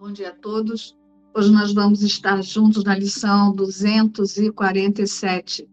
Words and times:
Bom 0.00 0.12
dia 0.12 0.30
a 0.30 0.34
todos. 0.34 0.96
Hoje 1.36 1.52
nós 1.52 1.74
vamos 1.74 2.02
estar 2.02 2.42
juntos 2.42 2.84
na 2.84 2.96
lição 2.96 3.52
247. 3.52 5.68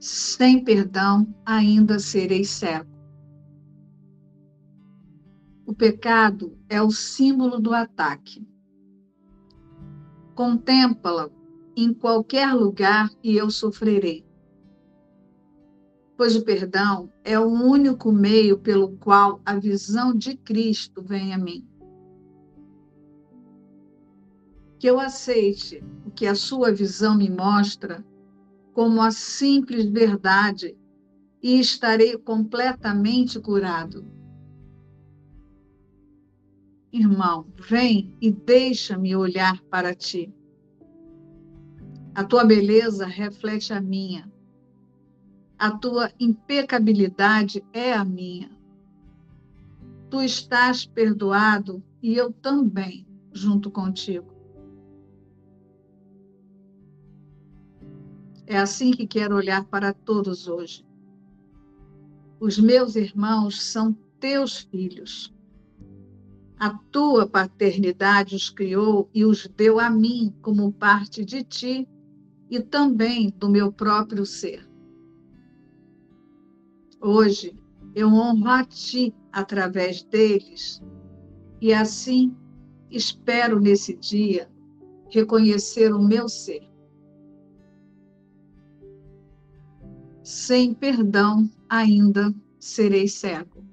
Sem 0.00 0.64
perdão, 0.64 1.32
ainda 1.44 2.00
serei 2.00 2.42
cego. 2.42 2.90
O 5.64 5.72
pecado 5.72 6.58
é 6.68 6.82
o 6.82 6.90
símbolo 6.90 7.60
do 7.60 7.72
ataque. 7.72 8.44
Contempla 10.34 11.30
em 11.76 11.94
qualquer 11.94 12.52
lugar 12.52 13.08
e 13.22 13.36
eu 13.36 13.48
sofrerei. 13.48 14.26
Pois 16.16 16.34
o 16.34 16.44
perdão 16.44 17.08
é 17.22 17.38
o 17.38 17.46
único 17.46 18.10
meio 18.10 18.58
pelo 18.58 18.96
qual 18.96 19.40
a 19.46 19.54
visão 19.54 20.12
de 20.12 20.36
Cristo 20.36 21.00
vem 21.00 21.32
a 21.32 21.38
mim 21.38 21.64
que 24.78 24.86
eu 24.86 25.00
aceite 25.00 25.82
o 26.04 26.10
que 26.10 26.26
a 26.26 26.34
sua 26.34 26.72
visão 26.72 27.16
me 27.16 27.30
mostra 27.30 28.04
como 28.72 29.00
a 29.00 29.10
simples 29.10 29.86
verdade 29.86 30.76
e 31.42 31.58
estarei 31.58 32.18
completamente 32.18 33.40
curado. 33.40 34.04
Irmão, 36.92 37.46
vem 37.68 38.14
e 38.20 38.30
deixa-me 38.30 39.16
olhar 39.16 39.62
para 39.70 39.94
ti. 39.94 40.32
A 42.14 42.24
tua 42.24 42.44
beleza 42.44 43.06
reflete 43.06 43.72
a 43.72 43.80
minha. 43.80 44.30
A 45.58 45.70
tua 45.70 46.10
impecabilidade 46.20 47.64
é 47.72 47.92
a 47.92 48.04
minha. 48.04 48.50
Tu 50.10 50.22
estás 50.22 50.86
perdoado 50.86 51.82
e 52.02 52.14
eu 52.14 52.30
também, 52.30 53.06
junto 53.32 53.70
contigo. 53.70 54.35
É 58.46 58.56
assim 58.56 58.92
que 58.92 59.06
quero 59.06 59.34
olhar 59.34 59.64
para 59.64 59.92
todos 59.92 60.46
hoje. 60.46 60.86
Os 62.38 62.58
meus 62.58 62.94
irmãos 62.94 63.60
são 63.60 63.92
teus 64.20 64.58
filhos. 64.58 65.34
A 66.58 66.70
tua 66.70 67.26
paternidade 67.26 68.36
os 68.36 68.48
criou 68.48 69.10
e 69.12 69.24
os 69.24 69.48
deu 69.56 69.80
a 69.80 69.90
mim 69.90 70.32
como 70.42 70.72
parte 70.72 71.24
de 71.24 71.42
ti 71.42 71.88
e 72.48 72.60
também 72.60 73.30
do 73.36 73.48
meu 73.48 73.72
próprio 73.72 74.24
ser. 74.24 74.66
Hoje 77.00 77.54
eu 77.94 78.08
honro 78.08 78.48
a 78.48 78.64
ti 78.64 79.12
através 79.32 80.02
deles 80.04 80.82
e 81.60 81.74
assim 81.74 82.34
espero 82.90 83.58
nesse 83.58 83.96
dia 83.96 84.48
reconhecer 85.10 85.92
o 85.92 86.02
meu 86.02 86.28
ser. 86.28 86.75
Sem 90.26 90.74
perdão 90.74 91.48
ainda 91.68 92.34
serei 92.58 93.06
cego. 93.06 93.64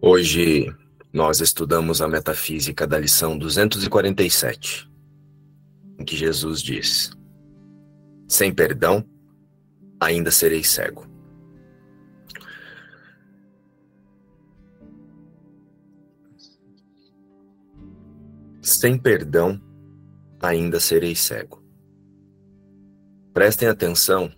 Hoje 0.00 0.72
nós 1.12 1.40
estudamos 1.40 2.00
a 2.00 2.06
metafísica 2.06 2.86
da 2.86 2.96
lição 2.96 3.36
247, 3.36 4.88
em 5.98 6.04
que 6.04 6.14
Jesus 6.14 6.62
diz: 6.62 7.10
Sem 8.28 8.54
perdão 8.54 9.04
ainda 9.98 10.30
serei 10.30 10.62
cego. 10.62 11.04
Sem 18.62 18.96
perdão 18.96 19.60
ainda 20.40 20.78
serei 20.78 21.16
cego. 21.16 21.60
Prestem 23.34 23.66
atenção 23.66 24.32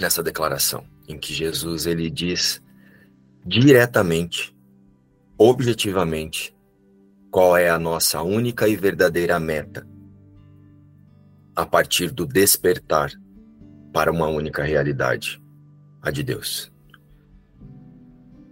nessa 0.00 0.22
declaração, 0.22 0.86
em 1.08 1.18
que 1.18 1.32
Jesus 1.32 1.86
ele 1.86 2.10
diz 2.10 2.62
diretamente, 3.44 4.54
objetivamente, 5.38 6.54
qual 7.30 7.56
é 7.56 7.68
a 7.68 7.78
nossa 7.78 8.22
única 8.22 8.68
e 8.68 8.76
verdadeira 8.76 9.38
meta 9.38 9.86
a 11.54 11.64
partir 11.64 12.10
do 12.10 12.26
despertar 12.26 13.10
para 13.92 14.12
uma 14.12 14.26
única 14.26 14.62
realidade, 14.62 15.42
a 16.02 16.10
de 16.10 16.22
Deus. 16.22 16.70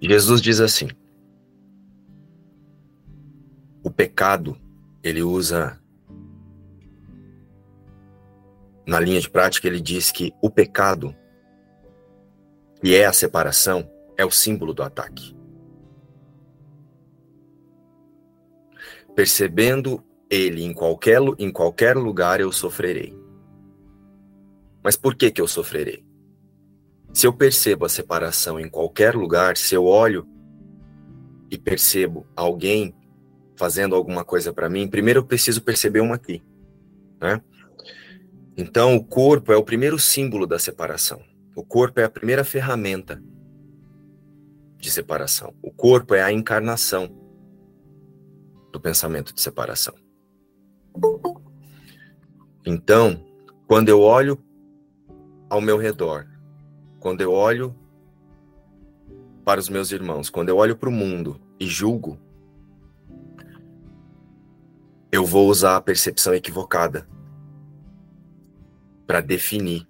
Jesus 0.00 0.41
diz 0.41 0.61
assim: 0.61 0.88
o 3.82 3.91
pecado, 3.91 4.56
ele 5.03 5.22
usa 5.22 5.78
na 8.87 8.99
linha 8.99 9.21
de 9.21 9.28
prática, 9.28 9.66
ele 9.66 9.81
diz 9.81 10.11
que 10.11 10.32
o 10.43 10.50
pecado 10.50 11.15
e 12.84 12.95
é 12.95 13.06
a 13.06 13.15
separação, 13.15 13.91
é 14.15 14.27
o 14.27 14.31
símbolo 14.31 14.75
do 14.75 14.83
ataque. 14.83 15.34
Percebendo 19.17 20.05
ele 20.28 20.62
em 20.62 20.75
qualquer, 20.75 21.19
em 21.39 21.50
qualquer 21.50 21.97
lugar 21.97 22.43
eu 22.43 22.53
sofrerei. 22.53 23.19
Mas 24.83 24.97
por 24.97 25.15
que 25.15 25.31
que 25.31 25.41
eu 25.41 25.49
sofrerei? 25.49 26.05
Se 27.11 27.27
eu 27.27 27.33
percebo 27.33 27.87
a 27.87 27.89
separação 27.89 28.61
em 28.61 28.69
qualquer 28.69 29.15
lugar, 29.15 29.56
se 29.56 29.75
eu 29.75 29.87
olho 29.87 30.28
e 31.50 31.56
percebo 31.56 32.27
alguém 32.37 32.94
fazendo 33.56 33.94
alguma 33.94 34.27
coisa 34.27 34.53
para 34.53 34.69
mim, 34.69 34.87
primeiro 34.89 35.21
eu 35.21 35.25
preciso 35.25 35.62
perceber 35.62 36.03
um 36.03 36.12
aqui, 36.12 36.43
né? 37.19 37.41
Então, 38.59 38.94
o 38.94 39.03
corpo 39.03 39.53
é 39.53 39.56
o 39.56 39.65
primeiro 39.65 39.99
símbolo 39.99 40.47
da 40.47 40.59
separação. 40.59 41.34
O 41.54 41.65
corpo 41.65 42.00
é 42.00 42.04
a 42.04 42.10
primeira 42.10 42.44
ferramenta 42.44 43.22
de 44.78 44.91
separação. 44.91 45.54
O 45.62 45.70
corpo 45.70 46.15
é 46.15 46.22
a 46.22 46.32
encarnação 46.32 47.09
do 48.72 48.81
pensamento 48.81 49.32
de 49.32 49.41
separação. 49.41 49.94
Então, 52.66 53.25
quando 53.66 53.88
eu 53.88 54.00
olho 54.00 54.43
ao 55.48 55.60
meu 55.60 55.78
redor, 55.78 56.26
quando 56.98 57.20
eu 57.20 57.32
olho 57.32 57.75
para 59.44 59.60
os 59.60 59.69
meus 59.69 59.93
irmãos, 59.93 60.31
quando 60.31 60.48
eu 60.48 60.56
olho 60.56 60.76
para 60.76 60.88
o 60.88 60.93
mundo 60.93 61.41
e 61.60 61.66
julgo, 61.66 62.19
eu 65.12 65.25
vou 65.25 65.48
usar 65.48 65.76
a 65.76 65.81
percepção 65.81 66.34
equivocada 66.34 67.06
para 69.06 69.20
definir 69.20 69.87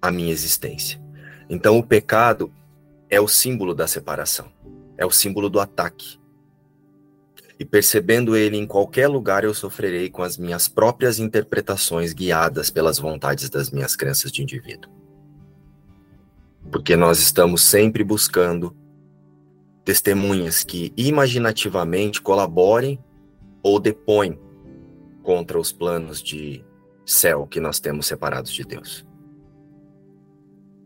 a 0.00 0.10
minha 0.12 0.30
existência. 0.30 0.99
Então, 1.52 1.76
o 1.76 1.82
pecado 1.82 2.52
é 3.10 3.20
o 3.20 3.26
símbolo 3.26 3.74
da 3.74 3.88
separação, 3.88 4.46
é 4.96 5.04
o 5.04 5.10
símbolo 5.10 5.50
do 5.50 5.58
ataque. 5.58 6.16
E 7.58 7.64
percebendo 7.64 8.36
ele 8.36 8.56
em 8.56 8.64
qualquer 8.64 9.08
lugar, 9.08 9.42
eu 9.42 9.52
sofrerei 9.52 10.08
com 10.08 10.22
as 10.22 10.38
minhas 10.38 10.68
próprias 10.68 11.18
interpretações 11.18 12.12
guiadas 12.12 12.70
pelas 12.70 13.00
vontades 13.00 13.50
das 13.50 13.68
minhas 13.68 13.96
crenças 13.96 14.30
de 14.30 14.42
indivíduo. 14.42 14.90
Porque 16.70 16.94
nós 16.94 17.18
estamos 17.18 17.62
sempre 17.62 18.04
buscando 18.04 18.74
testemunhas 19.84 20.62
que 20.62 20.92
imaginativamente 20.96 22.22
colaborem 22.22 23.02
ou 23.60 23.80
depõem 23.80 24.38
contra 25.20 25.58
os 25.58 25.72
planos 25.72 26.22
de 26.22 26.64
céu 27.04 27.44
que 27.44 27.58
nós 27.58 27.80
temos 27.80 28.06
separados 28.06 28.52
de 28.52 28.64
Deus. 28.64 29.09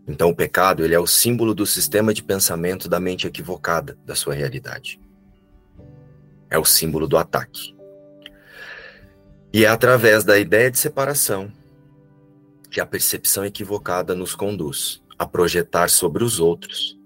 Então 0.06 0.28
o 0.28 0.36
pecado, 0.36 0.84
ele 0.84 0.94
é 0.94 0.98
o 0.98 1.06
símbolo 1.06 1.54
do 1.54 1.66
sistema 1.66 2.12
de 2.12 2.22
pensamento 2.22 2.88
da 2.88 3.00
mente 3.00 3.26
equivocada 3.26 3.96
da 4.04 4.14
sua 4.14 4.34
realidade. 4.34 5.00
É 6.50 6.58
o 6.58 6.64
símbolo 6.64 7.06
do 7.06 7.16
ataque. 7.16 7.74
E 9.52 9.64
é 9.64 9.68
através 9.68 10.24
da 10.24 10.38
ideia 10.38 10.70
de 10.70 10.78
separação 10.78 11.50
que 12.70 12.80
a 12.80 12.86
percepção 12.86 13.44
equivocada 13.44 14.14
nos 14.14 14.34
conduz 14.34 15.02
a 15.18 15.24
projetar 15.24 15.88
sobre 15.88 16.24
os 16.24 16.40
outros 16.40 16.98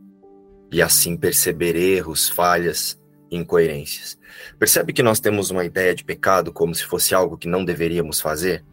e 0.73 0.83
assim 0.83 1.17
perceber 1.17 1.77
erros, 1.77 2.29
falhas, 2.29 2.99
incoerências. 3.31 4.19
Percebe 4.59 4.93
que 4.93 5.03
nós 5.03 5.21
temos 5.21 5.51
uma 5.51 5.65
ideia 5.65 5.95
de 5.95 6.05
pecado 6.05 6.53
como 6.53 6.75
se 6.75 6.85
fosse 6.85 7.15
algo 7.15 7.37
que 7.37 7.49
não 7.49 7.65
deveríamos 7.65 8.21
fazer? 8.21 8.65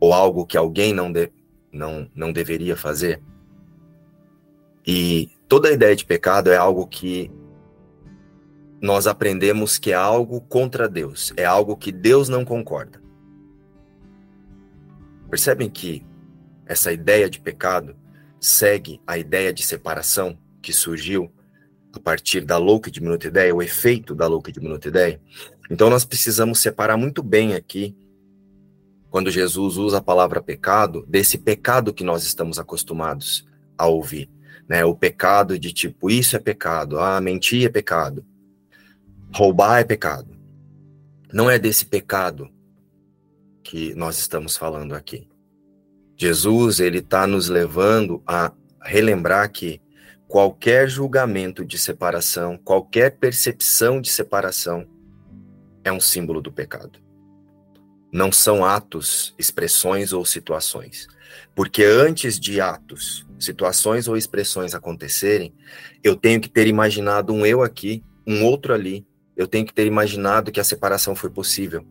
Ou 0.00 0.12
algo 0.12 0.46
que 0.46 0.56
alguém 0.56 0.92
não, 0.92 1.12
de, 1.12 1.30
não, 1.72 2.10
não 2.14 2.32
deveria 2.32 2.76
fazer? 2.76 3.22
E 4.86 5.30
toda 5.48 5.68
a 5.68 5.72
ideia 5.72 5.96
de 5.96 6.04
pecado 6.04 6.50
é 6.50 6.56
algo 6.56 6.86
que 6.86 7.30
nós 8.80 9.06
aprendemos 9.06 9.78
que 9.78 9.92
é 9.92 9.94
algo 9.94 10.42
contra 10.42 10.88
Deus, 10.88 11.32
é 11.36 11.44
algo 11.44 11.76
que 11.76 11.90
Deus 11.90 12.28
não 12.28 12.44
concorda. 12.44 13.02
Percebem 15.30 15.70
que 15.70 16.04
essa 16.66 16.92
ideia 16.92 17.30
de 17.30 17.40
pecado 17.40 17.96
segue 18.38 19.00
a 19.06 19.16
ideia 19.16 19.52
de 19.52 19.62
separação 19.64 20.38
que 20.60 20.72
surgiu 20.72 21.32
a 21.94 22.00
partir 22.00 22.42
da 22.44 22.58
louca 22.58 22.88
e 22.88 22.92
diminuta 22.92 23.28
ideia, 23.28 23.54
o 23.54 23.62
efeito 23.62 24.14
da 24.14 24.26
louca 24.26 24.50
e 24.50 24.52
diminuta 24.52 24.88
ideia. 24.88 25.20
Então 25.70 25.88
nós 25.88 26.04
precisamos 26.04 26.58
separar 26.60 26.96
muito 26.96 27.22
bem 27.22 27.54
aqui, 27.54 27.96
quando 29.08 29.30
Jesus 29.30 29.76
usa 29.76 29.98
a 29.98 30.02
palavra 30.02 30.42
pecado, 30.42 31.06
desse 31.08 31.38
pecado 31.38 31.94
que 31.94 32.04
nós 32.04 32.24
estamos 32.24 32.58
acostumados 32.58 33.46
a 33.78 33.86
ouvir. 33.86 34.28
Né? 34.68 34.84
O 34.84 34.94
pecado 34.94 35.58
de 35.58 35.72
tipo, 35.72 36.10
isso 36.10 36.36
é 36.36 36.38
pecado, 36.38 36.98
ah, 36.98 37.20
mentir 37.20 37.66
é 37.66 37.68
pecado, 37.68 38.24
roubar 39.32 39.80
é 39.80 39.84
pecado. 39.84 40.34
Não 41.32 41.50
é 41.50 41.58
desse 41.58 41.84
pecado 41.84 42.48
que 43.62 43.94
nós 43.94 44.18
estamos 44.18 44.56
falando 44.56 44.94
aqui. 44.94 45.28
Jesus, 46.16 46.78
ele 46.78 46.98
está 46.98 47.26
nos 47.26 47.48
levando 47.48 48.22
a 48.26 48.52
relembrar 48.80 49.50
que 49.50 49.80
qualquer 50.28 50.88
julgamento 50.88 51.64
de 51.64 51.76
separação, 51.76 52.56
qualquer 52.56 53.18
percepção 53.18 54.00
de 54.00 54.08
separação 54.08 54.86
é 55.82 55.92
um 55.92 56.00
símbolo 56.00 56.40
do 56.40 56.52
pecado. 56.52 56.98
Não 58.12 58.30
são 58.30 58.64
atos, 58.64 59.34
expressões 59.36 60.12
ou 60.12 60.24
situações. 60.24 61.08
Porque 61.54 61.82
antes 61.82 62.38
de 62.38 62.60
atos, 62.60 63.26
situações 63.44 64.08
ou 64.08 64.16
expressões 64.16 64.74
acontecerem, 64.74 65.54
eu 66.02 66.16
tenho 66.16 66.40
que 66.40 66.48
ter 66.48 66.66
imaginado 66.66 67.32
um 67.32 67.44
eu 67.44 67.62
aqui, 67.62 68.02
um 68.26 68.44
outro 68.44 68.72
ali. 68.72 69.06
Eu 69.36 69.46
tenho 69.46 69.66
que 69.66 69.74
ter 69.74 69.86
imaginado 69.86 70.52
que 70.52 70.60
a 70.60 70.64
separação 70.64 71.14
foi 71.14 71.30
possível 71.30 71.84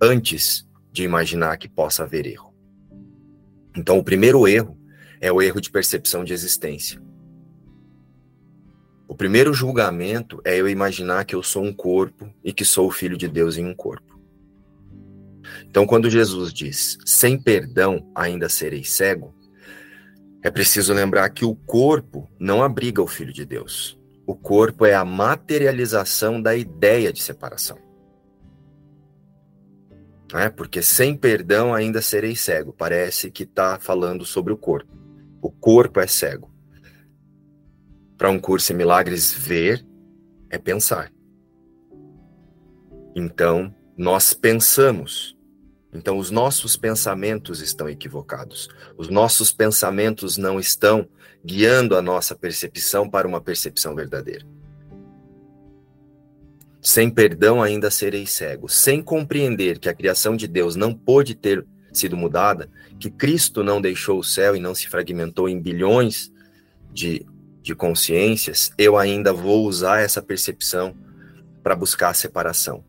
antes 0.00 0.66
de 0.92 1.04
imaginar 1.04 1.56
que 1.58 1.68
possa 1.68 2.04
haver 2.04 2.26
erro. 2.26 2.54
Então, 3.76 3.98
o 3.98 4.04
primeiro 4.04 4.48
erro 4.48 4.78
é 5.20 5.30
o 5.30 5.42
erro 5.42 5.60
de 5.60 5.70
percepção 5.70 6.24
de 6.24 6.32
existência. 6.32 7.00
O 9.06 9.14
primeiro 9.14 9.52
julgamento 9.52 10.40
é 10.44 10.56
eu 10.56 10.68
imaginar 10.68 11.24
que 11.24 11.34
eu 11.34 11.42
sou 11.42 11.62
um 11.62 11.72
corpo 11.72 12.32
e 12.42 12.52
que 12.52 12.64
sou 12.64 12.88
o 12.88 12.90
filho 12.90 13.16
de 13.16 13.28
Deus 13.28 13.56
em 13.56 13.66
um 13.66 13.74
corpo. 13.74 14.18
Então, 15.68 15.86
quando 15.86 16.10
Jesus 16.10 16.52
diz, 16.52 16.98
sem 17.04 17.38
perdão 17.38 18.10
ainda 18.14 18.48
serei 18.48 18.82
cego, 18.82 19.34
é 20.46 20.50
preciso 20.52 20.94
lembrar 20.94 21.28
que 21.30 21.44
o 21.44 21.56
corpo 21.56 22.30
não 22.38 22.62
abriga 22.62 23.02
o 23.02 23.06
filho 23.08 23.32
de 23.32 23.44
Deus. 23.44 23.98
O 24.24 24.32
corpo 24.32 24.86
é 24.86 24.94
a 24.94 25.04
materialização 25.04 26.40
da 26.40 26.54
ideia 26.54 27.12
de 27.12 27.20
separação. 27.20 27.76
É, 30.32 30.48
porque 30.48 30.82
sem 30.82 31.16
perdão 31.16 31.74
ainda 31.74 32.00
serei 32.00 32.36
cego. 32.36 32.72
Parece 32.72 33.28
que 33.28 33.42
está 33.42 33.76
falando 33.80 34.24
sobre 34.24 34.52
o 34.52 34.56
corpo. 34.56 34.96
O 35.42 35.50
corpo 35.50 35.98
é 35.98 36.06
cego. 36.06 36.48
Para 38.16 38.30
um 38.30 38.38
curso 38.38 38.72
em 38.72 38.76
milagres, 38.76 39.32
ver 39.32 39.84
é 40.48 40.58
pensar. 40.58 41.10
Então, 43.16 43.74
nós 43.98 44.32
pensamos. 44.32 45.35
Então, 45.96 46.18
os 46.18 46.30
nossos 46.30 46.76
pensamentos 46.76 47.60
estão 47.60 47.88
equivocados. 47.88 48.68
Os 48.96 49.08
nossos 49.08 49.52
pensamentos 49.52 50.36
não 50.36 50.60
estão 50.60 51.08
guiando 51.44 51.96
a 51.96 52.02
nossa 52.02 52.34
percepção 52.34 53.08
para 53.08 53.26
uma 53.26 53.40
percepção 53.40 53.94
verdadeira. 53.94 54.44
Sem 56.80 57.10
perdão 57.10 57.62
ainda 57.62 57.90
serei 57.90 58.26
cego. 58.26 58.68
Sem 58.68 59.02
compreender 59.02 59.78
que 59.78 59.88
a 59.88 59.94
criação 59.94 60.36
de 60.36 60.46
Deus 60.46 60.76
não 60.76 60.94
pôde 60.94 61.34
ter 61.34 61.66
sido 61.92 62.16
mudada, 62.16 62.68
que 62.98 63.10
Cristo 63.10 63.64
não 63.64 63.80
deixou 63.80 64.18
o 64.18 64.24
céu 64.24 64.54
e 64.54 64.60
não 64.60 64.74
se 64.74 64.88
fragmentou 64.88 65.48
em 65.48 65.60
bilhões 65.60 66.30
de, 66.92 67.26
de 67.62 67.74
consciências, 67.74 68.70
eu 68.76 68.96
ainda 68.96 69.32
vou 69.32 69.66
usar 69.66 70.00
essa 70.00 70.22
percepção 70.22 70.94
para 71.62 71.74
buscar 71.74 72.10
a 72.10 72.14
separação, 72.14 72.84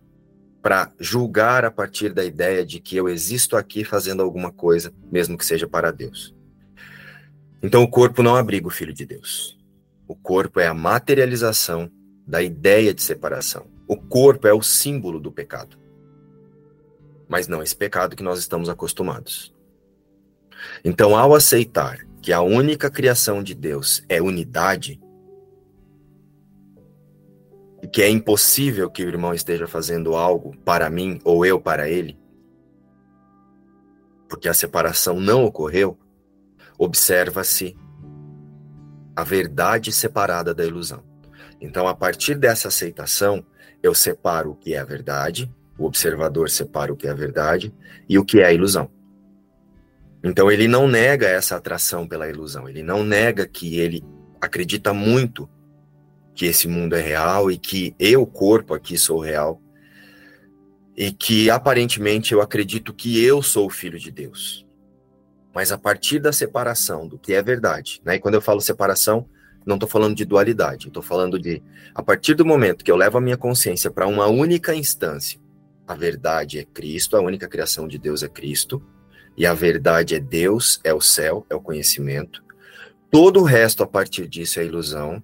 para 0.68 0.92
julgar 1.00 1.64
a 1.64 1.72
partir 1.72 2.12
da 2.12 2.26
ideia 2.26 2.66
de 2.66 2.82
que 2.82 2.98
eu 2.98 3.08
existo 3.08 3.56
aqui 3.56 3.86
fazendo 3.86 4.22
alguma 4.22 4.52
coisa, 4.52 4.94
mesmo 5.10 5.38
que 5.38 5.46
seja 5.46 5.66
para 5.66 5.92
Deus. 5.92 6.36
Então 7.64 7.84
o 7.84 7.90
corpo 7.90 8.22
não 8.22 8.36
abriga 8.36 8.68
o 8.68 8.70
Filho 8.70 8.94
de 8.94 9.06
Deus. 9.06 9.58
O 10.06 10.14
corpo 10.14 10.60
é 10.60 10.68
a 10.68 10.74
materialização 10.74 11.90
da 12.28 12.44
ideia 12.44 12.94
de 12.94 13.02
separação. 13.02 13.68
O 13.88 13.96
corpo 13.96 14.46
é 14.46 14.54
o 14.54 14.62
símbolo 14.62 15.22
do 15.22 15.32
pecado. 15.32 15.80
Mas 17.30 17.48
não 17.48 17.64
esse 17.64 17.74
pecado 17.74 18.14
que 18.14 18.22
nós 18.22 18.38
estamos 18.38 18.68
acostumados. 18.68 19.56
Então, 20.84 21.16
ao 21.16 21.34
aceitar 21.34 22.06
que 22.22 22.34
a 22.34 22.42
única 22.42 22.92
criação 22.92 23.42
de 23.42 23.56
Deus 23.56 24.04
é 24.10 24.22
unidade, 24.22 25.00
que 27.92 28.02
é 28.02 28.10
impossível 28.10 28.90
que 28.90 29.04
o 29.04 29.08
irmão 29.08 29.34
esteja 29.34 29.68
fazendo 29.68 30.16
algo 30.16 30.56
para 30.66 30.90
mim 30.90 31.20
ou 31.24 31.46
eu 31.46 31.60
para 31.60 31.90
ele, 31.90 32.18
porque 34.28 34.50
a 34.50 34.54
separação 34.54 35.20
não 35.20 35.46
ocorreu, 35.46 35.98
observa-se 36.78 37.76
a 39.16 39.24
verdade 39.24 39.92
separada 39.92 40.54
da 40.54 40.66
ilusão. 40.66 41.04
Então, 41.60 41.88
a 41.88 41.96
partir 41.96 42.36
dessa 42.36 42.68
aceitação, 42.68 43.44
eu 43.82 43.96
separo 43.96 44.52
o 44.52 44.56
que 44.56 44.74
é 44.74 44.80
a 44.80 44.86
verdade, 44.86 45.52
o 45.78 45.86
observador 45.86 46.50
separa 46.50 46.92
o 46.92 46.96
que 46.96 47.08
é 47.08 47.12
a 47.12 47.16
verdade 47.16 47.74
e 48.10 48.18
o 48.18 48.26
que 48.26 48.40
é 48.40 48.46
a 48.46 48.54
ilusão. 48.54 48.92
Então 50.24 50.52
ele 50.52 50.68
não 50.68 50.88
nega 50.88 51.28
essa 51.28 51.56
atração 51.56 52.08
pela 52.08 52.28
ilusão, 52.28 52.68
ele 52.68 52.82
não 52.82 53.04
nega 53.04 53.48
que 53.48 53.80
ele 53.80 54.04
acredita 54.42 54.94
muito 54.94 55.50
que 56.38 56.46
esse 56.46 56.68
mundo 56.68 56.96
é 56.96 57.02
real 57.02 57.50
e 57.50 57.58
que 57.58 57.96
eu, 57.98 58.24
corpo 58.26 58.76
aqui, 58.76 58.96
sou 58.96 59.20
real. 59.20 59.60
E 60.96 61.12
que 61.12 61.50
aparentemente 61.50 62.32
eu 62.32 62.42
acredito 62.42 62.94
que 62.94 63.24
eu 63.24 63.42
sou 63.42 63.66
o 63.66 63.72
filho 63.72 63.98
de 63.98 64.12
Deus. 64.12 64.64
Mas 65.54 65.72
a 65.72 65.80
partir 65.80 66.20
da 66.20 66.32
separação 66.32 67.08
do 67.08 67.18
que 67.18 67.34
é 67.34 67.42
verdade, 67.42 68.00
né? 68.06 68.16
E 68.16 68.20
quando 68.20 68.36
eu 68.36 68.42
falo 68.42 68.62
separação, 68.62 69.28
não 69.66 69.78
estou 69.78 69.90
falando 69.90 70.16
de 70.16 70.26
dualidade, 70.26 70.88
estou 70.88 71.02
falando 71.02 71.40
de 71.40 71.62
a 71.94 72.04
partir 72.04 72.36
do 72.36 72.46
momento 72.46 72.86
que 72.86 72.92
eu 72.92 72.96
levo 72.96 73.18
a 73.18 73.22
minha 73.22 73.36
consciência 73.36 73.90
para 73.90 74.06
uma 74.06 74.28
única 74.28 74.76
instância, 74.76 75.40
a 75.88 75.96
verdade 75.96 76.60
é 76.60 76.64
Cristo, 76.64 77.18
a 77.18 77.22
única 77.22 77.48
criação 77.48 77.88
de 77.88 77.98
Deus 77.98 78.22
é 78.22 78.30
Cristo, 78.30 78.82
e 79.36 79.44
a 79.44 79.56
verdade 79.56 80.14
é 80.14 80.20
Deus, 80.20 80.80
é 80.84 80.94
o 80.94 81.02
céu, 81.02 81.46
é 81.50 81.56
o 81.56 81.62
conhecimento. 81.62 82.44
Todo 83.10 83.40
o 83.40 83.44
resto 83.44 83.82
a 83.82 83.88
partir 83.88 84.28
disso 84.28 84.60
é 84.60 84.66
ilusão. 84.66 85.24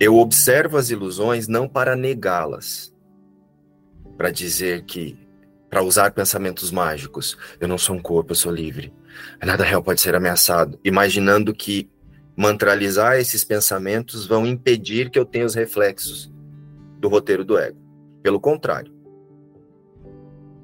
Eu 0.00 0.16
observo 0.16 0.78
as 0.78 0.88
ilusões 0.88 1.46
não 1.46 1.68
para 1.68 1.94
negá-las, 1.94 2.90
para 4.16 4.30
dizer 4.30 4.84
que, 4.86 5.14
para 5.68 5.82
usar 5.82 6.10
pensamentos 6.12 6.70
mágicos, 6.70 7.36
eu 7.60 7.68
não 7.68 7.76
sou 7.76 7.96
um 7.96 8.00
corpo, 8.00 8.32
eu 8.32 8.36
sou 8.36 8.50
livre. 8.50 8.94
Nada 9.44 9.62
real 9.62 9.82
pode 9.82 10.00
ser 10.00 10.14
ameaçado, 10.14 10.80
imaginando 10.82 11.52
que 11.52 11.90
mantralizar 12.34 13.18
esses 13.18 13.44
pensamentos 13.44 14.24
vão 14.24 14.46
impedir 14.46 15.10
que 15.10 15.18
eu 15.18 15.26
tenha 15.26 15.44
os 15.44 15.54
reflexos 15.54 16.32
do 16.98 17.06
roteiro 17.10 17.44
do 17.44 17.58
ego. 17.58 17.76
Pelo 18.22 18.40
contrário, 18.40 18.94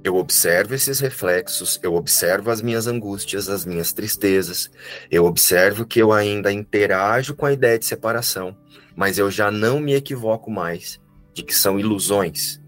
eu 0.02 0.16
observo 0.16 0.74
esses 0.74 0.98
reflexos, 0.98 1.78
eu 1.82 1.94
observo 1.94 2.50
as 2.50 2.62
minhas 2.62 2.86
angústias, 2.86 3.50
as 3.50 3.66
minhas 3.66 3.92
tristezas, 3.92 4.70
eu 5.10 5.26
observo 5.26 5.84
que 5.84 6.00
eu 6.00 6.10
ainda 6.10 6.50
interajo 6.50 7.34
com 7.34 7.44
a 7.44 7.52
ideia 7.52 7.78
de 7.78 7.84
separação, 7.84 8.56
mas 8.96 9.18
eu 9.18 9.30
já 9.30 9.50
não 9.50 9.78
me 9.78 9.92
equivoco 9.92 10.50
mais 10.50 10.98
de 11.34 11.42
que 11.42 11.54
são 11.54 11.78
ilusões. 11.78 12.60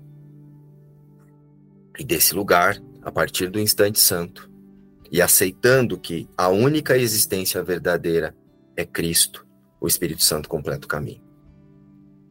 E 1.99 2.05
desse 2.05 2.35
lugar, 2.35 2.79
a 3.03 3.11
partir 3.11 3.49
do 3.49 3.59
instante 3.59 3.99
santo, 3.99 4.49
e 5.11 5.23
aceitando 5.23 5.99
que 5.99 6.29
a 6.37 6.49
única 6.49 6.99
existência 6.99 7.63
verdadeira 7.63 8.37
é 8.77 8.85
Cristo, 8.85 9.47
o 9.81 9.89
Espírito 9.89 10.23
Santo 10.23 10.51
completa 10.51 10.85
o 10.85 10.89
caminho. 10.89 11.23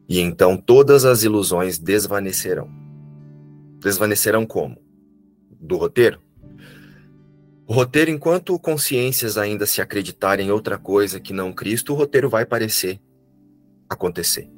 E 0.08 0.20
então 0.20 0.56
todas 0.56 1.04
as 1.04 1.24
ilusões 1.24 1.76
desvanecerão. 1.76 2.70
Desvanecerão 3.80 4.46
como? 4.46 4.80
Do 5.60 5.76
roteiro? 5.76 6.22
O 7.66 7.74
roteiro, 7.74 8.10
enquanto 8.10 8.58
consciências 8.58 9.36
ainda 9.36 9.66
se 9.66 9.82
acreditarem 9.82 10.46
em 10.46 10.50
outra 10.50 10.78
coisa 10.78 11.20
que 11.20 11.34
não 11.34 11.52
Cristo, 11.52 11.92
o 11.92 11.96
roteiro 11.96 12.30
vai 12.30 12.46
parecer 12.46 13.00
acontecer. 13.88 14.50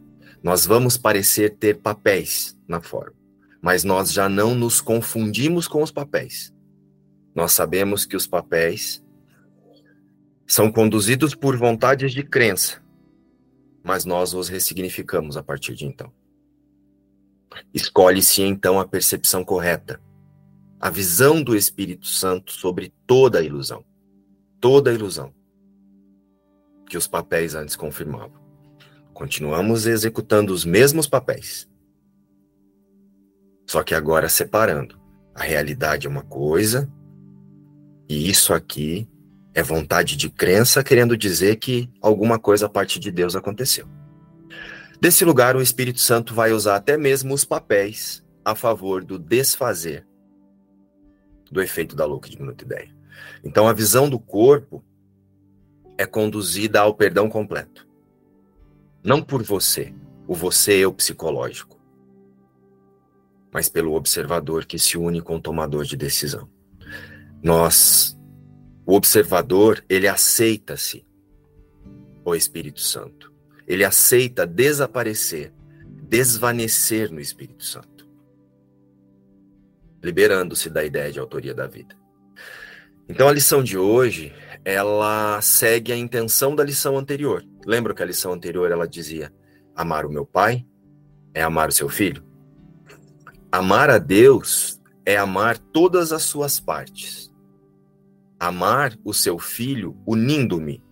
Nós 0.43 0.65
vamos 0.65 0.97
parecer 0.97 1.57
ter 1.57 1.79
papéis 1.79 2.57
na 2.67 2.81
forma, 2.81 3.15
mas 3.61 3.85
nós 3.85 4.13
já 4.13 4.29
não 4.29 4.55
nos 4.55 4.81
confundimos 4.81 5.69
com 5.69 5.83
os 5.83 5.91
papéis. 5.91 6.53
Nós 7.35 7.53
sabemos 7.53 8.05
que 8.05 8.17
os 8.17 8.27
papéis 8.27 9.03
são 10.47 10.73
conduzidos 10.73 11.35
por 11.35 11.57
vontades 11.57 12.13
de 12.13 12.23
crença, 12.23 12.83
mas 13.85 14.05
nós 14.05 14.35
os 14.35 14.49
ressignificamos 14.49 15.37
a 15.37 15.43
partir 15.43 15.75
de 15.75 15.87
então. 15.87 16.13
Escolhe-se 17.75 18.43
então 18.43 18.81
a 18.81 18.87
percepção 18.87 19.45
correta, 19.45 20.01
a 20.81 20.89
visão 20.89 21.43
do 21.43 21.55
Espírito 21.55 22.07
Santo 22.07 22.53
sobre 22.53 22.93
toda 23.07 23.41
a 23.41 23.43
ilusão, 23.43 23.85
toda 24.61 24.91
a 24.91 24.95
ilusão 24.95 25.35
que 26.89 26.97
os 26.97 27.07
papéis 27.07 27.55
antes 27.55 27.77
confirmavam. 27.77 28.40
Continuamos 29.21 29.87
executando 29.87 30.50
os 30.50 30.65
mesmos 30.65 31.07
papéis. 31.07 31.69
Só 33.67 33.83
que 33.83 33.95
agora 33.95 34.31
separando. 34.31 34.99
A 35.35 35.43
realidade 35.43 36.07
é 36.07 36.11
uma 36.11 36.23
coisa, 36.23 36.91
e 38.09 38.31
isso 38.31 38.55
aqui 38.55 39.07
é 39.53 39.62
vontade 39.62 40.17
de 40.17 40.31
crença 40.31 40.83
querendo 40.83 41.19
dizer 41.19 41.57
que 41.57 41.91
alguma 42.00 42.39
coisa 42.39 42.65
a 42.65 42.69
parte 42.71 42.99
de 42.99 43.11
Deus 43.11 43.37
aconteceu. 43.37 43.87
Desse 44.99 45.23
lugar, 45.23 45.55
o 45.55 45.61
Espírito 45.61 46.00
Santo 46.00 46.33
vai 46.33 46.53
usar 46.53 46.77
até 46.77 46.97
mesmo 46.97 47.35
os 47.35 47.45
papéis 47.45 48.25
a 48.43 48.55
favor 48.55 49.05
do 49.05 49.19
desfazer 49.19 50.07
do 51.53 51.61
efeito 51.61 51.95
da 51.95 52.07
louca 52.07 52.31
diminuta 52.31 52.65
ideia. 52.65 52.89
Então, 53.45 53.69
a 53.69 53.75
visão 53.75 54.09
do 54.09 54.19
corpo 54.19 54.83
é 55.99 56.07
conduzida 56.07 56.81
ao 56.81 56.95
perdão 56.95 57.29
completo. 57.29 57.90
Não 59.02 59.23
por 59.23 59.42
você, 59.42 59.95
o 60.26 60.35
você 60.35 60.75
eu 60.75 60.92
psicológico, 60.92 61.80
mas 63.52 63.69
pelo 63.69 63.95
observador 63.95 64.64
que 64.64 64.78
se 64.78 64.99
une 64.99 65.21
com 65.21 65.37
o 65.37 65.40
tomador 65.40 65.85
de 65.85 65.97
decisão. 65.97 66.49
Nós, 67.42 68.19
o 68.87 68.95
observador, 68.95 69.83
ele 69.88 70.07
aceita-se 70.07 71.04
o 72.25 72.35
Espírito 72.35 72.80
Santo. 72.80 73.33
Ele 73.66 73.85
aceita 73.85 74.47
desaparecer, 74.47 75.52
desvanecer 76.09 77.11
no 77.11 77.21
Espírito 77.21 77.64
Santo, 77.64 78.09
liberando-se 80.02 80.69
da 80.69 80.85
ideia 80.85 81.11
de 81.11 81.19
autoria 81.19 81.54
da 81.54 81.66
vida. 81.66 81.97
Então 83.09 83.28
a 83.28 83.33
lição 83.33 83.62
de 83.62 83.78
hoje, 83.78 84.33
ela 84.64 85.40
segue 85.40 85.92
a 85.92 85.97
intenção 85.97 86.54
da 86.54 86.62
lição 86.62 86.99
anterior. 86.99 87.45
Lembra 87.67 87.95
que 87.95 88.02
a 88.02 88.07
lição 88.07 88.33
anterior 88.33 88.71
ela 88.71 88.88
dizia: 88.88 89.33
amar 89.75 90.07
o 90.07 90.11
meu 90.11 90.25
pai 90.25 90.67
é 91.35 91.43
amar 91.43 91.69
o 91.69 91.73
seu 91.73 91.88
filho? 91.88 92.25
Amar 93.52 93.90
a 93.90 93.99
Deus 93.99 94.81
é 95.05 95.17
amar 95.17 95.59
todas 95.59 96.12
as 96.12 96.23
suas 96.23 96.61
partes. 96.61 97.31
Amar 98.38 98.97
o 99.05 99.12
seu 99.12 99.38
filho 99.38 99.97
unindo-me 100.07 100.83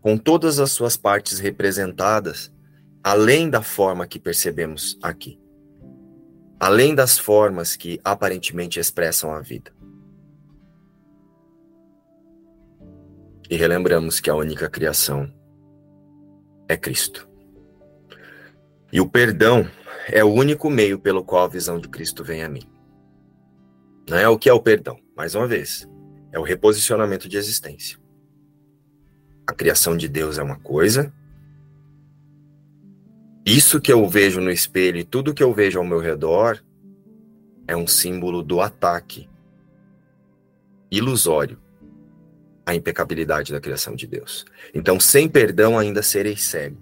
com 0.00 0.16
todas 0.16 0.60
as 0.60 0.70
suas 0.70 0.96
partes 0.96 1.38
representadas, 1.38 2.52
além 3.02 3.48
da 3.50 3.62
forma 3.62 4.06
que 4.06 4.20
percebemos 4.20 4.98
aqui. 5.02 5.40
Além 6.60 6.94
das 6.94 7.18
formas 7.18 7.76
que 7.76 8.00
aparentemente 8.04 8.78
expressam 8.78 9.32
a 9.32 9.40
vida. 9.40 9.72
E 13.48 13.56
relembramos 13.56 14.20
que 14.20 14.28
a 14.28 14.34
única 14.34 14.68
criação 14.68 15.32
é 16.68 16.76
Cristo. 16.76 17.28
E 18.92 19.00
o 19.00 19.08
perdão 19.08 19.68
é 20.08 20.24
o 20.24 20.32
único 20.32 20.70
meio 20.70 20.98
pelo 20.98 21.24
qual 21.24 21.44
a 21.44 21.48
visão 21.48 21.78
de 21.78 21.88
Cristo 21.88 22.22
vem 22.22 22.42
a 22.42 22.48
mim. 22.48 22.62
Não 24.08 24.16
é 24.16 24.28
o 24.28 24.38
que 24.38 24.48
é 24.48 24.52
o 24.52 24.62
perdão, 24.62 24.98
mais 25.16 25.34
uma 25.34 25.46
vez, 25.46 25.88
é 26.32 26.38
o 26.38 26.42
reposicionamento 26.42 27.28
de 27.28 27.36
existência. 27.36 27.98
A 29.46 29.52
criação 29.52 29.96
de 29.96 30.08
Deus 30.08 30.38
é 30.38 30.42
uma 30.42 30.58
coisa, 30.58 31.12
isso 33.46 33.80
que 33.80 33.92
eu 33.92 34.08
vejo 34.08 34.40
no 34.40 34.50
espelho 34.50 34.98
e 34.98 35.04
tudo 35.04 35.32
que 35.32 35.42
eu 35.42 35.54
vejo 35.54 35.78
ao 35.78 35.84
meu 35.84 36.00
redor 36.00 36.60
é 37.68 37.76
um 37.76 37.86
símbolo 37.86 38.42
do 38.42 38.60
ataque 38.60 39.28
ilusório 40.90 41.56
à 42.66 42.74
impecabilidade 42.74 43.52
da 43.52 43.60
criação 43.60 43.94
de 43.94 44.08
Deus. 44.08 44.44
Então, 44.74 44.98
sem 44.98 45.28
perdão, 45.28 45.78
ainda 45.78 46.02
serei 46.02 46.36
cego. 46.36 46.76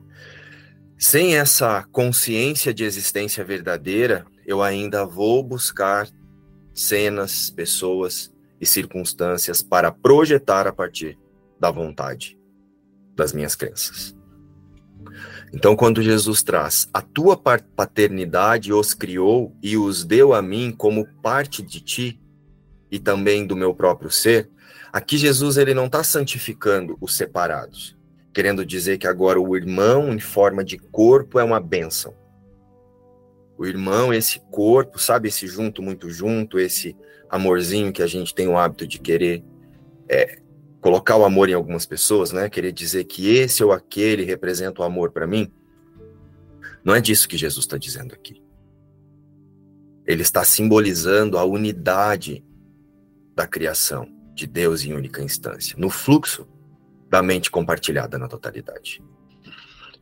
Sem 0.97 1.37
essa 1.37 1.87
consciência 1.93 2.73
de 2.73 2.85
existência 2.85 3.45
verdadeira, 3.45 4.25
eu 4.47 4.63
ainda 4.63 5.05
vou 5.05 5.43
buscar 5.43 6.09
cenas, 6.73 7.51
pessoas 7.51 8.33
e 8.59 8.65
circunstâncias 8.65 9.63
para 9.63 9.93
projetar 9.93 10.67
a 10.67 10.73
partir 10.73 11.19
da 11.61 11.71
vontade 11.71 12.39
das 13.15 13.33
minhas 13.33 13.55
crenças. 13.55 14.17
Então, 15.53 15.77
quando 15.77 16.03
Jesus 16.03 16.43
traz 16.43 16.89
a 16.93 17.01
tua 17.01 17.37
paternidade 17.37 18.73
os 18.73 18.93
criou 18.93 19.55
e 19.63 19.77
os 19.77 20.05
deu 20.05 20.33
a 20.33 20.43
mim 20.43 20.73
como 20.77 21.07
parte 21.23 21.63
de 21.63 21.81
ti 21.81 22.21
e 22.91 22.99
também 22.99 23.47
do 23.47 23.55
meu 23.55 23.75
próprio 23.75 24.11
ser, 24.11 24.51
aqui 24.95 25.19
Jesus 25.19 25.57
ele 25.57 25.75
não 25.75 25.87
está 25.87 26.03
santificando 26.03 26.97
os 27.01 27.15
separados 27.15 27.95
querendo 28.35 28.67
dizer 28.67 28.99
que 28.99 29.07
agora 29.07 29.41
o 29.41 29.57
irmão 29.57 30.13
em 30.13 30.19
forma 30.19 30.65
de 30.65 30.77
corpo 30.77 31.39
é 31.39 31.45
uma 31.45 31.61
bênção. 31.61 32.13
O 33.57 33.65
irmão, 33.65 34.13
esse 34.13 34.41
corpo, 34.51 34.99
sabe, 34.99 35.29
esse 35.29 35.47
junto, 35.47 35.81
muito 35.81 36.11
junto, 36.11 36.59
esse 36.59 36.97
amorzinho 37.31 37.93
que 37.93 38.03
a 38.03 38.07
gente 38.09 38.35
tem 38.35 38.49
o 38.49 38.59
hábito 38.59 38.89
de 38.89 38.99
querer 38.99 39.45
é, 40.09 40.41
colocar 40.81 41.17
o 41.17 41.25
amor 41.25 41.49
em 41.49 41.53
algumas 41.53 41.87
pessoas, 41.87 42.33
né? 42.33 42.51
Querer 42.51 42.73
dizer 42.73 43.05
que 43.05 43.37
esse 43.37 43.63
ou 43.63 43.71
aquele 43.71 44.25
representa 44.25 44.83
o 44.83 44.85
amor 44.85 45.13
para 45.13 45.29
mim. 45.29 45.53
Não 46.83 46.93
é 46.93 47.01
disso 47.01 47.29
que 47.29 47.39
Jesus 47.39 47.65
está 47.65 47.79
dizendo 47.79 48.13
aqui. 48.13 48.43
Ele 50.05 50.23
está 50.23 50.45
simbolizando 50.45 51.39
a 51.39 51.45
unidade 51.45 52.45
da 53.35 53.47
criação 53.47 54.14
de 54.35 54.47
Deus 54.47 54.85
em 54.85 54.93
única 54.93 55.23
instância, 55.23 55.77
no 55.79 55.89
fluxo 55.89 56.47
da 57.09 57.23
mente 57.23 57.51
compartilhada 57.51 58.19
na 58.19 58.27
totalidade. 58.27 59.03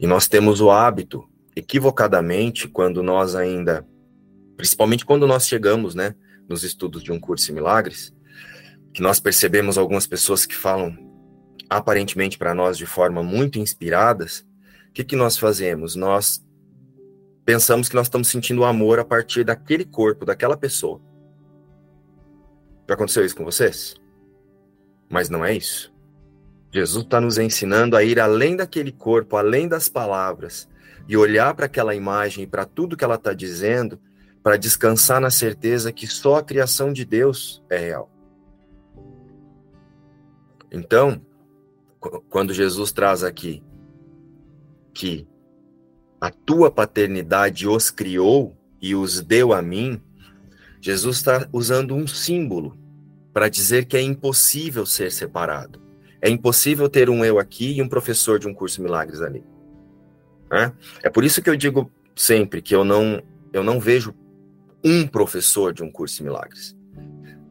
E 0.01 0.07
nós 0.07 0.27
temos 0.27 0.61
o 0.61 0.71
hábito, 0.71 1.29
equivocadamente, 1.55 2.67
quando 2.67 3.03
nós 3.03 3.35
ainda, 3.35 3.87
principalmente 4.57 5.05
quando 5.05 5.27
nós 5.27 5.47
chegamos, 5.47 5.95
né, 5.95 6.15
nos 6.49 6.65
estudos 6.65 7.03
de 7.03 7.13
um 7.13 7.21
curso 7.21 7.51
em 7.51 7.55
milagres, 7.55 8.13
que 8.93 9.03
nós 9.03 9.21
percebemos 9.21 9.79
algumas 9.79 10.07
pessoas 10.07 10.47
que 10.47 10.55
falam 10.55 10.97
aparentemente 11.69 12.37
para 12.37 12.55
nós 12.55 12.77
de 12.77 12.87
forma 12.87 13.23
muito 13.23 13.59
inspiradas, 13.59 14.47
o 14.89 14.93
que, 14.93 15.05
que 15.05 15.17
nós 15.17 15.39
fazemos? 15.39 15.97
Nós 15.97 16.45
pensamos 17.45 17.89
que 17.89 17.95
nós 17.95 18.07
estamos 18.07 18.29
sentindo 18.29 18.65
amor 18.65 18.99
a 18.99 19.05
partir 19.05 19.45
daquele 19.45 19.85
corpo, 19.85 20.25
daquela 20.25 20.57
pessoa. 20.57 21.01
Já 22.89 22.95
aconteceu 22.95 23.25
isso 23.25 23.37
com 23.37 23.45
vocês? 23.45 23.95
Mas 25.13 25.29
não 25.29 25.45
é 25.45 25.55
isso. 25.55 25.93
Jesus 26.73 27.05
está 27.05 27.21
nos 27.21 27.37
ensinando 27.37 27.99
a 27.99 28.03
ir 28.03 28.19
além 28.19 28.57
daquele 28.57 28.91
corpo, 28.91 29.37
além 29.37 29.69
das 29.69 29.87
palavras, 29.87 30.67
e 31.07 31.19
olhar 31.19 31.55
para 31.55 31.67
aquela 31.67 31.95
imagem, 31.95 32.49
para 32.49 32.65
tudo 32.65 32.97
que 32.97 33.05
ela 33.05 33.17
está 33.17 33.35
dizendo, 33.35 34.01
para 34.43 34.57
descansar 34.57 35.21
na 35.21 35.31
certeza 35.31 35.93
que 35.93 36.07
só 36.07 36.37
a 36.37 36.43
criação 36.43 36.95
de 36.95 37.05
Deus 37.05 37.63
é 37.69 37.77
real. 37.77 38.11
Então, 40.71 41.21
quando 42.31 42.55
Jesus 42.55 42.91
traz 42.91 43.23
aqui 43.23 43.63
que 44.95 45.29
a 46.19 46.31
tua 46.31 46.71
paternidade 46.71 47.69
os 47.69 47.91
criou 47.91 48.57
e 48.81 48.95
os 48.95 49.21
deu 49.21 49.53
a 49.53 49.61
mim, 49.61 50.01
Jesus 50.81 51.19
está 51.19 51.47
usando 51.53 51.95
um 51.95 52.07
símbolo 52.07 52.82
para 53.33 53.49
dizer 53.49 53.87
que 53.87 53.97
é 53.97 54.03
impossível 54.03 54.85
ser 54.85 55.11
separado. 55.11 55.81
É 56.21 56.29
impossível 56.29 56.89
ter 56.89 57.11
um 57.11 57.25
eu 57.25 57.39
aqui 57.39 57.73
e 57.73 57.83
um 57.83 57.89
professor 57.89 58.39
de 58.39 58.47
um 58.47 58.55
curso 58.55 58.83
Milagres 58.83 59.21
ali. 59.21 59.45
Né? 60.51 60.73
É 61.03 61.11
por 61.11 61.25
isso 61.25 61.43
que 61.43 61.51
eu 61.51 61.57
digo 61.57 61.91
sempre 62.15 62.61
que 62.63 62.75
eu 62.75 62.85
não, 62.85 63.23
eu 63.53 63.65
não 63.65 63.81
vejo 63.81 64.15
um 64.85 65.07
professor 65.07 65.73
de 65.73 65.83
um 65.83 65.91
curso 65.91 66.23
Milagres. 66.23 66.77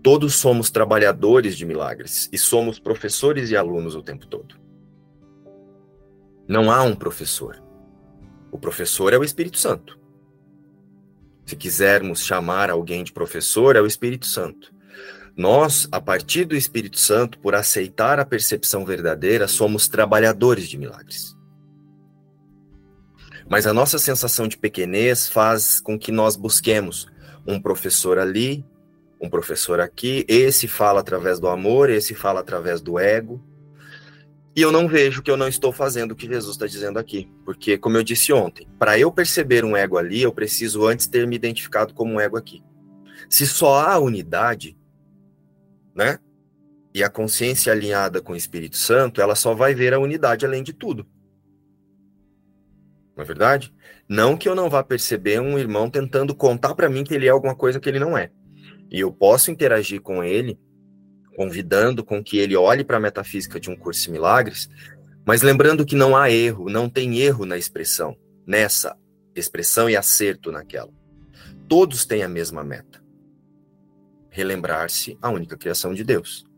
Todos 0.03 0.35
somos 0.35 0.71
trabalhadores 0.71 1.55
de 1.55 1.63
milagres 1.63 2.27
e 2.31 2.37
somos 2.37 2.79
professores 2.79 3.51
e 3.51 3.55
alunos 3.55 3.93
o 3.93 4.01
tempo 4.01 4.25
todo. 4.25 4.55
Não 6.47 6.71
há 6.71 6.81
um 6.81 6.95
professor. 6.95 7.61
O 8.51 8.57
professor 8.57 9.13
é 9.13 9.17
o 9.17 9.23
Espírito 9.23 9.59
Santo. 9.59 9.99
Se 11.45 11.55
quisermos 11.55 12.23
chamar 12.23 12.71
alguém 12.71 13.03
de 13.03 13.13
professor, 13.13 13.75
é 13.75 13.81
o 13.81 13.85
Espírito 13.85 14.25
Santo. 14.25 14.73
Nós, 15.35 15.87
a 15.91 16.01
partir 16.01 16.45
do 16.45 16.55
Espírito 16.55 16.99
Santo, 16.99 17.39
por 17.39 17.55
aceitar 17.55 18.19
a 18.19 18.25
percepção 18.25 18.85
verdadeira, 18.85 19.47
somos 19.47 19.87
trabalhadores 19.87 20.67
de 20.67 20.77
milagres. 20.77 21.35
Mas 23.49 23.67
a 23.67 23.73
nossa 23.73 23.97
sensação 23.97 24.47
de 24.47 24.57
pequenez 24.57 25.27
faz 25.27 25.79
com 25.79 25.97
que 25.97 26.11
nós 26.11 26.35
busquemos 26.35 27.07
um 27.45 27.59
professor 27.59 28.17
ali, 28.17 28.65
um 29.21 29.29
professor 29.29 29.79
aqui, 29.79 30.25
esse 30.27 30.67
fala 30.67 30.99
através 30.99 31.39
do 31.39 31.47
amor, 31.47 31.89
esse 31.89 32.15
fala 32.15 32.39
através 32.39 32.81
do 32.81 32.97
ego. 32.97 33.43
E 34.55 34.61
eu 34.61 34.71
não 34.71 34.87
vejo 34.87 35.21
que 35.21 35.31
eu 35.31 35.37
não 35.37 35.47
estou 35.47 35.71
fazendo 35.71 36.11
o 36.11 36.15
que 36.15 36.27
Jesus 36.27 36.55
está 36.55 36.65
dizendo 36.65 36.99
aqui. 36.99 37.31
Porque, 37.45 37.77
como 37.77 37.97
eu 37.97 38.03
disse 38.03 38.33
ontem, 38.33 38.67
para 38.77 38.99
eu 38.99 39.11
perceber 39.11 39.63
um 39.63 39.77
ego 39.77 39.97
ali, 39.97 40.21
eu 40.21 40.33
preciso 40.33 40.85
antes 40.85 41.07
ter 41.07 41.25
me 41.25 41.35
identificado 41.35 41.93
como 41.93 42.13
um 42.13 42.19
ego 42.19 42.35
aqui. 42.35 42.61
Se 43.29 43.47
só 43.47 43.79
há 43.79 43.97
unidade, 43.97 44.77
né? 45.95 46.19
E 46.93 47.03
a 47.03 47.09
consciência 47.09 47.71
alinhada 47.71 48.21
com 48.21 48.33
o 48.33 48.35
Espírito 48.35 48.77
Santo, 48.77 49.21
ela 49.21 49.35
só 49.35 49.53
vai 49.53 49.73
ver 49.73 49.93
a 49.93 49.99
unidade 49.99 50.45
além 50.45 50.61
de 50.61 50.73
tudo. 50.73 51.07
Não 53.15 53.23
é 53.23 53.25
verdade? 53.25 53.73
Não 54.07 54.35
que 54.35 54.49
eu 54.49 54.55
não 54.55 54.69
vá 54.69 54.83
perceber 54.83 55.39
um 55.39 55.57
irmão 55.57 55.89
tentando 55.89 56.35
contar 56.35 56.75
para 56.75 56.89
mim 56.89 57.03
que 57.03 57.13
ele 57.13 57.27
é 57.27 57.29
alguma 57.29 57.55
coisa 57.55 57.79
que 57.79 57.87
ele 57.87 57.99
não 57.99 58.17
é. 58.17 58.31
E 58.89 58.99
eu 58.99 59.11
posso 59.11 59.51
interagir 59.51 60.01
com 60.01 60.23
ele, 60.23 60.59
convidando 61.35 62.03
com 62.03 62.21
que 62.21 62.37
ele 62.37 62.57
olhe 62.57 62.83
para 62.83 62.97
a 62.97 62.99
metafísica 62.99 63.59
de 63.59 63.69
um 63.69 63.75
curso 63.75 64.03
de 64.03 64.11
milagres, 64.11 64.69
mas 65.25 65.41
lembrando 65.41 65.85
que 65.85 65.95
não 65.95 66.15
há 66.15 66.29
erro, 66.29 66.69
não 66.69 66.89
tem 66.89 67.19
erro 67.19 67.45
na 67.45 67.57
expressão, 67.57 68.17
nessa 68.45 68.97
expressão 69.35 69.89
e 69.89 69.95
acerto 69.95 70.51
naquela. 70.51 70.91
Todos 71.69 72.05
têm 72.05 72.23
a 72.23 72.27
mesma 72.27 72.63
meta: 72.63 73.00
relembrar-se 74.31 75.17
a 75.21 75.29
única 75.29 75.55
criação 75.55 75.93
de 75.93 76.03
Deus. 76.03 76.49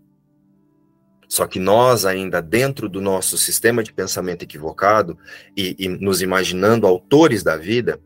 Só 1.27 1.48
que 1.48 1.60
nós, 1.60 2.06
ainda 2.06 2.42
dentro 2.42 2.88
do 2.88 3.01
nosso 3.01 3.38
sistema 3.38 3.84
de 3.84 3.92
pensamento 3.92 4.44
equivocado 4.44 5.18
e, 5.58 5.75
e 5.80 5.88
nos 5.88 6.22
imaginando 6.22 6.86
autores 6.86 7.42
da 7.42 7.58
vida, 7.58 8.00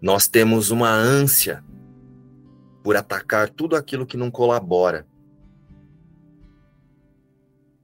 nós 0.00 0.28
temos 0.28 0.70
uma 0.70 0.90
ânsia 0.90 1.62
por 2.84 2.96
atacar 2.96 3.50
tudo 3.50 3.74
aquilo 3.74 4.06
que 4.06 4.16
não 4.16 4.30
colabora 4.30 5.06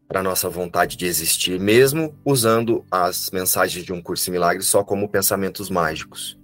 para 0.07 0.23
nossa 0.23 0.49
vontade 0.49 0.97
de 0.97 1.07
existir, 1.07 1.59
mesmo 1.59 2.19
usando 2.25 2.85
as 2.91 3.31
mensagens 3.31 3.85
de 3.85 3.93
um 3.93 4.03
curso 4.03 4.29
em 4.29 4.33
milagres 4.33 4.67
só 4.67 4.83
como 4.83 5.09
pensamentos 5.09 5.71
mágicos. 5.71 6.40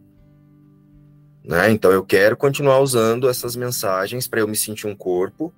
Né? 1.46 1.70
Então 1.70 1.92
eu 1.92 2.04
quero 2.04 2.36
continuar 2.36 2.80
usando 2.80 3.28
essas 3.28 3.54
mensagens 3.54 4.26
para 4.26 4.40
eu 4.40 4.48
me 4.48 4.56
sentir 4.56 4.88
um 4.88 4.96
corpo. 4.96 5.54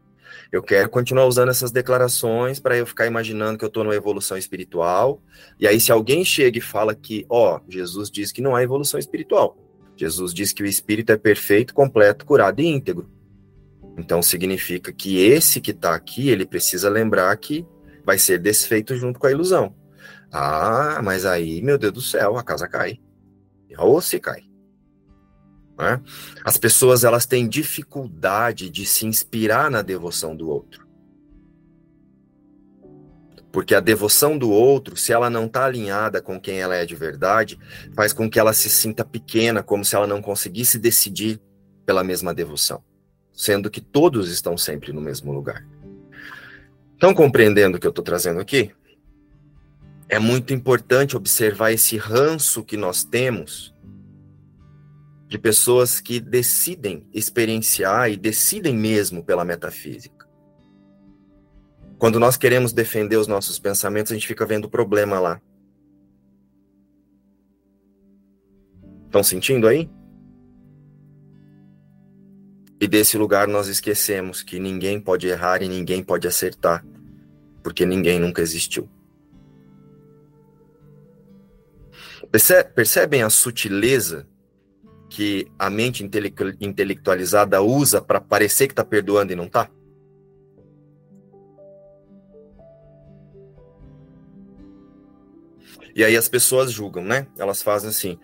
Eu 0.53 0.63
quero 0.63 0.89
continuar 0.89 1.27
usando 1.27 1.49
essas 1.49 1.71
declarações 1.71 2.61
para 2.61 2.77
eu 2.77 2.87
ficar 2.87 3.07
imaginando 3.07 3.59
que 3.59 3.65
eu 3.65 3.69
estou 3.69 3.85
numa 3.85 3.97
evolução 3.97 4.37
espiritual. 4.37 5.21
E 5.59 5.67
aí, 5.67 5.81
se 5.81 5.91
alguém 5.91 6.25
chega 6.25 6.59
e 6.59 6.61
fala 6.61 6.95
que, 6.95 7.27
ó, 7.29 7.61
Jesus 7.69 8.11
diz 8.11 8.33
que 8.33 8.41
não 8.41 8.55
há 8.55 8.63
evolução 8.63 8.99
espiritual, 8.99 9.57
Jesus 9.97 10.33
diz 10.33 10.53
que 10.53 10.63
o 10.63 10.67
espírito 10.67 11.11
é 11.13 11.17
perfeito, 11.17 11.75
completo, 11.75 12.25
curado 12.25 12.61
e 12.61 12.67
íntegro. 12.67 13.11
Então 13.99 14.23
significa 14.23 14.93
que 14.93 15.19
esse 15.19 15.61
que 15.61 15.73
está 15.73 15.95
aqui, 15.95 16.29
ele 16.29 16.47
precisa 16.47 16.89
lembrar 16.89 17.37
que 17.37 17.67
vai 18.05 18.17
ser 18.17 18.39
desfeito 18.39 18.97
junto 18.97 19.19
com 19.19 19.27
a 19.27 19.31
ilusão. 19.31 19.75
Ah, 20.31 21.01
mas 21.03 21.27
aí, 21.27 21.61
meu 21.63 21.77
Deus 21.77 21.93
do 21.93 22.01
céu, 22.01 22.37
a 22.37 22.43
casa 22.43 22.69
cai. 22.69 23.01
Ou 23.77 24.01
se 24.01 24.19
cai. 24.21 24.48
Né? 25.79 26.01
As 26.45 26.59
pessoas 26.59 27.05
elas 27.05 27.25
têm 27.25 27.49
dificuldade 27.49 28.69
de 28.69 28.85
se 28.85 29.07
inspirar 29.07 29.71
na 29.71 29.81
devoção 29.81 30.35
do 30.35 30.51
outro. 30.51 30.89
Porque 33.53 33.75
a 33.75 33.81
devoção 33.81 34.37
do 34.37 34.51
outro, 34.51 34.97
se 34.97 35.13
ela 35.13 35.31
não 35.31 35.47
está 35.47 35.65
alinhada 35.65 36.21
com 36.21 36.39
quem 36.39 36.61
ela 36.61 36.75
é 36.75 36.85
de 36.85 36.95
verdade, 36.95 37.59
faz 37.95 38.13
com 38.13 38.29
que 38.29 38.39
ela 38.39 38.53
se 38.53 38.69
sinta 38.69 39.05
pequena, 39.05 39.63
como 39.63 39.85
se 39.85 39.95
ela 39.95 40.07
não 40.07 40.21
conseguisse 40.21 40.79
decidir 40.79 41.41
pela 41.87 42.05
mesma 42.05 42.35
devoção, 42.35 42.83
sendo 43.33 43.71
que 43.71 43.81
todos 43.81 44.31
estão 44.31 44.59
sempre 44.59 44.93
no 44.93 45.01
mesmo 45.01 45.33
lugar. 45.33 45.67
Estão 46.93 47.15
compreendendo 47.15 47.79
o 47.79 47.81
que 47.81 47.87
eu 47.87 47.91
estou 47.91 48.05
trazendo 48.05 48.41
aqui? 48.41 48.73
É 50.09 50.19
muito 50.19 50.53
importante 50.53 51.17
observar 51.17 51.73
esse 51.73 51.97
ranço 51.97 52.65
que 52.65 52.77
nós 52.77 53.05
temos 53.05 53.75
de 55.29 55.39
pessoas 55.39 56.01
que 56.01 56.19
decidem 56.19 57.07
experienciar 57.13 58.11
e 58.11 58.17
decidem 58.17 58.75
mesmo 58.75 59.23
pela 59.23 59.45
metafísica. 59.45 60.27
Quando 61.99 62.19
nós 62.19 62.37
queremos 62.39 62.73
defender 62.73 63.17
os 63.17 63.27
nossos 63.27 63.59
pensamentos, 63.59 64.11
a 64.11 64.15
gente 64.15 64.27
fica 64.27 64.47
vendo 64.47 64.65
o 64.65 64.71
problema 64.71 65.21
lá. 65.21 65.41
Estão 69.05 69.23
sentindo 69.23 69.69
aí? 69.69 69.91
E 72.81 72.89
desse 72.89 73.19
lugar 73.19 73.47
nós 73.47 73.69
esquecemos 73.69 74.43
que 74.43 74.59
ninguém 74.59 74.99
pode 74.99 75.27
errar 75.27 75.63
e 75.63 75.69
ninguém 75.69 76.03
pode 76.03 76.27
acertar, 76.27 76.87
porque 77.63 77.85
ninguém 77.85 78.19
nunca 78.19 78.41
existiu. 78.41 78.89
Percebem 82.75 83.23
a 83.23 83.29
sutileza 83.29 84.27
que 85.09 85.47
a 85.59 85.71
mente 85.71 86.09
intelectualizada 86.61 87.61
usa 87.63 88.01
para 88.01 88.21
parecer 88.21 88.67
que 88.67 88.73
está 88.73 88.85
perdoando 88.85 89.33
e 89.33 89.37
não 89.37 89.45
está? 89.45 89.71
E 95.99 96.05
aí 96.05 96.17
as 96.17 96.29
pessoas 96.29 96.71
julgam, 96.71 97.03
né? 97.03 97.27
Elas 97.37 97.61
fazem 97.61 97.91
assim: 97.91 98.19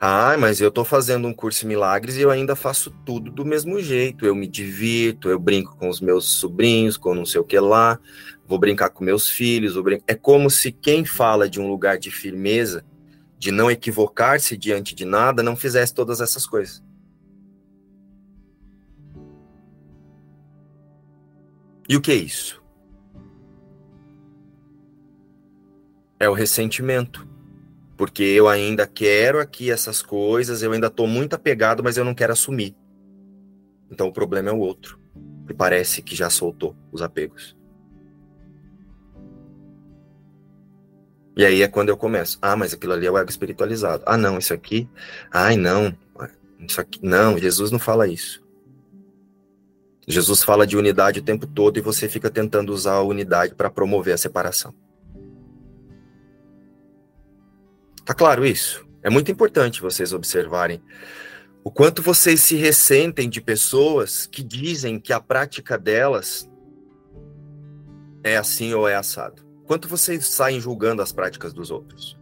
ah, 0.00 0.34
mas 0.36 0.60
eu 0.60 0.68
estou 0.68 0.84
fazendo 0.84 1.28
um 1.28 1.32
curso 1.32 1.60
de 1.60 1.66
milagres 1.68 2.16
e 2.16 2.22
eu 2.22 2.30
ainda 2.30 2.56
faço 2.56 2.90
tudo 3.06 3.30
do 3.30 3.44
mesmo 3.44 3.78
jeito. 3.78 4.26
Eu 4.26 4.34
me 4.34 4.48
divirto, 4.48 5.28
eu 5.28 5.38
brinco 5.38 5.76
com 5.76 5.88
os 5.88 6.00
meus 6.00 6.24
sobrinhos, 6.24 6.96
com 6.96 7.14
não 7.14 7.24
sei 7.24 7.40
o 7.40 7.44
que 7.44 7.60
lá, 7.60 8.00
vou 8.44 8.58
brincar 8.58 8.90
com 8.90 9.04
meus 9.04 9.28
filhos. 9.28 9.80
Brin... 9.80 10.00
É 10.08 10.14
como 10.16 10.50
se 10.50 10.72
quem 10.72 11.04
fala 11.04 11.48
de 11.48 11.60
um 11.60 11.68
lugar 11.68 11.98
de 11.98 12.10
firmeza, 12.10 12.84
de 13.40 13.50
não 13.50 13.68
equivocar-se 13.68 14.56
diante 14.56 14.94
de 14.94 15.04
nada, 15.04 15.42
não 15.42 15.56
fizesse 15.56 15.92
todas 15.92 16.20
essas 16.20 16.46
coisas. 16.46 16.80
E 21.88 21.96
o 21.96 22.00
que 22.00 22.12
é 22.12 22.14
isso? 22.14 22.60
é 26.20 26.28
o 26.28 26.34
ressentimento. 26.34 27.26
Porque 27.96 28.22
eu 28.22 28.46
ainda 28.46 28.86
quero 28.86 29.40
aqui 29.40 29.70
essas 29.70 30.02
coisas, 30.02 30.62
eu 30.62 30.72
ainda 30.72 30.86
estou 30.86 31.06
muito 31.06 31.34
apegado, 31.34 31.82
mas 31.82 31.96
eu 31.96 32.04
não 32.04 32.14
quero 32.14 32.32
assumir. 32.32 32.76
Então 33.90 34.06
o 34.06 34.12
problema 34.12 34.50
é 34.50 34.52
o 34.52 34.58
outro, 34.58 35.00
que 35.46 35.52
parece 35.52 36.00
que 36.00 36.14
já 36.14 36.30
soltou 36.30 36.76
os 36.92 37.02
apegos. 37.02 37.56
E 41.36 41.44
aí 41.44 41.62
é 41.62 41.68
quando 41.68 41.88
eu 41.88 41.96
começo. 41.96 42.38
Ah, 42.42 42.56
mas 42.56 42.74
aquilo 42.74 42.92
ali 42.92 43.06
é 43.06 43.10
o 43.10 43.16
ego 43.16 43.30
espiritualizado. 43.30 44.02
Ah, 44.06 44.16
não, 44.16 44.38
isso 44.38 44.52
aqui. 44.52 44.88
Ai, 45.32 45.56
não. 45.56 45.96
Isso 46.58 46.80
aqui. 46.80 46.98
Não, 47.02 47.38
Jesus 47.38 47.70
não 47.70 47.78
fala 47.78 48.06
isso. 48.06 48.42
Jesus 50.06 50.42
fala 50.42 50.66
de 50.66 50.76
unidade 50.76 51.20
o 51.20 51.22
tempo 51.22 51.46
todo 51.46 51.78
e 51.78 51.82
você 51.82 52.08
fica 52.08 52.28
tentando 52.28 52.72
usar 52.72 52.94
a 52.94 53.02
unidade 53.02 53.54
para 53.54 53.70
promover 53.70 54.14
a 54.14 54.18
separação. 54.18 54.74
Tá 58.04 58.12
claro 58.12 58.44
isso? 58.44 58.84
É 59.02 59.08
muito 59.08 59.30
importante 59.30 59.80
vocês 59.80 60.12
observarem 60.12 60.82
o 61.62 61.70
quanto 61.70 62.02
vocês 62.02 62.42
se 62.42 62.56
ressentem 62.56 63.28
de 63.28 63.40
pessoas 63.40 64.26
que 64.26 64.42
dizem 64.42 64.98
que 64.98 65.12
a 65.12 65.20
prática 65.20 65.78
delas 65.78 66.50
é 68.24 68.36
assim 68.36 68.74
ou 68.74 68.88
é 68.88 68.96
assado. 68.96 69.49
Quanto 69.70 69.86
vocês 69.86 70.26
saem 70.26 70.60
julgando 70.60 71.00
as 71.00 71.12
práticas 71.12 71.52
dos 71.52 71.70
outros? 71.70 72.18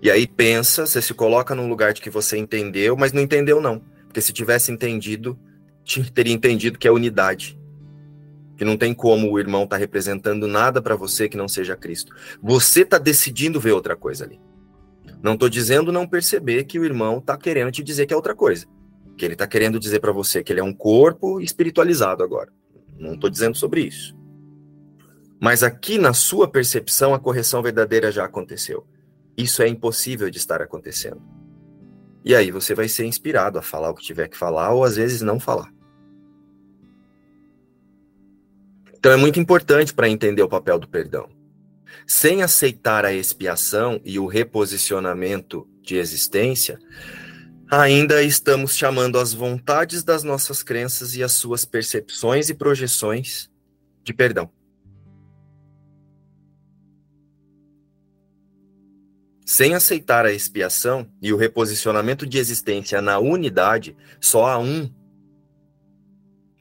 E 0.00 0.10
aí 0.10 0.26
pensa, 0.26 0.86
você 0.86 1.02
se 1.02 1.12
coloca 1.12 1.54
num 1.54 1.68
lugar 1.68 1.92
de 1.92 2.00
que 2.00 2.08
você 2.08 2.38
entendeu, 2.38 2.96
mas 2.96 3.12
não 3.12 3.20
entendeu 3.20 3.60
não. 3.60 3.80
Porque 4.06 4.22
se 4.22 4.32
tivesse 4.32 4.72
entendido, 4.72 5.38
teria 6.14 6.32
entendido 6.32 6.78
que 6.78 6.88
é 6.88 6.90
unidade 6.90 7.60
que 8.56 8.64
não 8.64 8.78
tem 8.78 8.94
como 8.94 9.30
o 9.30 9.38
irmão 9.38 9.64
estar 9.64 9.76
tá 9.76 9.80
representando 9.80 10.46
nada 10.48 10.80
para 10.80 10.96
você 10.96 11.28
que 11.28 11.36
não 11.36 11.46
seja 11.46 11.76
Cristo. 11.76 12.14
Você 12.42 12.80
está 12.80 12.96
decidindo 12.96 13.60
ver 13.60 13.72
outra 13.72 13.94
coisa 13.94 14.24
ali. 14.24 14.40
Não 15.22 15.34
estou 15.34 15.50
dizendo 15.50 15.92
não 15.92 16.08
perceber 16.08 16.64
que 16.64 16.78
o 16.78 16.84
irmão 16.86 17.18
está 17.18 17.36
querendo 17.36 17.70
te 17.70 17.82
dizer 17.82 18.06
que 18.06 18.14
é 18.14 18.16
outra 18.16 18.34
coisa. 18.34 18.64
Que 19.18 19.26
ele 19.26 19.34
está 19.34 19.46
querendo 19.46 19.78
dizer 19.78 20.00
para 20.00 20.12
você 20.12 20.42
que 20.42 20.50
ele 20.50 20.60
é 20.60 20.64
um 20.64 20.72
corpo 20.72 21.42
espiritualizado 21.42 22.24
agora. 22.24 22.50
Não 23.00 23.14
estou 23.14 23.30
dizendo 23.30 23.56
sobre 23.56 23.80
isso. 23.80 24.14
Mas 25.40 25.62
aqui 25.62 25.96
na 25.96 26.12
sua 26.12 26.46
percepção, 26.46 27.14
a 27.14 27.18
correção 27.18 27.62
verdadeira 27.62 28.12
já 28.12 28.26
aconteceu. 28.26 28.86
Isso 29.36 29.62
é 29.62 29.68
impossível 29.68 30.28
de 30.28 30.36
estar 30.36 30.60
acontecendo. 30.60 31.22
E 32.22 32.34
aí 32.34 32.50
você 32.50 32.74
vai 32.74 32.88
ser 32.88 33.06
inspirado 33.06 33.58
a 33.58 33.62
falar 33.62 33.88
o 33.88 33.94
que 33.94 34.04
tiver 34.04 34.28
que 34.28 34.36
falar, 34.36 34.74
ou 34.74 34.84
às 34.84 34.96
vezes 34.96 35.22
não 35.22 35.40
falar. 35.40 35.72
Então 38.94 39.10
é 39.10 39.16
muito 39.16 39.40
importante 39.40 39.94
para 39.94 40.10
entender 40.10 40.42
o 40.42 40.48
papel 40.48 40.78
do 40.78 40.86
perdão. 40.86 41.26
Sem 42.06 42.42
aceitar 42.42 43.06
a 43.06 43.14
expiação 43.14 43.98
e 44.04 44.18
o 44.18 44.26
reposicionamento 44.26 45.66
de 45.82 45.96
existência, 45.96 46.78
ainda 47.70 48.20
estamos 48.22 48.76
chamando 48.76 49.16
as 49.16 49.32
vontades 49.32 50.02
das 50.02 50.24
nossas 50.24 50.60
crenças 50.62 51.14
e 51.14 51.22
as 51.22 51.32
suas 51.32 51.64
percepções 51.64 52.50
e 52.50 52.54
projeções 52.54 53.48
de 54.02 54.12
perdão. 54.12 54.50
Sem 59.46 59.74
aceitar 59.74 60.26
a 60.26 60.32
expiação 60.32 61.08
e 61.22 61.32
o 61.32 61.36
reposicionamento 61.36 62.26
de 62.26 62.38
existência 62.38 63.00
na 63.00 63.18
unidade, 63.18 63.96
só 64.20 64.46
há 64.46 64.58
um 64.58 64.92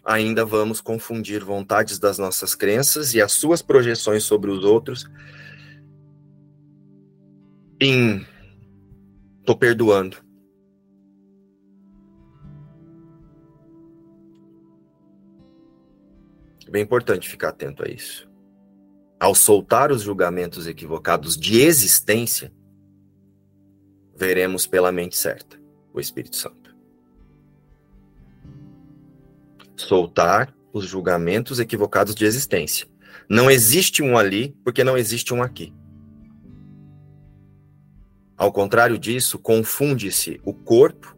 ainda 0.03 0.43
vamos 0.43 0.81
confundir 0.81 1.43
vontades 1.43 1.99
das 1.99 2.17
nossas 2.17 2.55
crenças 2.55 3.13
e 3.13 3.21
as 3.21 3.31
suas 3.31 3.61
projeções 3.61 4.23
sobre 4.23 4.49
os 4.49 4.63
outros 4.63 5.07
em 7.79 8.25
tô 9.45 9.55
perdoando. 9.55 10.28
É 16.69 16.71
bem 16.71 16.83
importante 16.83 17.27
ficar 17.27 17.49
atento 17.49 17.83
a 17.83 17.89
isso. 17.89 18.29
Ao 19.19 19.33
soltar 19.33 19.91
os 19.91 20.03
julgamentos 20.03 20.67
equivocados 20.67 21.35
de 21.35 21.61
existência, 21.61 22.53
veremos 24.15 24.67
pela 24.67 24.91
mente 24.91 25.17
certa 25.17 25.59
o 25.91 25.99
Espírito 25.99 26.35
Santo. 26.35 26.77
Soltar 29.75 30.55
os 30.71 30.85
julgamentos 30.85 31.59
equivocados 31.59 32.13
de 32.13 32.23
existência. 32.23 32.87
Não 33.27 33.49
existe 33.49 34.03
um 34.03 34.15
ali 34.15 34.55
porque 34.63 34.83
não 34.83 34.95
existe 34.95 35.33
um 35.33 35.41
aqui. 35.41 35.73
Ao 38.37 38.51
contrário 38.51 38.99
disso, 38.99 39.39
confunde-se 39.39 40.39
o 40.45 40.53
corpo, 40.53 41.17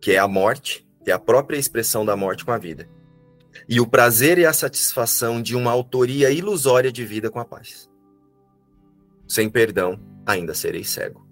que 0.00 0.12
é 0.12 0.18
a 0.18 0.26
morte, 0.26 0.88
que 1.04 1.10
é 1.10 1.14
a 1.14 1.18
própria 1.18 1.58
expressão 1.58 2.06
da 2.06 2.16
morte 2.16 2.42
com 2.42 2.52
a 2.52 2.56
vida, 2.56 2.88
e 3.68 3.80
o 3.80 3.86
prazer 3.86 4.38
e 4.38 4.46
a 4.46 4.52
satisfação 4.52 5.40
de 5.40 5.54
uma 5.54 5.70
autoria 5.70 6.30
ilusória 6.30 6.90
de 6.90 7.04
vida 7.04 7.30
com 7.30 7.38
a 7.38 7.44
paz. 7.44 7.90
Sem 9.28 9.48
perdão, 9.48 9.98
ainda 10.26 10.54
serei 10.54 10.84
cego. 10.84 11.24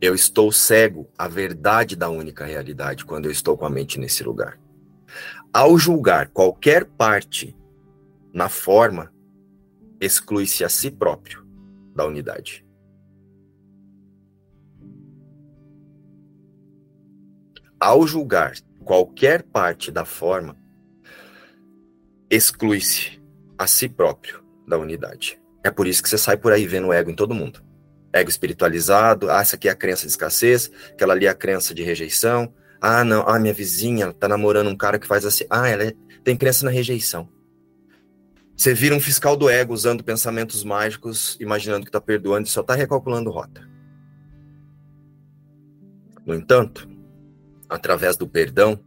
Eu 0.00 0.14
estou 0.14 0.52
cego 0.52 1.08
à 1.16 1.26
verdade 1.26 1.96
da 1.96 2.10
única 2.10 2.44
realidade 2.44 3.04
quando 3.04 3.24
eu 3.24 3.30
estou 3.30 3.56
com 3.56 3.64
a 3.64 3.70
mente 3.70 3.98
nesse 3.98 4.22
lugar. 4.22 4.58
Ao 5.52 5.78
julgar 5.78 6.28
qualquer 6.28 6.84
parte 6.84 7.56
na 8.32 8.48
forma, 8.48 9.10
exclui-se 10.00 10.62
a 10.62 10.68
si 10.68 10.90
próprio 10.90 11.46
da 11.94 12.04
unidade. 12.04 12.65
Ao 17.78 18.06
julgar 18.06 18.54
qualquer 18.84 19.42
parte 19.42 19.90
da 19.90 20.04
forma, 20.04 20.56
exclui-se 22.30 23.20
a 23.58 23.66
si 23.66 23.88
próprio 23.88 24.42
da 24.66 24.78
unidade. 24.78 25.40
É 25.62 25.70
por 25.70 25.86
isso 25.86 26.02
que 26.02 26.08
você 26.08 26.16
sai 26.16 26.36
por 26.36 26.52
aí 26.52 26.66
vendo 26.66 26.92
ego 26.92 27.10
em 27.10 27.14
todo 27.14 27.34
mundo. 27.34 27.62
Ego 28.12 28.30
espiritualizado, 28.30 29.30
ah, 29.30 29.40
essa 29.40 29.56
aqui 29.56 29.68
é 29.68 29.72
a 29.72 29.76
crença 29.76 30.02
de 30.02 30.08
escassez, 30.08 30.70
aquela 30.92 31.12
ali 31.12 31.26
é 31.26 31.28
a 31.28 31.34
crença 31.34 31.74
de 31.74 31.82
rejeição. 31.82 32.52
Ah, 32.80 33.04
não, 33.04 33.28
ah, 33.28 33.38
minha 33.38 33.52
vizinha 33.52 34.12
tá 34.12 34.28
namorando 34.28 34.68
um 34.68 34.76
cara 34.76 34.98
que 34.98 35.06
faz 35.06 35.24
assim. 35.26 35.44
Ah, 35.50 35.68
ela 35.68 35.84
é, 35.84 35.92
tem 36.24 36.36
crença 36.36 36.64
na 36.64 36.70
rejeição. 36.70 37.28
Você 38.56 38.72
vira 38.72 38.94
um 38.94 39.00
fiscal 39.00 39.36
do 39.36 39.50
ego 39.50 39.74
usando 39.74 40.02
pensamentos 40.02 40.64
mágicos, 40.64 41.36
imaginando 41.38 41.84
que 41.84 41.90
está 41.90 42.00
perdoando 42.00 42.46
e 42.46 42.50
só 42.50 42.62
está 42.62 42.74
recalculando 42.74 43.30
rota. 43.30 43.68
No 46.24 46.34
entanto, 46.34 46.88
através 47.68 48.16
do 48.16 48.28
perdão, 48.28 48.78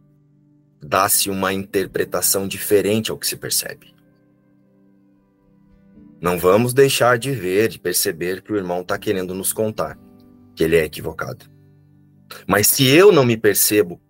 dá-se 0.82 1.28
uma 1.28 1.52
interpretação 1.52 2.48
diferente 2.48 3.10
ao 3.10 3.18
que 3.18 3.26
se 3.26 3.36
percebe. 3.36 3.94
Não 6.20 6.38
vamos 6.38 6.74
deixar 6.74 7.18
de 7.18 7.32
ver, 7.32 7.68
de 7.68 7.78
perceber 7.78 8.42
que 8.42 8.52
o 8.52 8.56
irmão 8.56 8.82
está 8.82 8.98
querendo 8.98 9.34
nos 9.34 9.52
contar 9.52 9.98
que 10.54 10.64
ele 10.64 10.76
é 10.76 10.84
equivocado. 10.84 11.46
Mas 12.46 12.66
se 12.66 12.86
eu 12.86 13.10
não 13.10 13.24
me 13.24 13.36
percebo 13.36 14.00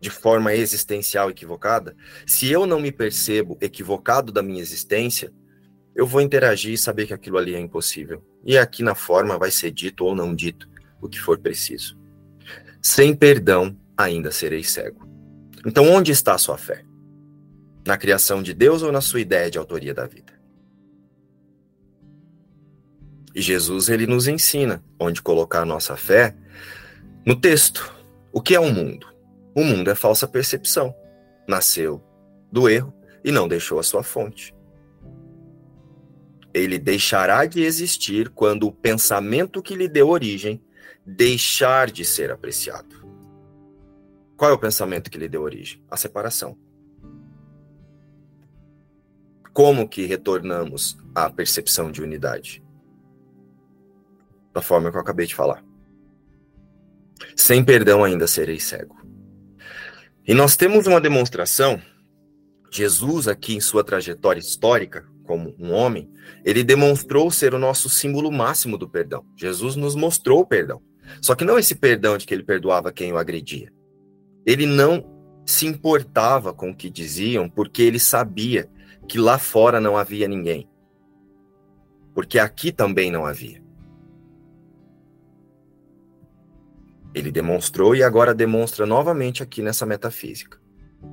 de 0.00 0.10
forma 0.10 0.54
existencial 0.54 1.30
equivocada, 1.30 1.94
se 2.26 2.50
eu 2.50 2.66
não 2.66 2.80
me 2.80 2.90
percebo 2.90 3.58
equivocado 3.60 4.32
da 4.32 4.42
minha 4.42 4.62
existência, 4.62 5.32
eu 5.94 6.06
vou 6.06 6.20
interagir 6.20 6.72
e 6.72 6.78
saber 6.78 7.06
que 7.06 7.12
aquilo 7.12 7.36
ali 7.36 7.54
é 7.54 7.60
impossível. 7.60 8.24
E 8.44 8.56
aqui 8.56 8.82
na 8.82 8.94
forma 8.94 9.38
vai 9.38 9.50
ser 9.50 9.70
dito 9.70 10.04
ou 10.04 10.14
não 10.14 10.34
dito 10.34 10.68
o 11.02 11.08
que 11.08 11.18
for 11.18 11.38
preciso. 11.38 11.98
Sem 12.88 13.14
perdão, 13.14 13.76
ainda 13.94 14.32
serei 14.32 14.64
cego. 14.64 15.06
Então, 15.66 15.84
onde 15.90 16.10
está 16.10 16.32
a 16.32 16.38
sua 16.38 16.56
fé? 16.56 16.86
Na 17.86 17.98
criação 17.98 18.42
de 18.42 18.54
Deus 18.54 18.82
ou 18.82 18.90
na 18.90 19.02
sua 19.02 19.20
ideia 19.20 19.50
de 19.50 19.58
autoria 19.58 19.92
da 19.92 20.06
vida? 20.06 20.32
E 23.34 23.42
Jesus 23.42 23.90
ele 23.90 24.06
nos 24.06 24.26
ensina 24.26 24.82
onde 24.98 25.20
colocar 25.20 25.60
a 25.60 25.66
nossa 25.66 25.98
fé 25.98 26.34
no 27.26 27.38
texto. 27.38 27.94
O 28.32 28.40
que 28.40 28.54
é 28.54 28.58
o 28.58 28.62
um 28.62 28.72
mundo? 28.72 29.06
O 29.54 29.62
mundo 29.62 29.90
é 29.90 29.94
falsa 29.94 30.26
percepção. 30.26 30.94
Nasceu 31.46 32.02
do 32.50 32.70
erro 32.70 32.94
e 33.22 33.30
não 33.30 33.46
deixou 33.46 33.78
a 33.78 33.82
sua 33.82 34.02
fonte. 34.02 34.54
Ele 36.54 36.78
deixará 36.78 37.44
de 37.44 37.60
existir 37.60 38.30
quando 38.30 38.66
o 38.66 38.72
pensamento 38.72 39.62
que 39.62 39.76
lhe 39.76 39.88
deu 39.88 40.08
origem 40.08 40.62
deixar 41.08 41.90
de 41.90 42.04
ser 42.04 42.30
apreciado. 42.30 43.02
Qual 44.36 44.50
é 44.50 44.54
o 44.54 44.58
pensamento 44.58 45.10
que 45.10 45.16
lhe 45.16 45.28
deu 45.28 45.42
origem? 45.42 45.82
A 45.90 45.96
separação. 45.96 46.56
Como 49.54 49.88
que 49.88 50.04
retornamos 50.04 50.98
à 51.14 51.30
percepção 51.30 51.90
de 51.90 52.02
unidade? 52.02 52.62
Da 54.52 54.60
forma 54.60 54.90
que 54.90 54.96
eu 54.98 55.00
acabei 55.00 55.26
de 55.26 55.34
falar. 55.34 55.64
Sem 57.34 57.64
perdão 57.64 58.04
ainda 58.04 58.26
serei 58.26 58.60
cego. 58.60 58.96
E 60.26 60.34
nós 60.34 60.56
temos 60.56 60.86
uma 60.86 61.00
demonstração, 61.00 61.80
Jesus 62.70 63.26
aqui 63.26 63.56
em 63.56 63.60
sua 63.60 63.82
trajetória 63.82 64.38
histórica, 64.38 65.08
como 65.24 65.54
um 65.58 65.72
homem, 65.72 66.12
ele 66.44 66.62
demonstrou 66.62 67.30
ser 67.30 67.54
o 67.54 67.58
nosso 67.58 67.88
símbolo 67.88 68.30
máximo 68.30 68.76
do 68.76 68.88
perdão. 68.88 69.24
Jesus 69.34 69.74
nos 69.74 69.94
mostrou 69.94 70.40
o 70.40 70.46
perdão. 70.46 70.82
Só 71.22 71.34
que 71.34 71.44
não 71.44 71.58
esse 71.58 71.74
perdão 71.74 72.16
de 72.16 72.26
que 72.26 72.34
ele 72.34 72.42
perdoava 72.42 72.92
quem 72.92 73.12
o 73.12 73.18
agredia. 73.18 73.72
Ele 74.46 74.66
não 74.66 75.04
se 75.46 75.66
importava 75.66 76.52
com 76.52 76.70
o 76.70 76.74
que 76.74 76.90
diziam, 76.90 77.48
porque 77.48 77.82
ele 77.82 77.98
sabia 77.98 78.68
que 79.08 79.18
lá 79.18 79.38
fora 79.38 79.80
não 79.80 79.96
havia 79.96 80.28
ninguém. 80.28 80.68
Porque 82.14 82.38
aqui 82.38 82.70
também 82.70 83.10
não 83.10 83.24
havia. 83.24 83.62
Ele 87.14 87.30
demonstrou 87.30 87.96
e 87.96 88.02
agora 88.02 88.34
demonstra 88.34 88.84
novamente 88.84 89.42
aqui 89.42 89.62
nessa 89.62 89.86
metafísica 89.86 90.58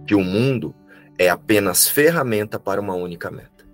que 0.05 0.15
o 0.15 0.23
mundo 0.23 0.75
é 1.17 1.29
apenas 1.29 1.87
ferramenta 1.87 2.59
para 2.59 2.81
uma 2.81 2.93
única 2.93 3.31
meta. 3.31 3.65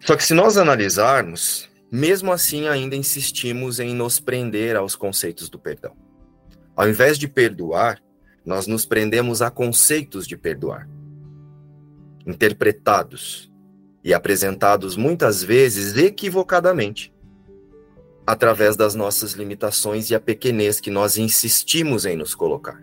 Só 0.00 0.16
que 0.16 0.24
se 0.24 0.34
nós 0.34 0.56
analisarmos, 0.56 1.70
mesmo 1.92 2.32
assim 2.32 2.68
ainda 2.68 2.96
insistimos 2.96 3.78
em 3.78 3.94
nos 3.94 4.18
prender 4.18 4.76
aos 4.76 4.96
conceitos 4.96 5.50
do 5.50 5.58
perdão. 5.58 5.94
Ao 6.74 6.88
invés 6.88 7.18
de 7.18 7.28
perdoar, 7.28 8.02
nós 8.46 8.66
nos 8.66 8.86
prendemos 8.86 9.42
a 9.42 9.50
conceitos 9.50 10.26
de 10.26 10.34
perdoar, 10.34 10.88
interpretados 12.26 13.52
e 14.02 14.14
apresentados 14.14 14.96
muitas 14.96 15.42
vezes 15.42 15.98
equivocadamente 15.98 17.12
através 18.26 18.74
das 18.74 18.94
nossas 18.94 19.32
limitações 19.32 20.08
e 20.08 20.14
a 20.14 20.20
pequenez 20.20 20.80
que 20.80 20.90
nós 20.90 21.18
insistimos 21.18 22.06
em 22.06 22.16
nos 22.16 22.34
colocar, 22.34 22.82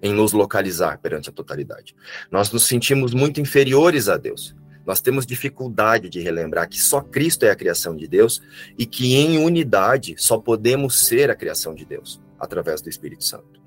em 0.00 0.12
nos 0.14 0.32
localizar 0.32 0.98
perante 0.98 1.30
a 1.30 1.32
totalidade. 1.32 1.96
Nós 2.30 2.52
nos 2.52 2.64
sentimos 2.64 3.12
muito 3.12 3.40
inferiores 3.40 4.08
a 4.08 4.16
Deus. 4.16 4.54
Nós 4.86 5.00
temos 5.00 5.26
dificuldade 5.26 6.08
de 6.08 6.20
relembrar 6.20 6.68
que 6.68 6.80
só 6.80 7.00
Cristo 7.00 7.44
é 7.44 7.50
a 7.50 7.56
criação 7.56 7.96
de 7.96 8.06
Deus 8.06 8.40
e 8.78 8.86
que 8.86 9.16
em 9.16 9.38
unidade 9.38 10.14
só 10.16 10.38
podemos 10.38 11.06
ser 11.06 11.28
a 11.30 11.34
criação 11.34 11.74
de 11.74 11.84
Deus 11.84 12.20
através 12.38 12.80
do 12.80 12.88
Espírito 12.88 13.24
Santo. 13.24 13.60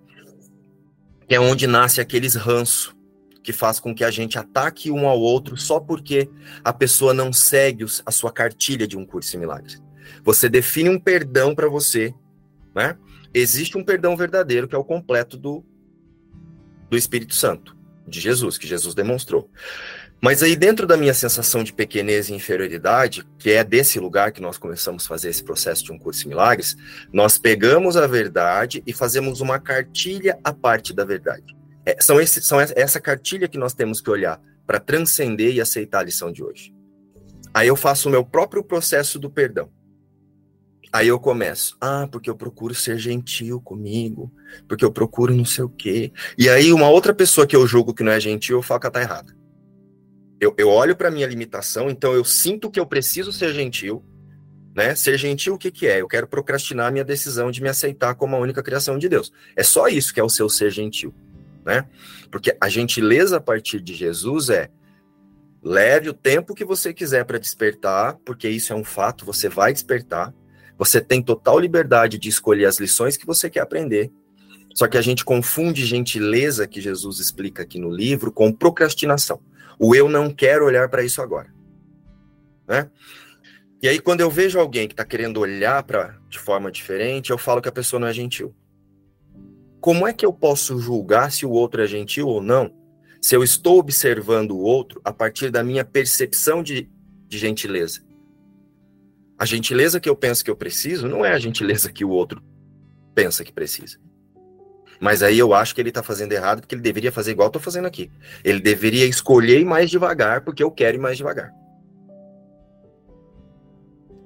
Que 1.27 1.35
é 1.35 1.39
onde 1.39 1.67
nasce 1.67 1.99
aqueles 1.99 2.35
ranço 2.35 2.95
que 3.43 3.51
faz 3.51 3.79
com 3.79 3.93
que 3.93 4.03
a 4.03 4.11
gente 4.11 4.37
ataque 4.37 4.91
um 4.91 5.07
ao 5.07 5.19
outro 5.19 5.57
só 5.57 5.79
porque 5.79 6.29
a 6.63 6.71
pessoa 6.71 7.13
não 7.13 7.33
segue 7.33 7.85
a 8.05 8.11
sua 8.11 8.31
cartilha 8.31 8.87
de 8.87 8.97
um 8.97 9.05
curso 9.05 9.35
em 9.35 9.39
milagres. 9.39 9.81
Você 10.23 10.47
define 10.47 10.89
um 10.89 10.99
perdão 10.99 11.53
para 11.53 11.67
você, 11.67 12.13
né? 12.73 12.97
Existe 13.33 13.77
um 13.77 13.83
perdão 13.83 14.15
verdadeiro 14.15 14.67
que 14.67 14.75
é 14.75 14.77
o 14.77 14.83
completo 14.83 15.37
do, 15.37 15.63
do 16.89 16.97
Espírito 16.97 17.35
Santo, 17.35 17.77
de 18.07 18.19
Jesus, 18.19 18.57
que 18.57 18.67
Jesus 18.67 18.95
demonstrou. 18.95 19.49
Mas 20.21 20.43
aí 20.43 20.55
dentro 20.55 20.85
da 20.85 20.97
minha 20.97 21.13
sensação 21.13 21.63
de 21.63 21.71
pequenez 21.71 22.27
e 22.27 22.33
inferioridade, 22.33 23.25
que 23.37 23.51
é 23.51 23.63
desse 23.63 23.99
lugar 23.99 24.33
que 24.33 24.41
nós 24.41 24.57
começamos 24.57 25.05
a 25.05 25.07
fazer 25.07 25.29
esse 25.29 25.43
processo 25.43 25.83
de 25.83 25.93
um 25.93 25.97
curso 25.97 26.25
em 26.25 26.29
milagres, 26.29 26.75
nós 27.11 27.37
pegamos 27.37 27.95
a 27.95 28.05
verdade 28.05 28.83
e 28.85 28.91
fazemos 28.91 29.39
uma 29.39 29.59
cartilha 29.59 30.37
à 30.43 30.51
parte 30.53 30.93
da 30.93 31.05
verdade. 31.05 31.55
É, 31.85 32.01
são, 32.01 32.19
esse, 32.19 32.41
são 32.41 32.59
essa 32.59 32.99
cartilha 32.99 33.47
que 33.47 33.57
nós 33.57 33.73
temos 33.73 34.01
que 34.01 34.09
olhar 34.09 34.41
para 34.67 34.79
transcender 34.79 35.53
e 35.53 35.61
aceitar 35.61 35.99
a 35.99 36.03
lição 36.03 36.31
de 36.31 36.43
hoje. 36.43 36.73
Aí 37.53 37.69
eu 37.69 37.75
faço 37.77 38.09
o 38.09 38.11
meu 38.11 38.23
próprio 38.23 38.63
processo 38.63 39.17
do 39.17 39.29
perdão. 39.29 39.69
Aí 40.91 41.07
eu 41.07 41.19
começo, 41.19 41.77
ah, 41.79 42.07
porque 42.11 42.29
eu 42.29 42.35
procuro 42.35 42.75
ser 42.75 42.97
gentil 42.97 43.61
comigo, 43.61 44.31
porque 44.67 44.83
eu 44.83 44.91
procuro 44.91 45.33
não 45.33 45.45
sei 45.45 45.63
o 45.63 45.69
quê. 45.69 46.11
E 46.37 46.49
aí 46.49 46.73
uma 46.73 46.89
outra 46.89 47.13
pessoa 47.13 47.47
que 47.47 47.55
eu 47.55 47.65
julgo 47.65 47.93
que 47.93 48.03
não 48.03 48.11
é 48.11 48.19
gentil, 48.19 48.57
eu 48.57 48.61
falo 48.63 48.81
que 48.81 48.87
ela 48.87 48.93
tá 48.93 49.01
errada. 49.01 49.38
Eu, 50.39 50.53
eu 50.57 50.69
olho 50.69 50.95
para 50.95 51.11
minha 51.11 51.27
limitação, 51.27 51.89
então 51.89 52.13
eu 52.13 52.23
sinto 52.23 52.71
que 52.71 52.79
eu 52.79 52.85
preciso 52.85 53.31
ser 53.31 53.53
gentil, 53.53 54.03
né? 54.73 54.95
Ser 54.95 55.17
gentil, 55.17 55.55
o 55.55 55.57
que, 55.57 55.69
que 55.69 55.87
é? 55.87 56.01
Eu 56.01 56.07
quero 56.07 56.27
procrastinar 56.27 56.87
a 56.87 56.91
minha 56.91 57.03
decisão 57.03 57.51
de 57.51 57.61
me 57.61 57.67
aceitar 57.67 58.15
como 58.15 58.35
a 58.35 58.39
única 58.39 58.63
criação 58.63 58.97
de 58.97 59.09
Deus. 59.09 59.31
É 59.55 59.63
só 59.63 59.87
isso 59.87 60.13
que 60.13 60.19
é 60.19 60.23
o 60.23 60.29
seu 60.29 60.47
ser 60.47 60.71
gentil, 60.71 61.13
né? 61.65 61.85
Porque 62.31 62.55
a 62.61 62.69
gentileza 62.69 63.37
a 63.37 63.41
partir 63.41 63.81
de 63.81 63.93
Jesus 63.93 64.49
é 64.49 64.69
leve 65.61 66.09
o 66.09 66.13
tempo 66.13 66.55
que 66.55 66.63
você 66.63 66.93
quiser 66.93 67.25
para 67.25 67.37
despertar, 67.37 68.17
porque 68.23 68.47
isso 68.47 68.71
é 68.71 68.75
um 68.75 68.83
fato, 68.83 69.25
você 69.25 69.49
vai 69.49 69.73
despertar. 69.73 70.33
Você 70.77 71.01
tem 71.01 71.21
total 71.21 71.59
liberdade 71.59 72.17
de 72.17 72.29
escolher 72.29 72.65
as 72.65 72.79
lições 72.79 73.17
que 73.17 73.25
você 73.25 73.49
quer 73.49 73.59
aprender. 73.59 74.09
Só 74.73 74.87
que 74.87 74.97
a 74.97 75.01
gente 75.01 75.25
confunde 75.25 75.85
gentileza, 75.85 76.65
que 76.65 76.79
Jesus 76.79 77.19
explica 77.19 77.63
aqui 77.63 77.77
no 77.77 77.89
livro, 77.89 78.31
com 78.31 78.53
procrastinação. 78.53 79.41
O 79.79 79.95
eu 79.95 80.09
não 80.09 80.29
quero 80.29 80.65
olhar 80.65 80.89
para 80.89 81.03
isso 81.03 81.21
agora. 81.21 81.53
Né? 82.67 82.91
E 83.81 83.87
aí, 83.87 83.97
quando 83.99 84.19
eu 84.19 84.29
vejo 84.29 84.59
alguém 84.59 84.87
que 84.87 84.93
está 84.93 85.05
querendo 85.05 85.39
olhar 85.39 85.81
para 85.83 86.19
de 86.27 86.37
forma 86.37 86.69
diferente, 86.69 87.29
eu 87.29 87.37
falo 87.37 87.61
que 87.61 87.69
a 87.69 87.71
pessoa 87.71 87.99
não 87.99 88.07
é 88.07 88.13
gentil. 88.13 88.53
Como 89.79 90.05
é 90.05 90.11
que 90.11 90.25
eu 90.25 90.33
posso 90.33 90.77
julgar 90.79 91.31
se 91.31 91.45
o 91.45 91.51
outro 91.51 91.81
é 91.81 91.87
gentil 91.87 92.27
ou 92.27 92.41
não, 92.41 92.73
se 93.21 93.33
eu 93.33 93.41
estou 93.41 93.79
observando 93.79 94.51
o 94.51 94.59
outro 94.59 94.99
a 95.05 95.13
partir 95.13 95.49
da 95.49 95.63
minha 95.63 95.85
percepção 95.85 96.61
de, 96.61 96.89
de 97.27 97.37
gentileza? 97.37 98.01
A 99.37 99.45
gentileza 99.45 100.01
que 100.01 100.09
eu 100.09 100.15
penso 100.17 100.43
que 100.43 100.51
eu 100.51 100.57
preciso 100.57 101.07
não 101.07 101.23
é 101.23 101.31
a 101.31 101.39
gentileza 101.39 101.89
que 101.89 102.03
o 102.03 102.09
outro 102.09 102.43
pensa 103.15 103.45
que 103.45 103.53
precisa. 103.53 103.97
Mas 104.99 105.23
aí 105.23 105.39
eu 105.39 105.53
acho 105.53 105.73
que 105.73 105.81
ele 105.81 105.89
está 105.89 106.03
fazendo 106.03 106.33
errado, 106.33 106.59
porque 106.59 106.75
ele 106.75 106.81
deveria 106.81 107.11
fazer 107.11 107.31
igual 107.31 107.45
eu 107.45 107.49
estou 107.49 107.61
fazendo 107.61 107.85
aqui. 107.85 108.11
Ele 108.43 108.59
deveria 108.59 109.05
escolher 109.05 109.63
mais 109.63 109.89
devagar, 109.89 110.41
porque 110.41 110.61
eu 110.61 110.69
quero 110.69 110.97
ir 110.97 110.99
mais 110.99 111.17
devagar. 111.17 111.53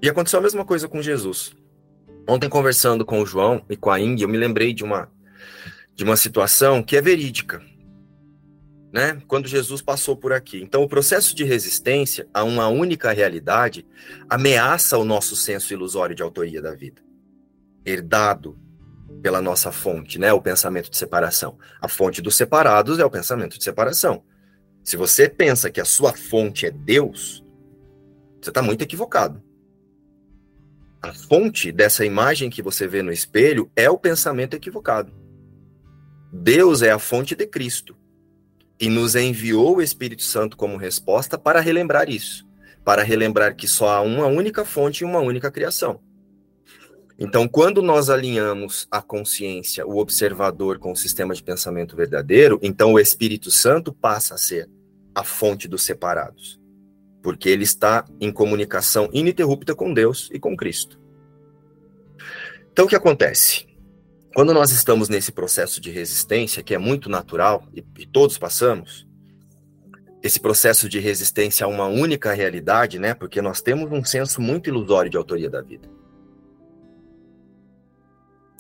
E 0.02 0.10
aconteceu 0.10 0.40
a 0.40 0.42
mesma 0.42 0.66
coisa 0.66 0.88
com 0.88 1.02
Jesus. 1.02 1.56
Ontem, 2.28 2.50
conversando 2.50 3.06
com 3.06 3.22
o 3.22 3.26
João 3.26 3.64
e 3.70 3.78
com 3.78 3.92
a 3.92 4.00
Ing, 4.00 4.22
eu 4.22 4.28
me 4.28 4.38
lembrei 4.38 4.74
de 4.74 4.84
uma, 4.84 5.12
de 5.96 6.04
uma 6.04 6.18
situação 6.18 6.82
que 6.82 6.98
é 6.98 7.02
verídica. 7.02 7.62
Né? 8.92 9.22
Quando 9.28 9.48
Jesus 9.48 9.82
passou 9.82 10.16
por 10.16 10.34
aqui. 10.34 10.62
Então, 10.62 10.84
o 10.84 10.88
processo 10.88 11.36
de 11.36 11.44
resistência 11.44 12.28
a 12.34 12.44
uma 12.44 12.68
única 12.68 13.12
realidade 13.12 13.86
ameaça 14.30 14.98
o 14.98 15.06
nosso 15.06 15.36
senso 15.36 15.72
ilusório 15.74 16.16
de 16.16 16.24
autoria 16.24 16.62
da 16.62 16.74
vida, 16.74 17.02
herdado 17.86 18.58
pela 19.24 19.42
nossa 19.42 19.72
fonte, 19.72 20.20
né? 20.20 20.34
O 20.34 20.42
pensamento 20.42 20.92
de 20.92 20.98
separação. 20.98 21.58
A 21.82 21.88
fonte 21.88 22.22
dos 22.22 22.36
separados 22.36 23.00
é 23.00 23.06
o 23.06 23.10
pensamento 23.10 23.58
de 23.58 23.64
separação. 23.64 24.22
Se 24.84 24.98
você 24.98 25.30
pensa 25.30 25.72
que 25.72 25.80
a 25.80 25.86
sua 25.86 26.12
fonte 26.12 26.66
é 26.66 26.72
Deus, 26.72 27.42
você 28.42 28.50
está 28.50 28.62
muito 28.62 28.82
equivocado. 28.82 29.42
A 31.02 31.14
fonte 31.14 31.72
dessa 31.72 32.06
imagem 32.06 32.50
que 32.50 32.62
você 32.62 32.86
vê 32.86 33.02
no 33.02 33.14
espelho 33.14 33.72
é 33.78 33.90
o 33.90 33.98
pensamento 33.98 34.56
equivocado. 34.56 35.14
Deus 36.34 36.82
é 36.82 36.92
a 36.92 37.00
fonte 37.00 37.34
de 37.34 37.48
Cristo 37.48 37.96
e 38.78 38.90
nos 38.90 39.16
enviou 39.16 39.78
o 39.78 39.82
Espírito 39.82 40.24
Santo 40.24 40.58
como 40.58 40.76
resposta 40.76 41.38
para 41.38 41.62
relembrar 41.62 42.10
isso, 42.10 42.46
para 42.84 43.04
relembrar 43.04 43.56
que 43.56 43.70
só 43.70 43.88
há 43.88 44.02
uma 44.02 44.26
única 44.26 44.66
fonte 44.66 45.04
e 45.04 45.06
uma 45.06 45.20
única 45.20 45.50
criação. 45.50 46.02
Então, 47.24 47.48
quando 47.48 47.82
nós 47.82 48.10
alinhamos 48.10 48.86
a 48.92 49.02
consciência, 49.02 49.88
o 49.88 49.98
observador 49.98 50.78
com 50.78 50.92
o 50.92 50.96
sistema 50.96 51.34
de 51.34 51.42
pensamento 51.42 51.96
verdadeiro, 51.96 52.60
então 52.62 52.94
o 52.94 53.00
Espírito 53.00 53.50
Santo 53.50 53.92
passa 53.92 54.36
a 54.36 54.38
ser 54.38 54.70
a 55.16 55.24
fonte 55.24 55.68
dos 55.68 55.84
separados 55.84 56.62
porque 57.24 57.48
ele 57.48 57.64
está 57.64 58.06
em 58.20 58.32
comunicação 58.32 59.10
ininterrupta 59.14 59.74
com 59.74 59.94
Deus 59.94 60.30
e 60.34 60.38
com 60.38 60.58
Cristo. 60.58 61.00
Então, 62.72 62.86
o 62.86 62.88
que 62.88 62.98
acontece? 62.98 63.66
Quando 64.36 64.54
nós 64.54 64.72
estamos 64.72 65.08
nesse 65.08 65.32
processo 65.32 65.80
de 65.80 65.90
resistência, 65.90 66.62
que 66.62 66.76
é 66.76 66.78
muito 66.78 67.10
natural 67.10 67.66
e, 67.74 67.84
e 67.98 68.06
todos 68.06 68.38
passamos, 68.38 69.08
esse 70.22 70.40
processo 70.40 70.90
de 70.90 71.00
resistência 71.00 71.66
a 71.66 71.70
uma 71.70 71.86
única 71.86 72.34
realidade, 72.34 73.00
né? 73.00 73.14
Porque 73.14 73.42
nós 73.42 73.62
temos 73.62 73.92
um 73.92 74.04
senso 74.04 74.42
muito 74.42 74.70
ilusório 74.70 75.10
de 75.10 75.18
autoria 75.18 75.50
da 75.50 75.62
vida. 75.62 75.88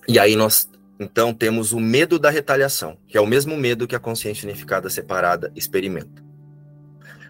E 0.08 0.20
aí 0.20 0.36
nós, 0.36 0.70
então, 1.00 1.34
temos 1.34 1.72
o 1.72 1.80
medo 1.80 2.20
da 2.20 2.30
retaliação, 2.30 2.98
que 3.08 3.18
é 3.18 3.22
o 3.22 3.28
mesmo 3.28 3.58
medo 3.58 3.88
que 3.88 3.96
a 3.96 4.00
consciência 4.00 4.48
unificada 4.48 4.90
separada 4.90 5.52
experimenta. 5.56 6.24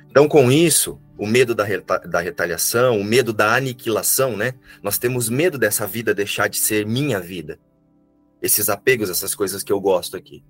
Então, 0.10 0.28
com 0.28 0.52
isso, 0.52 1.00
o 1.18 1.26
medo 1.26 1.56
da, 1.56 1.64
reta 1.64 2.00
da 2.00 2.20
retaliação, 2.20 3.00
o 3.00 3.04
medo 3.04 3.34
da 3.34 3.56
aniquilação, 3.56 4.38
né? 4.38 4.54
Nós 4.82 4.98
temos 4.98 5.30
medo 5.30 5.58
dessa 5.58 5.88
vida 5.88 6.14
deixar 6.14 6.48
de 6.48 6.58
ser 6.58 6.86
minha 6.86 7.20
vida. 7.20 7.60
Esses 8.42 8.70
apegos, 8.70 9.10
essas 9.10 9.34
coisas 9.34 9.64
que 9.64 9.72
eu 9.72 9.80
gosto 9.80 10.18
aqui. 10.18 10.44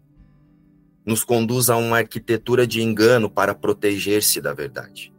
Nos 1.05 1.23
conduz 1.23 1.69
a 1.69 1.77
uma 1.77 1.97
arquitetura 1.97 2.65
de 2.65 2.81
engano 2.81 3.29
para 3.29 3.53
proteger-se 3.53 4.41
da 4.41 4.53
verdade. 4.53 5.13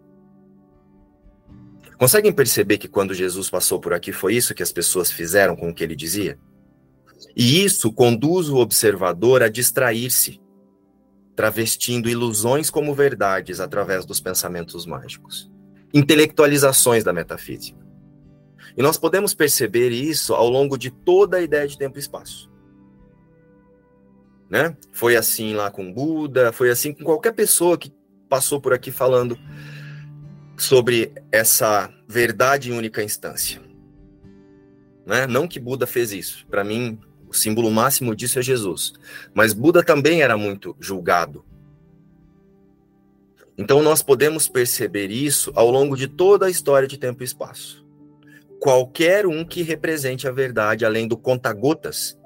Conseguem 1.96 2.32
perceber 2.32 2.78
que 2.78 2.88
quando 2.88 3.14
Jesus 3.14 3.48
passou 3.48 3.78
por 3.78 3.94
aqui 3.94 4.12
foi 4.12 4.34
isso 4.34 4.54
que 4.54 4.62
as 4.62 4.72
pessoas 4.72 5.10
fizeram 5.10 5.54
com 5.54 5.70
o 5.70 5.74
que 5.74 5.84
ele 5.84 5.94
dizia? 5.94 6.38
E 7.36 7.64
isso 7.64 7.92
conduz 7.92 8.48
o 8.48 8.56
observador 8.56 9.42
a 9.42 9.48
distrair-se 9.48 10.40
travestindo 11.34 12.08
ilusões 12.08 12.70
como 12.70 12.94
verdades 12.94 13.60
através 13.60 14.04
dos 14.04 14.20
pensamentos 14.20 14.86
mágicos, 14.86 15.50
intelectualizações 15.92 17.02
da 17.02 17.12
metafísica. 17.12 17.84
E 18.76 18.82
nós 18.82 18.96
podemos 18.96 19.34
perceber 19.34 19.90
isso 19.90 20.34
ao 20.34 20.48
longo 20.48 20.76
de 20.76 20.90
toda 20.90 21.36
a 21.36 21.42
ideia 21.42 21.66
de 21.66 21.78
tempo 21.78 21.98
e 21.98 22.00
espaço. 22.00 22.50
Né? 24.48 24.76
Foi 24.92 25.16
assim 25.16 25.54
lá 25.54 25.70
com 25.70 25.92
Buda, 25.92 26.52
foi 26.52 26.70
assim 26.70 26.92
com 26.92 27.04
qualquer 27.04 27.32
pessoa 27.32 27.78
que 27.78 27.92
passou 28.28 28.60
por 28.60 28.72
aqui 28.72 28.90
falando 28.90 29.38
sobre 30.56 31.12
essa 31.32 31.92
verdade 32.06 32.70
em 32.70 32.76
única 32.76 33.02
instância. 33.02 33.60
Né? 35.06 35.26
Não 35.26 35.48
que 35.48 35.60
Buda 35.60 35.86
fez 35.86 36.12
isso. 36.12 36.46
Para 36.48 36.64
mim, 36.64 36.98
o 37.34 37.38
símbolo 37.38 37.70
máximo 37.70 38.14
disso 38.14 38.38
é 38.38 38.42
Jesus. 38.42 38.92
Mas 39.34 39.52
Buda 39.52 39.82
também 39.82 40.22
era 40.22 40.36
muito 40.36 40.76
julgado. 40.80 41.44
Então 43.56 43.82
nós 43.82 44.02
podemos 44.02 44.48
perceber 44.48 45.10
isso 45.10 45.52
ao 45.54 45.70
longo 45.70 45.96
de 45.96 46.08
toda 46.08 46.46
a 46.46 46.50
história 46.50 46.88
de 46.88 46.98
tempo 46.98 47.22
e 47.22 47.24
espaço. 47.24 47.84
Qualquer 48.60 49.26
um 49.26 49.44
que 49.44 49.62
represente 49.62 50.26
a 50.26 50.32
verdade 50.32 50.84
além 50.84 51.06
do 51.06 51.16
conta-gotas 51.16 52.18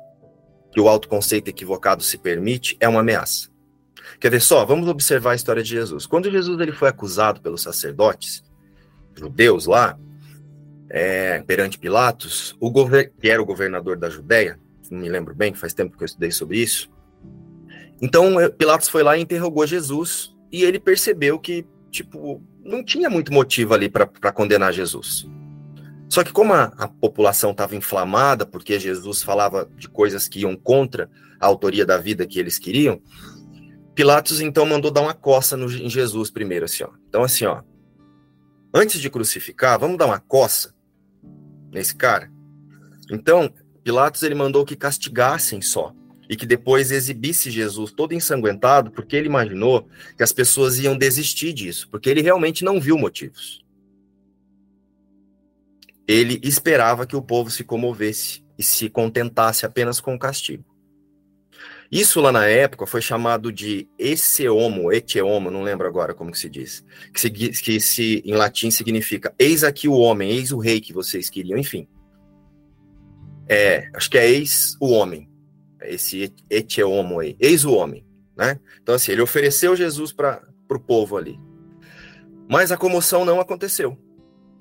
que 0.71 0.81
o 0.81 0.88
autoconceito 0.88 1.51
equivocado 1.51 2.03
se 2.03 2.16
permite 2.16 2.77
é 2.79 2.88
uma 2.88 3.01
ameaça. 3.01 3.49
Quer 4.21 4.31
ver 4.31 4.40
só? 4.40 4.64
Vamos 4.64 4.88
observar 4.88 5.33
a 5.33 5.37
história 5.37 5.62
de 5.62 5.71
Jesus. 5.71 6.07
Quando 6.07 6.31
Jesus 6.31 6.61
ele 6.61 6.73
foi 6.73 6.88
acusado 6.88 7.40
pelos 7.40 7.62
sacerdotes 7.62 8.42
judeus 9.14 9.66
lá, 9.66 9.99
é, 10.88 11.42
perante 11.42 11.79
Pilatos, 11.79 12.57
o 12.61 12.73
que 13.21 13.29
era 13.29 13.42
o 13.42 13.47
governador 13.47 13.97
da 13.97 14.09
Judéia, 14.09 14.59
não 14.90 15.01
me 15.01 15.09
lembro 15.09 15.35
bem, 15.35 15.55
faz 15.55 15.74
tempo 15.74 15.96
que 15.96 16.03
eu 16.03 16.07
estudei 16.07 16.31
sobre 16.31 16.59
isso. 16.59 16.90
Então, 18.01 18.35
Pilatos 18.57 18.88
foi 18.88 19.03
lá 19.03 19.16
e 19.16 19.22
interrogou 19.22 19.66
Jesus, 19.66 20.35
e 20.53 20.62
ele 20.62 20.79
percebeu 20.79 21.38
que, 21.38 21.66
tipo, 21.90 22.42
não 22.64 22.85
tinha 22.85 23.11
muito 23.11 23.33
motivo 23.33 23.74
ali 23.74 23.88
para 23.88 24.33
condenar 24.33 24.72
Jesus. 24.72 25.27
Só 26.09 26.24
que 26.24 26.33
como 26.33 26.55
a, 26.55 26.64
a 26.79 26.88
população 26.88 27.51
estava 27.51 27.77
inflamada, 27.77 28.46
porque 28.46 28.79
Jesus 28.79 29.22
falava 29.22 29.68
de 29.77 29.88
coisas 29.88 30.27
que 30.27 30.40
iam 30.40 30.57
contra 30.57 31.11
a 31.38 31.46
autoria 31.46 31.85
da 31.85 31.98
vida 31.98 32.27
que 32.27 32.38
eles 32.38 32.59
queriam, 32.59 33.01
Pilatos 33.94 34.40
então 34.40 34.64
mandou 34.64 34.90
dar 34.90 35.03
uma 35.03 35.12
coça 35.12 35.57
no, 35.57 35.70
em 35.70 35.90
Jesus 35.90 36.31
primeiro, 36.31 36.64
assim, 36.64 36.85
ó. 36.85 36.90
Então, 37.09 37.22
assim, 37.24 37.44
ó, 37.44 37.62
antes 38.72 39.01
de 39.01 39.11
crucificar, 39.11 39.79
vamos 39.79 39.98
dar 39.98 40.07
uma 40.07 40.20
coça 40.20 40.72
nesse 41.72 41.96
cara? 41.96 42.31
Então, 43.11 43.53
Pilatos 43.88 44.22
ele 44.22 44.35
mandou 44.35 44.66
que 44.66 44.77
castigassem 44.77 45.62
só 45.62 45.94
e 46.29 46.37
que 46.37 46.44
depois 46.44 46.90
exibisse 46.90 47.51
Jesus 47.51 47.90
todo 47.90 48.12
ensanguentado, 48.12 48.90
porque 48.90 49.16
ele 49.16 49.29
imaginou 49.29 49.88
que 50.14 50.22
as 50.22 50.31
pessoas 50.31 50.79
iam 50.79 50.94
desistir 50.94 51.55
disso, 51.55 51.88
porque 51.90 52.11
ele 52.11 52.20
realmente 52.20 52.62
não 52.62 52.79
viu 52.79 52.98
motivos. 52.98 53.64
Ele 56.07 56.38
esperava 56.42 57.07
que 57.07 57.16
o 57.16 57.22
povo 57.22 57.51
se 57.51 57.64
comovesse 57.64 58.44
e 58.59 58.62
se 58.62 58.90
contentasse 58.90 59.64
apenas 59.64 60.01
com 60.01 60.14
o 60.14 60.18
castigo. 60.18 60.66
Isso 61.90 62.20
lá 62.20 62.31
na 62.31 62.44
época 62.44 62.87
foi 62.87 63.01
chamado 63.01 63.51
de 63.51 63.88
eceomo, 63.98 64.92
etieomo, 64.92 65.51
não 65.51 65.62
lembro 65.62 65.88
agora 65.88 66.12
como 66.12 66.31
que 66.31 66.38
se 66.38 66.51
diz, 66.51 66.85
que, 67.11 67.18
se, 67.18 67.31
que 67.31 67.81
se, 67.81 68.22
em 68.22 68.35
latim 68.35 68.70
significa 68.70 69.35
eis 69.38 69.64
aqui 69.64 69.88
o 69.88 69.96
homem, 69.96 70.31
eis 70.31 70.53
o 70.53 70.59
rei 70.59 70.79
que 70.79 70.92
vocês 70.92 71.31
queriam, 71.31 71.59
enfim. 71.59 71.88
É, 73.49 73.91
acho 73.95 74.11
que 74.11 74.19
é 74.19 74.29
eis 74.29 74.77
o 74.79 74.91
homem, 74.91 75.29
esse 75.83 76.35
et 76.51 76.83
homo 76.83 77.21
aí, 77.21 77.37
eis 77.41 77.65
o 77.65 77.73
homem, 77.73 78.05
né? 78.37 78.61
Então 78.83 78.95
assim, 78.95 79.13
ele 79.13 79.23
ofereceu 79.23 79.75
Jesus 79.75 80.13
para 80.13 80.43
o 80.71 80.79
povo 80.79 81.17
ali. 81.17 81.39
Mas 82.49 82.71
a 82.71 82.77
comoção 82.77 83.25
não 83.25 83.41
aconteceu. 83.41 83.97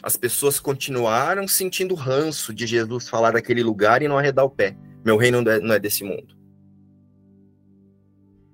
As 0.02 0.16
pessoas 0.16 0.60
continuaram 0.60 1.48
sentindo 1.48 1.96
ranço 1.96 2.54
de 2.54 2.68
Jesus 2.68 3.10
falar 3.10 3.32
daquele 3.32 3.64
lugar 3.64 4.02
e 4.02 4.08
não 4.08 4.18
arredar 4.18 4.46
o 4.46 4.50
pé. 4.50 4.78
Meu 5.04 5.18
reino 5.18 5.42
não 5.42 5.74
é 5.74 5.80
desse 5.80 6.04
mundo. 6.04 6.36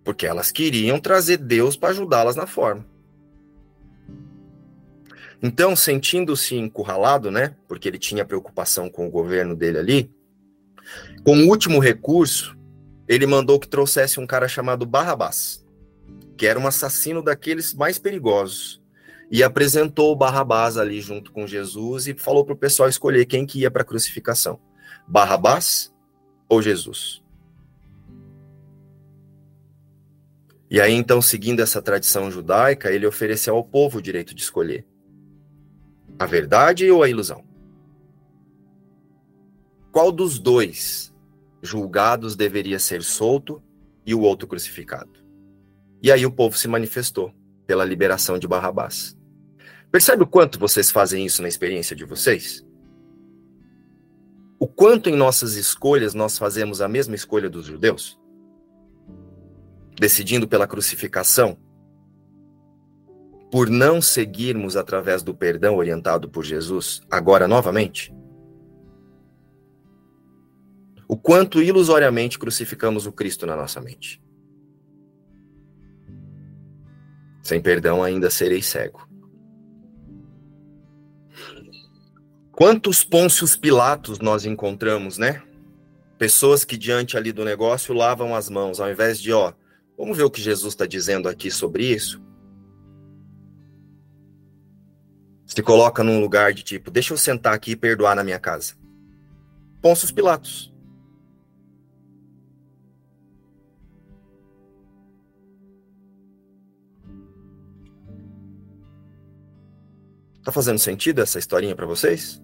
Porque 0.03 0.25
elas 0.25 0.51
queriam 0.51 0.99
trazer 0.99 1.37
Deus 1.37 1.75
para 1.75 1.89
ajudá-las 1.89 2.35
na 2.35 2.45
forma. 2.45 2.85
Então, 5.41 5.75
sentindo-se 5.75 6.55
encurralado, 6.55 7.29
né? 7.29 7.55
Porque 7.67 7.87
ele 7.87 7.99
tinha 7.99 8.23
preocupação 8.23 8.89
com 8.89 9.07
o 9.07 9.11
governo 9.11 9.55
dele 9.55 9.77
ali, 9.77 10.11
com 11.23 11.37
o 11.37 11.47
último 11.47 11.79
recurso, 11.79 12.57
ele 13.07 13.25
mandou 13.25 13.59
que 13.59 13.67
trouxesse 13.67 14.19
um 14.19 14.27
cara 14.27 14.47
chamado 14.47 14.85
Barrabás, 14.85 15.65
que 16.37 16.45
era 16.45 16.59
um 16.59 16.67
assassino 16.67 17.23
daqueles 17.23 17.73
mais 17.73 17.97
perigosos, 17.97 18.81
e 19.31 19.41
apresentou 19.41 20.11
o 20.11 20.15
Barrabás 20.15 20.77
ali 20.77 20.99
junto 20.99 21.31
com 21.31 21.47
Jesus 21.47 22.07
e 22.07 22.13
falou 22.13 22.43
para 22.43 22.53
o 22.53 22.57
pessoal 22.57 22.89
escolher 22.89 23.25
quem 23.25 23.45
que 23.45 23.59
ia 23.59 23.71
para 23.71 23.83
a 23.83 23.85
crucificação: 23.85 24.59
Barrabás 25.07 25.93
ou 26.49 26.61
Jesus. 26.61 27.23
E 30.69 30.81
aí, 30.81 30.91
então, 30.91 31.21
seguindo 31.21 31.61
essa 31.61 31.81
tradição 31.81 32.31
judaica, 32.31 32.91
ele 32.91 33.05
ofereceu 33.05 33.55
ao 33.55 33.63
povo 33.63 33.99
o 33.99 34.01
direito 34.01 34.33
de 34.33 34.41
escolher 34.41 34.85
a 36.17 36.25
verdade 36.25 36.89
ou 36.89 37.03
a 37.03 37.09
ilusão. 37.09 37.43
Qual 39.91 40.11
dos 40.11 40.39
dois 40.39 41.12
julgados 41.63 42.35
deveria 42.35 42.77
ser 42.77 43.01
solto 43.01 43.63
e 44.05 44.13
o 44.13 44.19
outro 44.19 44.47
crucificado? 44.47 45.11
E 46.01 46.11
aí 46.11 46.25
o 46.25 46.31
povo 46.31 46.57
se 46.57 46.67
manifestou 46.67 47.33
pela 47.65 47.85
liberação 47.85 48.37
de 48.37 48.47
Barrabás. 48.47 49.17
Percebe 49.89 50.23
o 50.23 50.27
quanto 50.27 50.59
vocês 50.59 50.91
fazem 50.91 51.25
isso 51.25 51.41
na 51.41 51.47
experiência 51.47 51.95
de 51.95 52.03
vocês? 52.03 52.65
O 54.59 54.67
quanto 54.67 55.09
em 55.09 55.15
nossas 55.15 55.55
escolhas 55.55 56.13
nós 56.13 56.37
fazemos 56.37 56.81
a 56.81 56.87
mesma 56.87 57.15
escolha 57.15 57.49
dos 57.49 57.65
judeus? 57.65 58.19
Decidindo 59.97 60.47
pela 60.47 60.67
crucificação, 60.67 61.57
por 63.51 63.69
não 63.69 64.01
seguirmos 64.01 64.75
através 64.75 65.21
do 65.21 65.33
perdão 65.33 65.75
orientado 65.75 66.27
por 66.27 66.43
Jesus, 66.43 67.01
agora 67.09 67.47
novamente? 67.47 68.13
O 71.07 71.17
quanto 71.17 71.61
ilusoriamente 71.61 72.39
crucificamos 72.39 73.05
o 73.05 73.11
Cristo 73.11 73.45
na 73.45 73.55
nossa 73.55 73.81
mente? 73.81 74.21
Sem 77.41 77.61
perdão 77.61 78.01
ainda 78.01 78.29
serei 78.29 78.61
cego. 78.61 79.07
Quantos 82.51 83.03
Pôncios 83.03 83.55
Pilatos 83.55 84.19
nós 84.19 84.45
encontramos, 84.45 85.17
né? 85.17 85.43
Pessoas 86.17 86.63
que 86.63 86.77
diante 86.77 87.17
ali 87.17 87.31
do 87.31 87.43
negócio 87.43 87.93
lavam 87.93 88.35
as 88.35 88.49
mãos, 88.49 88.79
ao 88.79 88.89
invés 88.89 89.19
de, 89.19 89.33
ó, 89.33 89.53
vamos 89.97 90.15
ver 90.15 90.23
o 90.23 90.31
que 90.31 90.41
Jesus 90.41 90.73
está 90.73 90.85
dizendo 90.85 91.27
aqui 91.27 91.51
sobre 91.51 91.85
isso. 91.85 92.21
Se 95.45 95.61
coloca 95.61 96.03
num 96.03 96.21
lugar 96.21 96.53
de 96.53 96.63
tipo, 96.63 96.89
deixa 96.89 97.13
eu 97.13 97.17
sentar 97.17 97.53
aqui 97.53 97.71
e 97.71 97.75
perdoar 97.75 98.15
na 98.15 98.23
minha 98.23 98.39
casa. 98.39 98.75
Pôncios 99.81 100.11
Pilatos. 100.11 100.72
Tá 110.43 110.51
fazendo 110.51 110.77
sentido 110.77 111.21
essa 111.21 111.39
historinha 111.39 111.75
para 111.75 111.85
vocês? 111.85 112.41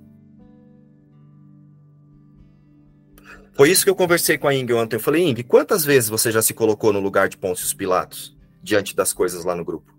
Foi 3.54 3.70
isso 3.70 3.84
que 3.84 3.90
eu 3.90 3.96
conversei 3.96 4.38
com 4.38 4.48
a 4.48 4.56
Ing 4.56 4.72
ontem. 4.72 4.96
Eu 4.96 5.02
falei, 5.02 5.22
Ing, 5.22 5.44
quantas 5.44 5.84
vezes 5.84 6.10
você 6.10 6.32
já 6.32 6.42
se 6.42 6.54
colocou 6.54 6.94
no 6.94 7.02
lugar 7.02 7.28
de 7.28 7.36
Pôncio 7.36 7.76
Pilatos 7.76 8.38
diante 8.64 8.96
das 8.96 9.12
coisas 9.12 9.44
lá 9.44 9.54
no 9.54 9.66
grupo? 9.66 9.94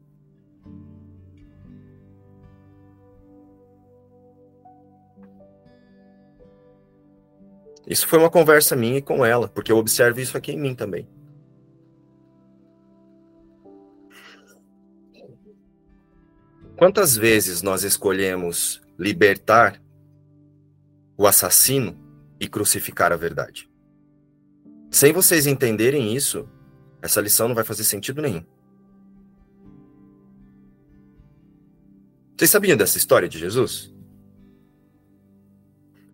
Isso 7.87 8.07
foi 8.07 8.19
uma 8.19 8.31
conversa 8.31 8.75
minha 8.75 8.99
e 8.99 9.03
com 9.03 9.27
ela, 9.27 9.49
porque 9.49 9.73
eu 9.73 9.77
observo 9.77 10.21
isso 10.21 10.39
aqui 10.39 10.53
em 10.53 10.59
mim 10.59 10.75
também. 10.75 11.07
Quantas 16.81 17.15
vezes 17.15 17.61
nós 17.61 17.83
escolhemos 17.83 18.81
libertar 18.99 19.79
o 21.15 21.27
assassino 21.27 21.95
e 22.41 22.49
crucificar 22.49 23.13
a 23.13 23.17
verdade? 23.17 23.71
Sem 24.91 25.13
vocês 25.13 25.47
entenderem 25.47 26.17
isso, 26.17 26.49
essa 27.03 27.21
lição 27.21 27.49
não 27.49 27.55
vai 27.55 27.65
fazer 27.65 27.85
sentido 27.85 28.23
nenhum. 28.23 28.43
Vocês 32.35 32.51
sabiam 32.51 32.79
dessa 32.79 32.97
história 32.97 33.29
de 33.29 33.39
Jesus? 33.39 33.95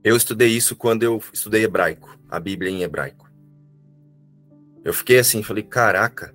Eu 0.02 0.16
estudei 0.16 0.48
isso 0.48 0.74
quando 0.74 1.04
eu 1.04 1.22
estudei 1.32 1.62
hebraico, 1.62 2.18
a 2.28 2.40
Bíblia 2.40 2.72
em 2.72 2.82
hebraico. 2.82 3.30
Eu 4.84 4.92
fiquei 4.92 5.20
assim, 5.20 5.44
falei, 5.44 5.62
caraca, 5.62 6.34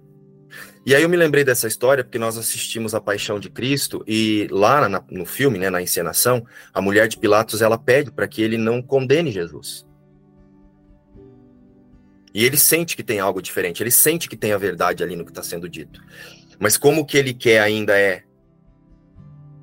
e 0.84 0.96
aí 0.96 1.04
eu 1.04 1.10
me 1.10 1.16
lembrei 1.16 1.44
dessa 1.44 1.68
história 1.68 2.04
porque 2.04 2.18
nós 2.18 2.38
assistimos 2.38 2.96
a 2.96 3.02
Paixão 3.02 3.40
de 3.40 3.50
Cristo 3.50 4.04
e 4.08 4.48
lá 4.50 4.90
na, 4.90 5.04
no 5.12 5.26
filme, 5.26 5.60
né, 5.60 5.70
na 5.70 5.82
encenação, 5.82 6.44
a 6.74 6.82
mulher 6.82 7.08
de 7.08 7.18
Pilatos 7.18 7.62
ela 7.62 7.78
pede 7.78 8.12
para 8.12 8.28
que 8.28 8.42
ele 8.42 8.58
não 8.58 8.82
condene 8.82 9.32
Jesus. 9.32 9.86
E 12.34 12.44
ele 12.44 12.58
sente 12.58 12.96
que 12.96 13.04
tem 13.04 13.20
algo 13.20 13.42
diferente, 13.42 13.84
ele 13.84 13.92
sente 13.92 14.28
que 14.28 14.38
tem 14.38 14.54
a 14.54 14.58
verdade 14.58 15.04
ali 15.04 15.16
no 15.16 15.24
que 15.24 15.32
está 15.32 15.44
sendo 15.44 15.70
dito. 15.70 16.02
Mas 16.60 16.78
como 16.78 17.02
o 17.02 17.06
que 17.06 17.18
ele 17.18 17.34
quer 17.34 17.62
ainda 17.62 17.98
é 17.98 18.24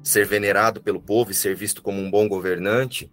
ser 0.02 0.24
venerado 0.24 0.81
pelo 0.81 1.00
povo 1.00 1.33
e 1.33 1.35
ser 1.35 1.54
visto 1.57 1.83
como 1.83 2.00
um 2.00 2.11
bom 2.11 2.28
governante, 2.28 3.11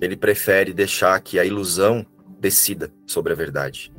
ele 0.00 0.16
prefere 0.16 0.72
deixar 0.72 1.20
que 1.20 1.38
a 1.38 1.44
ilusão 1.44 2.06
decida 2.40 2.90
sobre 3.06 3.32
a 3.34 3.36
verdade. 3.36 3.92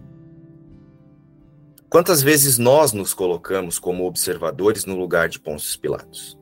Quantas 1.88 2.24
vezes 2.24 2.58
nós 2.58 2.92
nos 2.92 3.14
colocamos 3.14 3.78
como 3.78 4.06
observadores 4.06 4.86
no 4.86 4.96
lugar 4.96 5.30
de 5.30 5.40
Pôncio 5.40 5.80
Pilatos? 5.80 6.38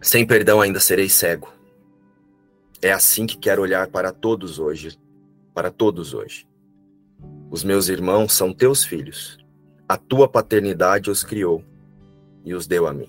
Sem 0.00 0.26
perdão 0.26 0.60
ainda 0.62 0.80
serei 0.80 1.08
cego. 1.08 1.52
É 2.80 2.92
assim 2.92 3.26
que 3.26 3.36
quero 3.36 3.60
olhar 3.60 3.88
para 3.88 4.10
todos 4.12 4.58
hoje, 4.58 4.98
para 5.52 5.70
todos 5.70 6.14
hoje. 6.14 6.48
Os 7.50 7.62
meus 7.64 7.88
irmãos 7.88 8.32
são 8.32 8.54
teus 8.54 8.84
filhos 8.84 9.36
a 9.88 9.96
tua 9.96 10.28
paternidade 10.28 11.10
os 11.10 11.24
criou 11.24 11.64
e 12.44 12.54
os 12.54 12.66
deu 12.66 12.86
a 12.86 12.92
mim, 12.92 13.08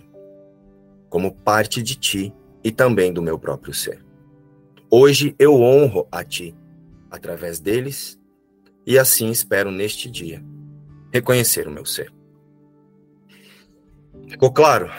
como 1.09 1.35
parte 1.35 1.83
de 1.83 1.95
ti 1.95 2.33
e 2.63 2.71
também 2.71 3.11
do 3.11 3.21
meu 3.21 3.37
próprio 3.37 3.73
ser. 3.73 4.03
Hoje 4.89 5.35
eu 5.37 5.55
honro 5.61 6.07
a 6.11 6.23
ti 6.23 6.55
através 7.11 7.59
deles 7.59 8.17
e 8.85 8.97
assim 8.97 9.29
espero 9.29 9.71
neste 9.71 10.09
dia 10.09 10.43
reconhecer 11.11 11.67
o 11.67 11.71
meu 11.71 11.85
ser. 11.85 12.13
Ficou 14.27 14.51
claro 14.51 14.89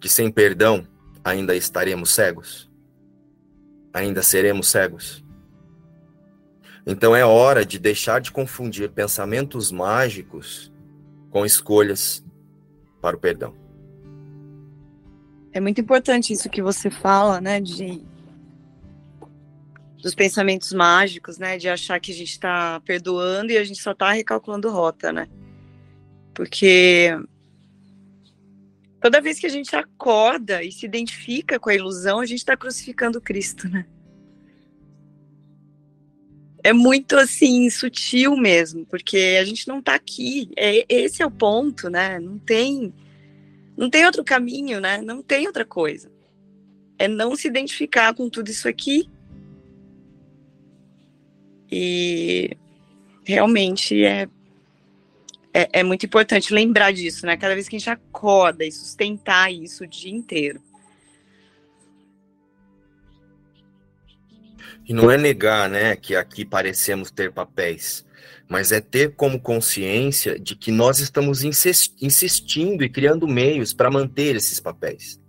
que 0.00 0.08
sem 0.08 0.30
perdão 0.30 0.86
ainda 1.24 1.56
estaremos 1.56 2.10
cegos? 2.14 2.70
Ainda 3.92 4.22
seremos 4.22 4.68
cegos? 4.68 5.25
Então 6.86 7.16
é 7.16 7.24
hora 7.24 7.66
de 7.66 7.80
deixar 7.80 8.20
de 8.20 8.30
confundir 8.30 8.88
pensamentos 8.90 9.72
mágicos 9.72 10.72
com 11.30 11.44
escolhas 11.44 12.24
para 13.00 13.16
o 13.16 13.18
perdão. 13.18 13.54
É 15.52 15.60
muito 15.60 15.80
importante 15.80 16.32
isso 16.32 16.48
que 16.48 16.62
você 16.62 16.88
fala, 16.88 17.40
né, 17.40 17.60
de 17.60 18.04
dos 20.02 20.14
pensamentos 20.14 20.72
mágicos, 20.72 21.36
né, 21.36 21.58
de 21.58 21.68
achar 21.68 21.98
que 21.98 22.12
a 22.12 22.14
gente 22.14 22.30
está 22.30 22.78
perdoando 22.80 23.50
e 23.50 23.58
a 23.58 23.64
gente 23.64 23.82
só 23.82 23.90
está 23.90 24.12
recalculando 24.12 24.70
rota, 24.70 25.12
né? 25.12 25.28
Porque 26.32 27.10
toda 29.00 29.20
vez 29.20 29.40
que 29.40 29.46
a 29.46 29.50
gente 29.50 29.74
acorda 29.74 30.62
e 30.62 30.70
se 30.70 30.86
identifica 30.86 31.58
com 31.58 31.70
a 31.70 31.74
ilusão, 31.74 32.20
a 32.20 32.26
gente 32.26 32.38
está 32.38 32.56
crucificando 32.56 33.20
Cristo, 33.20 33.68
né? 33.68 33.84
É 36.66 36.72
muito 36.72 37.16
assim 37.16 37.70
sutil 37.70 38.36
mesmo, 38.36 38.84
porque 38.86 39.38
a 39.40 39.44
gente 39.44 39.68
não 39.68 39.78
está 39.78 39.94
aqui. 39.94 40.50
É, 40.56 40.84
esse 40.88 41.22
é 41.22 41.26
o 41.26 41.30
ponto, 41.30 41.88
né? 41.88 42.18
Não 42.18 42.40
tem, 42.40 42.92
não 43.76 43.88
tem 43.88 44.04
outro 44.04 44.24
caminho, 44.24 44.80
né? 44.80 45.00
Não 45.00 45.22
tem 45.22 45.46
outra 45.46 45.64
coisa. 45.64 46.10
é 46.98 47.06
não 47.06 47.36
se 47.36 47.46
identificar 47.46 48.12
com 48.14 48.28
tudo 48.28 48.50
isso 48.50 48.68
aqui. 48.68 49.08
E 51.70 52.50
realmente 53.24 54.04
é, 54.04 54.28
é, 55.54 55.68
é, 55.72 55.82
muito 55.84 56.04
importante 56.04 56.52
lembrar 56.52 56.92
disso, 56.92 57.26
né? 57.26 57.36
Cada 57.36 57.54
vez 57.54 57.68
que 57.68 57.76
a 57.76 57.78
gente 57.78 57.90
acorda 57.90 58.64
e 58.64 58.72
sustentar 58.72 59.52
isso 59.52 59.84
o 59.84 59.86
dia 59.86 60.12
inteiro. 60.12 60.60
E 64.86 64.94
não 64.94 65.10
é 65.10 65.18
negar, 65.18 65.68
né, 65.68 65.96
que 65.96 66.14
aqui 66.14 66.44
parecemos 66.44 67.10
ter 67.10 67.32
papéis, 67.32 68.04
mas 68.48 68.70
é 68.70 68.80
ter 68.80 69.14
como 69.16 69.40
consciência 69.40 70.38
de 70.38 70.54
que 70.54 70.70
nós 70.70 71.00
estamos 71.00 71.42
insistindo 71.42 72.84
e 72.84 72.88
criando 72.88 73.26
meios 73.26 73.72
para 73.74 73.90
manter 73.90 74.36
esses 74.36 74.60
papéis. 74.60 75.20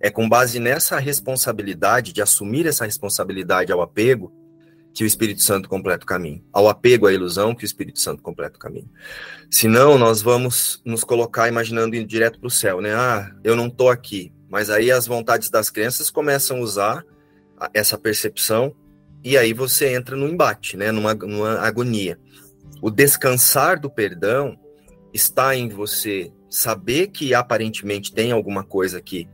É 0.00 0.10
com 0.10 0.28
base 0.28 0.60
nessa 0.60 0.98
responsabilidade, 0.98 2.12
de 2.12 2.20
assumir 2.20 2.66
essa 2.66 2.84
responsabilidade 2.84 3.72
ao 3.72 3.80
apego, 3.80 4.32
que 4.94 5.02
o 5.02 5.06
Espírito 5.06 5.42
Santo 5.42 5.68
completa 5.68 6.04
o 6.04 6.06
caminho. 6.06 6.44
Ao 6.52 6.68
apego 6.68 7.06
à 7.06 7.12
ilusão, 7.12 7.54
que 7.54 7.64
o 7.64 7.66
Espírito 7.66 8.00
Santo 8.00 8.22
completa 8.22 8.56
o 8.56 8.60
caminho. 8.60 8.90
Senão, 9.50 9.96
nós 9.96 10.20
vamos 10.20 10.82
nos 10.84 11.04
colocar 11.04 11.48
imaginando 11.48 11.96
indo 11.96 12.06
direto 12.06 12.38
para 12.38 12.48
o 12.48 12.50
céu, 12.50 12.80
né? 12.80 12.94
Ah, 12.94 13.30
eu 13.42 13.56
não 13.56 13.68
estou 13.68 13.90
aqui. 13.90 14.32
Mas 14.48 14.70
aí 14.70 14.90
as 14.90 15.06
vontades 15.06 15.50
das 15.50 15.70
crianças 15.70 16.10
começam 16.10 16.58
a 16.58 16.60
usar 16.60 17.04
essa 17.74 17.98
percepção 17.98 18.74
e 19.22 19.36
aí 19.36 19.52
você 19.52 19.94
entra 19.94 20.16
no 20.16 20.28
embate, 20.28 20.76
né? 20.76 20.92
Numa, 20.92 21.14
numa 21.14 21.58
agonia. 21.58 22.18
O 22.80 22.90
descansar 22.90 23.80
do 23.80 23.90
perdão 23.90 24.58
está 25.12 25.54
em 25.56 25.68
você 25.68 26.32
saber 26.48 27.08
que 27.08 27.34
aparentemente 27.34 28.12
tem 28.12 28.32
alguma 28.32 28.62
coisa 28.62 29.00
que 29.00 29.28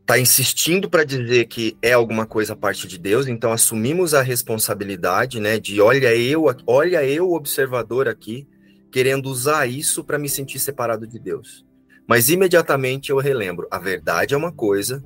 está 0.00 0.18
insistindo 0.18 0.90
para 0.90 1.04
dizer 1.04 1.46
que 1.46 1.78
é 1.80 1.92
alguma 1.92 2.26
coisa 2.26 2.52
a 2.52 2.56
parte 2.56 2.86
de 2.86 2.98
Deus, 2.98 3.26
então 3.26 3.52
assumimos 3.52 4.12
a 4.12 4.20
responsabilidade, 4.20 5.40
né, 5.40 5.58
de 5.58 5.80
olha 5.80 6.14
eu, 6.14 6.44
olha 6.66 7.02
eu 7.02 7.32
observador 7.32 8.06
aqui, 8.06 8.46
querendo 8.92 9.26
usar 9.26 9.66
isso 9.66 10.04
para 10.04 10.18
me 10.18 10.28
sentir 10.28 10.58
separado 10.58 11.06
de 11.06 11.18
Deus. 11.18 11.64
Mas 12.06 12.28
imediatamente 12.28 13.10
eu 13.10 13.16
relembro, 13.16 13.66
a 13.70 13.78
verdade 13.78 14.34
é 14.34 14.36
uma 14.36 14.52
coisa, 14.52 15.02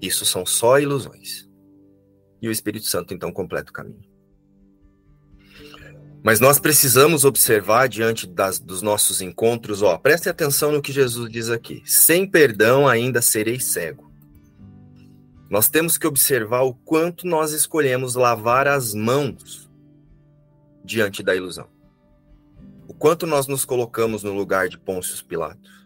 isso 0.00 0.24
são 0.24 0.44
só 0.44 0.78
ilusões. 0.78 1.48
E 2.40 2.48
o 2.48 2.52
Espírito 2.52 2.86
Santo 2.86 3.14
então 3.14 3.32
completa 3.32 3.70
o 3.70 3.74
caminho. 3.74 4.14
Mas 6.22 6.40
nós 6.40 6.58
precisamos 6.58 7.24
observar 7.26 7.86
diante 7.86 8.26
das, 8.26 8.58
dos 8.58 8.80
nossos 8.80 9.20
encontros, 9.20 9.82
ó, 9.82 9.98
preste 9.98 10.26
atenção 10.28 10.72
no 10.72 10.80
que 10.80 10.90
Jesus 10.90 11.30
diz 11.30 11.50
aqui. 11.50 11.82
Sem 11.84 12.26
perdão 12.26 12.88
ainda 12.88 13.20
serei 13.20 13.60
cego. 13.60 14.10
Nós 15.50 15.68
temos 15.68 15.98
que 15.98 16.06
observar 16.06 16.62
o 16.62 16.72
quanto 16.74 17.26
nós 17.26 17.52
escolhemos 17.52 18.14
lavar 18.14 18.66
as 18.66 18.94
mãos 18.94 19.70
diante 20.82 21.22
da 21.22 21.36
ilusão. 21.36 21.68
O 22.88 22.94
quanto 22.94 23.26
nós 23.26 23.46
nos 23.46 23.66
colocamos 23.66 24.22
no 24.22 24.32
lugar 24.32 24.68
de 24.68 24.78
Pôncio 24.78 25.22
Pilatos. 25.26 25.83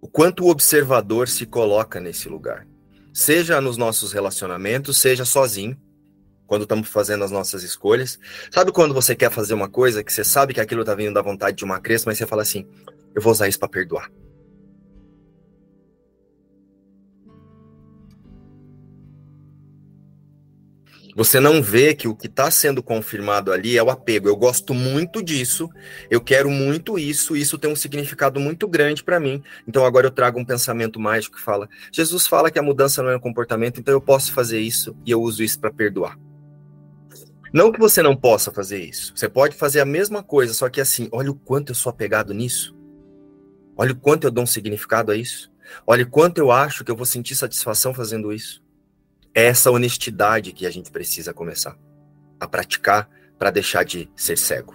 O 0.00 0.08
quanto 0.08 0.44
o 0.44 0.50
observador 0.50 1.28
se 1.28 1.44
coloca 1.44 2.00
nesse 2.00 2.28
lugar. 2.28 2.66
Seja 3.12 3.60
nos 3.60 3.76
nossos 3.76 4.12
relacionamentos, 4.12 4.96
seja 4.96 5.24
sozinho, 5.24 5.76
quando 6.46 6.62
estamos 6.62 6.88
fazendo 6.88 7.22
as 7.22 7.30
nossas 7.30 7.62
escolhas. 7.62 8.18
Sabe 8.50 8.72
quando 8.72 8.94
você 8.94 9.14
quer 9.14 9.30
fazer 9.30 9.54
uma 9.54 9.68
coisa 9.68 10.02
que 10.02 10.12
você 10.12 10.24
sabe 10.24 10.54
que 10.54 10.60
aquilo 10.60 10.80
está 10.80 10.94
vindo 10.94 11.14
da 11.14 11.22
vontade 11.22 11.56
de 11.56 11.64
uma 11.64 11.78
crença, 11.80 12.04
mas 12.06 12.18
você 12.18 12.26
fala 12.26 12.42
assim: 12.42 12.66
eu 13.14 13.22
vou 13.22 13.32
usar 13.32 13.46
isso 13.46 13.58
para 13.58 13.68
perdoar. 13.68 14.10
Você 21.16 21.40
não 21.40 21.62
vê 21.62 21.94
que 21.94 22.06
o 22.06 22.14
que 22.14 22.26
está 22.26 22.50
sendo 22.50 22.82
confirmado 22.82 23.52
ali 23.52 23.76
é 23.76 23.82
o 23.82 23.90
apego. 23.90 24.28
Eu 24.28 24.36
gosto 24.36 24.72
muito 24.72 25.22
disso, 25.22 25.68
eu 26.10 26.20
quero 26.20 26.50
muito 26.50 26.98
isso, 26.98 27.36
isso 27.36 27.58
tem 27.58 27.70
um 27.70 27.76
significado 27.76 28.38
muito 28.38 28.68
grande 28.68 29.02
para 29.02 29.18
mim. 29.18 29.42
Então 29.66 29.84
agora 29.84 30.06
eu 30.06 30.10
trago 30.10 30.38
um 30.38 30.44
pensamento 30.44 31.00
mágico 31.00 31.36
que 31.36 31.42
fala: 31.42 31.68
Jesus 31.92 32.26
fala 32.26 32.50
que 32.50 32.58
a 32.58 32.62
mudança 32.62 33.02
não 33.02 33.10
é 33.10 33.16
um 33.16 33.20
comportamento, 33.20 33.80
então 33.80 33.92
eu 33.92 34.00
posso 34.00 34.32
fazer 34.32 34.60
isso 34.60 34.96
e 35.04 35.10
eu 35.10 35.20
uso 35.20 35.42
isso 35.42 35.58
para 35.58 35.72
perdoar. 35.72 36.16
Não 37.52 37.72
que 37.72 37.80
você 37.80 38.00
não 38.00 38.14
possa 38.14 38.52
fazer 38.52 38.78
isso. 38.78 39.12
Você 39.16 39.28
pode 39.28 39.56
fazer 39.56 39.80
a 39.80 39.84
mesma 39.84 40.22
coisa, 40.22 40.54
só 40.54 40.68
que 40.68 40.80
assim, 40.80 41.08
olha 41.10 41.32
o 41.32 41.34
quanto 41.34 41.70
eu 41.70 41.74
sou 41.74 41.90
apegado 41.90 42.32
nisso. 42.32 42.76
Olha 43.76 43.92
o 43.92 43.96
quanto 43.96 44.24
eu 44.24 44.30
dou 44.30 44.44
um 44.44 44.46
significado 44.46 45.10
a 45.10 45.16
isso. 45.16 45.50
Olha 45.84 46.04
o 46.04 46.08
quanto 46.08 46.38
eu 46.38 46.52
acho 46.52 46.84
que 46.84 46.90
eu 46.90 46.96
vou 46.96 47.06
sentir 47.06 47.34
satisfação 47.34 47.92
fazendo 47.92 48.32
isso. 48.32 48.62
É 49.34 49.46
essa 49.46 49.70
honestidade 49.70 50.52
que 50.52 50.66
a 50.66 50.70
gente 50.70 50.90
precisa 50.90 51.32
começar 51.32 51.76
a 52.38 52.48
praticar 52.48 53.08
para 53.38 53.50
deixar 53.50 53.84
de 53.84 54.10
ser 54.16 54.36
cego. 54.36 54.74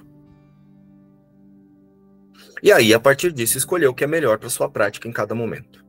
E 2.63 2.71
aí, 2.71 2.93
a 2.93 2.99
partir 2.99 3.31
disso, 3.31 3.57
escolher 3.57 3.87
o 3.87 3.93
que 3.93 4.03
é 4.03 4.07
melhor 4.07 4.39
para 4.39 4.49
sua 4.49 4.69
prática 4.69 5.07
em 5.07 5.11
cada 5.11 5.35
momento. 5.35 5.85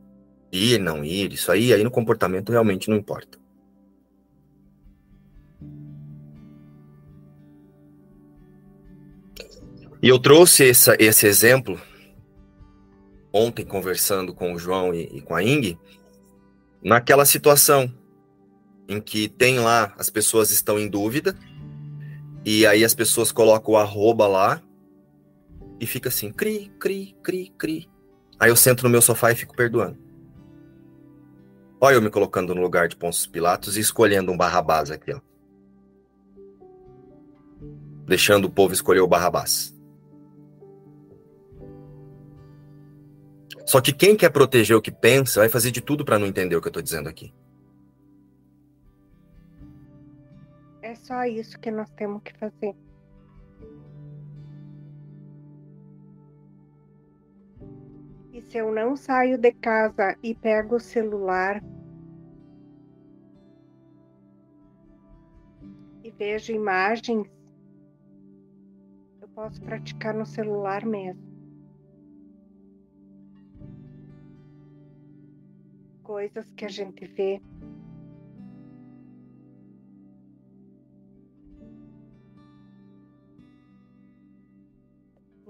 Ir, 0.52 0.78
não 0.78 1.04
ir, 1.04 1.32
isso 1.32 1.50
aí, 1.50 1.72
aí 1.72 1.82
no 1.82 1.90
comportamento 1.90 2.50
realmente 2.50 2.90
não 2.90 2.96
importa. 2.96 3.38
E 10.02 10.08
eu 10.08 10.18
trouxe 10.18 10.68
essa, 10.68 10.96
esse 10.98 11.26
exemplo 11.26 11.80
ontem, 13.32 13.64
conversando 13.64 14.34
com 14.34 14.52
o 14.52 14.58
João 14.58 14.94
e, 14.94 15.18
e 15.18 15.20
com 15.20 15.34
a 15.34 15.42
Ing, 15.42 15.78
naquela 16.82 17.24
situação 17.24 17.92
em 18.89 19.01
que 19.01 19.28
tem 19.28 19.59
lá, 19.59 19.95
as 19.99 20.11
pessoas 20.11 20.51
estão 20.51 20.78
em 20.78 20.89
dúvida, 20.89 21.37
e 22.45 22.66
aí 22.66 22.84
as 22.84 22.95
pessoas 22.95 23.32
colocam 23.32 23.74
o 23.74 23.76
arroba 23.76 24.26
lá, 24.26 24.62
e 25.80 25.87
fica 25.87 26.09
assim, 26.09 26.32
cri, 26.32 26.72
cri, 26.78 27.16
cri, 27.22 27.53
cri. 27.59 27.91
Aí 28.39 28.51
eu 28.51 28.57
sento 28.57 28.82
no 28.84 28.91
meu 28.91 29.03
sofá 29.03 29.32
e 29.32 29.37
fico 29.37 29.55
perdoando. 29.55 29.99
Olha 31.80 31.97
eu 31.97 32.03
me 32.03 32.11
colocando 32.11 32.55
no 32.55 32.62
lugar 32.62 32.89
de 32.89 32.97
Pôncio 32.97 33.30
Pilatos 33.30 33.76
e 33.76 33.80
escolhendo 33.80 34.32
um 34.32 34.37
Barrabás 34.37 34.91
aqui, 34.91 35.12
ó. 35.12 35.20
Deixando 38.07 38.47
o 38.47 38.51
povo 38.51 38.72
escolher 38.72 39.01
o 39.01 39.07
Barrabás. 39.07 39.74
Só 43.66 43.80
que 43.80 43.93
quem 43.93 44.16
quer 44.16 44.30
proteger 44.30 44.76
o 44.76 44.80
que 44.80 44.93
pensa 44.93 45.41
vai 45.41 45.49
fazer 45.49 45.72
de 45.72 45.80
tudo 45.80 46.05
para 46.05 46.18
não 46.18 46.26
entender 46.26 46.55
o 46.57 46.61
que 46.61 46.68
eu 46.68 46.70
estou 46.70 46.82
dizendo 46.82 47.09
aqui. 47.09 47.34
Só 50.97 51.24
isso 51.24 51.59
que 51.59 51.70
nós 51.70 51.90
temos 51.90 52.22
que 52.22 52.32
fazer. 52.38 52.74
E 58.32 58.42
se 58.42 58.59
eu 58.59 58.70
não 58.70 58.97
saio 58.97 59.38
de 59.38 59.53
casa 59.53 60.16
e 60.22 60.34
pego 60.34 60.76
o 60.76 60.80
celular 60.80 61.62
e 66.05 66.11
vejo 66.11 66.53
imagens, 66.53 67.26
eu 69.22 69.28
posso 69.28 69.61
praticar 69.62 70.14
no 70.14 70.26
celular 70.26 70.84
mesmo. 70.84 71.24
Coisas 76.03 76.53
que 76.53 76.64
a 76.64 76.68
gente 76.68 77.07
vê 77.07 77.40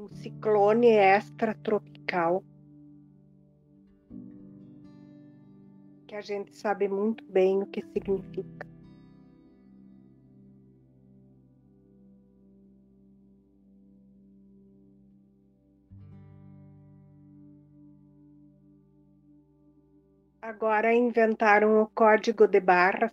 um 0.06 0.14
ciclone 0.14 0.88
extratropical 0.88 2.44
que 6.06 6.14
a 6.14 6.20
gente 6.20 6.54
sabe 6.54 6.88
muito 6.88 7.24
bem 7.24 7.62
o 7.62 7.66
que 7.66 7.84
significa. 7.92 8.66
Agora 20.40 20.94
inventaram 20.94 21.82
o 21.82 21.88
código 21.88 22.46
de 22.46 22.60
barras 22.60 23.10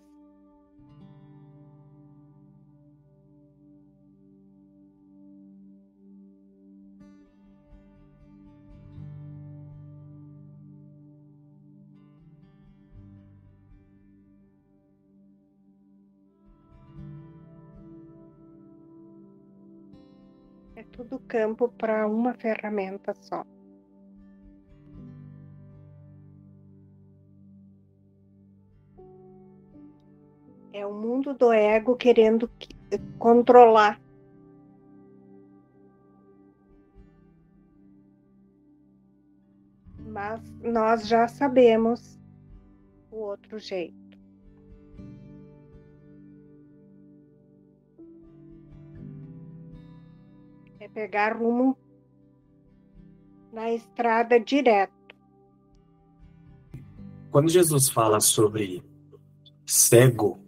É 20.76 20.84
tudo 20.84 21.19
campo 21.19 21.69
para 21.69 22.07
uma 22.07 22.34
ferramenta 22.34 23.13
só. 23.13 23.45
É 30.74 30.84
o 30.86 30.93
mundo 30.93 31.36
do 31.36 31.53
ego 31.53 31.95
querendo 31.95 32.49
eh, 32.89 32.97
controlar. 33.19 34.01
Mas 39.99 40.41
nós 40.61 41.07
já 41.07 41.28
sabemos 41.28 42.19
o 43.11 43.17
outro 43.17 43.59
jeito. 43.59 44.02
Pegar 50.93 51.35
rumo 51.37 51.77
na 53.51 53.71
estrada 53.71 54.39
direto. 54.39 54.93
Quando 57.31 57.49
Jesus 57.49 57.89
fala 57.89 58.19
sobre 58.19 58.83
cego. 59.65 60.39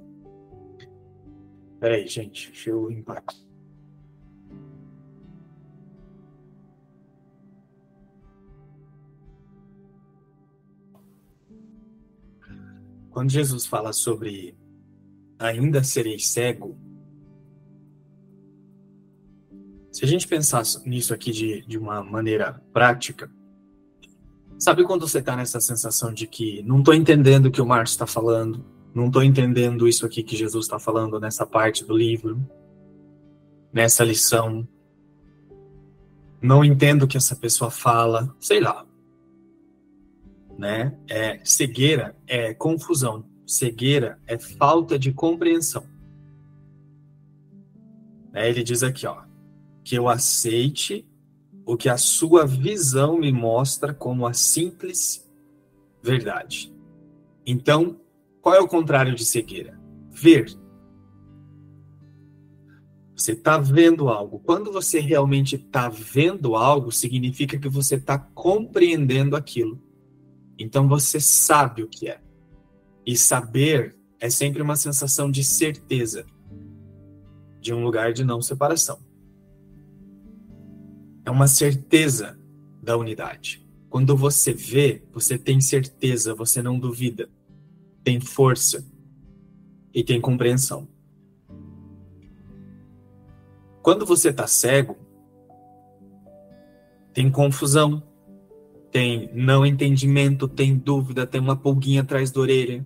Peraí, 1.79 2.07
gente, 2.07 2.51
deixa 2.51 2.69
eu 2.69 2.87
limpar. 2.89 3.23
Quando 13.09 13.29
Jesus 13.29 13.65
fala 13.65 13.93
sobre 13.93 14.57
ainda 15.39 15.83
serei 15.83 16.19
cego, 16.19 16.77
a 20.05 20.07
gente 20.07 20.27
pensar 20.27 20.63
nisso 20.85 21.13
aqui 21.13 21.31
de, 21.31 21.65
de 21.65 21.77
uma 21.77 22.03
maneira 22.03 22.61
prática, 22.71 23.29
sabe 24.59 24.83
quando 24.83 25.07
você 25.07 25.17
está 25.17 25.35
nessa 25.35 25.59
sensação 25.59 26.13
de 26.13 26.27
que 26.27 26.61
não 26.61 26.79
estou 26.79 26.93
entendendo 26.93 27.47
o 27.47 27.51
que 27.51 27.61
o 27.61 27.65
Márcio 27.65 27.95
está 27.95 28.05
falando, 28.05 28.63
não 28.93 29.07
estou 29.07 29.23
entendendo 29.23 29.87
isso 29.87 30.05
aqui 30.05 30.21
que 30.21 30.35
Jesus 30.35 30.65
está 30.65 30.77
falando 30.77 31.19
nessa 31.19 31.45
parte 31.45 31.83
do 31.83 31.97
livro, 31.97 32.39
nessa 33.73 34.03
lição. 34.03 34.67
Não 36.39 36.63
entendo 36.63 37.03
o 37.03 37.07
que 37.07 37.17
essa 37.17 37.35
pessoa 37.35 37.71
fala, 37.71 38.33
sei 38.39 38.59
lá. 38.59 38.85
Né? 40.55 40.95
É, 41.09 41.39
cegueira 41.43 42.15
é 42.27 42.53
confusão, 42.53 43.25
cegueira 43.45 44.19
é 44.27 44.37
falta 44.37 44.99
de 44.99 45.11
compreensão. 45.11 45.83
É, 48.33 48.47
ele 48.47 48.63
diz 48.63 48.83
aqui, 48.83 49.07
ó, 49.07 49.24
que 49.85 49.95
eu 49.95 50.09
aceite 50.09 51.07
o 51.63 51.77
que 51.77 51.87
a 51.87 51.97
sua 51.97 52.45
visão 52.45 53.19
me 53.19 53.31
mostra 53.31 53.93
como 53.93 54.25
a 54.25 54.33
simples 54.33 55.31
verdade. 56.01 56.73
Então, 57.45 58.01
qual 58.41 58.55
é 58.55 58.59
o 58.59 58.67
contrário 58.67 59.15
de 59.15 59.23
cegueira? 59.23 59.79
Ver. 60.09 60.55
Você 63.15 63.31
está 63.31 63.57
vendo 63.57 64.09
algo. 64.09 64.39
Quando 64.39 64.71
você 64.71 64.99
realmente 64.99 65.55
está 65.55 65.87
vendo 65.87 66.55
algo, 66.55 66.91
significa 66.91 67.57
que 67.57 67.69
você 67.69 67.95
está 67.95 68.17
compreendendo 68.17 69.35
aquilo. 69.35 69.81
Então 70.57 70.87
você 70.87 71.19
sabe 71.19 71.83
o 71.83 71.87
que 71.87 72.07
é. 72.07 72.19
E 73.05 73.15
saber 73.15 73.95
é 74.19 74.29
sempre 74.29 74.61
uma 74.61 74.75
sensação 74.75 75.29
de 75.29 75.43
certeza, 75.43 76.25
de 77.61 77.73
um 77.73 77.83
lugar 77.83 78.13
de 78.13 78.23
não 78.23 78.41
separação. 78.41 78.99
É 81.25 81.31
uma 81.31 81.47
certeza 81.47 82.39
da 82.81 82.95
unidade. 82.95 83.65
Quando 83.89 84.15
você 84.15 84.53
vê, 84.53 85.03
você 85.11 85.37
tem 85.37 85.59
certeza, 85.59 86.35
você 86.35 86.61
não 86.61 86.77
duvida 86.77 87.29
tem 88.05 88.21
força 88.21 88.85
e 89.91 90.03
tem 90.03 90.21
compreensão. 90.21 90.87
Quando 93.81 94.05
você 94.05 94.29
está 94.29 94.45
cego, 94.45 94.95
tem 97.11 97.31
confusão, 97.31 98.03
tem 98.91 99.29
não 99.33 99.65
entendimento, 99.65 100.47
tem 100.47 100.77
dúvida, 100.77 101.25
tem 101.25 101.41
uma 101.41 101.55
pulguinha 101.55 102.01
atrás 102.01 102.31
da 102.31 102.39
orelha. 102.39 102.85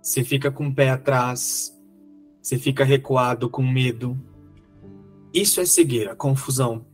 Você 0.00 0.22
fica 0.22 0.52
com 0.52 0.68
o 0.68 0.74
pé 0.74 0.90
atrás, 0.90 1.76
você 2.40 2.56
fica 2.56 2.84
recuado 2.84 3.50
com 3.50 3.62
medo. 3.62 4.16
Isso 5.34 5.60
é 5.60 5.66
cegueira, 5.66 6.14
confusão. 6.14 6.86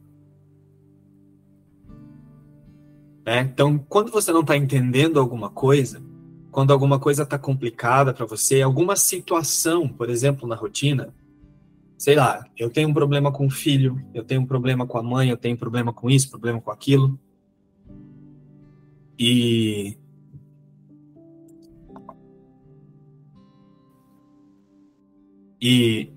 É? 3.26 3.40
Então, 3.40 3.78
quando 3.78 4.12
você 4.12 4.32
não 4.32 4.42
está 4.42 4.56
entendendo 4.56 5.18
alguma 5.18 5.48
coisa, 5.48 6.02
quando 6.50 6.72
alguma 6.72 6.98
coisa 6.98 7.22
está 7.22 7.38
complicada 7.38 8.12
para 8.12 8.26
você, 8.26 8.60
alguma 8.60 8.96
situação, 8.96 9.88
por 9.88 10.10
exemplo, 10.10 10.46
na 10.46 10.54
rotina, 10.54 11.14
sei 11.96 12.16
lá, 12.16 12.44
eu 12.56 12.68
tenho 12.68 12.88
um 12.88 12.94
problema 12.94 13.32
com 13.32 13.46
o 13.46 13.50
filho, 13.50 13.98
eu 14.12 14.22
tenho 14.22 14.42
um 14.42 14.46
problema 14.46 14.86
com 14.86 14.98
a 14.98 15.02
mãe, 15.02 15.30
eu 15.30 15.38
tenho 15.38 15.54
um 15.54 15.58
problema 15.58 15.92
com 15.92 16.10
isso, 16.10 16.30
problema 16.30 16.60
com 16.60 16.70
aquilo. 16.70 17.18
E 19.18 19.96
e 25.60 26.12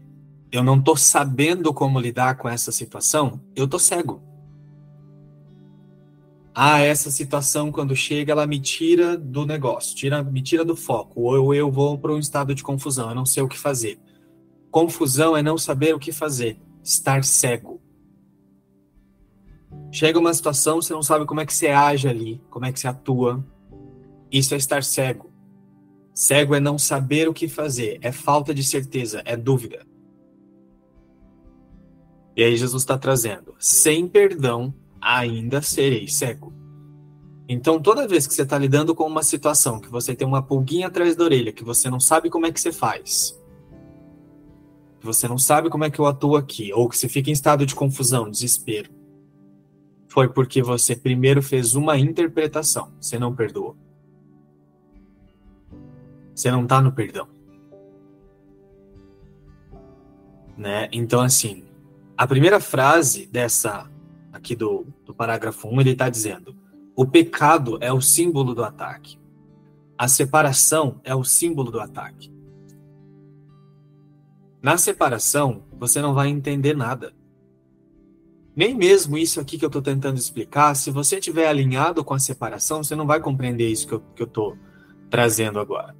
eu 0.52 0.62
não 0.62 0.82
tô 0.82 0.98
sabendo 0.98 1.74
como 1.74 2.02
lidar 2.02 2.36
com 2.36 2.50
essa 2.50 2.70
situação, 2.70 3.40
eu 3.56 3.66
tô 3.66 3.80
cego 3.80 4.27
ah, 6.60 6.80
essa 6.80 7.12
situação 7.12 7.72
quando 7.72 7.96
chega, 7.96 8.32
ela 8.32 8.48
me 8.48 8.60
tira 8.60 9.16
do 9.16 9.46
negócio, 9.46 9.96
tira, 9.96 10.24
me 10.24 10.42
tira 10.42 10.66
do 10.66 10.76
foco, 10.76 11.22
ou 11.22 11.54
eu 11.54 11.70
vou 11.70 12.00
para 12.00 12.12
um 12.12 12.18
estado 12.18 12.56
de 12.56 12.64
confusão, 12.64 13.10
eu 13.10 13.16
não 13.16 13.28
sei 13.28 13.44
o 13.44 13.48
que 13.48 13.60
fazer. 13.60 14.00
Confusão 14.72 15.38
é 15.38 15.44
não 15.44 15.56
saber 15.56 15.94
o 15.94 16.00
que 16.00 16.12
fazer, 16.12 16.60
estar 16.84 17.24
cego. 17.24 17.80
Chega 19.92 20.18
uma 20.18 20.34
situação, 20.34 20.82
você 20.82 20.94
não 20.94 21.04
sabe 21.04 21.28
como 21.28 21.42
é 21.42 21.46
que 21.46 21.54
você 21.54 21.68
age 21.68 22.08
ali, 22.08 22.42
como 22.50 22.66
é 22.66 22.72
que 22.72 22.80
você 22.80 22.88
atua. 22.88 23.46
Isso 24.32 24.56
é 24.56 24.58
estar 24.58 24.84
cego. 24.84 25.32
Cego 26.12 26.56
é 26.56 26.60
não 26.60 26.80
saber 26.80 27.30
o 27.30 27.36
que 27.36 27.48
fazer, 27.48 28.00
é 28.02 28.12
falta 28.12 28.52
de 28.52 28.64
certeza, 28.64 29.22
é 29.26 29.38
dúvida. 29.38 29.86
E 32.36 32.44
aí 32.44 32.58
Jesus 32.58 32.82
está 32.82 32.98
trazendo, 32.98 33.54
sem 33.60 34.08
perdão, 34.08 34.74
ainda 35.02 35.62
serei 35.62 36.08
cego. 36.08 36.54
Então, 37.50 37.82
toda 37.82 38.08
vez 38.08 38.28
que 38.28 38.34
você 38.34 38.42
está 38.42 38.58
lidando 38.58 38.94
com 38.94 39.06
uma 39.06 39.24
situação 39.24 39.80
que 39.80 39.90
você 39.90 40.14
tem 40.14 40.28
uma 40.28 40.42
pulguinha 40.42 40.88
atrás 40.88 41.16
da 41.16 41.24
orelha, 41.24 41.54
que 41.54 41.64
você 41.64 41.90
não 41.90 42.00
sabe 42.00 42.30
como 42.30 42.46
é 42.46 42.52
que 42.52 42.60
você 42.60 42.74
faz, 42.74 43.42
que 45.00 45.06
você 45.06 45.28
não 45.28 45.38
sabe 45.38 45.70
como 45.70 45.86
é 45.86 45.90
que 45.90 46.00
eu 46.00 46.06
atuo 46.06 46.36
aqui, 46.36 46.74
ou 46.74 46.90
que 46.90 46.98
você 46.98 47.08
fica 47.08 47.30
em 47.30 47.34
estado 47.34 47.66
de 47.66 47.74
confusão, 47.74 48.30
desespero, 48.30 48.92
foi 50.10 50.28
porque 50.28 50.62
você 50.62 50.96
primeiro 50.96 51.42
fez 51.42 51.74
uma 51.74 51.98
interpretação, 51.98 52.92
você 53.00 53.18
não 53.18 53.34
perdoou. 53.34 53.78
Você 56.36 56.52
não 56.52 56.64
está 56.64 56.82
no 56.82 56.92
perdão. 56.92 57.28
Né? 60.58 60.90
Então, 60.92 61.22
assim, 61.22 61.64
a 62.18 62.28
primeira 62.28 62.60
frase 62.60 63.26
dessa 63.28 63.90
aqui 64.48 64.56
do, 64.56 64.88
do 65.06 65.14
parágrafo 65.14 65.68
1, 65.68 65.82
ele 65.82 65.92
está 65.92 66.10
dizendo: 66.10 66.56
o 66.96 67.06
pecado 67.06 67.78
é 67.82 67.92
o 67.92 68.00
símbolo 68.00 68.56
do 68.56 68.64
ataque. 68.64 69.20
A 69.98 70.08
separação 70.08 71.02
é 71.04 71.14
o 71.14 71.24
símbolo 71.24 71.70
do 71.70 71.82
ataque. 71.82 72.32
Na 74.62 74.78
separação, 74.78 75.64
você 75.78 76.02
não 76.02 76.14
vai 76.14 76.30
entender 76.30 76.76
nada. 76.76 77.14
Nem 78.56 78.74
mesmo 78.74 79.18
isso 79.18 79.40
aqui 79.40 79.58
que 79.58 79.66
eu 79.66 79.68
estou 79.68 79.82
tentando 79.82 80.18
explicar, 80.18 80.76
se 80.76 80.90
você 80.90 81.18
estiver 81.18 81.48
alinhado 81.48 82.04
com 82.04 82.14
a 82.14 82.20
separação, 82.20 82.84
você 82.84 82.96
não 82.96 83.06
vai 83.06 83.20
compreender 83.20 83.70
isso 83.70 83.88
que 84.16 84.22
eu 84.22 84.26
estou 84.26 84.58
trazendo 85.10 85.60
agora. 85.60 85.96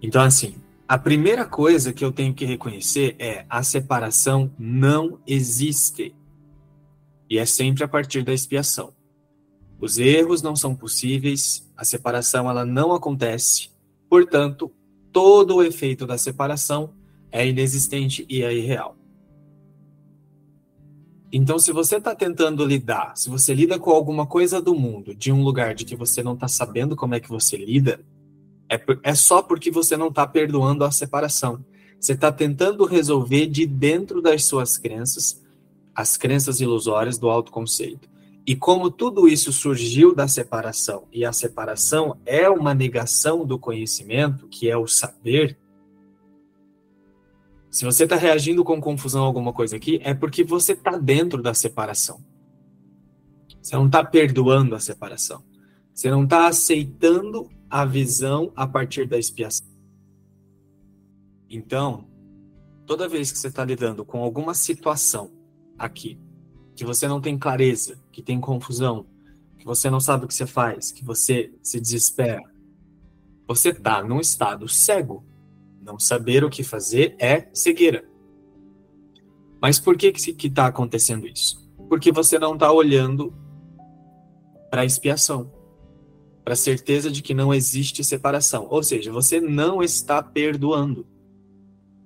Então, 0.00 0.22
assim, 0.22 0.63
a 0.86 0.98
primeira 0.98 1.46
coisa 1.46 1.92
que 1.92 2.04
eu 2.04 2.12
tenho 2.12 2.34
que 2.34 2.44
reconhecer 2.44 3.16
é 3.18 3.46
a 3.48 3.62
separação 3.62 4.52
não 4.58 5.18
existe. 5.26 6.14
E 7.28 7.38
é 7.38 7.46
sempre 7.46 7.82
a 7.82 7.88
partir 7.88 8.22
da 8.22 8.34
expiação. 8.34 8.92
Os 9.80 9.98
erros 9.98 10.42
não 10.42 10.54
são 10.54 10.74
possíveis, 10.74 11.70
a 11.74 11.84
separação 11.84 12.50
ela 12.50 12.66
não 12.66 12.92
acontece. 12.92 13.70
Portanto, 14.10 14.70
todo 15.10 15.56
o 15.56 15.62
efeito 15.62 16.06
da 16.06 16.18
separação 16.18 16.92
é 17.32 17.46
inexistente 17.46 18.26
e 18.28 18.42
é 18.42 18.54
irreal. 18.54 18.96
Então, 21.32 21.58
se 21.58 21.72
você 21.72 21.96
está 21.96 22.14
tentando 22.14 22.64
lidar, 22.64 23.16
se 23.16 23.28
você 23.28 23.54
lida 23.54 23.78
com 23.78 23.90
alguma 23.90 24.26
coisa 24.26 24.60
do 24.60 24.74
mundo 24.74 25.14
de 25.14 25.32
um 25.32 25.42
lugar 25.42 25.74
de 25.74 25.84
que 25.84 25.96
você 25.96 26.22
não 26.22 26.34
está 26.34 26.46
sabendo 26.46 26.94
como 26.94 27.14
é 27.14 27.20
que 27.20 27.28
você 27.28 27.56
lida, 27.56 28.04
é, 28.68 28.80
é 29.02 29.14
só 29.14 29.42
porque 29.42 29.70
você 29.70 29.96
não 29.96 30.08
está 30.08 30.26
perdoando 30.26 30.84
a 30.84 30.90
separação. 30.90 31.64
Você 31.98 32.12
está 32.12 32.30
tentando 32.30 32.84
resolver 32.84 33.46
de 33.46 33.66
dentro 33.66 34.20
das 34.20 34.44
suas 34.44 34.76
crenças, 34.76 35.42
as 35.94 36.16
crenças 36.16 36.60
ilusórias 36.60 37.18
do 37.18 37.30
autoconceito. 37.30 38.08
E 38.46 38.54
como 38.54 38.90
tudo 38.90 39.26
isso 39.26 39.52
surgiu 39.52 40.14
da 40.14 40.28
separação, 40.28 41.04
e 41.10 41.24
a 41.24 41.32
separação 41.32 42.18
é 42.26 42.48
uma 42.48 42.74
negação 42.74 43.46
do 43.46 43.58
conhecimento, 43.58 44.46
que 44.48 44.68
é 44.68 44.76
o 44.76 44.86
saber, 44.86 45.56
se 47.70 47.84
você 47.84 48.04
está 48.04 48.16
reagindo 48.16 48.62
com 48.62 48.80
confusão 48.80 49.24
a 49.24 49.26
alguma 49.26 49.52
coisa 49.52 49.76
aqui, 49.76 49.98
é 50.04 50.14
porque 50.14 50.44
você 50.44 50.74
está 50.74 50.96
dentro 50.96 51.42
da 51.42 51.54
separação. 51.54 52.22
Você 53.60 53.74
não 53.74 53.86
está 53.86 54.04
perdoando 54.04 54.74
a 54.74 54.78
separação. 54.78 55.42
Você 55.92 56.10
não 56.10 56.24
está 56.24 56.46
aceitando 56.46 57.48
a 57.74 57.84
visão 57.84 58.52
a 58.54 58.68
partir 58.68 59.04
da 59.04 59.18
expiação. 59.18 59.66
Então, 61.50 62.06
toda 62.86 63.08
vez 63.08 63.32
que 63.32 63.38
você 63.38 63.48
está 63.48 63.64
lidando 63.64 64.04
com 64.04 64.22
alguma 64.22 64.54
situação 64.54 65.32
aqui, 65.76 66.16
que 66.76 66.84
você 66.84 67.08
não 67.08 67.20
tem 67.20 67.36
clareza, 67.36 68.00
que 68.12 68.22
tem 68.22 68.40
confusão, 68.40 69.08
que 69.58 69.64
você 69.64 69.90
não 69.90 69.98
sabe 69.98 70.24
o 70.24 70.28
que 70.28 70.34
você 70.34 70.46
faz, 70.46 70.92
que 70.92 71.04
você 71.04 71.52
se 71.64 71.80
desespera, 71.80 72.44
você 73.44 73.70
está 73.70 74.04
num 74.04 74.20
estado 74.20 74.68
cego. 74.68 75.26
Não 75.82 75.98
saber 75.98 76.44
o 76.44 76.50
que 76.50 76.62
fazer 76.62 77.16
é 77.18 77.50
cegueira. 77.52 78.08
Mas 79.60 79.80
por 79.80 79.96
que 79.96 80.12
que 80.12 80.46
está 80.46 80.66
acontecendo 80.66 81.26
isso? 81.26 81.68
Porque 81.88 82.12
você 82.12 82.38
não 82.38 82.54
está 82.54 82.70
olhando 82.70 83.34
para 84.70 84.82
a 84.82 84.84
expiação, 84.84 85.50
para 86.44 86.54
certeza 86.54 87.10
de 87.10 87.22
que 87.22 87.32
não 87.32 87.54
existe 87.54 88.04
separação. 88.04 88.66
Ou 88.68 88.82
seja, 88.82 89.10
você 89.10 89.40
não 89.40 89.82
está 89.82 90.22
perdoando. 90.22 91.06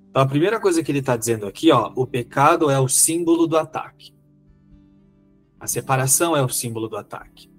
Então, 0.08 0.22
a 0.22 0.26
primeira 0.26 0.60
coisa 0.60 0.82
que 0.82 0.90
ele 0.92 1.00
está 1.00 1.16
dizendo 1.16 1.46
aqui, 1.46 1.72
ó, 1.72 1.92
o 1.96 2.06
pecado 2.06 2.70
é 2.70 2.78
o 2.78 2.88
símbolo 2.88 3.46
do 3.48 3.58
ataque. 3.58 4.14
A 5.58 5.66
separação 5.66 6.36
é 6.36 6.42
o 6.42 6.48
símbolo 6.48 6.88
do 6.88 6.96
ataque. 6.96 7.50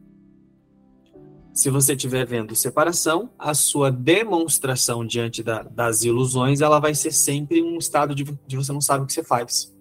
Se 1.53 1.69
você 1.69 1.91
estiver 1.93 2.25
vendo 2.25 2.55
separação, 2.55 3.29
a 3.37 3.53
sua 3.53 3.91
demonstração 3.91 5.05
diante 5.05 5.43
da, 5.43 5.63
das 5.63 6.03
ilusões, 6.03 6.61
ela 6.61 6.79
vai 6.79 6.95
ser 6.95 7.11
sempre 7.11 7.61
um 7.61 7.77
estado 7.77 8.15
de, 8.15 8.23
de 8.47 8.55
você 8.55 8.71
não 8.71 8.79
sabe 8.79 9.03
o 9.03 9.07
que 9.07 9.11
você 9.11 9.23
faz. 9.23 9.75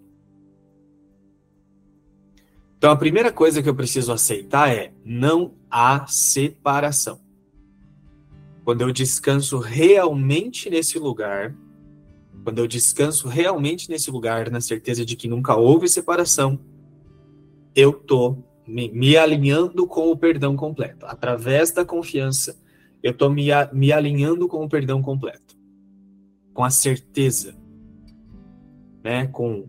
Então, 2.77 2.91
a 2.91 2.97
primeira 2.97 3.33
coisa 3.33 3.63
que 3.63 3.69
eu 3.69 3.75
preciso 3.75 4.13
aceitar 4.13 4.73
é 4.73 4.93
não 5.05 5.55
há 5.71 6.07
separação. 6.07 7.21
Quando 8.65 8.83
eu 8.83 8.93
descanso 8.93 9.59
realmente 9.59 10.69
nesse 10.69 10.99
lugar, 10.99 11.55
quando 12.45 12.59
eu 12.59 12.67
descanso 12.67 13.29
realmente 13.29 13.91
nesse 13.91 14.11
lugar, 14.11 14.51
na 14.51 14.61
certeza 14.61 15.05
de 15.05 15.17
que 15.17 15.29
nunca 15.29 15.57
houve 15.57 15.89
separação, 15.89 16.59
eu 17.75 17.93
tô 17.93 18.37
me, 18.67 18.91
me 18.91 19.17
alinhando 19.17 19.87
com 19.87 20.11
o 20.11 20.17
perdão 20.17 20.57
completo. 20.57 21.07
Através 21.07 21.73
da 21.73 21.85
confiança, 21.85 22.59
eu 23.03 23.15
tô 23.15 23.29
me, 23.31 23.49
me 23.73 23.93
alinhando 23.93 24.47
com 24.49 24.65
o 24.65 24.69
perdão 24.69 25.01
completo. 25.01 25.57
Com 26.53 26.65
a 26.65 26.71
certeza, 26.71 27.57
né? 29.03 29.27
Com, 29.29 29.69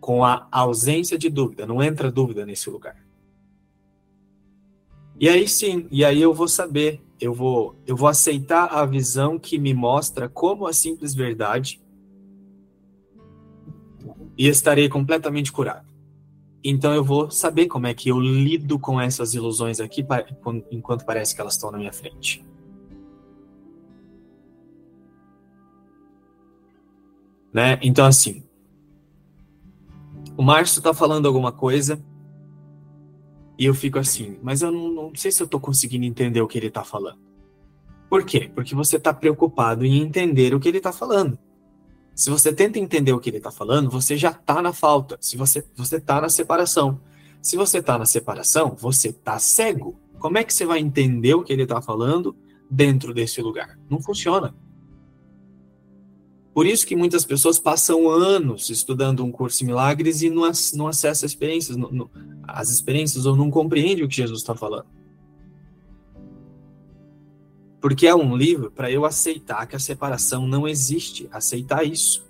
com 0.00 0.24
a 0.24 0.48
ausência 0.50 1.18
de 1.18 1.28
dúvida. 1.28 1.66
Não 1.66 1.82
entra 1.82 2.10
dúvida 2.10 2.44
nesse 2.46 2.68
lugar. 2.70 2.99
E 5.20 5.28
aí 5.28 5.46
sim, 5.46 5.86
e 5.90 6.02
aí 6.02 6.22
eu 6.22 6.32
vou 6.32 6.48
saber, 6.48 6.98
eu 7.20 7.34
vou, 7.34 7.76
eu 7.86 7.94
vou 7.94 8.08
aceitar 8.08 8.64
a 8.72 8.86
visão 8.86 9.38
que 9.38 9.58
me 9.58 9.74
mostra 9.74 10.30
como 10.30 10.66
a 10.66 10.72
simples 10.72 11.14
verdade 11.14 11.78
e 14.38 14.48
estarei 14.48 14.88
completamente 14.88 15.52
curado. 15.52 15.86
Então 16.64 16.94
eu 16.94 17.04
vou 17.04 17.30
saber 17.30 17.66
como 17.66 17.86
é 17.86 17.92
que 17.92 18.08
eu 18.08 18.18
lido 18.18 18.78
com 18.78 18.98
essas 18.98 19.34
ilusões 19.34 19.78
aqui 19.78 20.02
enquanto 20.70 21.04
parece 21.04 21.34
que 21.34 21.40
elas 21.42 21.52
estão 21.52 21.70
na 21.70 21.76
minha 21.76 21.92
frente. 21.92 22.42
Né? 27.52 27.78
Então 27.82 28.06
assim, 28.06 28.42
o 30.34 30.42
Márcio 30.42 30.78
está 30.78 30.94
falando 30.94 31.26
alguma 31.26 31.52
coisa 31.52 32.02
e 33.60 33.66
eu 33.66 33.74
fico 33.74 33.98
assim, 33.98 34.38
mas 34.42 34.62
eu 34.62 34.72
não, 34.72 34.90
não 34.90 35.12
sei 35.14 35.30
se 35.30 35.42
eu 35.42 35.44
estou 35.44 35.60
conseguindo 35.60 36.06
entender 36.06 36.40
o 36.40 36.48
que 36.48 36.56
ele 36.56 36.68
está 36.68 36.82
falando. 36.82 37.18
Por 38.08 38.24
quê? 38.24 38.50
Porque 38.54 38.74
você 38.74 38.96
está 38.96 39.12
preocupado 39.12 39.84
em 39.84 40.00
entender 40.00 40.54
o 40.54 40.58
que 40.58 40.66
ele 40.66 40.78
está 40.78 40.90
falando. 40.90 41.38
Se 42.14 42.30
você 42.30 42.54
tenta 42.54 42.78
entender 42.78 43.12
o 43.12 43.20
que 43.20 43.28
ele 43.28 43.36
está 43.36 43.50
falando, 43.50 43.90
você 43.90 44.16
já 44.16 44.30
está 44.30 44.62
na 44.62 44.72
falta. 44.72 45.18
Se 45.20 45.36
você 45.36 45.62
você 45.76 45.96
está 45.96 46.22
na 46.22 46.30
separação. 46.30 47.02
Se 47.42 47.54
você 47.54 47.80
está 47.80 47.98
na 47.98 48.06
separação, 48.06 48.74
você 48.74 49.08
está 49.08 49.38
cego. 49.38 50.00
Como 50.18 50.38
é 50.38 50.44
que 50.44 50.54
você 50.54 50.64
vai 50.64 50.78
entender 50.78 51.34
o 51.34 51.42
que 51.42 51.52
ele 51.52 51.64
está 51.64 51.82
falando 51.82 52.34
dentro 52.70 53.12
desse 53.12 53.42
lugar? 53.42 53.78
Não 53.90 54.00
funciona. 54.00 54.54
Por 56.52 56.66
isso 56.66 56.86
que 56.86 56.96
muitas 56.96 57.24
pessoas 57.24 57.58
passam 57.58 58.08
anos 58.08 58.70
estudando 58.70 59.24
um 59.24 59.30
curso 59.30 59.62
em 59.62 59.68
milagres 59.68 60.20
e 60.20 60.30
não, 60.30 60.50
não 60.74 60.88
acessam 60.88 61.26
experiências, 61.26 61.76
não, 61.76 61.90
não, 61.90 62.10
as 62.46 62.70
experiências 62.70 63.24
ou 63.24 63.36
não 63.36 63.50
compreendem 63.50 64.04
o 64.04 64.08
que 64.08 64.16
Jesus 64.16 64.40
está 64.40 64.54
falando. 64.54 64.86
Porque 67.80 68.06
é 68.06 68.14
um 68.14 68.36
livro 68.36 68.70
para 68.70 68.90
eu 68.90 69.04
aceitar 69.04 69.66
que 69.66 69.76
a 69.76 69.78
separação 69.78 70.46
não 70.46 70.68
existe, 70.68 71.28
aceitar 71.32 71.84
isso. 71.84 72.28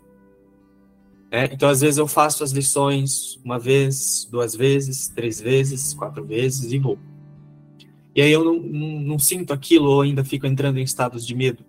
É, 1.31 1.45
então, 1.53 1.69
às 1.69 1.81
vezes, 1.81 1.97
eu 1.97 2.07
faço 2.07 2.45
as 2.45 2.51
lições 2.51 3.41
uma 3.45 3.59
vez, 3.59 4.29
duas 4.31 4.55
vezes, 4.55 5.09
três 5.09 5.41
vezes, 5.41 5.95
quatro 5.95 6.25
vezes 6.25 6.73
e 6.73 6.79
vou. 6.79 6.99
E 8.15 8.21
aí 8.21 8.33
eu 8.33 8.45
não, 8.45 8.61
não, 8.61 9.01
não 9.01 9.19
sinto 9.19 9.53
aquilo 9.53 9.89
ou 9.89 10.03
ainda 10.03 10.25
fico 10.25 10.47
entrando 10.47 10.79
em 10.79 10.83
estados 10.83 11.25
de 11.25 11.35
medo, 11.35 11.65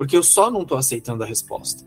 porque 0.00 0.16
eu 0.16 0.22
só 0.22 0.50
não 0.50 0.62
estou 0.62 0.78
aceitando 0.78 1.22
a 1.22 1.26
resposta. 1.26 1.86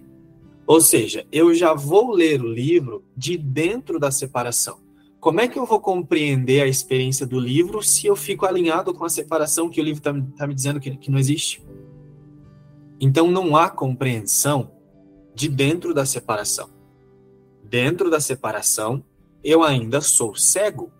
Ou 0.68 0.80
seja, 0.80 1.26
eu 1.32 1.51
já 1.51 1.74
vou 1.74 2.11
ler 2.11 2.43
o 2.43 2.47
livro 2.47 3.03
de 3.18 3.36
dentro 3.39 3.99
da 3.99 4.11
separação. 4.11 4.78
Como 5.20 5.41
é 5.41 5.47
que 5.47 5.57
eu 5.57 5.66
vou 5.66 5.80
compreender 5.80 6.61
a 6.61 6.68
experiência 6.68 7.26
do 7.26 7.39
livro 7.39 7.82
se 7.82 8.05
eu 8.05 8.16
fico 8.16 8.45
alinhado 8.45 8.93
com 8.93 9.03
a 9.03 9.09
separação 9.09 9.68
que 9.68 9.82
o 9.82 9.84
livro 9.84 9.97
está 9.97 10.14
tá 10.38 10.45
me 10.45 10.53
dizendo 10.53 10.80
que, 10.80 10.95
que 10.95 11.09
não 11.09 11.18
existe? 11.18 11.66
Então 13.01 13.32
não 13.32 13.57
há 13.57 13.68
compreensão 13.68 14.74
de 15.34 15.49
dentro 15.49 15.91
da 15.91 16.05
separação. 16.05 16.70
Dentro 17.64 18.11
da 18.11 18.20
separação, 18.20 19.03
eu 19.43 19.64
ainda 19.64 20.01
sou 20.01 20.36
cego. 20.36 20.91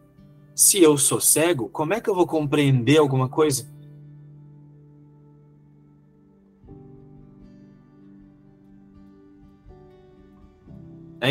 Se 0.56 0.82
eu 0.82 0.98
sou 0.98 1.22
cego, 1.22 1.70
como 1.70 1.94
é 1.94 2.02
que 2.02 2.10
eu 2.10 2.16
vou 2.16 2.26
compreender 2.26 2.98
alguma 2.98 3.30
coisa? 3.30 3.72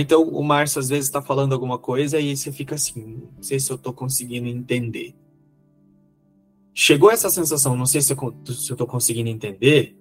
Então, 0.00 0.22
o 0.22 0.42
Márcio 0.42 0.78
às 0.78 0.88
vezes 0.88 1.04
está 1.04 1.20
falando 1.20 1.52
alguma 1.52 1.78
coisa 1.78 2.18
e 2.18 2.34
você 2.34 2.50
fica 2.50 2.74
assim, 2.74 3.22
não 3.36 3.42
sei 3.42 3.60
se 3.60 3.70
eu 3.70 3.76
estou 3.76 3.92
conseguindo 3.92 4.48
entender. 4.48 5.14
Chegou 6.72 7.10
essa 7.10 7.28
sensação, 7.28 7.76
não 7.76 7.84
sei 7.84 8.00
se 8.00 8.12
eu 8.14 8.34
estou 8.50 8.86
conseguindo 8.86 9.28
entender. 9.28 9.94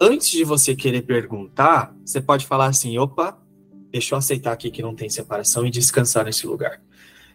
Antes 0.00 0.30
de 0.30 0.44
você 0.44 0.76
querer 0.76 1.02
perguntar, 1.02 1.96
você 2.04 2.20
pode 2.20 2.46
falar 2.46 2.66
assim: 2.66 2.96
opa, 2.98 3.36
deixa 3.90 4.14
eu 4.14 4.18
aceitar 4.18 4.52
aqui 4.52 4.70
que 4.70 4.82
não 4.82 4.94
tem 4.94 5.08
separação 5.08 5.66
e 5.66 5.70
descansar 5.70 6.24
nesse 6.24 6.46
lugar. 6.46 6.80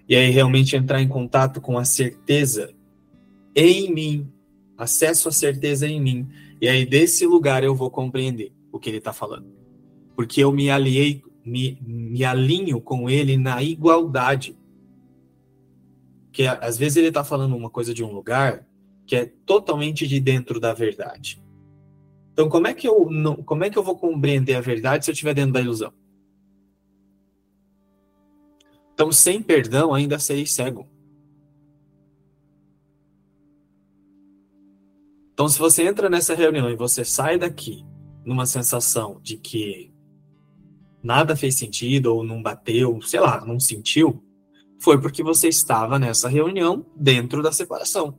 E 0.07 0.15
aí 0.15 0.29
realmente 0.29 0.75
entrar 0.75 1.01
em 1.01 1.07
contato 1.07 1.59
com 1.59 1.77
a 1.77 1.83
certeza 1.83 2.73
em 3.53 3.93
mim, 3.93 4.31
acesso 4.77 5.27
à 5.27 5.31
certeza 5.31 5.87
em 5.87 5.99
mim. 5.99 6.29
E 6.61 6.69
aí 6.69 6.85
desse 6.85 7.25
lugar 7.25 7.63
eu 7.63 7.75
vou 7.75 7.91
compreender 7.91 8.53
o 8.71 8.79
que 8.79 8.89
ele 8.89 8.99
está 8.99 9.11
falando. 9.11 9.47
Porque 10.15 10.41
eu 10.41 10.51
me 10.51 10.69
aliei 10.69 11.21
me, 11.45 11.79
me 11.81 12.23
alinho 12.23 12.79
com 12.81 13.09
ele 13.09 13.37
na 13.37 13.61
igualdade. 13.61 14.57
Que 16.31 16.47
às 16.47 16.77
vezes 16.77 16.97
ele 16.97 17.07
está 17.07 17.23
falando 17.23 17.55
uma 17.55 17.69
coisa 17.69 17.93
de 17.93 18.03
um 18.03 18.11
lugar 18.11 18.65
que 19.05 19.15
é 19.15 19.25
totalmente 19.45 20.07
de 20.07 20.19
dentro 20.19 20.59
da 20.59 20.73
verdade. 20.73 21.41
Então, 22.31 22.47
como 22.47 22.67
é 22.67 22.73
que 22.73 22.87
eu 22.87 23.09
não, 23.09 23.35
como 23.35 23.63
é 23.63 23.69
que 23.69 23.77
eu 23.77 23.83
vou 23.83 23.97
compreender 23.97 24.55
a 24.55 24.61
verdade 24.61 25.03
se 25.03 25.11
eu 25.11 25.13
estiver 25.13 25.33
dentro 25.33 25.53
da 25.53 25.61
ilusão? 25.61 25.93
Então, 28.93 29.11
sem 29.11 29.41
perdão, 29.41 29.93
ainda 29.93 30.19
serei 30.19 30.45
cego. 30.45 30.87
Então, 35.33 35.49
se 35.49 35.57
você 35.57 35.83
entra 35.83 36.09
nessa 36.09 36.35
reunião 36.35 36.69
e 36.69 36.75
você 36.75 37.03
sai 37.03 37.37
daqui 37.37 37.83
numa 38.23 38.45
sensação 38.45 39.19
de 39.21 39.37
que 39.37 39.91
nada 41.03 41.35
fez 41.35 41.57
sentido 41.57 42.15
ou 42.15 42.23
não 42.23 42.41
bateu, 42.41 43.01
sei 43.01 43.19
lá, 43.19 43.43
não 43.45 43.59
sentiu, 43.59 44.23
foi 44.79 44.99
porque 44.99 45.23
você 45.23 45.47
estava 45.47 45.99
nessa 45.99 46.27
reunião 46.27 46.85
dentro 46.95 47.41
da 47.41 47.51
separação. 47.51 48.17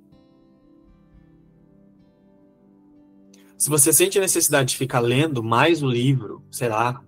Se 3.58 3.70
você 3.70 3.92
sente 3.92 4.18
a 4.18 4.22
necessidade 4.22 4.70
de 4.70 4.76
ficar 4.76 5.00
lendo 5.00 5.42
mais 5.42 5.82
o 5.82 5.88
livro, 5.88 6.44
sei 6.50 6.68
lá, 6.68 7.00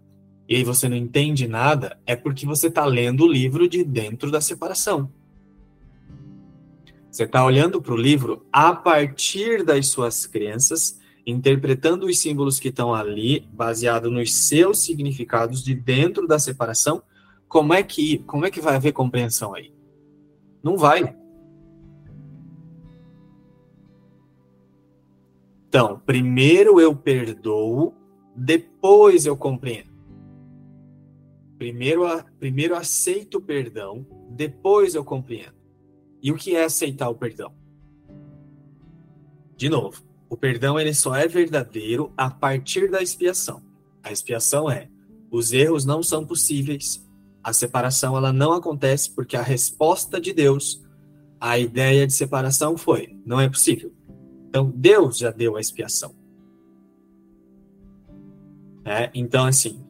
e 0.48 0.56
aí 0.56 0.64
você 0.64 0.88
não 0.88 0.96
entende 0.96 1.48
nada, 1.48 1.98
é 2.06 2.14
porque 2.14 2.46
você 2.46 2.68
está 2.68 2.84
lendo 2.84 3.24
o 3.24 3.32
livro 3.32 3.68
de 3.68 3.82
dentro 3.82 4.30
da 4.30 4.40
separação. 4.40 5.10
Você 7.10 7.24
está 7.24 7.44
olhando 7.44 7.80
para 7.80 7.94
o 7.94 7.96
livro 7.96 8.44
a 8.52 8.74
partir 8.74 9.64
das 9.64 9.88
suas 9.88 10.26
crenças, 10.26 10.98
interpretando 11.26 12.06
os 12.06 12.18
símbolos 12.18 12.60
que 12.60 12.68
estão 12.68 12.94
ali, 12.94 13.48
baseado 13.52 14.10
nos 14.10 14.34
seus 14.34 14.84
significados 14.84 15.62
de 15.62 15.74
dentro 15.74 16.26
da 16.26 16.38
separação. 16.38 17.02
Como 17.48 17.72
é 17.72 17.82
que 17.82 18.18
como 18.18 18.44
é 18.44 18.50
que 18.50 18.60
vai 18.60 18.76
haver 18.76 18.92
compreensão 18.92 19.54
aí? 19.54 19.72
Não 20.62 20.76
vai. 20.76 21.16
Então, 25.68 26.00
primeiro 26.06 26.80
eu 26.80 26.94
perdoo, 26.94 27.94
depois 28.36 29.26
eu 29.26 29.36
compreendo. 29.36 29.92
Primeiro, 31.58 32.04
primeiro 32.38 32.76
aceito 32.76 33.38
o 33.38 33.40
perdão, 33.40 34.06
depois 34.30 34.94
eu 34.94 35.04
compreendo. 35.04 35.54
E 36.22 36.30
o 36.30 36.36
que 36.36 36.54
é 36.54 36.64
aceitar 36.64 37.08
o 37.08 37.14
perdão? 37.14 37.52
De 39.56 39.68
novo, 39.68 40.02
o 40.34 40.36
perdão 40.36 40.80
ele 40.80 40.92
só 40.92 41.14
é 41.14 41.28
verdadeiro 41.28 42.12
a 42.16 42.28
partir 42.28 42.90
da 42.90 43.00
expiação. 43.00 43.62
A 44.02 44.10
expiação 44.10 44.68
é: 44.68 44.88
os 45.30 45.52
erros 45.52 45.84
não 45.84 46.02
são 46.02 46.26
possíveis. 46.26 47.08
A 47.40 47.52
separação 47.52 48.16
ela 48.16 48.32
não 48.32 48.52
acontece 48.52 49.10
porque 49.10 49.36
a 49.36 49.42
resposta 49.42 50.20
de 50.20 50.32
Deus 50.32 50.82
à 51.40 51.56
ideia 51.56 52.04
de 52.04 52.12
separação 52.12 52.76
foi: 52.76 53.16
não 53.24 53.40
é 53.40 53.48
possível. 53.48 53.92
Então 54.48 54.72
Deus 54.74 55.18
já 55.18 55.30
deu 55.30 55.56
a 55.56 55.60
expiação. 55.60 56.12
É, 58.84 59.08
então 59.14 59.46
assim, 59.46 59.86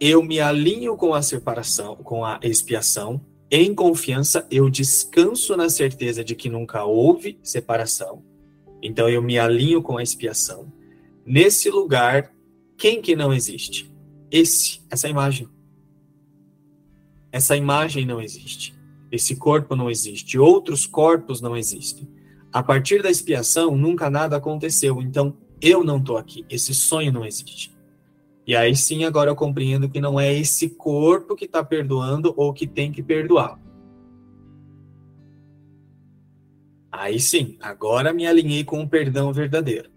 eu 0.00 0.22
me 0.22 0.40
alinho 0.40 0.96
com 0.96 1.12
a 1.12 1.20
separação, 1.20 1.96
com 1.96 2.24
a 2.24 2.40
expiação, 2.42 3.20
em 3.50 3.74
confiança, 3.74 4.46
eu 4.50 4.70
descanso 4.70 5.54
na 5.54 5.68
certeza 5.68 6.24
de 6.24 6.34
que 6.34 6.48
nunca 6.48 6.82
houve 6.82 7.38
separação. 7.42 8.31
Então 8.82 9.08
eu 9.08 9.22
me 9.22 9.38
alinho 9.38 9.80
com 9.80 9.96
a 9.96 10.02
expiação. 10.02 10.72
Nesse 11.24 11.70
lugar, 11.70 12.34
quem 12.76 13.00
que 13.00 13.14
não 13.14 13.32
existe? 13.32 13.90
Esse, 14.30 14.82
essa 14.90 15.08
imagem. 15.08 15.48
Essa 17.30 17.56
imagem 17.56 18.04
não 18.04 18.20
existe. 18.20 18.74
Esse 19.10 19.36
corpo 19.36 19.76
não 19.76 19.88
existe. 19.88 20.38
Outros 20.38 20.84
corpos 20.84 21.40
não 21.40 21.56
existem. 21.56 22.08
A 22.52 22.62
partir 22.62 23.02
da 23.02 23.10
expiação, 23.10 23.76
nunca 23.76 24.10
nada 24.10 24.36
aconteceu. 24.36 25.00
Então 25.00 25.36
eu 25.60 25.84
não 25.84 25.98
estou 25.98 26.16
aqui. 26.16 26.44
Esse 26.50 26.74
sonho 26.74 27.12
não 27.12 27.24
existe. 27.24 27.72
E 28.44 28.56
aí 28.56 28.74
sim, 28.74 29.04
agora 29.04 29.30
eu 29.30 29.36
compreendo 29.36 29.88
que 29.88 30.00
não 30.00 30.18
é 30.18 30.34
esse 30.34 30.70
corpo 30.70 31.36
que 31.36 31.44
está 31.44 31.62
perdoando 31.62 32.34
ou 32.36 32.52
que 32.52 32.66
tem 32.66 32.90
que 32.90 33.02
perdoar. 33.02 33.61
Aí 36.92 37.18
sim, 37.18 37.56
agora 37.58 38.12
me 38.12 38.26
alinhei 38.26 38.62
com 38.64 38.82
o 38.82 38.88
perdão 38.88 39.32
verdadeiro. 39.32 39.90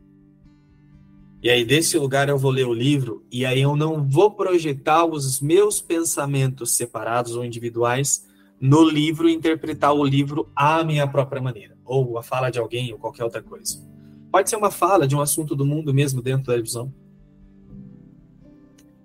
E 1.43 1.49
aí, 1.49 1.65
desse 1.65 1.97
lugar, 1.99 2.29
eu 2.29 2.39
vou 2.39 2.49
ler 2.49 2.65
o 2.65 2.73
livro, 2.73 3.23
e 3.29 3.45
aí 3.45 3.61
eu 3.61 3.75
não 3.75 4.09
vou 4.09 4.31
projetar 4.31 5.05
os 5.05 5.41
meus 5.41 5.81
pensamentos 5.81 6.71
separados 6.71 7.35
ou 7.35 7.45
individuais 7.45 8.25
no 8.59 8.83
livro 8.83 9.29
e 9.29 9.33
interpretar 9.35 9.93
o 9.93 10.03
livro 10.03 10.49
à 10.55 10.83
minha 10.83 11.05
própria 11.05 11.41
maneira, 11.41 11.77
ou 11.83 12.17
a 12.17 12.23
fala 12.23 12.49
de 12.49 12.57
alguém, 12.57 12.93
ou 12.93 12.97
qualquer 12.97 13.25
outra 13.25 13.43
coisa. 13.43 13.77
Pode 14.31 14.49
ser 14.49 14.55
uma 14.55 14.71
fala 14.71 15.05
de 15.05 15.15
um 15.15 15.21
assunto 15.21 15.55
do 15.55 15.65
mundo 15.65 15.93
mesmo 15.93 16.21
dentro 16.21 16.47
da 16.47 16.57
ilusão. 16.57 16.91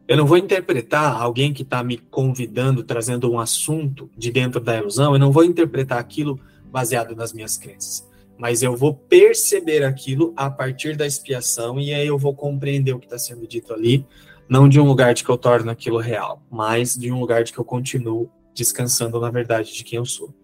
Eu 0.08 0.16
não 0.16 0.26
vou 0.26 0.38
interpretar 0.38 1.20
alguém 1.20 1.52
que 1.52 1.62
está 1.62 1.84
me 1.84 1.98
convidando, 1.98 2.82
trazendo 2.82 3.30
um 3.30 3.38
assunto 3.38 4.08
de 4.16 4.30
dentro 4.30 4.60
da 4.60 4.78
ilusão, 4.78 5.12
eu 5.12 5.18
não 5.18 5.30
vou 5.30 5.44
interpretar 5.44 5.98
aquilo 5.98 6.40
baseado 6.70 7.14
nas 7.14 7.32
minhas 7.32 7.56
crenças. 7.56 8.08
Mas 8.38 8.62
eu 8.62 8.74
vou 8.74 8.94
perceber 8.94 9.84
aquilo 9.84 10.32
a 10.36 10.48
partir 10.50 10.96
da 10.96 11.06
expiação 11.06 11.78
e 11.78 11.92
aí 11.92 12.06
eu 12.06 12.16
vou 12.16 12.34
compreender 12.34 12.94
o 12.94 12.98
que 12.98 13.06
está 13.06 13.18
sendo 13.18 13.46
dito 13.46 13.74
ali, 13.74 14.06
não 14.48 14.68
de 14.68 14.80
um 14.80 14.84
lugar 14.84 15.12
de 15.12 15.22
que 15.22 15.30
eu 15.30 15.36
torno 15.36 15.70
aquilo 15.70 15.98
real, 15.98 16.42
mas 16.50 16.96
de 16.96 17.12
um 17.12 17.20
lugar 17.20 17.44
de 17.44 17.52
que 17.52 17.58
eu 17.58 17.64
continuo 17.64 18.30
descansando 18.54 19.20
na 19.20 19.30
verdade 19.30 19.74
de 19.74 19.84
quem 19.84 19.98
eu 19.98 20.06
sou. 20.06 20.34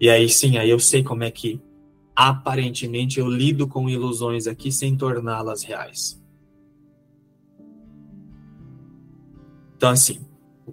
E 0.00 0.10
aí 0.10 0.28
sim, 0.28 0.58
aí 0.58 0.68
eu 0.68 0.78
sei 0.80 1.02
como 1.02 1.22
é 1.22 1.30
que 1.30 1.60
aparentemente 2.14 3.18
eu 3.18 3.28
lido 3.28 3.66
com 3.66 3.88
ilusões 3.88 4.46
aqui 4.46 4.70
sem 4.70 4.96
torná-las 4.96 5.62
reais. 5.62 6.22
Então, 9.76 9.90
assim, 9.90 10.24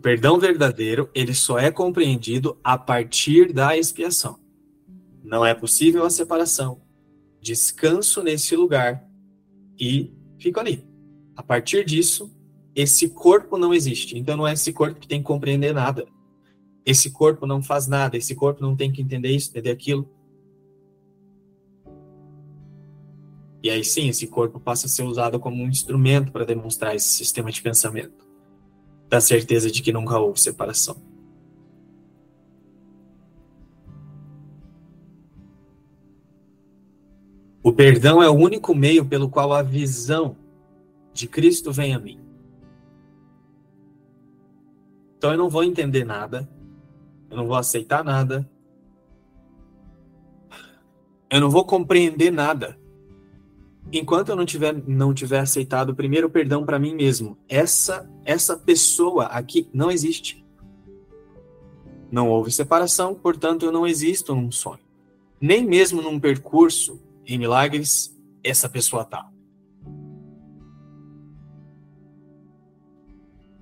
perdão 0.01 0.39
verdadeiro, 0.39 1.09
ele 1.13 1.33
só 1.33 1.59
é 1.59 1.71
compreendido 1.71 2.57
a 2.63 2.77
partir 2.77 3.53
da 3.53 3.77
expiação. 3.77 4.39
Não 5.23 5.45
é 5.45 5.53
possível 5.53 6.03
a 6.03 6.09
separação. 6.09 6.81
Descanso 7.39 8.21
nesse 8.23 8.55
lugar 8.55 9.07
e 9.79 10.11
fico 10.39 10.59
ali. 10.59 10.83
A 11.35 11.43
partir 11.43 11.85
disso, 11.85 12.31
esse 12.75 13.09
corpo 13.09 13.57
não 13.57 13.73
existe. 13.73 14.17
Então 14.17 14.35
não 14.35 14.47
é 14.47 14.53
esse 14.53 14.73
corpo 14.73 14.99
que 14.99 15.07
tem 15.07 15.21
que 15.21 15.27
compreender 15.27 15.73
nada. 15.73 16.07
Esse 16.85 17.11
corpo 17.11 17.45
não 17.45 17.61
faz 17.61 17.87
nada, 17.87 18.17
esse 18.17 18.33
corpo 18.33 18.61
não 18.61 18.75
tem 18.75 18.91
que 18.91 19.01
entender 19.01 19.29
isso, 19.29 19.49
entender 19.49 19.71
aquilo. 19.71 20.09
E 23.63 23.69
aí 23.69 23.83
sim, 23.83 24.09
esse 24.09 24.25
corpo 24.25 24.59
passa 24.59 24.87
a 24.87 24.89
ser 24.89 25.03
usado 25.03 25.39
como 25.39 25.63
um 25.63 25.69
instrumento 25.69 26.31
para 26.31 26.43
demonstrar 26.43 26.95
esse 26.95 27.09
sistema 27.09 27.51
de 27.51 27.61
pensamento 27.61 28.30
da 29.11 29.19
certeza 29.19 29.69
de 29.69 29.81
que 29.81 29.91
nunca 29.91 30.17
houve 30.17 30.39
separação. 30.39 30.95
O 37.61 37.73
perdão 37.73 38.23
é 38.23 38.29
o 38.29 38.33
único 38.33 38.73
meio 38.73 39.05
pelo 39.05 39.29
qual 39.29 39.51
a 39.51 39.61
visão 39.61 40.37
de 41.13 41.27
Cristo 41.27 41.73
vem 41.73 41.93
a 41.93 41.99
mim. 41.99 42.21
Então 45.17 45.31
eu 45.31 45.37
não 45.37 45.49
vou 45.49 45.65
entender 45.65 46.05
nada, 46.05 46.49
eu 47.29 47.35
não 47.35 47.45
vou 47.45 47.57
aceitar 47.57 48.05
nada, 48.05 48.49
eu 51.29 51.41
não 51.41 51.49
vou 51.49 51.65
compreender 51.65 52.31
nada 52.31 52.79
enquanto 53.91 54.29
eu 54.29 54.35
não 54.35 54.45
tiver, 54.45 54.73
não 54.87 55.13
tiver 55.13 55.39
aceitado 55.39 55.89
o 55.89 55.95
primeiro 55.95 56.29
perdão 56.29 56.65
para 56.65 56.79
mim 56.79 56.95
mesmo, 56.95 57.37
essa, 57.47 58.09
essa 58.25 58.57
pessoa 58.57 59.25
aqui 59.25 59.67
não 59.73 59.89
existe. 59.91 60.45
Não 62.11 62.29
houve 62.29 62.51
separação, 62.51 63.15
portanto 63.15 63.65
eu 63.65 63.71
não 63.71 63.87
existo 63.87 64.35
num 64.35 64.51
sonho. 64.51 64.79
Nem 65.39 65.65
mesmo 65.65 66.01
num 66.01 66.19
percurso 66.19 66.99
em 67.25 67.37
milagres, 67.37 68.15
essa 68.43 68.67
pessoa 68.67 69.05
tá. 69.05 69.29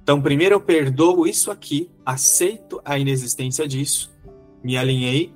Então, 0.01 0.20
primeiro 0.20 0.55
eu 0.55 0.60
perdoo 0.60 1.28
isso 1.28 1.51
aqui, 1.51 1.89
aceito 2.03 2.82
a 2.84 2.97
inexistência 2.97 3.68
disso, 3.68 4.12
me 4.64 4.76
alinhei 4.76 5.32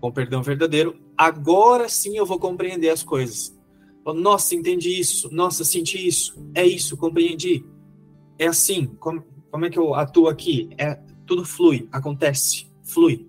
com 0.00 0.08
o 0.08 0.12
perdão 0.12 0.42
verdadeiro, 0.42 0.96
agora 1.16 1.88
sim 1.88 2.16
eu 2.16 2.24
vou 2.24 2.38
compreender 2.38 2.90
as 2.90 3.02
coisas. 3.02 3.52
Nossa, 4.04 4.54
entendi 4.54 4.98
isso. 4.98 5.32
Nossa, 5.32 5.64
senti 5.64 6.06
isso. 6.06 6.36
É 6.54 6.64
isso, 6.66 6.96
compreendi. 6.96 7.64
É 8.38 8.46
assim. 8.46 8.86
Como, 8.98 9.24
como 9.50 9.64
é 9.64 9.70
que 9.70 9.78
eu 9.78 9.94
atuo 9.94 10.28
aqui? 10.28 10.70
É 10.78 10.94
tudo 11.26 11.44
flui, 11.44 11.88
acontece, 11.90 12.66
flui. 12.82 13.28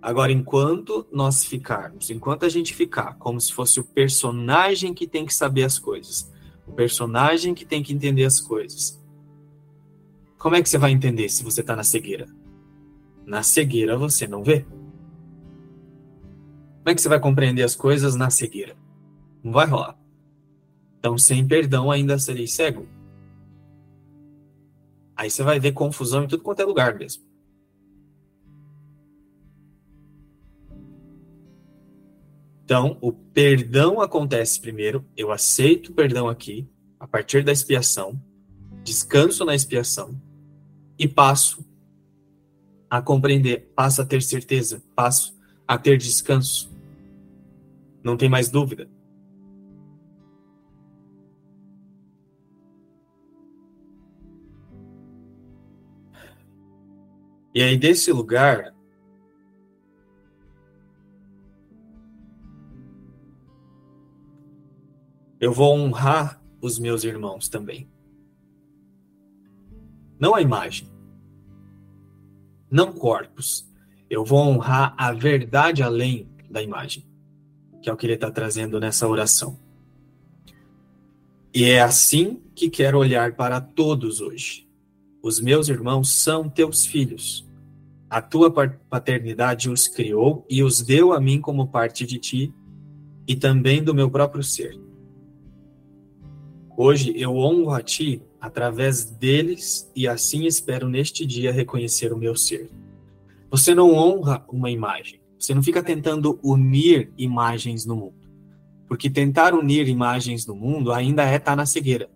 Agora, 0.00 0.30
enquanto 0.30 1.04
nós 1.10 1.44
ficarmos, 1.44 2.10
enquanto 2.10 2.44
a 2.44 2.48
gente 2.48 2.72
ficar 2.74 3.14
como 3.14 3.40
se 3.40 3.52
fosse 3.52 3.80
o 3.80 3.84
personagem 3.84 4.94
que 4.94 5.06
tem 5.06 5.26
que 5.26 5.34
saber 5.34 5.64
as 5.64 5.78
coisas, 5.78 6.32
o 6.66 6.72
personagem 6.72 7.54
que 7.54 7.64
tem 7.64 7.82
que 7.82 7.92
entender 7.92 8.24
as 8.24 8.40
coisas, 8.40 9.02
como 10.38 10.54
é 10.54 10.62
que 10.62 10.68
você 10.68 10.78
vai 10.78 10.92
entender 10.92 11.28
se 11.28 11.42
você 11.42 11.60
está 11.60 11.74
na 11.74 11.82
cegueira? 11.82 12.26
Na 13.26 13.42
cegueira 13.42 13.98
você 13.98 14.28
não 14.28 14.44
vê. 14.44 14.60
Como 16.78 16.92
é 16.92 16.94
que 16.94 17.02
você 17.02 17.08
vai 17.08 17.18
compreender 17.18 17.64
as 17.64 17.74
coisas 17.74 18.14
na 18.14 18.30
cegueira? 18.30 18.76
Não 19.42 19.50
vai 19.50 19.66
rolar. 19.66 19.98
Então, 21.06 21.16
sem 21.16 21.46
perdão, 21.46 21.88
ainda 21.88 22.18
serei 22.18 22.48
cego. 22.48 22.84
Aí 25.14 25.30
você 25.30 25.40
vai 25.44 25.60
ver 25.60 25.70
confusão 25.70 26.24
em 26.24 26.26
tudo 26.26 26.42
quanto 26.42 26.58
é 26.58 26.64
lugar 26.64 26.98
mesmo. 26.98 27.22
Então, 32.64 32.98
o 33.00 33.12
perdão 33.12 34.00
acontece 34.00 34.60
primeiro, 34.60 35.06
eu 35.16 35.30
aceito 35.30 35.92
o 35.92 35.94
perdão 35.94 36.28
aqui, 36.28 36.68
a 36.98 37.06
partir 37.06 37.44
da 37.44 37.52
expiação, 37.52 38.20
descanso 38.82 39.44
na 39.44 39.54
expiação 39.54 40.20
e 40.98 41.06
passo 41.06 41.64
a 42.90 43.00
compreender, 43.00 43.72
passo 43.76 44.02
a 44.02 44.04
ter 44.04 44.20
certeza, 44.20 44.82
passo 44.96 45.38
a 45.68 45.78
ter 45.78 45.98
descanso. 45.98 46.68
Não 48.02 48.16
tem 48.16 48.28
mais 48.28 48.50
dúvida. 48.50 48.95
E 57.56 57.62
aí, 57.62 57.78
desse 57.78 58.12
lugar, 58.12 58.74
eu 65.40 65.50
vou 65.54 65.74
honrar 65.74 66.38
os 66.60 66.78
meus 66.78 67.02
irmãos 67.02 67.48
também. 67.48 67.90
Não 70.20 70.34
a 70.34 70.42
imagem, 70.42 70.92
não 72.70 72.92
corpos. 72.92 73.66
Eu 74.10 74.22
vou 74.22 74.40
honrar 74.40 74.94
a 74.98 75.14
verdade 75.14 75.82
além 75.82 76.28
da 76.50 76.62
imagem, 76.62 77.08
que 77.80 77.88
é 77.88 77.92
o 77.94 77.96
que 77.96 78.04
ele 78.04 78.12
está 78.12 78.30
trazendo 78.30 78.78
nessa 78.78 79.08
oração. 79.08 79.58
E 81.54 81.64
é 81.64 81.80
assim 81.80 82.42
que 82.54 82.68
quero 82.68 82.98
olhar 82.98 83.34
para 83.34 83.62
todos 83.62 84.20
hoje. 84.20 84.68
Os 85.22 85.40
meus 85.40 85.70
irmãos 85.70 86.12
são 86.22 86.50
teus 86.50 86.84
filhos. 86.84 87.45
A 88.08 88.22
tua 88.22 88.52
paternidade 88.88 89.68
os 89.68 89.88
criou 89.88 90.46
e 90.48 90.62
os 90.62 90.80
deu 90.80 91.12
a 91.12 91.20
mim 91.20 91.40
como 91.40 91.66
parte 91.66 92.06
de 92.06 92.18
ti 92.18 92.54
e 93.26 93.34
também 93.34 93.82
do 93.82 93.94
meu 93.94 94.08
próprio 94.08 94.42
ser. 94.42 94.78
Hoje 96.76 97.12
eu 97.16 97.36
honro 97.36 97.70
a 97.70 97.82
ti 97.82 98.22
através 98.40 99.04
deles 99.04 99.90
e 99.96 100.06
assim 100.06 100.46
espero 100.46 100.88
neste 100.88 101.26
dia 101.26 101.50
reconhecer 101.50 102.12
o 102.12 102.18
meu 102.18 102.36
ser. 102.36 102.70
Você 103.50 103.74
não 103.74 103.94
honra 103.94 104.44
uma 104.48 104.70
imagem. 104.70 105.20
Você 105.38 105.54
não 105.54 105.62
fica 105.62 105.82
tentando 105.82 106.38
unir 106.42 107.12
imagens 107.18 107.84
no 107.84 107.96
mundo. 107.96 108.14
Porque 108.86 109.10
tentar 109.10 109.54
unir 109.54 109.88
imagens 109.88 110.46
no 110.46 110.54
mundo 110.54 110.92
ainda 110.92 111.24
é 111.24 111.36
estar 111.36 111.52
tá 111.52 111.56
na 111.56 111.66
cegueira. 111.66 112.08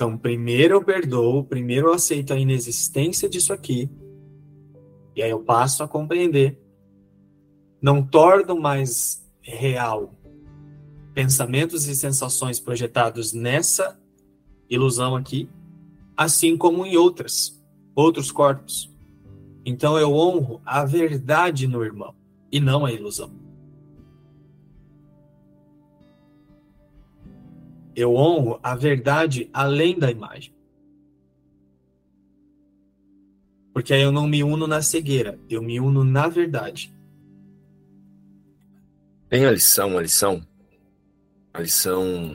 Então, 0.00 0.16
primeiro 0.16 0.76
eu 0.76 0.82
perdoo, 0.82 1.44
primeiro 1.44 1.88
eu 1.88 1.92
aceito 1.92 2.32
a 2.32 2.38
inexistência 2.38 3.28
disso 3.28 3.52
aqui, 3.52 3.90
e 5.14 5.22
aí 5.22 5.28
eu 5.28 5.40
passo 5.40 5.82
a 5.82 5.88
compreender. 5.88 6.58
Não 7.82 8.02
torno 8.02 8.58
mais 8.58 9.22
real 9.42 10.14
pensamentos 11.12 11.86
e 11.86 11.94
sensações 11.94 12.58
projetados 12.58 13.34
nessa 13.34 14.00
ilusão 14.70 15.14
aqui, 15.14 15.50
assim 16.16 16.56
como 16.56 16.86
em 16.86 16.96
outras, 16.96 17.62
outros 17.94 18.32
corpos. 18.32 18.90
Então 19.66 19.98
eu 19.98 20.14
honro 20.14 20.62
a 20.64 20.82
verdade 20.82 21.66
no 21.66 21.84
irmão 21.84 22.14
e 22.50 22.58
não 22.58 22.86
a 22.86 22.90
ilusão. 22.90 23.39
Eu 27.94 28.14
honro 28.14 28.58
a 28.62 28.74
verdade 28.74 29.48
além 29.52 29.98
da 29.98 30.10
imagem. 30.10 30.54
Porque 33.72 33.94
aí 33.94 34.02
eu 34.02 34.12
não 34.12 34.26
me 34.26 34.42
uno 34.42 34.66
na 34.66 34.82
cegueira, 34.82 35.38
eu 35.48 35.62
me 35.62 35.80
uno 35.80 36.04
na 36.04 36.28
verdade. 36.28 36.92
Tem 39.28 39.46
a 39.46 39.50
lição, 39.52 39.96
a 39.96 40.02
lição. 40.02 40.42
A 41.52 41.60
lição 41.60 42.34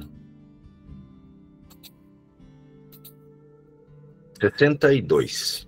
72, 4.39 5.65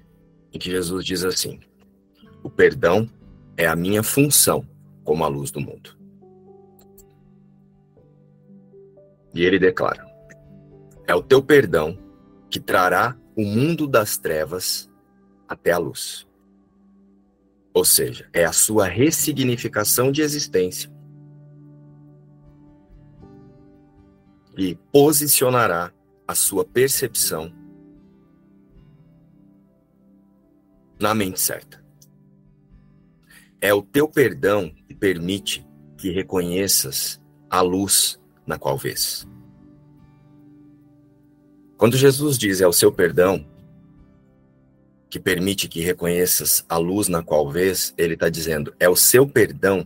em 0.54 0.60
que 0.60 0.70
Jesus 0.70 1.06
diz 1.06 1.24
assim: 1.24 1.60
O 2.44 2.50
perdão 2.50 3.10
é 3.56 3.66
a 3.66 3.76
minha 3.76 4.04
função 4.04 4.68
como 5.04 5.24
a 5.24 5.28
luz 5.28 5.52
do 5.52 5.60
mundo. 5.60 5.97
E 9.38 9.46
ele 9.46 9.60
declara: 9.60 10.04
É 11.08 11.14
o 11.14 11.22
teu 11.22 11.44
perdão 11.44 11.96
que 12.50 12.60
trará 12.60 13.16
o 13.36 13.44
mundo 13.46 13.88
das 13.88 14.18
trevas 14.18 14.90
até 15.48 15.72
a 15.72 15.78
luz. 15.78 16.28
Ou 17.72 17.86
seja, 17.86 18.28
é 18.34 18.46
a 18.46 18.52
sua 18.52 18.88
ressignificação 18.88 20.12
de 20.12 20.24
existência 20.24 20.92
e 24.58 24.74
posicionará 24.92 25.94
a 26.28 26.34
sua 26.34 26.66
percepção 26.66 27.54
na 31.00 31.14
mente 31.14 31.40
certa. 31.40 31.86
É 33.62 33.72
o 33.72 33.84
teu 33.84 34.10
perdão 34.10 34.74
que 34.88 34.96
permite 34.96 35.64
que 35.96 36.10
reconheças 36.10 37.22
a 37.48 37.62
luz 37.62 38.20
na 38.48 38.58
qual 38.58 38.78
vês. 38.78 39.28
Quando 41.78 41.95
Jesus 41.95 42.38
diz 42.38 42.62
é 42.62 42.68
o 42.68 42.74
seu 42.74 42.91
perdão 42.91 43.45
que 45.10 45.20
permite 45.20 45.68
que 45.68 45.82
reconheças 45.82 46.66
a 46.68 46.78
luz 46.78 47.08
na 47.08 47.22
qual 47.22 47.52
vês, 47.52 47.93
ele 47.98 48.16
está 48.16 48.30
dizendo 48.30 48.74
é 48.80 48.89
o 48.89 48.95
seu 48.95 49.28
perdão, 49.28 49.86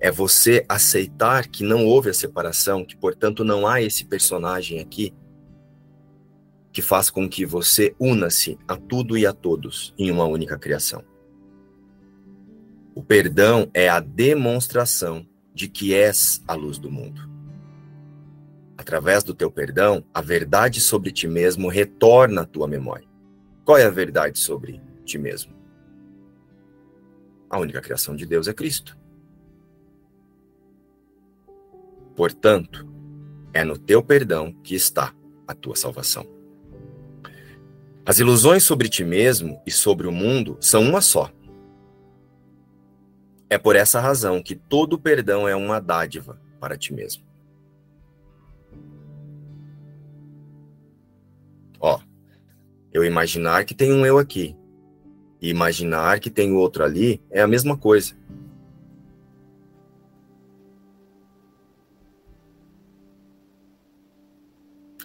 é 0.00 0.10
você 0.10 0.64
aceitar 0.68 1.48
que 1.48 1.62
não 1.64 1.84
houve 1.84 2.08
a 2.08 2.14
separação, 2.14 2.84
que 2.84 2.96
portanto 2.96 3.44
não 3.44 3.66
há 3.66 3.82
esse 3.82 4.04
personagem 4.04 4.80
aqui 4.80 5.12
que 6.72 6.80
faz 6.80 7.10
com 7.10 7.28
que 7.28 7.44
você 7.44 7.94
una-se 7.98 8.56
a 8.68 8.76
tudo 8.76 9.18
e 9.18 9.26
a 9.26 9.32
todos 9.32 9.92
em 9.98 10.10
uma 10.10 10.24
única 10.24 10.56
criação. 10.56 11.04
O 12.94 13.02
perdão 13.02 13.68
é 13.74 13.88
a 13.88 14.00
demonstração 14.00 15.26
de 15.52 15.68
que 15.68 15.94
és 15.94 16.42
a 16.46 16.54
luz 16.54 16.78
do 16.78 16.90
mundo. 16.90 17.37
Através 18.88 19.22
do 19.22 19.34
teu 19.34 19.50
perdão, 19.50 20.02
a 20.14 20.22
verdade 20.22 20.80
sobre 20.80 21.12
ti 21.12 21.28
mesmo 21.28 21.68
retorna 21.68 22.40
à 22.40 22.46
tua 22.46 22.66
memória. 22.66 23.06
Qual 23.62 23.76
é 23.76 23.84
a 23.84 23.90
verdade 23.90 24.38
sobre 24.38 24.80
ti 25.04 25.18
mesmo? 25.18 25.54
A 27.50 27.58
única 27.58 27.82
criação 27.82 28.16
de 28.16 28.24
Deus 28.24 28.48
é 28.48 28.54
Cristo. 28.54 28.96
Portanto, 32.16 32.88
é 33.52 33.62
no 33.62 33.76
teu 33.76 34.02
perdão 34.02 34.54
que 34.64 34.74
está 34.74 35.14
a 35.46 35.54
tua 35.54 35.76
salvação. 35.76 36.26
As 38.06 38.18
ilusões 38.18 38.62
sobre 38.62 38.88
ti 38.88 39.04
mesmo 39.04 39.60
e 39.66 39.70
sobre 39.70 40.06
o 40.06 40.12
mundo 40.12 40.56
são 40.62 40.80
uma 40.80 41.02
só. 41.02 41.30
É 43.50 43.58
por 43.58 43.76
essa 43.76 44.00
razão 44.00 44.42
que 44.42 44.56
todo 44.56 44.98
perdão 44.98 45.46
é 45.46 45.54
uma 45.54 45.78
dádiva 45.78 46.40
para 46.58 46.78
ti 46.78 46.94
mesmo. 46.94 47.27
Eu 52.98 53.04
imaginar 53.04 53.64
que 53.64 53.74
tem 53.74 53.92
um 53.92 54.04
eu 54.04 54.18
aqui 54.18 54.56
e 55.40 55.50
imaginar 55.50 56.18
que 56.18 56.30
tem 56.30 56.52
outro 56.52 56.82
ali 56.82 57.22
é 57.30 57.40
a 57.40 57.46
mesma 57.46 57.76
coisa. 57.76 58.16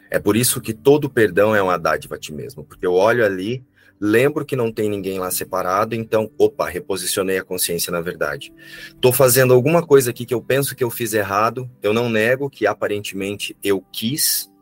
É 0.09 0.19
por 0.19 0.35
isso 0.35 0.61
que 0.61 0.73
todo 0.73 1.09
perdão 1.09 1.55
é 1.55 1.61
uma 1.61 1.77
dádiva 1.77 2.15
a 2.15 2.19
ti 2.19 2.33
mesmo, 2.33 2.63
porque 2.63 2.85
eu 2.85 2.93
olho 2.93 3.25
ali, 3.25 3.63
lembro 3.99 4.45
que 4.45 4.55
não 4.55 4.71
tem 4.71 4.89
ninguém 4.89 5.17
lá 5.17 5.31
separado, 5.31 5.95
então, 5.95 6.31
opa, 6.37 6.67
reposicionei 6.69 7.39
a 7.39 7.43
consciência 7.43 7.91
na 7.91 8.01
verdade. 8.01 8.53
Estou 8.89 9.11
fazendo 9.11 9.53
alguma 9.53 9.85
coisa 9.85 10.11
aqui 10.11 10.25
que 10.25 10.33
eu 10.33 10.41
penso 10.41 10.75
que 10.75 10.83
eu 10.83 10.91
fiz 10.91 11.13
errado, 11.13 11.69
eu 11.81 11.93
não 11.93 12.09
nego 12.09 12.49
que 12.49 12.67
aparentemente 12.67 13.57
eu 13.63 13.83
quis, 13.91 14.52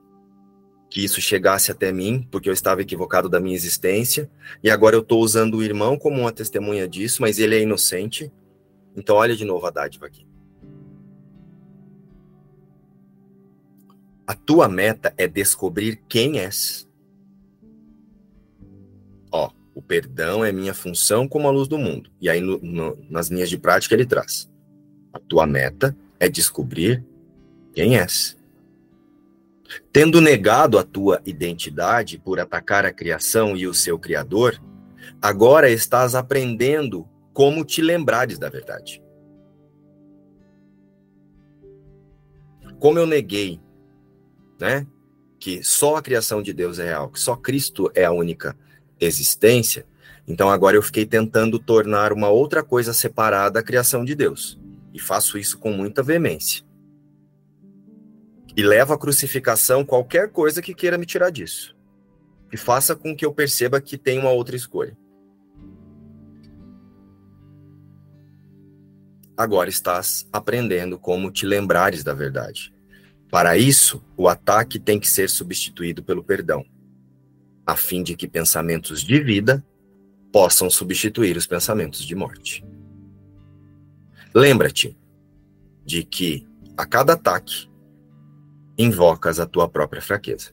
que 0.92 1.02
isso 1.02 1.22
chegasse 1.22 1.72
até 1.72 1.90
mim, 1.90 2.28
porque 2.30 2.50
eu 2.50 2.54
estava 2.54 2.82
equivocado 2.82 3.30
da 3.30 3.40
minha 3.40 3.56
existência, 3.56 4.30
e 4.62 4.70
agora 4.70 4.94
eu 4.94 5.00
estou 5.00 5.22
usando 5.22 5.56
o 5.56 5.64
irmão 5.64 5.98
como 5.98 6.20
uma 6.20 6.34
testemunha 6.34 6.86
disso, 6.86 7.22
mas 7.22 7.40
ele 7.40 7.56
é 7.56 7.62
inocente. 7.62 8.30
Então, 8.96 9.16
olha 9.16 9.34
de 9.34 9.46
novo 9.46 9.66
a 9.66 9.72
dádiva 9.72 10.08
aqui. 10.08 10.28
A 14.28 14.36
tua 14.36 14.68
meta 14.68 15.14
é 15.18 15.30
descobrir 15.30 16.02
quem 16.10 16.40
és. 16.40 16.86
Ó, 19.32 19.50
o 19.74 19.82
perdão 19.82 20.44
é 20.44 20.52
minha 20.52 20.74
função 20.74 21.26
como 21.26 21.48
a 21.48 21.52
luz 21.52 21.70
do 21.70 21.78
mundo. 21.78 22.12
E 22.20 22.30
aí, 22.30 22.42
no, 22.42 22.60
no, 22.60 22.98
nas 23.10 23.30
linhas 23.30 23.50
de 23.50 23.58
prática, 23.58 23.96
ele 23.96 24.06
traz: 24.06 24.52
a 25.14 25.20
tua 25.20 25.48
meta 25.48 25.96
é 26.20 26.28
descobrir 26.28 27.02
quem 27.74 27.98
és. 27.98 28.41
Tendo 29.92 30.20
negado 30.20 30.78
a 30.78 30.84
tua 30.84 31.22
identidade 31.26 32.18
por 32.18 32.40
atacar 32.40 32.86
a 32.86 32.94
criação 32.94 33.56
e 33.56 33.68
o 33.68 33.74
seu 33.74 33.98
Criador, 33.98 34.62
agora 35.22 35.70
estás 35.70 36.16
aprendendo 36.16 37.08
como 37.34 37.64
te 37.64 37.82
lembrares 37.82 38.38
da 38.38 38.50
verdade. 38.50 39.02
Como 42.80 42.98
eu 42.98 43.06
neguei, 43.06 43.60
né, 44.60 44.88
que 45.40 45.64
só 45.64 45.98
a 45.98 46.02
criação 46.02 46.42
de 46.42 46.52
Deus 46.52 46.80
é 46.80 46.86
real, 46.86 47.10
que 47.10 47.20
só 47.20 47.36
Cristo 47.36 47.92
é 47.94 48.06
a 48.06 48.12
única 48.12 48.58
existência, 49.00 49.86
então 50.28 50.50
agora 50.50 50.76
eu 50.76 50.82
fiquei 50.82 51.06
tentando 51.06 51.60
tornar 51.60 52.14
uma 52.14 52.30
outra 52.30 52.64
coisa 52.64 52.94
separada 52.94 53.60
a 53.60 53.64
criação 53.64 54.04
de 54.04 54.16
Deus. 54.16 54.60
E 54.94 55.00
faço 55.00 55.38
isso 55.38 55.58
com 55.58 55.72
muita 55.72 56.04
veemência 56.04 56.64
e 58.56 58.64
levo 58.64 58.94
à 58.94 58.98
crucificação 58.98 59.86
qualquer 59.86 60.30
coisa 60.30 60.62
que 60.62 60.74
queira 60.74 60.98
me 60.98 61.06
tirar 61.06 61.30
disso. 61.30 61.76
E 62.52 62.58
faça 62.58 62.96
com 62.96 63.16
que 63.16 63.26
eu 63.26 63.34
perceba 63.34 63.80
que 63.80 63.98
tem 63.98 64.20
uma 64.20 64.32
outra 64.32 64.56
escolha. 64.56 64.98
agora 69.42 69.70
estás 69.70 70.28
aprendendo 70.32 70.98
como 71.00 71.32
te 71.32 71.46
lembrares 71.46 72.04
da 72.04 72.14
verdade. 72.14 72.74
Para 73.30 73.58
isso, 73.58 74.04
o 74.16 74.28
ataque 74.28 74.80
tem 74.80 75.00
que 75.00 75.10
ser 75.10 75.30
substituído 75.30 76.04
pelo 76.04 76.24
perdão, 76.24 76.66
a 77.66 77.76
fim 77.76 78.04
de 78.04 78.16
que 78.16 78.28
pensamentos 78.28 79.02
de 79.02 79.20
vida 79.22 79.66
possam 80.32 80.70
substituir 80.70 81.38
os 81.38 81.48
pensamentos 81.48 82.06
de 82.06 82.14
morte. 82.14 82.64
Lembra-te 84.34 84.96
de 85.86 86.04
que 86.04 86.48
a 86.78 86.86
cada 86.86 87.14
ataque 87.14 87.70
invocas 88.78 89.40
a 89.40 89.46
tua 89.46 89.68
própria 89.68 90.02
fraqueza. 90.02 90.52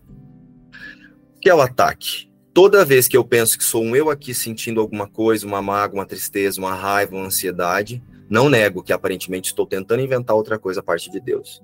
O 1.36 1.40
que 1.40 1.48
é 1.48 1.54
o 1.54 1.60
ataque? 1.60 2.28
Toda 2.52 2.84
vez 2.84 3.06
que 3.06 3.16
eu 3.16 3.24
penso 3.24 3.56
que 3.56 3.62
sou 3.62 3.82
um 3.84 3.94
eu 3.94 4.10
aqui 4.10 4.34
sentindo 4.34 4.80
alguma 4.80 5.06
coisa, 5.06 5.46
uma 5.46 5.62
mágoa, 5.62 6.00
uma 6.00 6.06
tristeza, 6.06 6.60
uma 6.60 6.74
raiva, 6.74 7.14
uma 7.14 7.26
ansiedade, 7.26 8.02
não 8.28 8.48
nego 8.48 8.82
que 8.82 8.92
aparentemente 8.92 9.50
estou 9.50 9.66
tentando 9.66 10.02
inventar 10.02 10.34
outra 10.34 10.58
coisa 10.58 10.80
a 10.80 10.82
parte 10.82 11.10
de 11.10 11.20
Deus. 11.20 11.62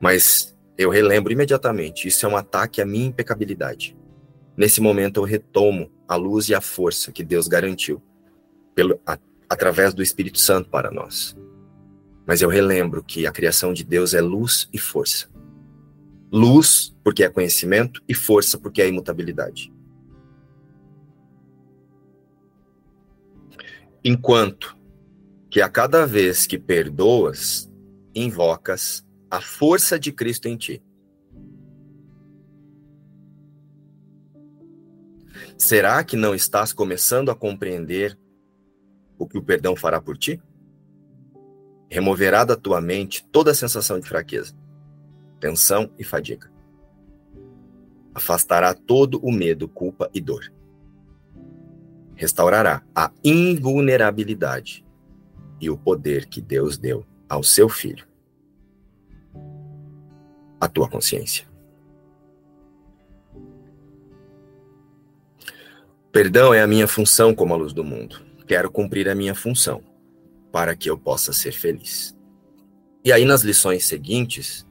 Mas 0.00 0.56
eu 0.76 0.90
relembro 0.90 1.32
imediatamente, 1.32 2.08
isso 2.08 2.24
é 2.24 2.28
um 2.28 2.36
ataque 2.36 2.80
à 2.80 2.86
minha 2.86 3.06
impecabilidade. 3.06 3.96
Nesse 4.56 4.80
momento 4.80 5.20
eu 5.20 5.24
retomo 5.24 5.90
a 6.08 6.16
luz 6.16 6.48
e 6.48 6.54
a 6.54 6.60
força 6.60 7.12
que 7.12 7.24
Deus 7.24 7.46
garantiu 7.46 8.02
pelo, 8.74 9.00
a, 9.06 9.18
através 9.48 9.92
do 9.92 10.02
Espírito 10.02 10.38
Santo 10.38 10.68
para 10.70 10.90
nós. 10.90 11.36
Mas 12.26 12.40
eu 12.40 12.48
relembro 12.48 13.04
que 13.04 13.26
a 13.26 13.32
criação 13.32 13.72
de 13.72 13.84
Deus 13.84 14.14
é 14.14 14.20
luz 14.20 14.68
e 14.72 14.78
força. 14.78 15.28
Luz, 16.36 16.92
porque 17.04 17.22
é 17.22 17.30
conhecimento, 17.30 18.02
e 18.08 18.12
força, 18.12 18.58
porque 18.58 18.82
é 18.82 18.88
imutabilidade. 18.88 19.72
Enquanto 24.04 24.76
que 25.48 25.60
a 25.60 25.68
cada 25.68 26.04
vez 26.04 26.44
que 26.44 26.58
perdoas, 26.58 27.70
invocas 28.12 29.06
a 29.30 29.40
força 29.40 29.96
de 29.96 30.10
Cristo 30.10 30.48
em 30.48 30.56
ti. 30.56 30.82
Será 35.56 36.02
que 36.02 36.16
não 36.16 36.34
estás 36.34 36.72
começando 36.72 37.30
a 37.30 37.36
compreender 37.36 38.18
o 39.16 39.24
que 39.24 39.38
o 39.38 39.42
perdão 39.42 39.76
fará 39.76 40.00
por 40.00 40.18
ti? 40.18 40.42
Removerá 41.88 42.44
da 42.44 42.56
tua 42.56 42.80
mente 42.80 43.24
toda 43.30 43.52
a 43.52 43.54
sensação 43.54 44.00
de 44.00 44.08
fraqueza 44.08 44.63
tensão 45.40 45.90
e 45.98 46.04
fadiga. 46.04 46.50
Afastará 48.14 48.74
todo 48.74 49.18
o 49.18 49.32
medo, 49.32 49.68
culpa 49.68 50.10
e 50.14 50.20
dor. 50.20 50.52
Restaurará 52.14 52.82
a 52.94 53.10
invulnerabilidade 53.24 54.84
e 55.60 55.68
o 55.68 55.76
poder 55.76 56.26
que 56.26 56.40
Deus 56.40 56.78
deu 56.78 57.04
ao 57.28 57.42
seu 57.42 57.68
filho. 57.68 58.06
A 60.60 60.68
tua 60.68 60.88
consciência. 60.88 61.46
Perdão 66.12 66.54
é 66.54 66.62
a 66.62 66.66
minha 66.66 66.86
função 66.86 67.34
como 67.34 67.52
a 67.54 67.56
luz 67.56 67.72
do 67.72 67.82
mundo. 67.82 68.24
Quero 68.46 68.70
cumprir 68.70 69.08
a 69.08 69.14
minha 69.16 69.34
função 69.34 69.82
para 70.52 70.76
que 70.76 70.88
eu 70.88 70.96
possa 70.96 71.32
ser 71.32 71.50
feliz. 71.50 72.16
E 73.04 73.10
aí, 73.10 73.24
nas 73.24 73.42
lições 73.42 73.84
seguintes, 73.84 74.64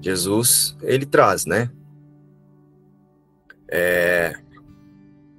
Jesus, 0.00 0.76
ele 0.82 1.06
traz, 1.06 1.46
né? 1.46 1.70
É, 3.68 4.34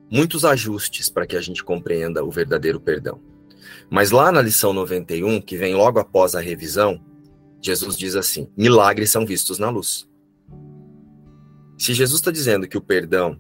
muitos 0.10 0.46
ajustes 0.46 1.10
para 1.10 1.26
que 1.26 1.36
a 1.36 1.42
gente 1.42 1.64
compreenda 1.64 2.24
o 2.24 2.32
verdadeiro 2.32 2.80
perdão. 2.80 3.20
Mas 3.90 4.12
lá 4.12 4.32
na 4.32 4.42
lição 4.42 4.74
91, 4.74 5.42
que 5.42 5.58
vem 5.58 5.76
logo 5.76 6.00
após 6.00 6.36
a 6.36 6.40
revisão, 6.40 7.04
Jesus 7.62 7.98
diz 7.98 8.16
assim: 8.16 8.50
milagres 8.56 9.12
são 9.12 9.26
vistos 9.26 9.60
na 9.60 9.70
luz. 9.70 10.10
Se 11.78 11.94
Jesus 11.94 12.20
está 12.20 12.32
dizendo 12.32 12.68
que 12.68 12.78
o 12.78 12.82
perdão 12.82 13.40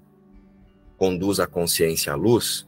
conduz 0.97 1.39
a 1.39 1.47
consciência 1.47 2.13
à 2.13 2.15
luz, 2.15 2.67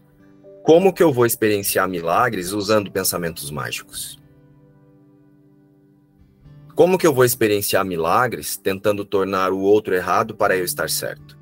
como 0.63 0.93
que 0.93 1.03
eu 1.03 1.11
vou 1.11 1.25
experienciar 1.25 1.89
milagres 1.89 2.51
usando 2.51 2.91
pensamentos 2.91 3.51
mágicos? 3.51 4.22
Como 6.75 6.97
que 6.97 7.05
eu 7.05 7.13
vou 7.13 7.23
experienciar 7.23 7.85
milagres 7.85 8.57
tentando 8.57 9.05
tornar 9.05 9.51
o 9.51 9.59
outro 9.59 9.93
errado 9.93 10.35
para 10.35 10.57
eu 10.57 10.65
estar 10.65 10.89
certo? 10.89 11.37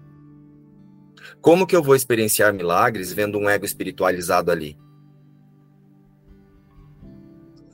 Como 1.39 1.65
que 1.65 1.75
eu 1.75 1.81
vou 1.81 1.95
experienciar 1.95 2.53
milagres 2.53 3.13
vendo 3.13 3.37
um 3.39 3.49
ego 3.49 3.65
espiritualizado 3.65 4.51
ali? 4.51 4.77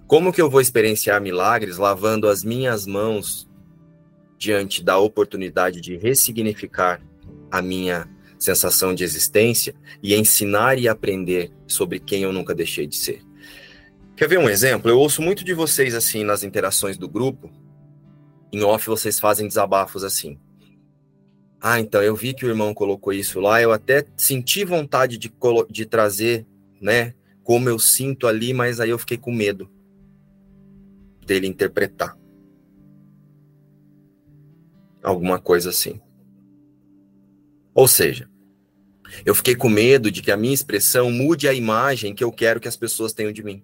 Como 0.05 0.31
que 0.31 0.41
eu 0.41 0.49
vou 0.49 0.61
experienciar 0.61 1.19
milagres 1.19 1.77
lavando 1.77 2.29
as 2.29 2.43
minhas 2.43 2.85
mãos 2.85 3.49
diante 4.37 4.83
da 4.83 4.99
oportunidade 4.99 5.81
de 5.81 5.97
ressignificar 5.97 7.01
a 7.51 7.61
minha 7.61 8.07
sensação 8.37 8.93
de 8.93 9.03
existência 9.03 9.73
e 10.01 10.13
ensinar 10.15 10.77
e 10.77 10.87
aprender 10.87 11.51
sobre 11.65 11.99
quem 11.99 12.21
eu 12.21 12.31
nunca 12.31 12.53
deixei 12.53 12.85
de 12.85 12.95
ser? 12.95 13.26
Quer 14.17 14.27
ver 14.27 14.39
um 14.39 14.49
exemplo? 14.49 14.89
Eu 14.89 14.97
ouço 14.97 15.21
muito 15.21 15.43
de 15.43 15.53
vocês 15.53 15.93
assim 15.93 16.23
nas 16.23 16.41
interações 16.41 16.97
do 16.97 17.07
grupo. 17.07 17.51
Em 18.51 18.63
off 18.63 18.87
vocês 18.87 19.19
fazem 19.19 19.47
desabafos 19.47 20.03
assim. 20.03 20.39
Ah, 21.61 21.79
então 21.79 22.01
eu 22.01 22.15
vi 22.15 22.33
que 22.33 22.43
o 22.43 22.49
irmão 22.49 22.73
colocou 22.73 23.13
isso 23.13 23.39
lá, 23.39 23.61
eu 23.61 23.71
até 23.71 24.03
senti 24.17 24.65
vontade 24.65 25.19
de, 25.19 25.31
de 25.69 25.85
trazer, 25.85 26.47
né, 26.81 27.13
como 27.43 27.69
eu 27.69 27.77
sinto 27.77 28.25
ali, 28.25 28.53
mas 28.53 28.79
aí 28.79 28.89
eu 28.89 28.97
fiquei 28.97 29.17
com 29.17 29.31
medo 29.31 29.69
dele 31.23 31.45
interpretar. 31.45 32.17
Alguma 35.03 35.39
coisa 35.39 35.69
assim. 35.69 36.01
Ou 37.71 37.87
seja, 37.87 38.27
eu 39.23 39.35
fiquei 39.35 39.55
com 39.55 39.69
medo 39.69 40.09
de 40.09 40.23
que 40.23 40.31
a 40.31 40.37
minha 40.37 40.55
expressão 40.55 41.11
mude 41.11 41.47
a 41.47 41.53
imagem 41.53 42.15
que 42.15 42.23
eu 42.23 42.31
quero 42.31 42.59
que 42.59 42.67
as 42.67 42.75
pessoas 42.75 43.13
tenham 43.13 43.31
de 43.31 43.43
mim. 43.43 43.63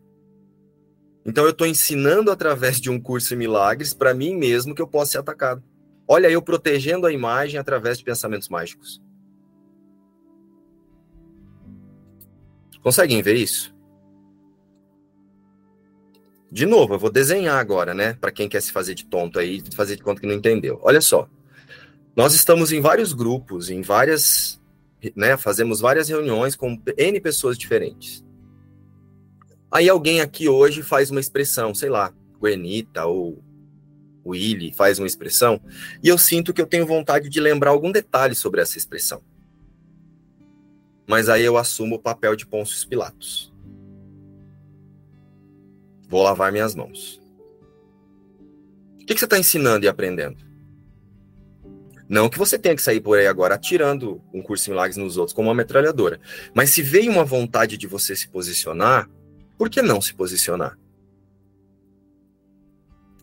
Então 1.25 1.43
eu 1.45 1.51
estou 1.51 1.65
ensinando 1.65 2.31
através 2.31 2.81
de 2.81 2.89
um 2.89 2.99
curso 2.99 3.33
em 3.33 3.37
milagres 3.37 3.93
para 3.93 4.13
mim 4.13 4.35
mesmo 4.35 4.75
que 4.75 4.81
eu 4.81 4.87
posso 4.87 5.11
ser 5.11 5.19
atacado. 5.19 5.63
Olha, 6.07 6.29
eu 6.29 6.41
protegendo 6.41 7.07
a 7.07 7.11
imagem 7.11 7.59
através 7.59 7.97
de 7.97 8.03
pensamentos 8.03 8.49
mágicos. 8.49 9.01
Conseguem 12.81 13.21
ver 13.21 13.35
isso? 13.35 13.73
De 16.51 16.65
novo, 16.65 16.93
eu 16.93 16.99
vou 16.99 17.09
desenhar 17.09 17.57
agora, 17.57 17.93
né? 17.93 18.13
Para 18.13 18.31
quem 18.31 18.49
quer 18.49 18.61
se 18.61 18.71
fazer 18.71 18.93
de 18.93 19.05
tonto 19.05 19.39
aí, 19.39 19.63
fazer 19.73 19.95
de 19.95 20.03
conta 20.03 20.21
que 20.21 20.27
não 20.27 20.35
entendeu. 20.35 20.79
Olha 20.83 21.01
só. 21.01 21.27
Nós 22.15 22.35
estamos 22.35 22.71
em 22.71 22.79
vários 22.79 23.11
grupos, 23.11 23.71
em 23.71 23.81
várias, 23.81 24.61
né, 25.15 25.35
fazemos 25.35 25.79
várias 25.79 26.09
reuniões 26.09 26.55
com 26.55 26.79
N 26.95 27.19
pessoas 27.19 27.57
diferentes. 27.57 28.23
Aí 29.73 29.89
alguém 29.89 30.21
aqui 30.21 30.47
hoje 30.47 30.83
faz 30.83 31.09
uma 31.09 31.19
expressão, 31.19 31.73
sei 31.73 31.89
lá, 31.89 32.13
Guenita 32.39 33.07
ou 33.07 33.43
Willy 34.23 34.71
faz 34.71 34.99
uma 34.99 35.07
expressão, 35.07 35.59
e 36.01 36.07
eu 36.07 36.17
sinto 36.17 36.53
que 36.53 36.61
eu 36.61 36.67
tenho 36.67 36.85
vontade 36.85 37.27
de 37.27 37.39
lembrar 37.39 37.71
algum 37.71 37.91
detalhe 37.91 38.35
sobre 38.35 38.61
essa 38.61 38.77
expressão. 38.77 39.23
Mas 41.07 41.27
aí 41.27 41.43
eu 41.43 41.57
assumo 41.57 41.95
o 41.95 41.99
papel 41.99 42.35
de 42.35 42.45
Pôncio 42.45 42.87
Pilatos. 42.87 43.51
Vou 46.07 46.21
lavar 46.21 46.51
minhas 46.51 46.75
mãos. 46.75 47.19
O 49.01 49.05
que, 49.05 49.17
você 49.17 49.25
está 49.25 49.39
ensinando 49.39 49.85
e 49.85 49.89
aprendendo? 49.89 50.37
Não 52.07 52.29
que 52.29 52.37
você 52.37 52.59
tenha 52.59 52.75
que 52.75 52.81
sair 52.81 53.01
por 53.01 53.17
aí 53.17 53.25
agora 53.25 53.55
atirando 53.55 54.21
um 54.31 54.41
curso 54.41 54.69
em 54.69 54.73
milagres 54.73 54.97
nos 54.97 55.17
outros 55.17 55.33
como 55.33 55.49
uma 55.49 55.55
metralhadora. 55.55 56.21
Mas 56.53 56.69
se 56.69 56.83
veio 56.83 57.11
uma 57.11 57.25
vontade 57.25 57.75
de 57.75 57.87
você 57.87 58.15
se 58.15 58.29
posicionar, 58.29 59.09
por 59.57 59.69
que 59.69 59.81
não 59.81 60.01
se 60.01 60.13
posicionar? 60.13 60.77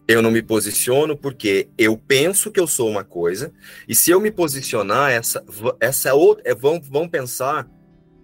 Eu 0.07 0.20
não 0.20 0.31
me 0.31 0.43
posiciono 0.43 1.16
porque 1.16 1.68
eu 1.78 1.97
penso 1.97 2.51
que 2.51 2.59
eu 2.59 2.66
sou 2.66 2.89
uma 2.89 3.05
coisa, 3.05 3.53
e 3.89 3.95
se 3.95 4.11
eu 4.11 4.20
me 4.20 4.31
posicionar, 4.31 5.12
essa, 5.12 5.45
essa 5.78 6.14
outra, 6.14 6.43
é, 6.51 6.55
vão, 6.55 6.81
vão 6.81 7.09
pensar 7.09 7.70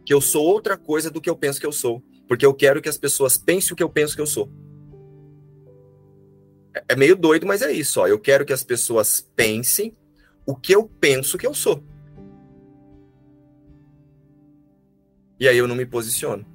que 0.04 0.12
eu 0.12 0.20
sou 0.20 0.44
outra 0.44 0.76
coisa 0.76 1.11
do 1.11 1.20
que 1.20 1.30
eu 1.30 1.36
penso 1.36 1.61
que 1.61 1.66
eu 1.66 1.72
sou, 1.72 2.02
porque 2.26 2.44
eu 2.44 2.52
quero 2.52 2.82
que 2.82 2.88
as 2.88 2.98
pessoas 2.98 3.36
pensem 3.36 3.72
o 3.72 3.76
que 3.76 3.82
eu 3.82 3.88
penso 3.88 4.16
que 4.16 4.22
eu 4.22 4.26
sou. 4.26 4.50
É, 6.74 6.84
é 6.88 6.96
meio 6.96 7.16
doido, 7.16 7.46
mas 7.46 7.62
é 7.62 7.72
isso. 7.72 8.00
Ó. 8.00 8.07
Eu 8.07 8.18
quero 8.18 8.44
que 8.44 8.52
as 8.52 8.62
pessoas 8.62 9.20
pensem 9.34 9.96
o 10.44 10.54
que 10.54 10.74
eu 10.74 10.84
penso 10.84 11.38
que 11.38 11.46
eu 11.46 11.54
sou. 11.54 11.82
E 15.38 15.48
aí 15.48 15.57
eu 15.57 15.68
não 15.68 15.74
me 15.74 15.86
posiciono. 15.86 16.46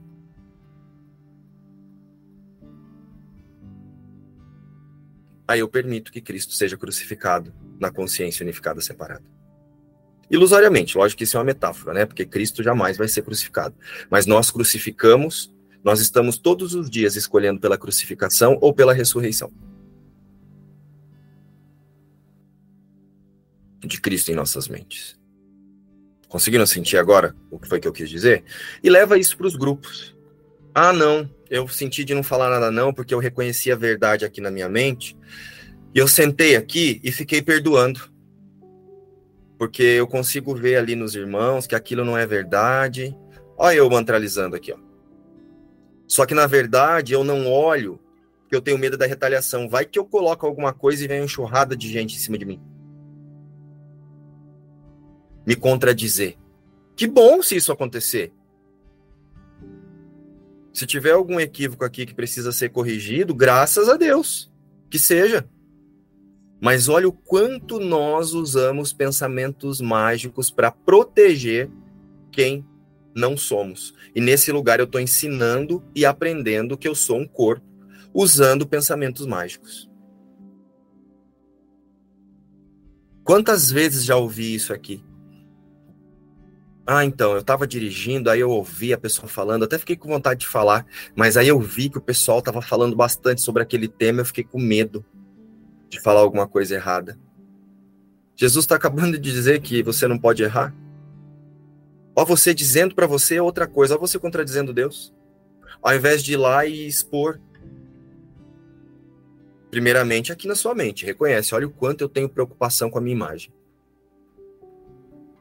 Aí 5.51 5.59
eu 5.59 5.67
permito 5.67 6.11
que 6.11 6.21
Cristo 6.21 6.53
seja 6.53 6.77
crucificado 6.77 7.53
na 7.79 7.91
consciência 7.91 8.43
unificada 8.43 8.81
separada. 8.81 9.23
Ilusoriamente, 10.29 10.97
lógico 10.97 11.17
que 11.19 11.23
isso 11.25 11.35
é 11.35 11.39
uma 11.39 11.45
metáfora, 11.45 11.93
né? 11.93 12.05
Porque 12.05 12.25
Cristo 12.25 12.63
jamais 12.63 12.97
vai 12.97 13.07
ser 13.07 13.21
crucificado. 13.21 13.75
Mas 14.09 14.25
nós 14.25 14.49
crucificamos 14.49 15.53
Nós 15.83 15.99
estamos 15.99 16.37
todos 16.37 16.75
os 16.75 16.89
dias 16.89 17.15
escolhendo 17.15 17.59
pela 17.59 17.77
crucificação 17.77 18.57
ou 18.61 18.73
pela 18.73 18.93
ressurreição 18.93 19.51
de 23.79 23.99
Cristo 23.99 24.31
em 24.31 24.35
nossas 24.35 24.67
mentes. 24.67 25.19
Conseguiram 26.27 26.65
sentir 26.65 26.97
agora 26.97 27.35
o 27.49 27.59
que 27.59 27.67
foi 27.67 27.79
que 27.79 27.87
eu 27.87 27.91
quis 27.91 28.09
dizer? 28.09 28.43
E 28.83 28.89
leva 28.89 29.17
isso 29.17 29.35
para 29.35 29.47
os 29.47 29.55
grupos. 29.55 30.15
Ah, 30.73 30.93
não, 30.93 31.29
eu 31.49 31.67
senti 31.67 32.05
de 32.05 32.13
não 32.13 32.23
falar 32.23 32.49
nada 32.49 32.71
não, 32.71 32.93
porque 32.93 33.13
eu 33.13 33.19
reconheci 33.19 33.71
a 33.71 33.75
verdade 33.75 34.23
aqui 34.23 34.39
na 34.39 34.49
minha 34.49 34.69
mente. 34.69 35.17
E 35.93 35.99
eu 35.99 36.07
sentei 36.07 36.55
aqui 36.55 37.01
e 37.03 37.11
fiquei 37.11 37.41
perdoando. 37.41 38.09
Porque 39.57 39.83
eu 39.83 40.07
consigo 40.07 40.55
ver 40.55 40.77
ali 40.77 40.95
nos 40.95 41.13
irmãos 41.13 41.67
que 41.67 41.75
aquilo 41.75 42.05
não 42.05 42.17
é 42.17 42.25
verdade. 42.25 43.15
Olha 43.57 43.75
eu 43.75 43.89
mantralizando 43.89 44.55
aqui, 44.55 44.71
ó. 44.71 44.77
Só 46.07 46.25
que 46.25 46.33
na 46.33 46.47
verdade 46.47 47.13
eu 47.13 47.23
não 47.23 47.49
olho, 47.49 47.99
porque 48.41 48.55
eu 48.55 48.61
tenho 48.61 48.77
medo 48.77 48.97
da 48.97 49.05
retaliação. 49.05 49.69
Vai 49.69 49.85
que 49.85 49.99
eu 49.99 50.05
coloco 50.05 50.45
alguma 50.45 50.73
coisa 50.73 51.03
e 51.03 51.07
vem 51.07 51.19
uma 51.19 51.25
enxurrada 51.25 51.75
de 51.75 51.89
gente 51.89 52.15
em 52.15 52.19
cima 52.19 52.37
de 52.37 52.45
mim. 52.45 52.61
Me 55.45 55.55
contradizer. 55.55 56.37
Que 56.95 57.07
bom 57.07 57.41
se 57.43 57.55
isso 57.55 57.71
acontecer. 57.71 58.33
Se 60.73 60.85
tiver 60.85 61.11
algum 61.11 61.39
equívoco 61.39 61.83
aqui 61.83 62.05
que 62.05 62.13
precisa 62.13 62.51
ser 62.51 62.69
corrigido, 62.69 63.35
graças 63.35 63.89
a 63.89 63.97
Deus, 63.97 64.51
que 64.89 64.97
seja. 64.97 65.47
Mas 66.61 66.87
olha 66.87 67.07
o 67.07 67.11
quanto 67.11 67.79
nós 67.79 68.33
usamos 68.33 68.93
pensamentos 68.93 69.81
mágicos 69.81 70.51
para 70.51 70.71
proteger 70.71 71.69
quem 72.31 72.65
não 73.15 73.35
somos. 73.35 73.93
E 74.15 74.21
nesse 74.21 74.51
lugar 74.51 74.79
eu 74.79 74.85
estou 74.85 75.01
ensinando 75.01 75.83
e 75.95 76.05
aprendendo 76.05 76.77
que 76.77 76.87
eu 76.87 76.95
sou 76.95 77.17
um 77.17 77.27
corpo 77.27 77.65
usando 78.13 78.67
pensamentos 78.67 79.25
mágicos. 79.25 79.89
Quantas 83.23 83.71
vezes 83.71 84.03
já 84.03 84.15
ouvi 84.15 84.53
isso 84.53 84.73
aqui? 84.73 85.03
Ah, 86.93 87.05
então, 87.05 87.31
eu 87.31 87.39
estava 87.39 87.65
dirigindo, 87.65 88.29
aí 88.29 88.41
eu 88.41 88.49
ouvi 88.49 88.91
a 88.91 88.97
pessoa 88.97 89.25
falando, 89.25 89.63
até 89.63 89.77
fiquei 89.77 89.95
com 89.95 90.09
vontade 90.09 90.41
de 90.41 90.47
falar, 90.47 90.85
mas 91.15 91.37
aí 91.37 91.47
eu 91.47 91.57
vi 91.57 91.89
que 91.89 91.97
o 91.97 92.01
pessoal 92.01 92.39
estava 92.39 92.61
falando 92.61 92.97
bastante 92.97 93.39
sobre 93.39 93.63
aquele 93.63 93.87
tema, 93.87 94.19
eu 94.19 94.25
fiquei 94.25 94.43
com 94.43 94.59
medo 94.59 95.05
de 95.87 96.01
falar 96.01 96.19
alguma 96.19 96.45
coisa 96.45 96.75
errada. 96.75 97.17
Jesus 98.35 98.65
está 98.65 98.75
acabando 98.75 99.17
de 99.17 99.31
dizer 99.31 99.61
que 99.61 99.81
você 99.81 100.05
não 100.05 100.19
pode 100.19 100.43
errar. 100.43 100.75
Ó, 102.13 102.25
você 102.25 102.53
dizendo 102.53 102.93
para 102.93 103.07
você 103.07 103.39
outra 103.39 103.65
coisa, 103.65 103.95
ó, 103.95 103.97
você 103.97 104.19
contradizendo 104.19 104.73
Deus. 104.73 105.13
Ao 105.81 105.95
invés 105.95 106.21
de 106.21 106.33
ir 106.33 106.37
lá 106.37 106.65
e 106.65 106.85
expor. 106.85 107.39
Primeiramente, 109.69 110.29
aqui 110.33 110.45
na 110.45 110.55
sua 110.55 110.75
mente, 110.75 111.05
reconhece, 111.05 111.55
olha 111.55 111.67
o 111.67 111.71
quanto 111.71 112.01
eu 112.01 112.09
tenho 112.09 112.27
preocupação 112.27 112.89
com 112.89 112.97
a 112.97 113.01
minha 113.01 113.15
imagem. 113.15 113.49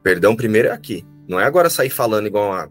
Perdão 0.01 0.33
primeiro 0.33 0.69
é 0.69 0.71
aqui. 0.71 1.05
Não 1.31 1.39
é 1.39 1.45
agora 1.45 1.69
sair 1.69 1.89
falando 1.89 2.27
igual 2.27 2.49
uma, 2.49 2.69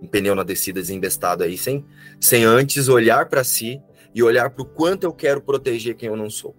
um 0.00 0.06
pneu 0.06 0.32
na 0.32 0.44
descida 0.44 0.80
desembestado 0.80 1.42
aí, 1.42 1.58
sem, 1.58 1.84
sem 2.20 2.44
antes 2.44 2.86
olhar 2.86 3.28
para 3.28 3.42
si 3.42 3.82
e 4.14 4.22
olhar 4.22 4.50
para 4.50 4.62
o 4.62 4.66
quanto 4.66 5.02
eu 5.02 5.12
quero 5.12 5.40
proteger 5.40 5.96
quem 5.96 6.08
eu 6.08 6.14
não 6.14 6.30
sou. 6.30 6.54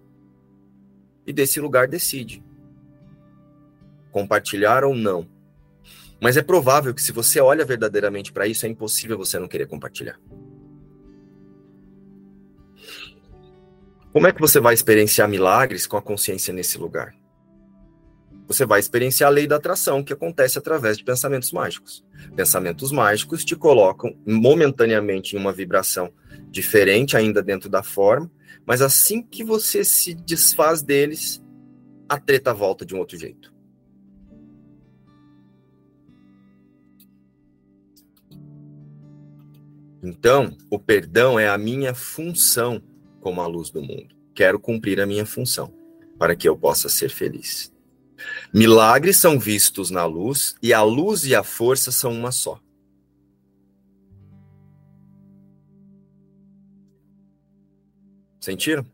E 1.26 1.32
desse 1.32 1.58
lugar 1.58 1.88
decide. 1.88 2.44
Compartilhar 4.12 4.84
ou 4.84 4.94
não. 4.94 5.26
Mas 6.20 6.36
é 6.36 6.42
provável 6.42 6.92
que 6.92 7.00
se 7.00 7.10
você 7.10 7.40
olha 7.40 7.64
verdadeiramente 7.64 8.34
para 8.34 8.46
isso, 8.46 8.66
é 8.66 8.68
impossível 8.68 9.16
você 9.16 9.38
não 9.38 9.48
querer 9.48 9.66
compartilhar. 9.66 10.20
Como 14.12 14.26
é 14.26 14.32
que 14.32 14.42
você 14.42 14.60
vai 14.60 14.74
experienciar 14.74 15.26
milagres 15.26 15.86
com 15.86 15.96
a 15.96 16.02
consciência 16.02 16.52
nesse 16.52 16.76
lugar? 16.76 17.14
Você 18.50 18.66
vai 18.66 18.80
experienciar 18.80 19.28
a 19.28 19.32
lei 19.32 19.46
da 19.46 19.54
atração, 19.54 20.02
que 20.02 20.12
acontece 20.12 20.58
através 20.58 20.98
de 20.98 21.04
pensamentos 21.04 21.52
mágicos. 21.52 22.04
Pensamentos 22.34 22.90
mágicos 22.90 23.44
te 23.44 23.54
colocam 23.54 24.12
momentaneamente 24.26 25.36
em 25.36 25.38
uma 25.38 25.52
vibração 25.52 26.12
diferente, 26.50 27.16
ainda 27.16 27.44
dentro 27.44 27.70
da 27.70 27.80
forma, 27.80 28.28
mas 28.66 28.82
assim 28.82 29.22
que 29.22 29.44
você 29.44 29.84
se 29.84 30.14
desfaz 30.14 30.82
deles, 30.82 31.40
a 32.08 32.18
treta 32.18 32.52
volta 32.52 32.84
de 32.84 32.92
um 32.92 32.98
outro 32.98 33.16
jeito. 33.16 33.54
Então, 40.02 40.56
o 40.68 40.76
perdão 40.76 41.38
é 41.38 41.48
a 41.48 41.56
minha 41.56 41.94
função 41.94 42.82
como 43.20 43.40
a 43.40 43.46
luz 43.46 43.70
do 43.70 43.80
mundo. 43.80 44.12
Quero 44.34 44.58
cumprir 44.58 45.00
a 45.00 45.06
minha 45.06 45.24
função 45.24 45.72
para 46.18 46.34
que 46.34 46.48
eu 46.48 46.56
possa 46.56 46.88
ser 46.88 47.10
feliz. 47.10 47.72
Milagres 48.52 49.16
são 49.16 49.38
vistos 49.38 49.90
na 49.90 50.04
luz 50.04 50.56
e 50.62 50.72
a 50.72 50.82
luz 50.82 51.24
e 51.24 51.34
a 51.34 51.42
força 51.42 51.92
são 51.92 52.12
uma 52.12 52.32
só. 52.32 52.60
Sentiram? 58.40 58.86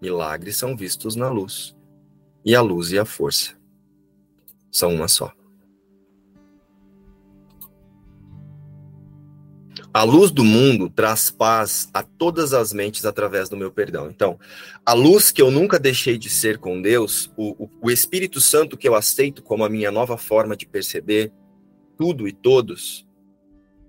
Milagres 0.00 0.56
são 0.56 0.76
vistos 0.76 1.14
na 1.14 1.30
luz 1.30 1.76
e 2.44 2.54
a 2.54 2.60
luz 2.60 2.90
e 2.90 2.98
a 2.98 3.04
força 3.04 3.56
são 4.70 4.92
uma 4.94 5.06
só. 5.06 5.32
A 9.94 10.04
luz 10.04 10.30
do 10.30 10.42
mundo 10.42 10.88
traz 10.88 11.30
paz 11.30 11.90
a 11.92 12.02
todas 12.02 12.54
as 12.54 12.72
mentes 12.72 13.04
através 13.04 13.50
do 13.50 13.58
meu 13.58 13.70
perdão. 13.70 14.08
Então, 14.08 14.40
a 14.86 14.94
luz 14.94 15.30
que 15.30 15.42
eu 15.42 15.50
nunca 15.50 15.78
deixei 15.78 16.16
de 16.16 16.30
ser 16.30 16.56
com 16.56 16.80
Deus, 16.80 17.30
o, 17.36 17.68
o, 17.78 17.90
Espírito 17.90 18.40
Santo 18.40 18.78
que 18.78 18.88
eu 18.88 18.94
aceito 18.94 19.42
como 19.42 19.64
a 19.64 19.68
minha 19.68 19.90
nova 19.90 20.16
forma 20.16 20.56
de 20.56 20.64
perceber 20.64 21.30
tudo 21.98 22.26
e 22.26 22.32
todos, 22.32 23.06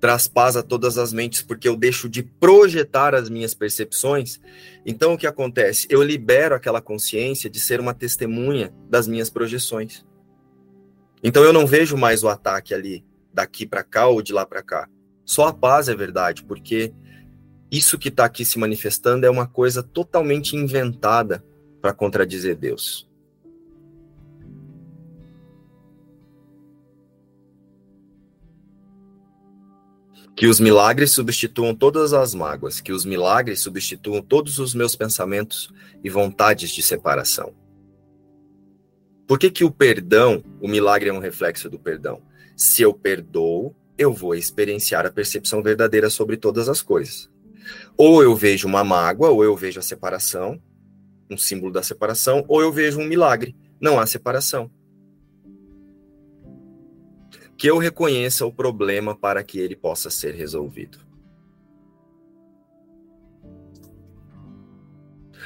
traz 0.01 0.27
paz 0.27 0.57
a 0.57 0.61
todas 0.61 0.97
as 0.97 1.13
mentes, 1.13 1.41
porque 1.41 1.69
eu 1.69 1.77
deixo 1.77 2.09
de 2.09 2.21
projetar 2.21 3.15
as 3.15 3.29
minhas 3.29 3.53
percepções. 3.53 4.41
Então, 4.85 5.13
o 5.13 5.17
que 5.17 5.25
acontece? 5.25 5.87
Eu 5.89 6.03
libero 6.03 6.53
aquela 6.53 6.81
consciência 6.81 7.49
de 7.49 7.61
ser 7.61 7.79
uma 7.79 7.93
testemunha 7.93 8.73
das 8.89 9.07
minhas 9.07 9.29
projeções. 9.29 10.03
Então, 11.23 11.45
eu 11.45 11.53
não 11.53 11.65
vejo 11.65 11.95
mais 11.95 12.25
o 12.25 12.27
ataque 12.27 12.73
ali, 12.73 13.05
daqui 13.33 13.65
para 13.65 13.85
cá 13.85 14.07
ou 14.07 14.21
de 14.21 14.33
lá 14.33 14.45
para 14.45 14.61
cá 14.61 14.89
só 15.25 15.47
a 15.47 15.53
paz 15.53 15.87
é 15.87 15.95
verdade, 15.95 16.43
porque 16.43 16.93
isso 17.71 17.97
que 17.97 18.09
está 18.09 18.25
aqui 18.25 18.45
se 18.45 18.59
manifestando 18.59 19.25
é 19.25 19.29
uma 19.29 19.47
coisa 19.47 19.81
totalmente 19.81 20.55
inventada 20.55 21.43
para 21.81 21.93
contradizer 21.93 22.55
Deus. 22.55 23.09
Que 30.35 30.47
os 30.47 30.59
milagres 30.59 31.11
substituam 31.11 31.75
todas 31.75 32.13
as 32.13 32.33
mágoas, 32.33 32.81
que 32.81 32.91
os 32.91 33.05
milagres 33.05 33.59
substituam 33.61 34.21
todos 34.21 34.59
os 34.59 34.73
meus 34.73 34.95
pensamentos 34.95 35.71
e 36.03 36.09
vontades 36.09 36.71
de 36.71 36.81
separação. 36.81 37.53
Por 39.27 39.39
que, 39.39 39.49
que 39.49 39.63
o 39.63 39.71
perdão, 39.71 40.43
o 40.59 40.67
milagre 40.67 41.09
é 41.09 41.13
um 41.13 41.19
reflexo 41.19 41.69
do 41.69 41.79
perdão? 41.79 42.21
Se 42.55 42.81
eu 42.81 42.93
perdoo, 42.93 43.75
eu 43.97 44.11
vou 44.13 44.35
experienciar 44.35 45.05
a 45.05 45.11
percepção 45.11 45.61
verdadeira 45.61 46.09
sobre 46.09 46.37
todas 46.37 46.67
as 46.67 46.81
coisas. 46.81 47.29
Ou 47.95 48.23
eu 48.23 48.35
vejo 48.35 48.67
uma 48.67 48.83
mágoa, 48.83 49.29
ou 49.29 49.43
eu 49.43 49.55
vejo 49.55 49.79
a 49.79 49.83
separação, 49.83 50.61
um 51.29 51.37
símbolo 51.37 51.71
da 51.71 51.83
separação, 51.83 52.43
ou 52.47 52.61
eu 52.61 52.71
vejo 52.71 52.99
um 52.99 53.05
milagre. 53.05 53.55
Não 53.79 53.99
há 53.99 54.05
separação. 54.05 54.69
Que 57.57 57.69
eu 57.69 57.77
reconheça 57.77 58.45
o 58.45 58.51
problema 58.51 59.15
para 59.15 59.43
que 59.43 59.59
ele 59.59 59.75
possa 59.75 60.09
ser 60.09 60.33
resolvido. 60.33 60.97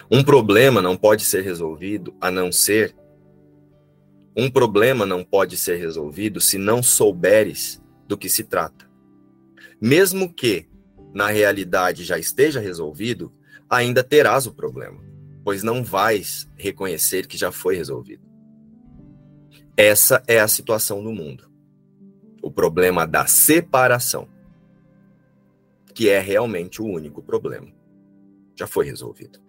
Um 0.10 0.24
problema 0.24 0.82
não 0.82 0.96
pode 0.96 1.26
ser 1.26 1.44
resolvido 1.44 2.16
a 2.22 2.32
não 2.32 2.52
ser. 2.52 2.96
Um 4.36 4.50
problema 4.50 5.06
não 5.06 5.24
pode 5.24 5.58
ser 5.58 5.78
resolvido 5.78 6.40
se 6.40 6.58
não 6.58 6.82
souberes 6.82 7.82
do 8.08 8.18
que 8.18 8.30
se 8.30 8.44
trata. 8.44 8.90
Mesmo 9.82 10.34
que 10.34 10.68
na 11.14 11.28
realidade 11.28 12.04
já 12.04 12.18
esteja 12.18 12.60
resolvido, 12.60 13.34
ainda 13.70 14.04
terás 14.04 14.48
o 14.48 14.54
problema, 14.54 15.04
pois 15.44 15.64
não 15.64 15.84
vais 15.84 16.50
reconhecer 16.56 17.28
que 17.28 17.38
já 17.38 17.52
foi 17.52 17.76
resolvido. 17.76 18.26
Essa 19.76 20.24
é 20.28 20.40
a 20.40 20.48
situação 20.48 21.04
do 21.04 21.12
mundo. 21.12 21.52
O 22.42 22.50
problema 22.50 23.06
da 23.06 23.28
separação, 23.28 24.28
que 25.94 26.10
é 26.10 26.20
realmente 26.20 26.82
o 26.82 26.86
único 26.86 27.22
problema, 27.22 27.68
já 28.56 28.66
foi 28.66 28.86
resolvido. 28.86 29.40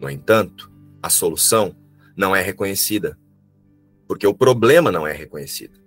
No 0.00 0.08
entanto, 0.08 0.72
a 1.02 1.10
solução 1.10 1.76
não 2.16 2.34
é 2.34 2.42
reconhecida, 2.42 3.18
porque 4.06 4.26
o 4.26 4.34
problema 4.34 4.90
não 4.90 5.06
é 5.06 5.12
reconhecido. 5.12 5.81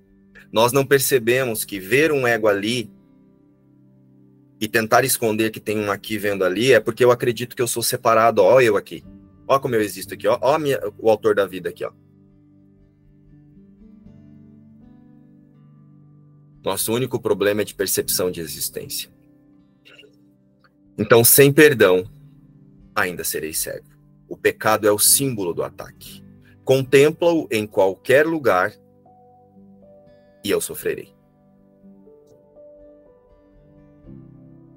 Nós 0.56 0.72
não 0.72 0.86
percebemos 0.86 1.66
que 1.66 1.82
ver 1.82 2.14
um 2.14 2.26
ego 2.26 2.48
ali 2.48 2.90
e 4.58 4.70
tentar 4.70 5.04
esconder 5.04 5.52
que 5.52 5.60
tem 5.60 5.78
um 5.78 5.92
aqui 5.92 6.18
vendo 6.18 6.46
ali 6.46 6.72
é 6.72 6.80
porque 6.80 7.04
eu 7.04 7.12
acredito 7.12 7.58
que 7.58 7.62
eu 7.62 7.68
sou 7.68 7.84
separado, 7.84 8.42
ó, 8.42 8.62
eu 8.62 8.78
aqui. 8.78 9.04
Ó 9.46 9.60
como 9.60 9.76
eu 9.76 9.82
existo 9.82 10.14
aqui, 10.14 10.26
ó, 10.30 10.40
ó 10.42 10.58
minha, 10.58 10.80
o 10.98 11.10
autor 11.10 11.36
da 11.36 11.46
vida 11.46 11.68
aqui, 11.68 11.84
ó. 11.84 11.92
Nosso 16.64 16.94
único 16.94 17.20
problema 17.20 17.62
é 17.62 17.66
de 17.66 17.76
percepção 17.76 18.32
de 18.32 18.40
existência. 18.40 19.10
Então, 20.98 21.22
sem 21.22 21.52
perdão, 21.52 22.10
ainda 22.96 23.26
serei 23.26 23.52
cego. 23.52 23.90
O 24.26 24.38
pecado 24.38 24.88
é 24.88 24.92
o 24.94 24.98
símbolo 24.98 25.54
do 25.54 25.64
ataque. 25.64 26.24
Contempla-o 26.64 27.46
em 27.52 27.68
qualquer 27.68 28.26
lugar 28.26 28.74
e 30.46 30.52
eu 30.52 30.62
sofrerei. 30.62 31.12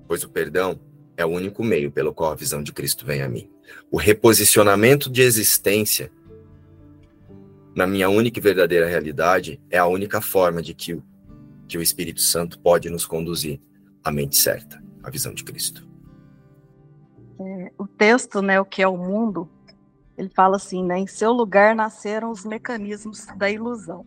Pois 0.08 0.24
o 0.24 0.30
perdão 0.30 0.80
é 1.14 1.26
o 1.26 1.28
único 1.28 1.62
meio 1.62 1.92
pelo 1.92 2.14
qual 2.14 2.32
a 2.32 2.34
visão 2.34 2.62
de 2.62 2.72
Cristo 2.72 3.04
vem 3.04 3.20
a 3.20 3.28
mim. 3.28 3.52
O 3.90 3.98
reposicionamento 3.98 5.10
de 5.10 5.20
existência 5.20 6.10
na 7.76 7.86
minha 7.86 8.08
única 8.08 8.38
e 8.38 8.42
verdadeira 8.42 8.86
realidade 8.86 9.60
é 9.68 9.76
a 9.76 9.86
única 9.86 10.22
forma 10.22 10.62
de 10.62 10.72
que 10.72 10.94
o, 10.94 11.04
que 11.68 11.76
o 11.76 11.82
Espírito 11.82 12.22
Santo 12.22 12.58
pode 12.58 12.88
nos 12.88 13.04
conduzir 13.04 13.60
à 14.02 14.10
mente 14.10 14.38
certa, 14.38 14.82
à 15.02 15.10
visão 15.10 15.34
de 15.34 15.44
Cristo. 15.44 15.86
É, 17.38 17.72
o 17.76 17.86
texto, 17.86 18.40
né, 18.40 18.58
o 18.58 18.64
que 18.64 18.80
é 18.80 18.88
o 18.88 18.96
mundo, 18.96 19.50
ele 20.16 20.30
fala 20.30 20.56
assim, 20.56 20.82
né, 20.82 20.98
em 20.98 21.06
seu 21.06 21.30
lugar 21.30 21.74
nasceram 21.74 22.30
os 22.30 22.46
mecanismos 22.46 23.26
da 23.36 23.50
ilusão. 23.50 24.06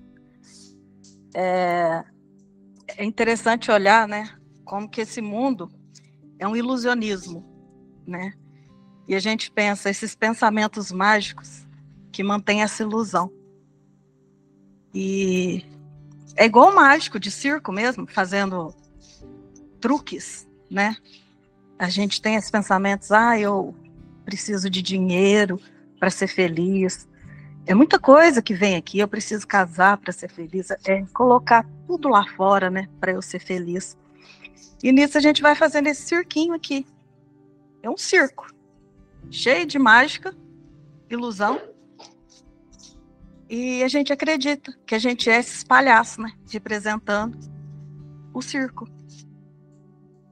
É, 1.34 2.04
é 2.98 3.06
interessante 3.06 3.72
olhar, 3.72 4.08
né, 4.08 4.30
como 4.66 4.90
que 4.90 5.02
esse 5.02 5.22
mundo 5.22 5.72
é 6.40 6.48
um 6.48 6.56
ilusionismo, 6.56 7.46
né? 8.06 8.34
E 9.08 9.16
a 9.16 9.20
gente 9.20 9.52
pensa 9.52 9.90
esses 9.90 10.16
pensamentos 10.16 10.92
mágicos 10.92 11.68
que 12.12 12.24
mantêm 12.24 12.62
essa 12.62 12.84
ilusão. 12.84 13.32
E 14.94 15.66
é 16.36 16.46
igual 16.46 16.72
o 16.72 16.76
mágico 16.76 17.20
de 17.20 17.30
circo 17.30 17.72
mesmo, 17.72 18.08
fazendo 18.08 18.74
truques, 19.80 20.48
né? 20.70 20.96
A 21.78 21.90
gente 21.90 22.22
tem 22.22 22.36
esses 22.36 22.52
pensamentos, 22.52 23.12
ah, 23.12 23.40
eu 23.40 23.76
preciso 24.24 24.70
de 24.70 24.82
dinheiro 24.82 25.60
para 26.00 26.10
ser 26.10 26.28
feliz. 26.28 27.08
É 27.66 27.76
muita 27.76 28.00
coisa 28.00 28.42
que 28.42 28.54
vem 28.54 28.76
aqui, 28.76 29.00
eu 29.00 29.08
preciso 29.08 29.48
casar 29.48 29.98
para 29.98 30.12
ser 30.12 30.30
feliz, 30.30 30.72
é 30.72 31.06
colocar 31.14 31.66
tudo 31.86 32.10
lá 32.10 32.26
fora, 32.36 32.70
né, 32.70 32.90
para 33.00 33.12
eu 33.12 33.22
ser 33.22 33.40
feliz. 33.40 33.98
E 34.84 34.92
nisso 34.92 35.18
a 35.18 35.22
gente 35.22 35.42
vai 35.42 35.56
fazendo 35.56 35.88
esse 35.88 36.02
cirquinho 36.02 36.54
aqui. 36.54 36.86
É 37.84 37.90
um 37.90 37.98
circo, 37.98 38.48
cheio 39.30 39.66
de 39.66 39.78
mágica, 39.78 40.36
ilusão. 41.10 41.62
E 43.48 43.84
a 43.84 43.88
gente 43.88 44.12
acredita 44.12 44.74
que 44.86 44.96
a 44.96 45.00
gente 45.00 45.30
é 45.30 45.38
esses 45.38 45.64
palhaços, 45.64 46.18
né, 46.18 46.32
representando 46.50 47.38
o 48.34 48.42
circo. 48.42 48.88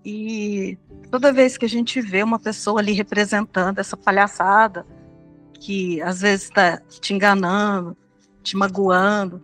E 0.04 0.78
toda 1.12 1.34
vez 1.34 1.58
que 1.58 1.66
a 1.66 1.70
gente 1.70 2.02
vê 2.02 2.24
uma 2.24 2.40
pessoa 2.40 2.80
ali 2.80 2.94
representando 2.94 3.78
essa 3.78 3.96
palhaçada, 3.96 4.86
que 5.60 6.02
às 6.02 6.22
vezes 6.22 6.46
está 6.46 6.78
te 6.78 7.14
enganando, 7.14 7.96
te 8.42 8.56
magoando, 8.56 9.44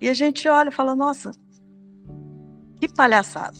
e 0.00 0.08
a 0.08 0.14
gente 0.14 0.48
olha 0.48 0.68
e 0.68 0.72
fala: 0.72 0.94
nossa, 0.94 1.32
que 2.80 2.88
palhaçada, 2.88 3.58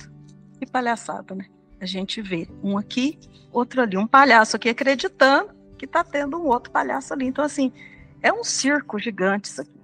que 0.58 0.66
palhaçada, 0.66 1.34
né? 1.34 1.46
A 1.80 1.86
gente 1.86 2.20
vê 2.22 2.48
um 2.62 2.76
aqui, 2.76 3.18
outro 3.52 3.82
ali, 3.82 3.96
um 3.96 4.06
palhaço 4.06 4.56
aqui 4.56 4.68
acreditando 4.68 5.56
que 5.76 5.84
está 5.84 6.02
tendo 6.02 6.36
um 6.36 6.46
outro 6.46 6.72
palhaço 6.72 7.14
ali. 7.14 7.26
Então, 7.26 7.44
assim, 7.44 7.72
é 8.20 8.32
um 8.32 8.42
circo 8.42 8.98
gigante 8.98 9.48
isso 9.48 9.60
aqui. 9.60 9.78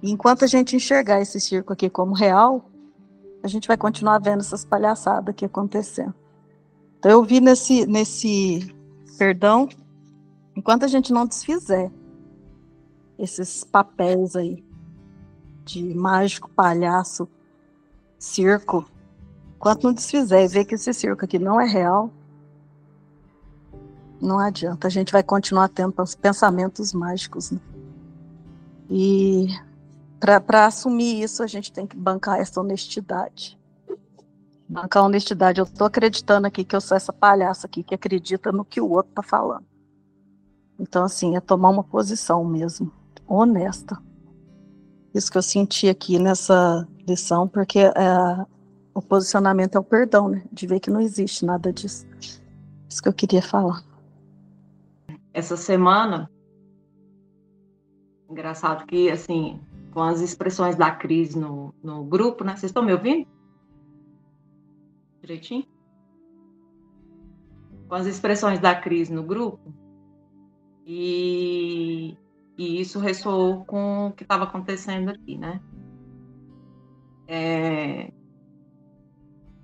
E 0.00 0.10
enquanto 0.10 0.44
a 0.44 0.46
gente 0.46 0.76
enxergar 0.76 1.20
esse 1.20 1.40
circo 1.40 1.72
aqui 1.72 1.90
como 1.90 2.14
real, 2.14 2.70
a 3.42 3.48
gente 3.48 3.66
vai 3.66 3.76
continuar 3.76 4.18
vendo 4.18 4.40
essas 4.40 4.64
palhaçadas 4.64 5.28
aqui 5.28 5.44
acontecendo. 5.44 6.14
Então 6.98 7.10
eu 7.10 7.24
vi 7.24 7.40
nesse, 7.40 7.84
nesse 7.86 8.72
perdão, 9.18 9.68
enquanto 10.56 10.84
a 10.84 10.88
gente 10.88 11.12
não 11.12 11.26
desfizer 11.26 11.90
esses 13.18 13.64
papéis 13.64 14.34
aí 14.36 14.64
de 15.64 15.94
mágico, 15.94 16.50
palhaço, 16.50 17.28
circo, 18.18 18.84
enquanto 19.56 19.84
não 19.84 19.92
desfizer 19.92 20.44
e 20.44 20.48
ver 20.48 20.64
que 20.64 20.74
esse 20.74 20.92
circo 20.92 21.24
aqui 21.24 21.38
não 21.38 21.60
é 21.60 21.66
real, 21.66 22.10
não 24.20 24.38
adianta, 24.38 24.86
a 24.86 24.90
gente 24.90 25.12
vai 25.12 25.22
continuar 25.22 25.68
tendo 25.68 25.94
pensamentos 26.20 26.92
mágicos. 26.92 27.50
Né? 27.50 27.60
E 28.88 29.48
para 30.20 30.66
assumir 30.66 31.20
isso, 31.20 31.42
a 31.42 31.46
gente 31.46 31.72
tem 31.72 31.86
que 31.86 31.96
bancar 31.96 32.38
essa 32.38 32.60
honestidade. 32.60 33.58
Bancar 34.68 35.02
a 35.02 35.06
honestidade. 35.06 35.60
Eu 35.60 35.64
estou 35.64 35.86
acreditando 35.86 36.46
aqui 36.46 36.64
que 36.64 36.76
eu 36.76 36.80
sou 36.80 36.96
essa 36.96 37.12
palhaça 37.12 37.66
aqui 37.66 37.82
que 37.82 37.94
acredita 37.94 38.52
no 38.52 38.64
que 38.64 38.80
o 38.80 38.88
outro 38.88 39.10
está 39.10 39.22
falando. 39.22 39.66
Então, 40.82 41.04
assim, 41.04 41.36
é 41.36 41.40
tomar 41.40 41.70
uma 41.70 41.84
posição 41.84 42.44
mesmo, 42.44 42.90
honesta. 43.24 44.02
Isso 45.14 45.30
que 45.30 45.38
eu 45.38 45.42
senti 45.42 45.88
aqui 45.88 46.18
nessa 46.18 46.88
lição, 47.06 47.46
porque 47.46 47.78
é, 47.78 47.92
o 48.92 49.00
posicionamento 49.00 49.76
é 49.76 49.78
o 49.78 49.84
perdão, 49.84 50.28
né? 50.28 50.42
De 50.50 50.66
ver 50.66 50.80
que 50.80 50.90
não 50.90 51.00
existe 51.00 51.44
nada 51.44 51.72
disso. 51.72 52.04
Isso 52.88 53.00
que 53.00 53.08
eu 53.08 53.12
queria 53.12 53.40
falar. 53.40 53.84
Essa 55.32 55.56
semana, 55.56 56.28
engraçado 58.28 58.84
que, 58.84 59.08
assim, 59.08 59.60
com 59.92 60.02
as 60.02 60.20
expressões 60.20 60.74
da 60.74 60.90
Cris 60.90 61.36
no, 61.36 61.72
no 61.80 62.02
grupo, 62.02 62.42
né? 62.42 62.56
Vocês 62.56 62.70
estão 62.70 62.82
me 62.82 62.92
ouvindo? 62.92 63.28
Direitinho? 65.20 65.64
Com 67.88 67.94
as 67.94 68.06
expressões 68.06 68.58
da 68.58 68.74
Cris 68.74 69.08
no 69.08 69.22
grupo. 69.22 69.81
E, 70.86 72.16
e 72.58 72.80
isso 72.80 72.98
ressoou 72.98 73.64
com 73.64 74.08
o 74.08 74.12
que 74.12 74.24
estava 74.24 74.44
acontecendo 74.44 75.10
aqui, 75.10 75.38
né? 75.38 75.60
É, 77.26 78.12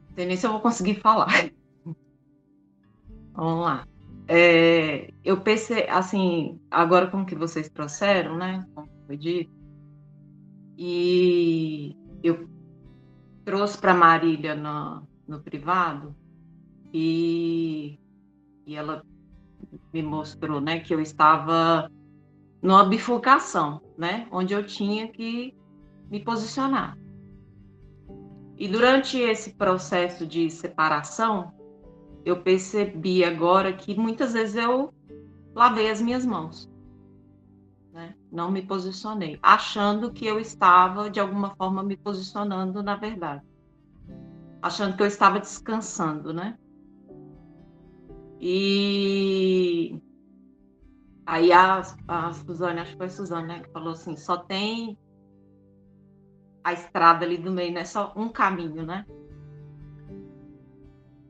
não 0.09 0.15
sei 0.15 0.27
nem 0.27 0.37
se 0.37 0.47
eu 0.47 0.53
vou 0.53 0.61
conseguir 0.61 0.95
falar. 1.01 1.51
Vamos 3.35 3.65
lá. 3.65 3.87
É, 4.27 5.13
eu 5.25 5.41
pensei, 5.41 5.89
assim, 5.89 6.61
agora 6.71 7.09
com 7.09 7.23
o 7.23 7.27
que 7.27 7.35
vocês 7.35 7.69
trouxeram, 7.69 8.37
né? 8.37 8.67
Como 8.75 8.89
foi 9.07 9.17
dito, 9.17 9.59
e 10.81 11.97
eu 12.23 12.49
trouxe 13.45 13.77
para 13.79 13.93
Marília 13.93 14.55
no, 14.55 15.03
no 15.27 15.43
privado 15.43 16.15
e, 16.95 17.99
e 18.65 18.77
ela 18.77 19.05
me 19.93 20.03
mostrou 20.03 20.61
né, 20.61 20.81
que 20.81 20.95
eu 20.95 21.01
estava 21.01 21.91
numa 22.63 22.85
bifurcação, 22.85 23.81
né, 23.97 24.27
onde 24.31 24.55
eu 24.55 24.65
tinha 24.67 25.09
que 25.09 25.55
me 26.11 26.21
posicionar. 26.21 26.99
E 28.57 28.67
durante 28.67 29.19
esse 29.19 29.55
processo 29.55 30.27
de 30.27 30.51
separação, 30.51 31.53
eu 32.25 32.43
percebi 32.43 33.25
agora 33.25 33.73
que 33.73 33.95
muitas 33.95 34.33
vezes 34.33 34.57
eu 34.57 34.93
lavei 35.55 35.91
as 35.91 36.01
minhas 36.01 36.27
mãos 36.27 36.69
né? 37.99 38.15
Não 38.31 38.51
me 38.51 38.63
posicionei, 38.63 39.39
achando 39.43 40.13
que 40.13 40.25
eu 40.25 40.39
estava 40.39 41.11
de 41.11 41.19
alguma 41.19 41.55
forma 41.57 41.83
me 41.83 41.97
posicionando 41.97 42.81
na 42.81 42.95
verdade, 42.95 43.43
achando 44.63 44.97
que 44.97 45.03
eu 45.03 45.07
estava 45.07 45.41
descansando, 45.41 46.33
né? 46.33 46.57
E 48.41 50.01
aí 51.27 51.53
a, 51.53 51.83
a 52.07 52.33
Suzane, 52.33 52.81
acho 52.81 52.93
que 52.93 52.97
foi 52.97 53.07
a 53.07 53.11
Suzane, 53.11 53.49
né, 53.49 53.61
que 53.61 53.71
falou 53.73 53.93
assim, 53.93 54.17
só 54.17 54.37
tem 54.37 54.97
a 56.63 56.73
estrada 56.73 57.25
ali 57.25 57.37
do 57.37 57.51
meio, 57.51 57.73
não 57.73 57.81
é 57.81 57.85
só 57.85 58.13
um 58.17 58.29
caminho, 58.29 58.85
né? 58.85 59.05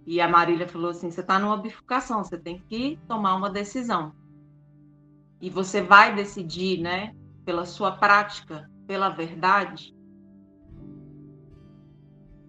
E 0.06 0.20
a 0.20 0.28
Marília 0.28 0.68
falou 0.68 0.90
assim, 0.90 1.10
você 1.10 1.20
está 1.20 1.38
numa 1.38 1.56
bifurcação, 1.56 2.24
você 2.24 2.38
tem 2.38 2.58
que 2.58 2.98
tomar 3.06 3.34
uma 3.34 3.50
decisão 3.50 4.14
e 5.40 5.48
você 5.48 5.80
vai 5.80 6.14
decidir, 6.14 6.80
né, 6.80 7.14
pela 7.44 7.64
sua 7.64 7.92
prática, 7.92 8.68
pela 8.86 9.08
verdade, 9.08 9.94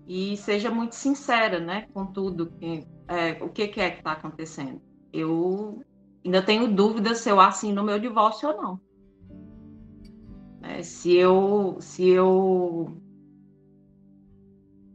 e 0.08 0.36
seja 0.38 0.72
muito 0.72 0.96
sincera, 0.96 1.60
né, 1.60 1.88
com 1.94 2.06
tudo 2.06 2.50
que 2.52 2.88
é, 3.10 3.44
o 3.44 3.50
que, 3.50 3.68
que 3.68 3.82
é 3.82 3.90
que 3.90 3.98
está 3.98 4.12
acontecendo. 4.12 4.80
Eu 5.12 5.84
ainda 6.24 6.44
tenho 6.44 6.72
dúvida 6.72 7.16
se 7.16 7.28
eu 7.30 7.42
assino 7.42 7.84
meu 7.84 8.00
divórcio 8.00 8.50
ou 8.50 8.62
não. 8.62 8.82
Né? 10.62 10.84
Se 10.84 11.16
eu, 11.16 11.78
se 11.80 12.08
eu, 12.08 12.96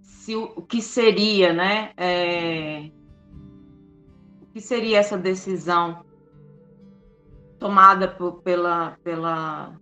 se 0.01 0.37
o, 0.37 0.45
o 0.57 0.63
que 0.63 0.81
seria, 0.81 1.53
né? 1.53 1.93
É, 1.97 2.91
o 4.43 4.47
que 4.53 4.61
seria 4.61 4.99
essa 4.99 5.19
decisão 5.19 6.05
tomada 7.59 8.07
por, 8.07 8.43
pela, 8.43 8.97
pela 9.03 9.75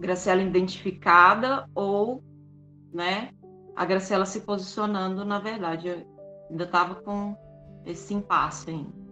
Graciela 0.00 0.42
identificada 0.42 1.68
ou, 1.72 2.20
né? 2.92 3.30
A 3.76 3.84
Graciela 3.84 4.26
se 4.26 4.40
posicionando, 4.40 5.24
na 5.24 5.38
verdade, 5.38 6.04
ainda 6.52 6.64
estava 6.64 6.94
com 6.96 7.36
esse 7.86 8.12
impasse 8.12 8.70
ainda. 8.70 9.02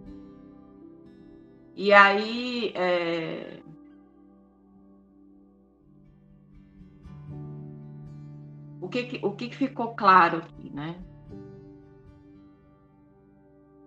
E 1.75 1.93
aí, 1.93 2.73
é... 2.75 3.63
o, 8.81 8.89
que, 8.89 9.05
que, 9.05 9.27
o 9.27 9.33
que, 9.33 9.49
que 9.49 9.57
ficou 9.57 9.95
claro 9.95 10.39
aqui, 10.39 10.71
né? 10.71 11.03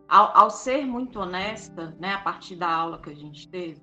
Ao, 0.08 0.36
ao, 0.36 0.50
ser 0.50 0.86
muito 0.86 1.20
honesta, 1.20 1.96
né, 2.00 2.14
a 2.14 2.22
partir 2.22 2.56
da 2.56 2.70
aula 2.70 3.02
que 3.02 3.10
a 3.10 3.16
gente 3.16 3.48
teve, 3.50 3.82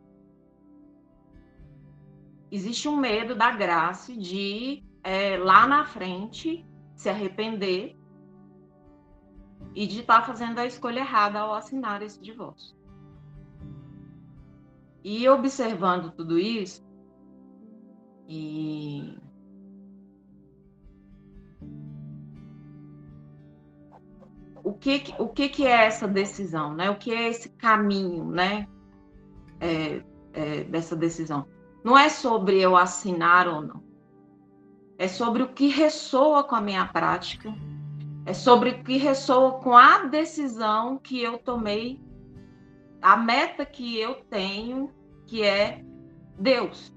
existe 2.50 2.88
um 2.88 2.96
medo 2.96 3.34
da 3.34 3.50
Graça 3.50 4.12
de, 4.12 4.84
é, 5.02 5.36
lá 5.36 5.66
na 5.66 5.84
frente, 5.84 6.64
se 6.94 7.08
arrepender 7.08 7.99
e 9.74 9.86
de 9.86 10.00
estar 10.00 10.20
tá 10.20 10.26
fazendo 10.26 10.58
a 10.58 10.66
escolha 10.66 11.00
errada 11.00 11.40
ao 11.40 11.54
assinar 11.54 12.02
esse 12.02 12.20
divórcio. 12.20 12.76
E 15.02 15.28
observando 15.28 16.10
tudo 16.12 16.38
isso, 16.38 16.84
e 18.28 19.18
o 24.62 24.72
que, 24.72 25.14
o 25.18 25.28
que, 25.28 25.48
que 25.48 25.66
é 25.66 25.86
essa 25.86 26.06
decisão, 26.06 26.74
né? 26.74 26.90
O 26.90 26.96
que 26.96 27.12
é 27.12 27.28
esse 27.28 27.48
caminho, 27.50 28.24
né? 28.24 28.68
É, 29.60 30.02
é, 30.32 30.64
dessa 30.64 30.94
decisão. 30.94 31.46
Não 31.82 31.96
é 31.98 32.08
sobre 32.08 32.60
eu 32.60 32.76
assinar 32.76 33.48
ou 33.48 33.62
não. 33.62 33.82
É 34.98 35.08
sobre 35.08 35.42
o 35.42 35.48
que 35.48 35.68
ressoa 35.68 36.44
com 36.44 36.54
a 36.54 36.60
minha 36.60 36.86
prática. 36.86 37.52
É 38.26 38.32
sobre 38.34 38.70
o 38.70 38.84
que 38.84 38.96
ressoa 38.96 39.60
com 39.60 39.76
a 39.76 40.04
decisão 40.04 40.98
que 40.98 41.22
eu 41.22 41.38
tomei 41.38 42.00
a 43.00 43.16
meta 43.16 43.64
que 43.64 43.98
eu 43.98 44.16
tenho, 44.28 44.90
que 45.26 45.42
é 45.42 45.82
Deus. 46.38 46.94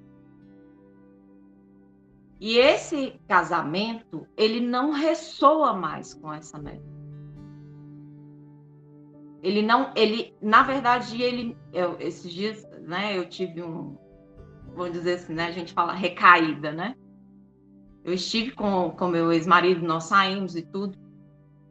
E 2.39 2.57
esse 2.57 3.19
casamento, 3.27 4.27
ele 4.35 4.59
não 4.59 4.91
ressoa 4.91 5.73
mais 5.73 6.13
com 6.13 6.33
essa 6.33 6.59
meta. 6.59 6.83
Ele 9.41 9.61
não, 9.61 9.91
ele, 9.95 10.33
na 10.41 10.63
verdade, 10.63 11.21
ele, 11.21 11.57
eu, 11.71 11.97
esses 11.99 12.31
dias, 12.31 12.67
né, 12.81 13.17
eu 13.17 13.27
tive 13.27 13.61
um, 13.61 13.97
vamos 14.75 14.91
dizer 14.91 15.15
assim, 15.15 15.33
né, 15.33 15.47
a 15.47 15.51
gente 15.51 15.73
fala 15.73 15.93
recaída, 15.93 16.71
né? 16.71 16.95
Eu 18.03 18.13
estive 18.13 18.51
com, 18.51 18.91
com 18.91 19.07
meu 19.07 19.31
ex-marido, 19.31 19.85
nós 19.85 20.05
saímos 20.05 20.55
e 20.55 20.61
tudo, 20.61 20.97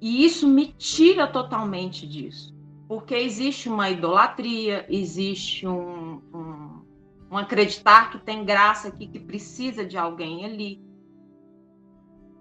e 0.03 0.24
isso 0.24 0.47
me 0.47 0.66
tira 0.66 1.27
totalmente 1.27 2.07
disso 2.07 2.53
porque 2.93 3.15
existe 3.15 3.70
uma 3.70 3.89
idolatria, 3.89 4.85
existe 4.87 5.66
um, 5.66 6.20
um, 6.35 6.83
um 7.31 7.39
acreditar 7.39 8.11
que 8.11 8.19
tem 8.19 8.45
graça 8.45 8.89
aqui, 8.89 9.07
que 9.07 9.19
precisa 9.19 9.83
de 9.83 9.97
alguém 9.97 10.45
ali, 10.45 10.79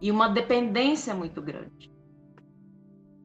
e 0.02 0.12
uma 0.12 0.28
dependência 0.28 1.16
muito 1.16 1.42
grande. 1.42 1.90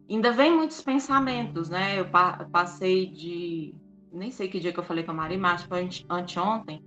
Ainda 0.09 0.31
vem 0.31 0.55
muitos 0.55 0.81
pensamentos, 0.81 1.69
né? 1.69 1.99
Eu 1.99 2.07
passei 2.53 3.07
de. 3.07 3.75
Nem 4.13 4.31
sei 4.31 4.47
que 4.47 4.61
dia 4.61 4.73
que 4.73 4.79
eu 4.79 4.85
falei 4.85 5.03
com 5.03 5.11
a 5.11 5.15
Maria, 5.15 5.37
mas 5.37 5.65
foi 5.65 5.91
anteontem. 6.09 6.81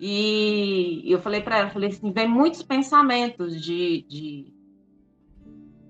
E 0.00 1.02
eu 1.04 1.20
falei 1.20 1.42
para 1.42 1.58
ela, 1.58 1.70
falei 1.70 1.90
assim, 1.90 2.10
vem 2.12 2.26
muitos 2.26 2.62
pensamentos 2.62 3.62
de, 3.62 4.06
de, 4.08 4.53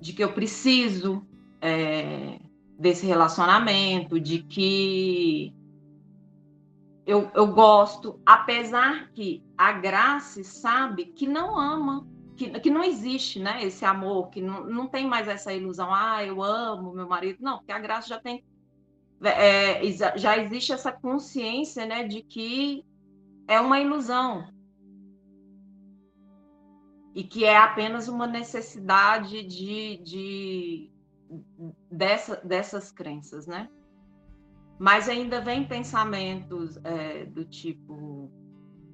de 0.05 0.13
que 0.13 0.23
eu 0.23 0.35
preciso 0.35 1.27
é, 1.63 2.39
desse 2.79 3.07
relacionamento, 3.07 4.21
de 4.21 4.43
que 4.43 5.51
eu, 7.07 7.31
eu 7.35 7.47
gosto, 7.47 8.21
apesar 8.27 9.11
que 9.13 9.43
a 9.57 9.73
Grace 9.73 10.45
sabe 10.45 11.07
que 11.07 11.27
não 11.27 11.59
ama, 11.59 12.07
que, 12.37 12.51
que 12.61 12.69
não 12.69 12.85
existe 12.85 13.41
né, 13.41 13.65
esse 13.65 13.87
amor, 13.87 14.29
que 14.29 14.43
não, 14.43 14.67
não 14.67 14.87
tem 14.87 15.07
mais 15.09 15.27
essa 15.27 15.55
ilusão, 15.55 15.89
ah, 15.91 16.23
eu 16.23 16.43
amo 16.43 16.93
meu 16.93 17.09
marido. 17.09 17.39
Não, 17.41 17.57
porque 17.57 17.73
a 17.73 17.79
Grace 17.79 18.07
já 18.07 18.21
tem. 18.21 18.45
É, 19.23 19.81
já 20.17 20.37
existe 20.37 20.71
essa 20.71 20.93
consciência 20.93 21.87
né, 21.87 22.07
de 22.07 22.21
que 22.21 22.85
é 23.49 23.59
uma 23.59 23.81
ilusão. 23.81 24.47
E 27.15 27.23
que 27.23 27.45
é 27.45 27.57
apenas 27.57 28.09
uma 28.09 28.27
necessidade 28.27 29.43
de, 29.45 29.99
de 29.99 30.91
dessa, 31.91 32.37
dessas 32.45 32.91
crenças, 32.91 33.47
né? 33.47 33.69
Mas 34.79 35.09
ainda 35.09 35.41
vem 35.41 35.65
pensamentos 35.65 36.79
é, 36.83 37.25
do 37.27 37.45
tipo: 37.45 38.31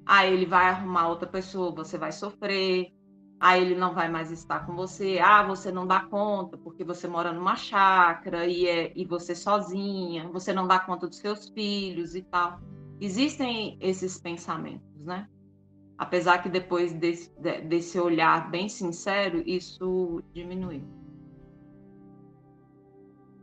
ah, 0.05 0.25
ele 0.25 0.45
vai 0.45 0.69
arrumar 0.69 1.07
outra 1.07 1.27
pessoa, 1.27 1.73
você 1.73 1.97
vai 1.97 2.11
sofrer, 2.11 2.93
ah, 3.39 3.57
ele 3.57 3.73
não 3.73 3.95
vai 3.95 4.07
mais 4.07 4.29
estar 4.31 4.67
com 4.67 4.75
você, 4.75 5.19
ah, 5.19 5.41
você 5.41 5.71
não 5.71 5.87
dá 5.87 6.01
conta 6.01 6.57
porque 6.57 6.83
você 6.83 7.07
mora 7.07 7.33
numa 7.33 7.55
chácara 7.55 8.45
e, 8.45 8.67
é, 8.67 8.93
e 8.95 9.03
você 9.03 9.33
sozinha, 9.33 10.29
você 10.29 10.53
não 10.53 10.67
dá 10.67 10.79
conta 10.79 11.07
dos 11.07 11.17
seus 11.17 11.49
filhos 11.49 12.15
e 12.15 12.21
tal. 12.21 12.61
Existem 12.99 13.79
esses 13.81 14.19
pensamentos, 14.19 15.03
né? 15.03 15.27
Apesar 16.01 16.41
que 16.41 16.49
depois 16.49 16.91
desse, 16.93 17.31
desse 17.39 17.99
olhar 17.99 18.49
bem 18.49 18.67
sincero, 18.67 19.43
isso 19.45 20.23
diminuiu. 20.33 20.83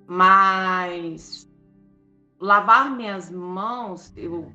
Mas 0.09 1.49
lavar 2.41 2.91
minhas 2.91 3.31
mãos, 3.31 4.13
eu 4.17 4.53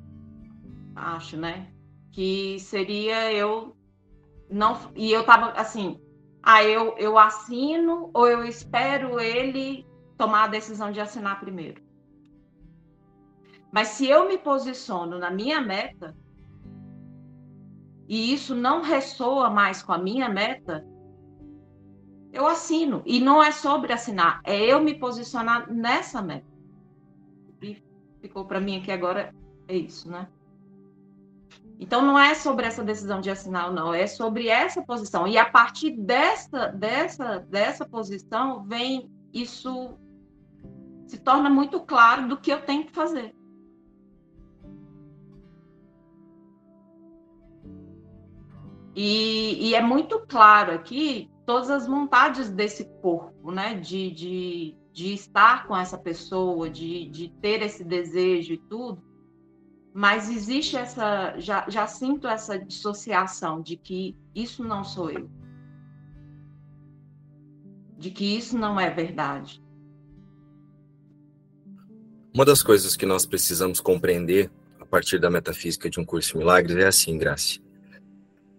acho, 0.93 1.37
né? 1.37 1.71
Que 2.11 2.59
seria 2.59 3.31
eu 3.31 3.73
não. 4.49 4.77
E 4.97 5.09
eu 5.09 5.25
tava 5.25 5.51
assim, 5.51 5.97
ah, 6.43 6.61
eu, 6.61 6.97
eu 6.97 7.17
assino 7.17 8.11
ou 8.13 8.27
eu 8.27 8.43
espero 8.43 9.17
ele 9.17 9.87
tomar 10.17 10.43
a 10.43 10.47
decisão 10.47 10.91
de 10.91 10.99
assinar 10.99 11.39
primeiro. 11.39 11.81
Mas 13.71 13.87
se 13.87 14.09
eu 14.09 14.27
me 14.27 14.37
posiciono 14.37 15.17
na 15.17 15.31
minha 15.31 15.61
meta 15.61 16.13
e 18.07 18.33
isso 18.33 18.53
não 18.53 18.81
ressoa 18.81 19.49
mais 19.49 19.81
com 19.81 19.93
a 19.93 19.97
minha 19.97 20.29
meta, 20.29 20.85
eu 22.31 22.47
assino. 22.47 23.01
E 23.05 23.19
não 23.19 23.41
é 23.41 23.51
sobre 23.51 23.93
assinar, 23.93 24.41
é 24.43 24.59
eu 24.59 24.81
me 24.81 24.95
posicionar 24.95 25.71
nessa 25.71 26.21
meta. 26.21 26.47
E 27.61 27.81
ficou 28.21 28.45
para 28.45 28.59
mim 28.59 28.77
aqui 28.77 28.91
agora 28.91 29.33
é 29.67 29.75
isso, 29.75 30.09
né? 30.09 30.27
Então 31.79 32.01
não 32.01 32.17
é 32.17 32.33
sobre 32.35 32.65
essa 32.65 32.83
decisão 32.83 33.19
de 33.19 33.29
assinar 33.29 33.67
ou 33.67 33.73
não, 33.73 33.93
é 33.93 34.07
sobre 34.07 34.47
essa 34.47 34.81
posição. 34.81 35.27
E 35.27 35.37
a 35.37 35.45
partir 35.49 35.91
dessa 35.91 36.67
dessa 36.67 37.39
dessa 37.39 37.85
posição 37.85 38.63
vem 38.63 39.09
isso 39.33 39.97
se 41.07 41.17
torna 41.19 41.49
muito 41.49 41.79
claro 41.81 42.27
do 42.27 42.37
que 42.37 42.51
eu 42.51 42.61
tenho 42.61 42.85
que 42.85 42.93
fazer. 42.93 43.35
E, 48.95 49.69
e, 49.69 49.75
é 49.75 49.81
muito 49.81 50.19
claro 50.27 50.71
aqui 50.71 51.29
todas 51.45 51.69
as 51.69 51.87
vontades 51.87 52.49
desse 52.49 52.85
corpo, 53.01 53.51
né? 53.51 53.75
De, 53.75 54.11
de, 54.11 54.75
de 54.91 55.13
estar 55.13 55.67
com 55.67 55.75
essa 55.75 55.97
pessoa, 55.97 56.69
de, 56.69 57.09
de 57.09 57.29
ter 57.41 57.61
esse 57.61 57.83
desejo 57.83 58.53
e 58.53 58.57
tudo. 58.57 59.01
Mas 59.93 60.29
existe 60.29 60.75
essa. 60.75 61.39
Já, 61.39 61.65
já 61.67 61.87
sinto 61.87 62.27
essa 62.27 62.57
dissociação 62.57 63.61
de 63.61 63.77
que 63.77 64.15
isso 64.33 64.63
não 64.63 64.83
sou 64.83 65.09
eu. 65.09 65.29
De 67.97 68.11
que 68.11 68.37
isso 68.37 68.57
não 68.57 68.79
é 68.79 68.89
verdade. 68.89 69.63
Uma 72.33 72.45
das 72.45 72.63
coisas 72.63 72.95
que 72.95 73.05
nós 73.05 73.25
precisamos 73.25 73.79
compreender 73.79 74.51
a 74.79 74.85
partir 74.85 75.19
da 75.19 75.29
metafísica 75.29 75.89
de 75.89 75.99
um 75.99 76.05
curso 76.05 76.33
de 76.33 76.39
milagres 76.39 76.75
é 76.77 76.87
assim, 76.87 77.17
Grace. 77.17 77.61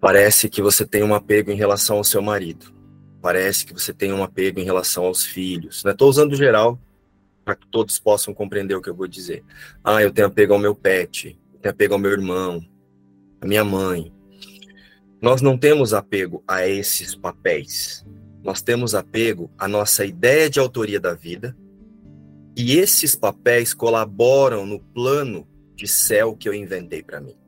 Parece 0.00 0.48
que 0.48 0.60
você 0.60 0.86
tem 0.86 1.02
um 1.02 1.14
apego 1.14 1.50
em 1.50 1.56
relação 1.56 1.96
ao 1.96 2.04
seu 2.04 2.20
marido 2.20 2.74
parece 3.24 3.64
que 3.64 3.72
você 3.72 3.90
tem 3.90 4.12
um 4.12 4.22
apego 4.22 4.60
em 4.60 4.64
relação 4.64 5.06
aos 5.06 5.24
filhos. 5.24 5.76
Estou 5.76 6.08
né? 6.08 6.10
usando 6.10 6.36
geral 6.36 6.78
para 7.42 7.56
que 7.56 7.66
todos 7.68 7.98
possam 7.98 8.34
compreender 8.34 8.74
o 8.74 8.82
que 8.82 8.90
eu 8.90 8.94
vou 8.94 9.08
dizer. 9.08 9.42
Ah, 9.82 10.02
eu 10.02 10.12
tenho 10.12 10.26
apego 10.26 10.52
ao 10.52 10.58
meu 10.58 10.74
pet, 10.74 11.38
eu 11.54 11.58
tenho 11.58 11.72
apego 11.72 11.94
ao 11.94 11.98
meu 11.98 12.10
irmão, 12.10 12.62
à 13.40 13.46
minha 13.46 13.64
mãe. 13.64 14.12
Nós 15.22 15.40
não 15.40 15.56
temos 15.56 15.94
apego 15.94 16.44
a 16.46 16.68
esses 16.68 17.14
papéis. 17.14 18.04
Nós 18.42 18.60
temos 18.60 18.94
apego 18.94 19.50
à 19.58 19.66
nossa 19.66 20.04
ideia 20.04 20.50
de 20.50 20.60
autoria 20.60 21.00
da 21.00 21.14
vida. 21.14 21.56
E 22.54 22.76
esses 22.76 23.14
papéis 23.14 23.72
colaboram 23.72 24.66
no 24.66 24.80
plano 24.80 25.48
de 25.74 25.88
céu 25.88 26.36
que 26.36 26.46
eu 26.46 26.52
inventei 26.52 27.02
para 27.02 27.22
mim. 27.22 27.38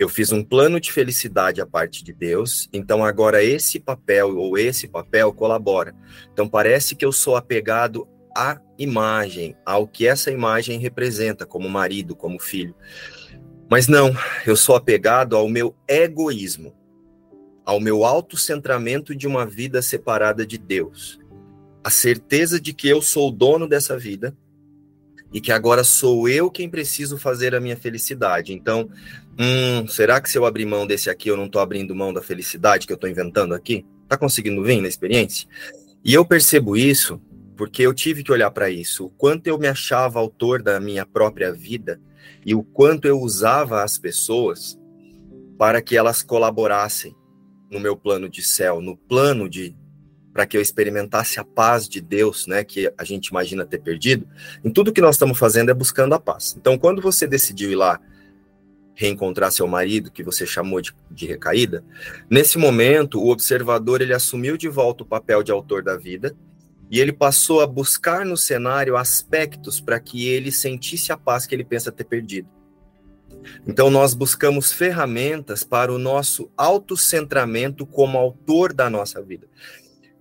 Eu 0.00 0.08
fiz 0.08 0.32
um 0.32 0.42
plano 0.42 0.80
de 0.80 0.90
felicidade 0.90 1.60
a 1.60 1.66
parte 1.66 2.02
de 2.02 2.10
Deus, 2.10 2.70
então 2.72 3.04
agora 3.04 3.44
esse 3.44 3.78
papel 3.78 4.38
ou 4.38 4.56
esse 4.56 4.88
papel 4.88 5.30
colabora. 5.30 5.94
Então 6.32 6.48
parece 6.48 6.96
que 6.96 7.04
eu 7.04 7.12
sou 7.12 7.36
apegado 7.36 8.08
à 8.34 8.58
imagem, 8.78 9.54
ao 9.62 9.86
que 9.86 10.06
essa 10.06 10.30
imagem 10.30 10.78
representa, 10.78 11.44
como 11.44 11.68
marido, 11.68 12.16
como 12.16 12.40
filho. 12.40 12.74
Mas 13.70 13.88
não, 13.88 14.16
eu 14.46 14.56
sou 14.56 14.74
apegado 14.74 15.36
ao 15.36 15.46
meu 15.50 15.76
egoísmo, 15.86 16.74
ao 17.62 17.78
meu 17.78 18.02
autocentramento 18.02 19.14
de 19.14 19.26
uma 19.26 19.44
vida 19.44 19.82
separada 19.82 20.46
de 20.46 20.56
Deus. 20.56 21.20
A 21.84 21.90
certeza 21.90 22.58
de 22.58 22.72
que 22.72 22.88
eu 22.88 23.02
sou 23.02 23.28
o 23.28 23.32
dono 23.32 23.68
dessa 23.68 23.98
vida 23.98 24.34
e 25.32 25.40
que 25.40 25.52
agora 25.52 25.84
sou 25.84 26.28
eu 26.28 26.50
quem 26.50 26.68
preciso 26.68 27.16
fazer 27.16 27.54
a 27.54 27.60
minha 27.60 27.76
felicidade. 27.76 28.52
Então, 28.52 28.88
hum, 29.38 29.86
será 29.86 30.20
que 30.20 30.30
se 30.30 30.36
eu 30.36 30.44
abrir 30.44 30.66
mão 30.66 30.86
desse 30.86 31.08
aqui, 31.08 31.28
eu 31.28 31.36
não 31.36 31.46
estou 31.46 31.60
abrindo 31.60 31.94
mão 31.94 32.12
da 32.12 32.22
felicidade 32.22 32.86
que 32.86 32.92
eu 32.92 32.96
estou 32.96 33.08
inventando 33.08 33.54
aqui? 33.54 33.86
Tá 34.08 34.16
conseguindo 34.16 34.62
vir 34.62 34.80
na 34.80 34.88
experiência? 34.88 35.48
E 36.04 36.12
eu 36.14 36.24
percebo 36.24 36.76
isso 36.76 37.20
porque 37.56 37.82
eu 37.82 37.92
tive 37.92 38.24
que 38.24 38.32
olhar 38.32 38.50
para 38.50 38.70
isso, 38.70 39.04
o 39.04 39.10
quanto 39.10 39.46
eu 39.46 39.58
me 39.58 39.68
achava 39.68 40.18
autor 40.18 40.62
da 40.62 40.80
minha 40.80 41.04
própria 41.04 41.52
vida 41.52 42.00
e 42.44 42.54
o 42.54 42.62
quanto 42.62 43.06
eu 43.06 43.20
usava 43.20 43.82
as 43.82 43.98
pessoas 43.98 44.78
para 45.58 45.82
que 45.82 45.94
elas 45.94 46.22
colaborassem 46.22 47.14
no 47.70 47.78
meu 47.78 47.94
plano 47.94 48.30
de 48.30 48.42
céu, 48.42 48.80
no 48.80 48.96
plano 48.96 49.46
de 49.46 49.76
para 50.40 50.46
que 50.46 50.56
eu 50.56 50.62
experimentasse 50.62 51.38
a 51.38 51.44
paz 51.44 51.86
de 51.86 52.00
Deus, 52.00 52.46
né, 52.46 52.64
que 52.64 52.90
a 52.96 53.04
gente 53.04 53.26
imagina 53.26 53.66
ter 53.66 53.78
perdido. 53.78 54.26
Em 54.64 54.70
tudo 54.70 54.90
que 54.90 55.02
nós 55.02 55.16
estamos 55.16 55.38
fazendo 55.38 55.70
é 55.70 55.74
buscando 55.74 56.14
a 56.14 56.18
paz. 56.18 56.56
Então, 56.58 56.78
quando 56.78 57.02
você 57.02 57.26
decidiu 57.26 57.70
ir 57.70 57.74
lá 57.74 58.00
reencontrar 58.94 59.52
seu 59.52 59.66
marido, 59.66 60.10
que 60.10 60.22
você 60.22 60.46
chamou 60.46 60.80
de, 60.80 60.94
de 61.10 61.26
recaída, 61.26 61.84
nesse 62.30 62.56
momento 62.56 63.20
o 63.20 63.28
observador 63.28 64.00
ele 64.00 64.14
assumiu 64.14 64.56
de 64.56 64.66
volta 64.66 65.02
o 65.02 65.06
papel 65.06 65.42
de 65.42 65.52
autor 65.52 65.82
da 65.82 65.94
vida 65.94 66.34
e 66.90 67.00
ele 67.00 67.12
passou 67.12 67.60
a 67.60 67.66
buscar 67.66 68.24
no 68.24 68.38
cenário 68.38 68.96
aspectos 68.96 69.78
para 69.78 70.00
que 70.00 70.26
ele 70.26 70.50
sentisse 70.50 71.12
a 71.12 71.18
paz 71.18 71.44
que 71.44 71.54
ele 71.54 71.64
pensa 71.64 71.92
ter 71.92 72.04
perdido. 72.04 72.48
Então, 73.66 73.90
nós 73.90 74.14
buscamos 74.14 74.72
ferramentas 74.72 75.62
para 75.62 75.92
o 75.92 75.98
nosso 75.98 76.50
autocentramento 76.56 77.84
como 77.84 78.16
autor 78.16 78.72
da 78.72 78.88
nossa 78.88 79.20
vida. 79.20 79.46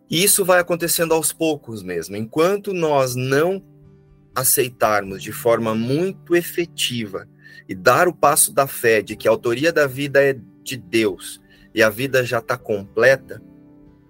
E 0.09 0.23
isso 0.23 0.43
vai 0.43 0.59
acontecendo 0.59 1.13
aos 1.13 1.31
poucos 1.31 1.83
mesmo. 1.83 2.15
Enquanto 2.15 2.73
nós 2.73 3.15
não 3.15 3.63
aceitarmos 4.33 5.21
de 5.21 5.31
forma 5.31 5.75
muito 5.75 6.35
efetiva 6.35 7.27
e 7.67 7.75
dar 7.75 8.07
o 8.07 8.13
passo 8.13 8.53
da 8.53 8.65
fé 8.65 9.01
de 9.01 9.15
que 9.15 9.27
a 9.27 9.31
autoria 9.31 9.71
da 9.71 9.85
vida 9.85 10.23
é 10.23 10.35
de 10.63 10.77
Deus 10.77 11.39
e 11.73 11.83
a 11.83 11.89
vida 11.89 12.23
já 12.23 12.39
está 12.39 12.57
completa, 12.57 13.41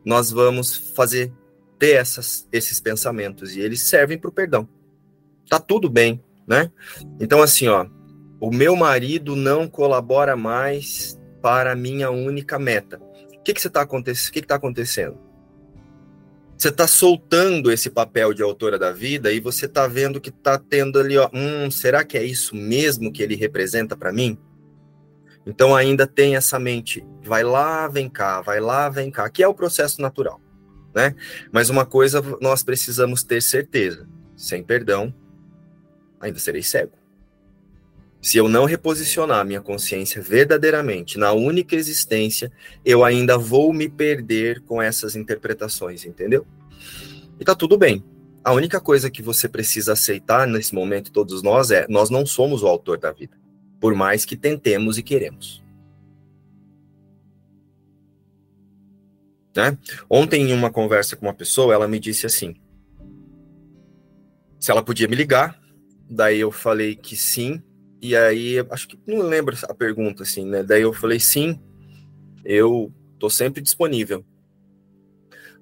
nós 0.06 0.32
vamos 0.32 0.76
fazer 0.96 1.34
ter 1.78 1.96
essas, 1.96 2.48
esses 2.52 2.80
pensamentos 2.80 3.56
e 3.56 3.60
eles 3.60 3.82
servem 3.82 4.18
para 4.18 4.30
o 4.30 4.34
perdão. 4.34 4.68
Tá 5.50 5.60
tudo 5.60 5.90
bem, 5.90 6.24
né? 6.48 6.72
Então, 7.20 7.42
assim, 7.42 7.68
ó, 7.68 7.86
o 8.40 8.52
meu 8.52 8.76
marido 8.76 9.36
não 9.36 9.68
colabora 9.68 10.36
mais 10.36 11.20
para 11.42 11.72
a 11.72 11.76
minha 11.76 12.10
única 12.10 12.58
meta. 12.58 13.02
O 13.34 13.44
que 13.44 13.54
que 13.54 13.66
está 13.66 13.82
acontecendo? 13.82 14.30
O 14.30 14.32
que 14.34 14.40
está 14.40 14.56
acontecendo? 14.56 15.29
Você 16.60 16.68
está 16.68 16.86
soltando 16.86 17.72
esse 17.72 17.90
papel 17.90 18.34
de 18.34 18.44
autora 18.44 18.78
da 18.78 18.92
vida 18.92 19.32
e 19.32 19.40
você 19.40 19.66
está 19.66 19.88
vendo 19.88 20.20
que 20.20 20.30
está 20.30 20.60
tendo 20.60 21.00
ali, 21.00 21.18
ó, 21.18 21.30
hum, 21.34 21.72
será 21.72 22.04
que 22.04 22.18
é 22.18 22.24
isso 22.24 22.56
mesmo 22.56 23.14
que 23.14 23.24
ele 23.24 23.36
representa 23.36 23.96
para 23.96 24.12
mim? 24.12 24.38
Então 25.46 25.74
ainda 25.74 26.06
tem 26.06 26.36
essa 26.36 26.60
mente, 26.60 27.04
vai 27.24 27.44
lá, 27.44 27.88
vem 27.88 28.10
cá, 28.10 28.42
vai 28.42 28.60
lá, 28.60 28.90
vem 28.90 29.10
cá, 29.10 29.30
que 29.30 29.42
é 29.42 29.48
o 29.48 29.54
processo 29.54 30.02
natural 30.02 30.42
né? 30.94 31.16
Mas 31.52 31.70
uma 31.70 31.86
coisa 31.86 32.22
nós 32.42 32.64
precisamos 32.64 33.24
ter 33.24 33.42
certeza: 33.42 34.08
sem 34.36 34.64
perdão, 34.64 35.14
ainda 36.20 36.40
serei 36.40 36.64
cego. 36.64 36.94
Se 38.22 38.38
eu 38.38 38.50
não 38.50 38.66
reposicionar 38.66 39.46
minha 39.46 39.62
consciência 39.62 40.22
verdadeiramente 40.22 41.18
na 41.18 41.32
única 41.32 41.76
existência, 41.76 42.52
eu 42.84 43.04
ainda 43.04 43.38
vou 43.38 43.72
me 43.74 43.88
perder 43.88 44.62
com 44.62 44.82
essas 44.82 45.16
interpretações, 45.16 46.06
entendeu? 46.06 46.46
E 47.40 47.46
tá 47.46 47.56
tudo 47.56 47.78
bem. 47.78 48.04
A 48.44 48.52
única 48.52 48.82
coisa 48.82 49.10
que 49.10 49.22
você 49.22 49.48
precisa 49.48 49.94
aceitar 49.94 50.48
nesse 50.48 50.76
momento, 50.76 51.12
todos 51.12 51.42
nós, 51.42 51.72
é: 51.72 51.86
nós 51.88 52.10
não 52.10 52.26
somos 52.26 52.62
o 52.62 52.68
autor 52.68 52.98
da 52.98 53.12
vida, 53.12 53.38
por 53.80 53.96
mais 53.96 54.26
que 54.26 54.36
tentemos 54.36 54.98
e 54.98 55.04
queremos. 55.04 55.64
Né? 59.56 59.78
Ontem, 60.10 60.50
em 60.50 60.54
uma 60.54 60.72
conversa 60.72 61.16
com 61.16 61.26
uma 61.26 61.34
pessoa, 61.34 61.74
ela 61.74 61.88
me 61.88 62.00
disse 62.00 62.26
assim: 62.26 62.56
se 64.60 64.72
ela 64.72 64.84
podia 64.84 65.08
me 65.08 65.16
ligar, 65.16 65.60
daí 66.10 66.40
eu 66.40 66.52
falei 66.52 66.96
que 66.96 67.16
sim, 67.16 67.62
e 68.02 68.16
aí, 68.16 68.66
acho 68.70 68.88
que 68.88 69.00
não 69.06 69.22
lembro 69.22 69.56
a 69.64 69.74
pergunta, 69.74 70.24
assim, 70.24 70.46
né? 70.46 70.64
Daí 70.64 70.82
eu 70.82 70.94
falei 70.94 71.20
sim, 71.20 71.60
eu 72.46 72.94
tô 73.18 73.30
sempre 73.30 73.62
disponível. 73.62 74.24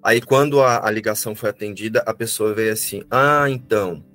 Aí, 0.04 0.22
quando 0.22 0.62
a, 0.62 0.88
a 0.88 0.92
ligação 0.92 1.36
foi 1.36 1.50
atendida, 1.50 2.04
a 2.06 2.14
pessoa 2.14 2.54
veio 2.54 2.72
assim: 2.72 3.04
ah, 3.10 3.50
então, 3.50 4.06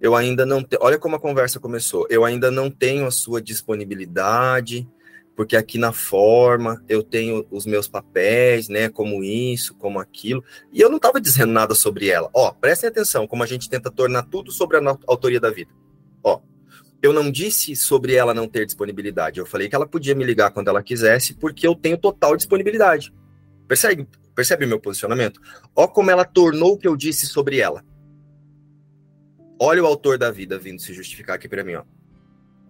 eu 0.00 0.14
ainda 0.14 0.46
não 0.46 0.62
tenho. 0.62 0.82
Olha 0.82 0.98
como 0.98 1.16
a 1.16 1.20
conversa 1.20 1.60
começou. 1.60 2.06
Eu 2.10 2.24
ainda 2.24 2.50
não 2.50 2.70
tenho 2.70 3.06
a 3.06 3.10
sua 3.10 3.40
disponibilidade, 3.40 4.88
porque 5.36 5.54
aqui 5.54 5.78
na 5.78 5.92
forma 5.92 6.82
eu 6.88 7.02
tenho 7.02 7.46
os 7.50 7.66
meus 7.66 7.86
papéis, 7.86 8.68
né, 8.68 8.88
como 8.88 9.22
isso, 9.22 9.74
como 9.74 10.00
aquilo, 10.00 10.42
e 10.72 10.80
eu 10.80 10.88
não 10.88 10.96
estava 10.96 11.20
dizendo 11.20 11.52
nada 11.52 11.74
sobre 11.74 12.08
ela. 12.08 12.30
Ó, 12.34 12.50
prestem 12.52 12.88
atenção 12.88 13.26
como 13.26 13.42
a 13.42 13.46
gente 13.46 13.68
tenta 13.68 13.90
tornar 13.90 14.22
tudo 14.24 14.50
sobre 14.50 14.78
a 14.78 14.98
autoria 15.06 15.38
da 15.38 15.50
vida. 15.50 15.70
Ó, 16.24 16.40
eu 17.06 17.12
não 17.12 17.30
disse 17.30 17.76
sobre 17.76 18.14
ela 18.14 18.34
não 18.34 18.48
ter 18.48 18.66
disponibilidade, 18.66 19.38
eu 19.38 19.46
falei 19.46 19.68
que 19.68 19.74
ela 19.74 19.86
podia 19.86 20.14
me 20.14 20.24
ligar 20.24 20.50
quando 20.50 20.68
ela 20.68 20.82
quisesse, 20.82 21.34
porque 21.34 21.66
eu 21.66 21.74
tenho 21.74 21.96
total 21.96 22.36
disponibilidade. 22.36 23.14
Percebe, 23.68 24.08
percebe 24.34 24.66
meu 24.66 24.80
posicionamento? 24.80 25.40
Ó 25.74 25.86
como 25.86 26.10
ela 26.10 26.24
tornou 26.24 26.72
o 26.72 26.78
que 26.78 26.88
eu 26.88 26.96
disse 26.96 27.26
sobre 27.26 27.58
ela. 27.60 27.84
Olha 29.58 29.82
o 29.82 29.86
autor 29.86 30.18
da 30.18 30.30
vida 30.30 30.58
vindo 30.58 30.82
se 30.82 30.92
justificar 30.92 31.36
aqui 31.36 31.48
para 31.48 31.64
mim, 31.64 31.74
ó. 31.74 31.84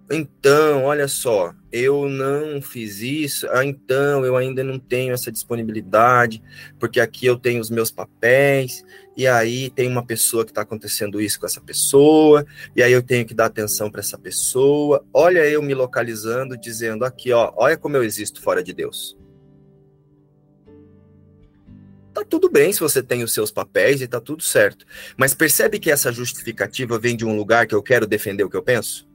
Então, 0.09 0.85
olha 0.85 1.09
só, 1.09 1.53
eu 1.73 2.09
não 2.09 2.63
fiz 2.63 3.01
isso, 3.01 3.49
ah, 3.51 3.65
então 3.65 4.25
eu 4.25 4.37
ainda 4.37 4.63
não 4.63 4.79
tenho 4.79 5.13
essa 5.13 5.33
disponibilidade, 5.33 6.41
porque 6.79 7.01
aqui 7.01 7.27
eu 7.27 7.37
tenho 7.37 7.61
os 7.61 7.71
meus 7.71 7.91
papéis, 7.91 8.85
e 9.17 9.27
aí 9.27 9.69
tem 9.69 9.89
uma 9.89 10.07
pessoa 10.07 10.45
que 10.45 10.53
está 10.53 10.63
acontecendo 10.63 11.21
isso 11.21 11.41
com 11.41 11.47
essa 11.47 11.61
pessoa, 11.61 12.47
e 12.77 12.85
aí 12.85 12.93
eu 12.93 13.03
tenho 13.03 13.27
que 13.27 13.35
dar 13.35 13.47
atenção 13.47 13.91
para 13.91 14.01
essa 14.01 14.17
pessoa. 14.17 15.05
Olha 15.13 15.45
eu 15.45 15.61
me 15.61 15.75
localizando, 15.75 16.57
dizendo 16.57 17.05
aqui, 17.05 17.33
ó, 17.33 17.53
olha 17.57 17.77
como 17.77 17.97
eu 17.97 18.05
existo 18.05 18.41
fora 18.41 18.63
de 18.63 18.73
Deus. 18.73 19.17
Tá 22.15 22.25
tudo 22.25 22.49
bem 22.49 22.73
se 22.73 22.81
você 22.81 23.03
tem 23.03 23.25
os 23.25 23.35
seus 23.35 23.51
papéis 23.51 24.01
e 24.01 24.07
tá 24.07 24.21
tudo 24.21 24.43
certo. 24.43 24.87
Mas 25.19 25.35
percebe 25.35 25.79
que 25.81 25.91
essa 25.91 26.13
justificativa 26.13 26.99
vem 26.99 27.17
de 27.17 27.27
um 27.27 27.37
lugar 27.37 27.67
que 27.67 27.75
eu 27.75 27.83
quero 27.83 28.07
defender 28.07 28.45
o 28.45 28.49
que 28.49 28.57
eu 28.57 28.63
penso? 28.63 29.06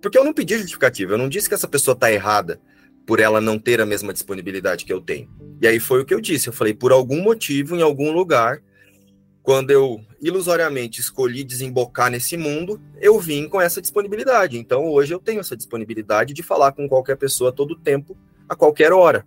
Porque 0.00 0.18
eu 0.18 0.24
não 0.24 0.32
pedi 0.32 0.56
justificativa, 0.56 1.12
eu 1.12 1.18
não 1.18 1.28
disse 1.28 1.48
que 1.48 1.54
essa 1.54 1.68
pessoa 1.68 1.94
está 1.94 2.12
errada 2.12 2.60
por 3.06 3.20
ela 3.20 3.40
não 3.40 3.58
ter 3.58 3.80
a 3.80 3.86
mesma 3.86 4.12
disponibilidade 4.12 4.84
que 4.84 4.92
eu 4.92 5.00
tenho. 5.00 5.30
E 5.60 5.66
aí 5.66 5.80
foi 5.80 6.02
o 6.02 6.04
que 6.04 6.14
eu 6.14 6.20
disse, 6.20 6.48
eu 6.48 6.52
falei, 6.52 6.74
por 6.74 6.92
algum 6.92 7.22
motivo, 7.22 7.74
em 7.74 7.82
algum 7.82 8.12
lugar, 8.12 8.62
quando 9.42 9.70
eu 9.70 10.00
ilusoriamente 10.20 11.00
escolhi 11.00 11.42
desembocar 11.42 12.10
nesse 12.10 12.36
mundo, 12.36 12.80
eu 13.00 13.18
vim 13.18 13.48
com 13.48 13.60
essa 13.60 13.80
disponibilidade. 13.80 14.58
Então 14.58 14.84
hoje 14.84 15.14
eu 15.14 15.18
tenho 15.18 15.40
essa 15.40 15.56
disponibilidade 15.56 16.34
de 16.34 16.42
falar 16.42 16.72
com 16.72 16.88
qualquer 16.88 17.16
pessoa 17.16 17.50
todo 17.50 17.78
tempo, 17.78 18.16
a 18.48 18.54
qualquer 18.54 18.92
hora. 18.92 19.26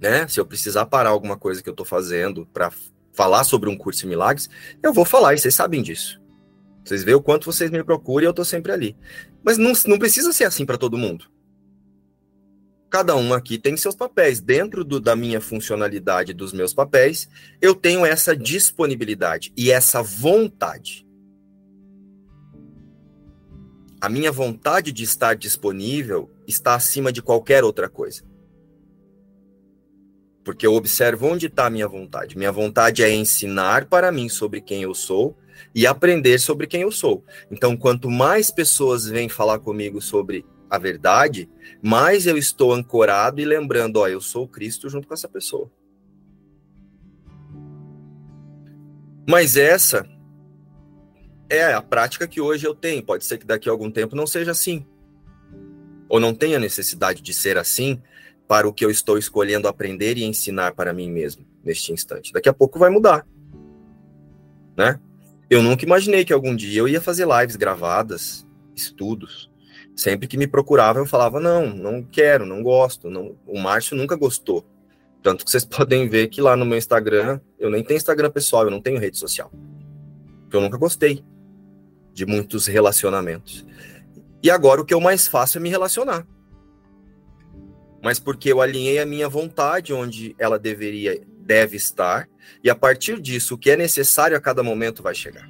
Né? 0.00 0.26
Se 0.26 0.40
eu 0.40 0.44
precisar 0.44 0.86
parar 0.86 1.10
alguma 1.10 1.36
coisa 1.36 1.62
que 1.62 1.68
eu 1.68 1.72
estou 1.72 1.86
fazendo 1.86 2.44
para 2.46 2.72
falar 3.12 3.44
sobre 3.44 3.70
um 3.70 3.76
curso 3.76 4.00
de 4.00 4.06
milagres, 4.08 4.50
eu 4.82 4.92
vou 4.92 5.04
falar, 5.04 5.34
e 5.34 5.38
vocês 5.38 5.54
sabem 5.54 5.82
disso. 5.82 6.21
Vocês 6.84 7.04
veem 7.04 7.16
o 7.16 7.22
quanto 7.22 7.46
vocês 7.46 7.70
me 7.70 7.82
procuram 7.82 8.24
e 8.24 8.26
eu 8.26 8.34
tô 8.34 8.44
sempre 8.44 8.72
ali. 8.72 8.96
Mas 9.42 9.58
não, 9.58 9.72
não 9.86 9.98
precisa 9.98 10.32
ser 10.32 10.44
assim 10.44 10.66
para 10.66 10.78
todo 10.78 10.98
mundo. 10.98 11.30
Cada 12.90 13.16
um 13.16 13.32
aqui 13.32 13.58
tem 13.58 13.76
seus 13.76 13.94
papéis. 13.94 14.40
Dentro 14.40 14.84
do, 14.84 15.00
da 15.00 15.16
minha 15.16 15.40
funcionalidade 15.40 16.34
dos 16.34 16.52
meus 16.52 16.74
papéis, 16.74 17.28
eu 17.60 17.74
tenho 17.74 18.04
essa 18.04 18.36
disponibilidade 18.36 19.52
e 19.56 19.70
essa 19.70 20.02
vontade. 20.02 21.06
a 24.02 24.08
minha 24.08 24.32
vontade 24.32 24.90
de 24.90 25.04
estar 25.04 25.36
disponível 25.36 26.28
está 26.44 26.74
acima 26.74 27.12
de 27.12 27.22
qualquer 27.22 27.62
outra 27.62 27.88
coisa. 27.88 28.24
Porque 30.44 30.66
eu 30.66 30.74
observo 30.74 31.28
onde 31.28 31.46
está 31.46 31.66
a 31.66 31.70
minha 31.70 31.86
vontade. 31.86 32.36
Minha 32.36 32.50
vontade 32.50 33.04
é 33.04 33.14
ensinar 33.14 33.86
para 33.86 34.10
mim 34.10 34.28
sobre 34.28 34.60
quem 34.60 34.82
eu 34.82 34.92
sou 34.92 35.38
e 35.74 35.86
aprender 35.86 36.38
sobre 36.38 36.66
quem 36.66 36.82
eu 36.82 36.92
sou. 36.92 37.24
Então, 37.50 37.76
quanto 37.76 38.10
mais 38.10 38.50
pessoas 38.50 39.06
vêm 39.06 39.28
falar 39.28 39.58
comigo 39.58 40.00
sobre 40.00 40.44
a 40.68 40.78
verdade, 40.78 41.50
mais 41.82 42.26
eu 42.26 42.38
estou 42.38 42.72
ancorado 42.72 43.40
e 43.40 43.44
lembrando, 43.44 43.98
ó, 43.98 44.08
eu 44.08 44.20
sou 44.20 44.48
Cristo 44.48 44.88
junto 44.88 45.06
com 45.06 45.14
essa 45.14 45.28
pessoa. 45.28 45.70
Mas 49.28 49.56
essa 49.56 50.08
é 51.48 51.72
a 51.72 51.82
prática 51.82 52.26
que 52.26 52.40
hoje 52.40 52.66
eu 52.66 52.74
tenho. 52.74 53.02
Pode 53.02 53.24
ser 53.24 53.38
que 53.38 53.46
daqui 53.46 53.68
a 53.68 53.72
algum 53.72 53.90
tempo 53.90 54.16
não 54.16 54.26
seja 54.26 54.50
assim. 54.50 54.86
Ou 56.08 56.18
não 56.18 56.34
tenha 56.34 56.58
necessidade 56.58 57.22
de 57.22 57.32
ser 57.32 57.58
assim 57.58 58.00
para 58.48 58.66
o 58.66 58.72
que 58.72 58.84
eu 58.84 58.90
estou 58.90 59.18
escolhendo 59.18 59.68
aprender 59.68 60.16
e 60.16 60.24
ensinar 60.24 60.74
para 60.74 60.92
mim 60.92 61.10
mesmo 61.10 61.46
neste 61.62 61.92
instante. 61.92 62.32
Daqui 62.32 62.48
a 62.48 62.52
pouco 62.52 62.78
vai 62.78 62.90
mudar. 62.90 63.26
Né? 64.76 64.98
Eu 65.50 65.62
nunca 65.62 65.84
imaginei 65.84 66.24
que 66.24 66.32
algum 66.32 66.54
dia 66.54 66.80
eu 66.80 66.88
ia 66.88 67.00
fazer 67.00 67.26
lives 67.26 67.56
gravadas, 67.56 68.46
estudos. 68.74 69.50
Sempre 69.94 70.26
que 70.26 70.38
me 70.38 70.46
procuravam, 70.46 71.02
eu 71.02 71.06
falava: 71.06 71.38
não, 71.38 71.68
não 71.68 72.02
quero, 72.02 72.46
não 72.46 72.62
gosto. 72.62 73.10
Não... 73.10 73.36
O 73.46 73.58
Márcio 73.58 73.96
nunca 73.96 74.16
gostou. 74.16 74.66
Tanto 75.22 75.44
que 75.44 75.50
vocês 75.50 75.64
podem 75.66 76.08
ver 76.08 76.28
que 76.28 76.40
lá 76.40 76.56
no 76.56 76.64
meu 76.64 76.78
Instagram, 76.78 77.40
eu 77.58 77.70
nem 77.70 77.84
tenho 77.84 77.98
Instagram 77.98 78.30
pessoal, 78.30 78.64
eu 78.64 78.70
não 78.70 78.80
tenho 78.80 78.98
rede 78.98 79.18
social. 79.18 79.52
Eu 80.50 80.60
nunca 80.60 80.76
gostei 80.76 81.24
de 82.12 82.26
muitos 82.26 82.66
relacionamentos. 82.66 83.64
E 84.42 84.50
agora 84.50 84.80
o 84.80 84.84
que 84.84 84.92
eu 84.92 85.00
mais 85.00 85.28
faço 85.28 85.58
é 85.58 85.60
me 85.60 85.70
relacionar. 85.70 86.26
Mas 88.02 88.18
porque 88.18 88.52
eu 88.52 88.60
alinhei 88.60 88.98
a 88.98 89.06
minha 89.06 89.28
vontade 89.28 89.92
onde 89.92 90.34
ela 90.38 90.58
deveria, 90.58 91.22
deve 91.38 91.76
estar, 91.76 92.28
e 92.62 92.70
a 92.70 92.74
partir 92.74 93.20
disso, 93.20 93.54
o 93.54 93.58
que 93.58 93.70
é 93.70 93.76
necessário 93.76 94.36
a 94.36 94.40
cada 94.40 94.62
momento 94.62 95.02
vai 95.02 95.14
chegar. 95.14 95.48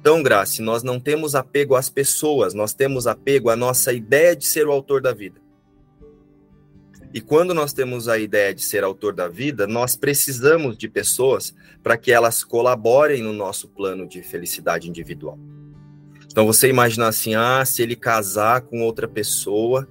Então, 0.00 0.22
Grace, 0.22 0.62
nós 0.62 0.82
não 0.82 0.98
temos 0.98 1.34
apego 1.34 1.74
às 1.74 1.90
pessoas, 1.90 2.54
nós 2.54 2.72
temos 2.72 3.06
apego 3.06 3.50
à 3.50 3.56
nossa 3.56 3.92
ideia 3.92 4.34
de 4.34 4.46
ser 4.46 4.66
o 4.66 4.72
autor 4.72 5.02
da 5.02 5.12
vida. 5.12 5.40
E 7.12 7.20
quando 7.20 7.52
nós 7.52 7.72
temos 7.72 8.08
a 8.08 8.18
ideia 8.18 8.54
de 8.54 8.62
ser 8.62 8.84
autor 8.84 9.12
da 9.12 9.28
vida, 9.28 9.66
nós 9.66 9.96
precisamos 9.96 10.78
de 10.78 10.88
pessoas 10.88 11.54
para 11.82 11.96
que 11.96 12.12
elas 12.12 12.44
colaborem 12.44 13.22
no 13.22 13.32
nosso 13.32 13.68
plano 13.68 14.06
de 14.06 14.22
felicidade 14.22 14.88
individual. 14.88 15.38
Então 16.30 16.46
você 16.46 16.68
imagina 16.68 17.08
assim: 17.08 17.34
ah, 17.34 17.64
se 17.64 17.82
ele 17.82 17.96
casar 17.96 18.62
com 18.62 18.82
outra 18.82 19.08
pessoa, 19.08 19.88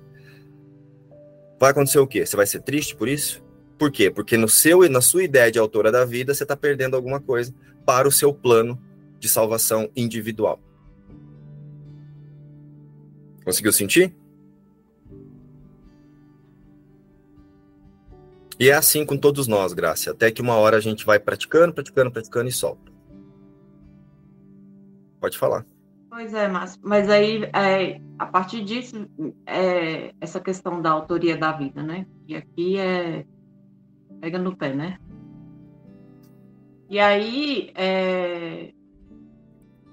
vai 1.60 1.72
acontecer 1.72 2.00
o 2.00 2.08
quê? 2.08 2.26
Você 2.26 2.38
vai 2.38 2.48
ser 2.48 2.62
triste 2.62 2.96
por 2.96 3.08
isso? 3.10 3.44
Por 3.80 3.90
quê? 3.90 4.12
Porque 4.12 4.36
no 4.36 4.50
seu 4.50 4.88
na 4.90 5.00
sua 5.00 5.24
ideia 5.24 5.50
de 5.50 5.58
autora 5.58 5.90
da 5.90 6.04
vida, 6.04 6.34
você 6.34 6.44
está 6.44 6.56
perdendo 6.56 6.98
alguma 6.98 7.22
coisa 7.22 7.56
para 7.86 8.10
o 8.10 8.12
seu 8.12 8.34
plano 8.34 8.78
de 9.18 9.30
salvação 9.30 9.90
individual. 9.96 10.60
Conseguiu 13.46 13.72
sentir? 13.72 14.14
E 18.60 18.70
é 18.70 18.74
assim 18.74 19.06
com 19.06 19.18
todos 19.18 19.48
nós, 19.48 19.72
Graça. 19.72 20.12
Até 20.12 20.30
que 20.30 20.42
uma 20.42 20.56
hora 20.56 20.76
a 20.76 20.82
gente 20.82 21.06
vai 21.06 21.18
praticando, 21.18 21.74
praticando, 21.74 22.12
praticando 22.12 22.50
e 22.50 22.52
solta. 22.52 22.92
Pode 25.22 25.38
falar. 25.38 25.66
Pois 26.10 26.34
é, 26.34 26.50
mas, 26.50 26.78
mas 26.84 27.10
aí, 27.10 27.44
é, 27.54 28.02
a 28.18 28.26
partir 28.26 28.62
disso, 28.66 29.08
é, 29.46 30.14
essa 30.20 30.42
questão 30.42 30.82
da 30.82 30.92
autoria 30.92 31.38
da 31.38 31.54
vida, 31.54 31.82
né? 31.82 32.06
E 32.28 32.36
aqui 32.36 32.78
é. 32.78 33.26
Pega 34.20 34.38
no 34.38 34.56
pé, 34.56 34.74
né? 34.74 35.00
E 36.90 37.00
aí, 37.00 37.72
é, 37.76 38.74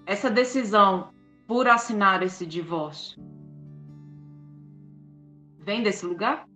essa 0.07 0.31
decisão 0.31 1.11
por 1.47 1.69
assinar 1.69 2.23
esse 2.23 2.47
divórcio 2.47 3.23
vem 5.67 5.83
desse 5.83 6.07
lugar? 6.07 6.47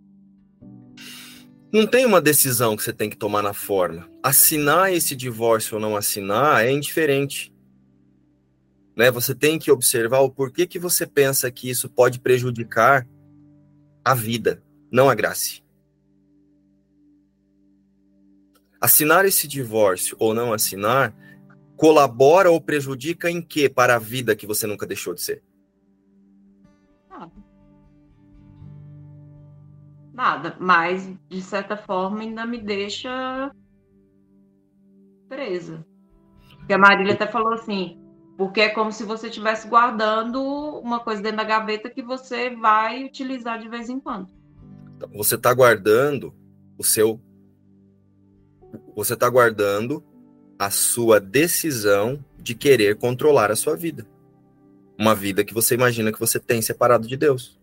Não 1.71 1.85
tem 1.85 2.05
uma 2.05 2.21
decisão 2.21 2.75
que 2.75 2.83
você 2.83 2.91
tem 2.91 3.09
que 3.09 3.17
tomar 3.17 3.41
na 3.41 3.53
forma. 3.53 4.09
Assinar 4.23 4.91
esse 4.91 5.15
divórcio 5.15 5.75
ou 5.75 5.81
não 5.81 5.95
assinar 5.95 6.65
é 6.65 6.71
indiferente. 6.71 7.53
Né? 8.95 9.09
Você 9.11 9.35
tem 9.35 9.59
que 9.59 9.71
observar 9.71 10.19
o 10.19 10.29
porquê 10.29 10.65
que 10.65 10.79
você 10.79 11.05
pensa 11.05 11.51
que 11.51 11.69
isso 11.69 11.89
pode 11.89 12.19
prejudicar 12.19 13.07
a 14.03 14.13
vida, 14.13 14.61
não 14.91 15.09
a 15.09 15.15
graça. 15.15 15.60
Assinar 18.81 19.25
esse 19.25 19.47
divórcio 19.47 20.17
ou 20.19 20.33
não 20.33 20.51
assinar 20.51 21.13
colabora 21.77 22.51
ou 22.51 22.59
prejudica 22.59 23.29
em 23.29 23.41
que 23.41 23.69
para 23.69 23.95
a 23.95 23.99
vida 23.99 24.35
que 24.35 24.47
você 24.47 24.67
nunca 24.67 24.85
deixou 24.85 25.13
de 25.13 25.21
ser? 25.21 25.43
nada, 30.21 30.55
mas 30.59 31.11
de 31.27 31.41
certa 31.41 31.75
forma 31.75 32.21
ainda 32.21 32.45
me 32.45 32.59
deixa 32.59 33.51
presa. 35.27 35.83
Porque 36.57 36.73
a 36.73 36.77
Marília 36.77 37.15
até 37.15 37.25
falou 37.25 37.53
assim, 37.53 37.99
porque 38.37 38.61
é 38.61 38.69
como 38.69 38.91
se 38.91 39.03
você 39.03 39.27
estivesse 39.27 39.67
guardando 39.67 40.39
uma 40.79 40.99
coisa 40.99 41.23
dentro 41.23 41.37
da 41.37 41.43
gaveta 41.43 41.89
que 41.89 42.03
você 42.03 42.55
vai 42.55 43.03
utilizar 43.03 43.59
de 43.59 43.67
vez 43.67 43.89
em 43.89 43.99
quando. 43.99 44.29
Então, 44.95 45.09
você 45.09 45.35
está 45.35 45.51
guardando 45.53 46.35
o 46.77 46.83
seu. 46.83 47.19
Você 49.01 49.15
está 49.15 49.27
guardando 49.27 50.03
a 50.59 50.69
sua 50.69 51.19
decisão 51.19 52.23
de 52.37 52.53
querer 52.53 52.97
controlar 52.97 53.49
a 53.49 53.55
sua 53.55 53.75
vida. 53.75 54.07
Uma 54.95 55.15
vida 55.15 55.43
que 55.43 55.55
você 55.55 55.73
imagina 55.73 56.11
que 56.11 56.19
você 56.19 56.39
tem 56.39 56.61
separado 56.61 57.07
de 57.07 57.17
Deus. 57.17 57.59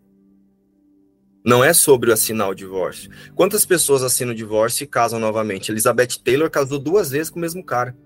Não 1.45 1.63
é 1.63 1.73
sobre 1.73 2.13
assinar 2.13 2.49
o 2.49 2.55
divórcio. 2.57 3.09
Quantas 3.37 3.65
pessoas 3.65 4.03
assinam 4.03 4.33
o 4.33 4.35
divórcio 4.35 4.83
e 4.83 4.87
casam 4.89 5.21
novamente? 5.21 5.71
Elizabeth 5.71 6.19
Taylor 6.25 6.51
casou 6.51 6.81
duas 6.81 7.13
vezes 7.13 7.31
com 7.31 7.39
o 7.39 7.41
mesmo 7.41 7.65
cara. 7.65 7.97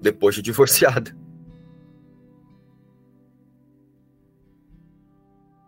Depois 0.00 0.34
de 0.34 0.40
divorciada. 0.40 1.14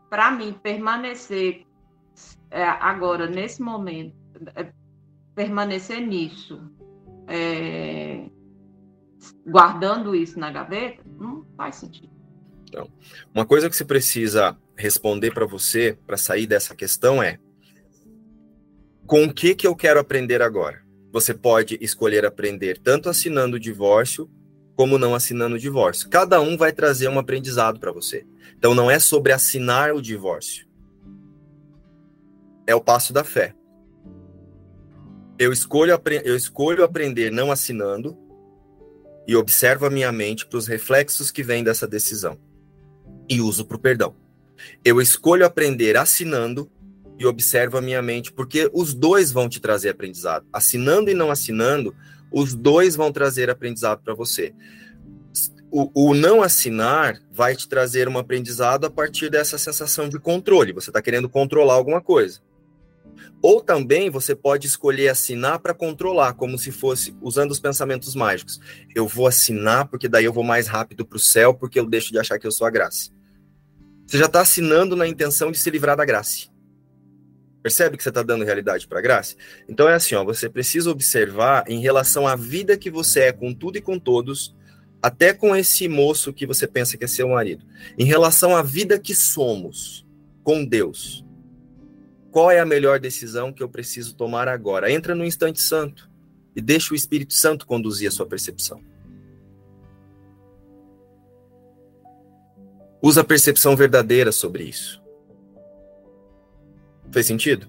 Para 0.09 0.31
mim, 0.31 0.59
permanecer 0.63 1.67
é, 2.51 2.65
agora, 2.65 3.27
nesse 3.27 3.61
momento, 3.61 4.17
é, 4.57 4.73
permanecer 5.35 6.01
nisso, 6.01 6.61
é, 7.27 8.29
guardando 9.47 10.15
isso 10.15 10.39
na 10.39 10.51
gaveta, 10.51 11.03
não 11.19 11.45
faz 11.57 11.77
sentido. 11.77 12.13
Então, 12.69 12.89
uma 13.33 13.47
coisa 13.47 13.69
que 13.69 13.77
você 13.77 13.85
precisa 13.85 14.57
responder 14.77 15.33
para 15.33 15.47
você, 15.47 15.97
para 16.07 16.17
sair 16.17 16.47
dessa 16.47 16.75
questão, 16.75 17.23
é: 17.23 17.39
com 19.07 19.25
o 19.25 19.33
que, 19.33 19.55
que 19.55 19.67
eu 19.67 19.77
quero 19.77 20.01
aprender 20.01 20.43
agora? 20.43 20.83
Você 21.13 21.33
pode 21.33 21.79
escolher 21.81 22.25
aprender 22.25 22.79
tanto 22.79 23.09
assinando 23.09 23.57
o 23.57 23.61
divórcio, 23.61 24.29
como 24.75 24.99
não 24.99 25.15
assinando 25.15 25.55
o 25.55 25.59
divórcio. 25.59 26.09
Cada 26.11 26.41
um 26.41 26.57
vai 26.57 26.73
trazer 26.73 27.09
um 27.09 27.19
aprendizado 27.19 27.79
para 27.79 27.93
você. 27.93 28.27
Então, 28.57 28.75
não 28.75 28.91
é 28.91 28.99
sobre 28.99 29.33
assinar 29.33 29.95
o 29.95 30.03
divórcio. 30.03 30.67
É 32.67 32.75
o 32.75 32.81
passo 32.81 33.13
da 33.13 33.23
fé. 33.23 33.55
Eu 35.45 35.53
escolho, 35.53 36.01
eu 36.25 36.35
escolho 36.35 36.83
aprender 36.83 37.31
não 37.31 37.53
assinando 37.53 38.17
e 39.29 39.37
observo 39.37 39.85
a 39.85 39.91
minha 39.91 40.11
mente 40.11 40.47
para 40.47 40.57
os 40.57 40.67
reflexos 40.67 41.31
que 41.31 41.43
vêm 41.43 41.63
dessa 41.63 41.87
decisão 41.87 42.39
e 43.29 43.43
uso 43.43 43.67
para 43.67 43.77
o 43.77 43.81
perdão. 43.81 44.17
Eu 44.83 45.03
escolho 45.03 45.45
aprender 45.45 45.99
assinando 45.99 46.71
e 47.19 47.27
observo 47.27 47.77
a 47.77 47.83
minha 47.83 48.01
mente, 48.01 48.33
porque 48.33 48.71
os 48.73 48.95
dois 48.95 49.31
vão 49.33 49.47
te 49.47 49.61
trazer 49.61 49.91
aprendizado. 49.91 50.47
Assinando 50.51 51.11
e 51.11 51.15
não 51.15 51.31
assinando, 51.31 51.95
os 52.33 52.55
dois 52.55 52.97
vão 52.97 53.13
trazer 53.13 53.51
aprendizado 53.51 54.03
para 54.03 54.15
você. 54.15 54.55
O, 55.71 55.91
o, 56.09 56.15
não 56.15 56.43
assinar 56.43 57.21
vai 57.31 57.55
te 57.55 57.69
trazer 57.69 58.09
um 58.09 58.17
aprendizado 58.17 58.87
a 58.87 58.91
partir 58.91 59.29
dessa 59.29 59.59
sensação 59.59 60.09
de 60.09 60.19
controle. 60.19 60.73
Você 60.73 60.89
está 60.89 61.03
querendo 61.03 61.29
controlar 61.29 61.75
alguma 61.75 62.01
coisa. 62.01 62.41
Ou 63.43 63.61
também 63.61 64.11
você 64.11 64.35
pode 64.35 64.67
escolher 64.67 65.09
assinar 65.09 65.59
para 65.59 65.75
controlar, 65.75 66.35
como 66.35 66.59
se 66.59 66.71
fosse 66.71 67.17
usando 67.21 67.51
os 67.51 67.61
pensamentos 67.61 68.15
mágicos. 68.15 68.61
Eu 68.95 69.07
vou 69.07 69.27
assinar 69.27 69.89
porque 69.89 70.09
daí 70.09 70.25
eu 70.25 70.33
vou 70.33 70.45
mais 70.45 70.67
rápido 70.67 71.05
para 71.05 71.17
o 71.17 71.21
céu, 71.21 71.55
porque 71.55 71.79
eu 71.79 71.87
deixo 71.87 72.13
de 72.13 72.19
achar 72.19 72.39
que 72.39 72.47
eu 72.47 72.53
sou 72.53 72.67
a 72.67 72.71
graça. 72.71 73.11
Você 74.07 74.19
já 74.19 74.27
está 74.27 74.41
assinando 74.41 74.95
na 74.95 75.07
intenção 75.07 75.51
de 75.51 75.59
se 75.59 75.71
livrar 75.71 75.97
da 75.97 76.05
graça. 76.05 76.53
Percebe 77.63 77.97
que 77.97 78.03
você 78.03 78.11
está 78.11 78.23
dando 78.23 78.45
realidade 78.45 78.87
para 78.87 78.99
a 78.99 79.03
graça? 79.03 79.37
Então 79.67 79.89
é 79.89 79.95
assim, 79.95 80.15
ó, 80.15 80.23
você 80.23 80.51
precisa 80.51 80.91
observar 80.91 81.65
em 81.67 81.81
relação 81.81 82.27
à 82.27 82.37
vida 82.37 82.77
que 82.77 82.91
você 82.91 83.21
é 83.21 83.33
com 83.33 83.55
tudo 83.55 83.79
e 83.79 83.81
com 83.81 83.99
todos, 83.99 84.55
até 85.01 85.33
com 85.33 85.57
esse 85.57 85.89
moço 85.89 86.31
que 86.31 86.47
você 86.47 86.67
pensa 86.67 86.99
que 86.99 87.05
é 87.05 87.09
seu 87.09 87.29
marido, 87.29 87.65
em 87.99 88.05
relação 88.05 88.55
à 88.55 88.63
vida 88.63 88.99
que 88.99 89.15
somos 89.15 90.07
com 90.43 90.63
Deus, 90.63 91.24
qual 92.35 92.51
é 92.51 92.59
a 92.59 92.67
melhor 92.67 92.99
decisão 92.99 93.53
que 93.53 93.63
eu 93.63 93.69
preciso 93.69 94.17
tomar 94.17 94.49
agora? 94.49 94.91
Entra 94.91 95.15
no 95.15 95.25
instante 95.25 95.63
santo 95.63 96.11
e 96.57 96.61
deixa 96.61 96.93
o 96.93 96.97
Espírito 96.97 97.33
Santo 97.33 97.65
conduzir 97.65 98.09
a 98.09 98.11
sua 98.11 98.27
percepção. 98.27 98.83
Usa 103.01 103.21
a 103.21 103.25
percepção 103.25 103.77
verdadeira 103.77 104.33
sobre 104.33 104.65
isso. 104.65 105.01
Fez 107.13 107.25
sentido? 107.25 107.69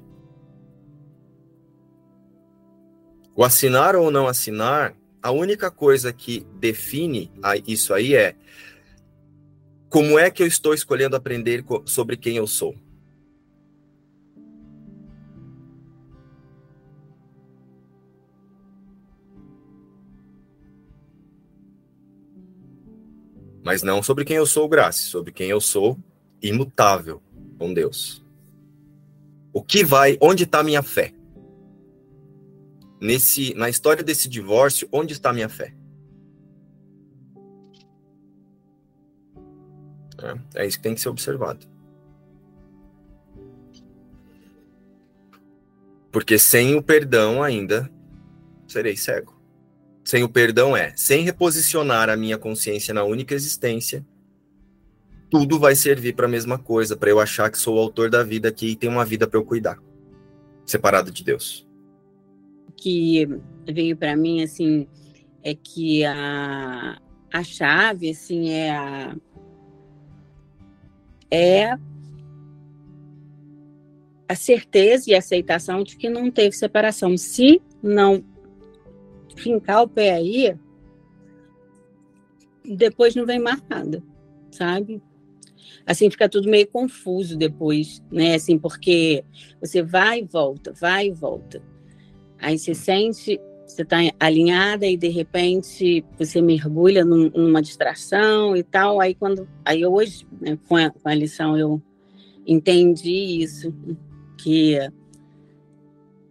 O 3.36 3.44
assinar 3.44 3.96
ou 3.96 4.10
não 4.10 4.28
assinar, 4.28 4.96
a 5.22 5.30
única 5.30 5.70
coisa 5.70 6.12
que 6.12 6.44
define 6.56 7.32
isso 7.68 7.94
aí 7.94 8.16
é 8.16 8.36
como 9.92 10.18
é 10.18 10.32
que 10.32 10.42
eu 10.42 10.48
estou 10.48 10.74
escolhendo 10.74 11.16
aprender 11.16 11.64
sobre 11.86 12.18
quem 12.18 12.38
eu 12.38 12.48
sou. 12.48 12.76
Mas 23.76 23.84
não 23.84 24.02
sobre 24.02 24.24
quem 24.24 24.38
eu 24.38 24.46
sou, 24.46 24.70
graça, 24.70 25.00
sobre 25.00 25.34
quem 25.34 25.50
eu 25.50 25.60
sou 25.60 26.00
imutável 26.42 27.22
com 27.60 27.74
Deus. 27.74 28.24
O 29.52 29.62
que 29.62 29.84
vai, 29.84 30.18
onde 30.22 30.46
está 30.46 30.64
minha 30.64 30.82
fé? 30.82 31.14
nesse 33.02 33.54
na 33.54 33.70
história 33.70 34.02
desse 34.02 34.30
divórcio, 34.30 34.88
onde 34.94 35.12
está 35.12 35.34
minha 35.34 35.50
fé? 35.50 35.76
É, 40.56 40.64
é 40.64 40.66
isso 40.66 40.78
que 40.78 40.84
tem 40.84 40.96
que 40.96 41.02
ser 41.02 41.10
observado. 41.10 41.68
Porque 46.14 46.40
sem 46.40 46.76
o 46.76 46.82
perdão 46.82 47.44
ainda 47.44 47.92
serei 48.70 48.96
cego. 48.96 49.35
Sem 50.06 50.24
o 50.24 50.30
perdão 50.30 50.78
é, 50.78 50.94
sem 50.96 51.24
reposicionar 51.24 52.10
a 52.10 52.16
minha 52.16 52.38
consciência 52.38 52.94
na 52.94 53.04
única 53.04 53.34
existência, 53.34 54.06
tudo 55.30 55.60
vai 55.60 55.76
servir 55.76 56.14
para 56.14 56.28
a 56.28 56.30
mesma 56.30 56.58
coisa, 56.58 56.96
para 56.96 57.10
eu 57.10 57.20
achar 57.20 57.50
que 57.50 57.58
sou 57.58 57.76
o 57.76 57.80
autor 57.80 58.10
da 58.10 58.24
vida 58.24 58.48
aqui 58.48 58.68
e 58.68 58.76
tenho 58.76 58.94
uma 58.94 59.04
vida 59.04 59.28
para 59.28 59.40
eu 59.40 59.44
cuidar, 59.44 59.78
separado 60.66 61.12
de 61.12 61.24
Deus 61.24 61.66
que 62.76 63.28
veio 63.66 63.96
para 63.96 64.16
mim 64.16 64.44
assim 64.44 64.88
é 65.44 65.56
que 65.56 66.04
a, 66.06 67.00
a 67.32 67.44
chave 67.44 68.10
assim 68.10 68.50
é 68.50 68.72
a 68.72 69.16
é 71.32 71.78
a 74.28 74.36
certeza 74.36 75.10
e 75.10 75.16
a 75.16 75.20
aceitação 75.20 75.84
de 75.84 75.98
que 75.98 76.10
não 76.10 76.32
teve 76.32 76.56
separação. 76.56 77.16
Se 77.18 77.62
não 77.82 78.24
fincar 79.36 79.84
o 79.84 79.88
pé 79.88 80.14
aí, 80.14 80.58
depois 82.64 83.16
não 83.16 83.26
vem 83.26 83.40
mais 83.40 83.62
nada, 83.70 84.02
sabe? 84.52 85.02
Assim 85.86 86.10
fica 86.10 86.28
tudo 86.28 86.50
meio 86.50 86.68
confuso 86.68 87.38
depois, 87.38 88.02
né? 88.12 88.36
Assim, 88.36 88.58
porque 88.58 89.24
você 89.62 89.84
vai 89.84 90.20
e 90.20 90.24
volta, 90.24 90.74
vai 90.74 91.08
e 91.08 91.12
volta. 91.12 91.62
Aí 92.40 92.58
você 92.58 92.74
sente, 92.74 93.40
você 93.66 93.84
está 93.84 93.98
alinhada 94.20 94.86
e 94.86 94.98
de 94.98 95.10
repente 95.10 96.04
você 96.18 96.42
mergulha 96.42 97.06
num, 97.06 97.30
numa 97.30 97.62
distração 97.62 98.56
e 98.56 98.64
tal. 98.64 99.00
Aí 99.00 99.14
quando, 99.14 99.48
aí 99.64 99.86
hoje, 99.86 100.26
né, 100.42 100.58
com, 100.68 100.76
a, 100.76 100.90
com 100.90 101.08
a 101.08 101.14
lição 101.14 101.58
eu 101.58 101.82
entendi 102.48 103.42
isso, 103.42 103.74
que 104.38 104.78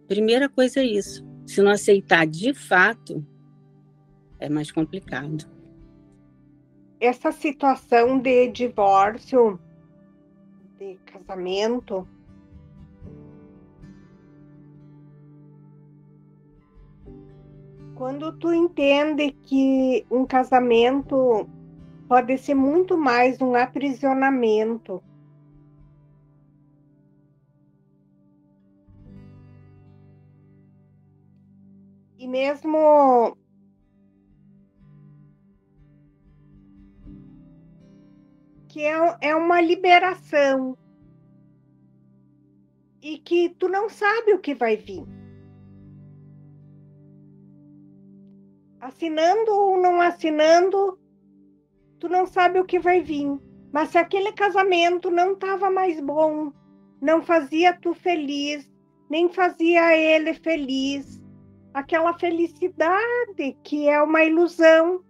primeira 0.07 0.47
coisa 0.49 0.81
é 0.81 0.85
isso. 0.85 1.24
Se 1.45 1.61
não 1.61 1.71
aceitar 1.71 2.25
de 2.25 2.53
fato, 2.53 3.25
é 4.39 4.49
mais 4.49 4.71
complicado. 4.71 5.45
Essa 6.99 7.31
situação 7.31 8.19
de 8.19 8.47
divórcio, 8.47 9.59
de 10.79 10.97
casamento, 11.05 12.07
Quando 17.95 18.33
tu 18.33 18.53
entende 18.53 19.31
que 19.31 20.05
um 20.11 20.25
casamento 20.25 21.47
pode 22.09 22.37
ser 22.37 22.53
muito 22.53 22.97
mais 22.97 23.39
um 23.39 23.55
aprisionamento. 23.55 25.01
E 32.25 32.27
mesmo 32.27 33.37
que 38.67 38.81
é, 38.81 39.17
é 39.21 39.35
uma 39.35 39.61
liberação 39.61 40.75
e 42.99 43.19
que 43.19 43.49
tu 43.59 43.69
não 43.69 43.87
sabe 43.87 44.33
o 44.33 44.39
que 44.39 44.55
vai 44.55 44.75
vir. 44.75 45.05
assinando 48.81 49.51
ou 49.51 49.79
não 49.79 50.01
assinando, 50.01 50.99
tu 51.99 52.09
não 52.09 52.25
sabe 52.25 52.59
o 52.59 52.65
que 52.65 52.79
vai 52.79 53.01
vir. 53.01 53.39
Mas 53.71 53.89
se 53.89 53.99
aquele 53.99 54.31
casamento 54.31 55.11
não 55.11 55.33
estava 55.33 55.69
mais 55.69 55.99
bom, 55.99 56.51
não 56.99 57.21
fazia 57.21 57.71
tu 57.73 57.93
feliz, 57.93 58.67
nem 59.09 59.29
fazia 59.29 59.95
ele 59.95 60.33
feliz, 60.33 61.19
aquela 61.75 62.17
felicidade 62.17 63.57
que 63.63 63.87
é 63.87 64.01
uma 64.01 64.23
ilusão. 64.23 65.03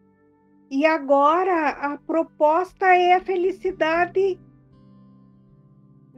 E 0.69 0.85
agora 0.85 1.69
a 1.69 1.97
proposta 1.97 2.87
é 2.87 3.13
a 3.13 3.21
felicidade 3.21 4.39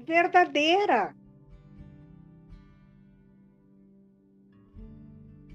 verdadeira. 0.06 1.14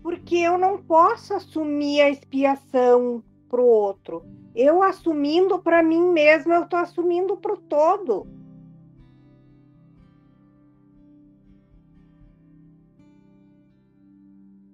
porque 0.03 0.37
eu 0.37 0.59
não 0.59 0.83
posso 0.83 1.33
assumir 1.33 2.01
a 2.01 2.11
expiação 2.11 3.23
para 3.49 3.61
o 3.61 3.67
outro. 3.67 4.25
Eu 4.55 4.83
assumindo 4.83 5.61
para 5.61 5.83
mim 5.83 6.11
mesma, 6.11 6.57
eu 6.57 6.65
estou 6.65 6.79
assumindo 6.79 7.37
para 7.37 7.55
o 7.55 7.57
todo. 7.57 8.27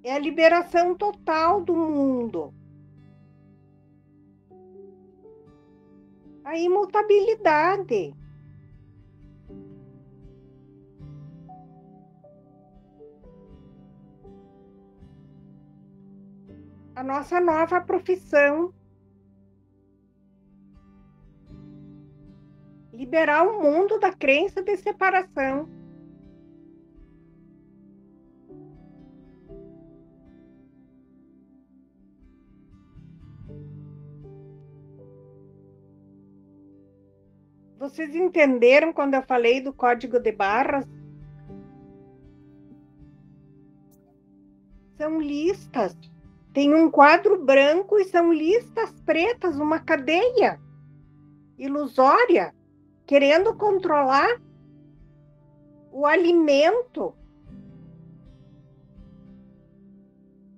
É 0.09 0.13
a 0.15 0.19
liberação 0.19 0.97
total 0.97 1.63
do 1.63 1.77
mundo. 1.77 2.55
A 6.43 6.57
imutabilidade. 6.57 8.15
a 16.97 17.05
nossa 17.05 17.39
nova 17.39 17.79
profissão. 17.83 18.73
Liberar 22.93 23.47
o 23.47 23.63
mundo 23.63 24.01
da 24.01 24.13
crença 24.13 24.63
de 24.63 24.75
separação. 24.79 25.78
Vocês 37.89 38.15
entenderam 38.15 38.93
quando 38.93 39.15
eu 39.15 39.23
falei 39.23 39.61
do 39.61 39.73
código 39.73 40.19
de 40.21 40.33
barras? 40.33 40.87
São 44.97 45.21
listas 45.21 45.97
tem 46.59 46.75
um 46.75 46.91
quadro 46.91 47.45
branco 47.45 47.99
e 47.99 48.05
são 48.07 48.33
listas 48.33 48.91
pretas, 49.03 49.61
uma 49.61 49.79
cadeia 49.79 50.61
ilusória, 51.57 52.53
querendo 53.07 53.55
controlar 53.55 54.41
o 55.93 56.05
alimento. 56.05 57.15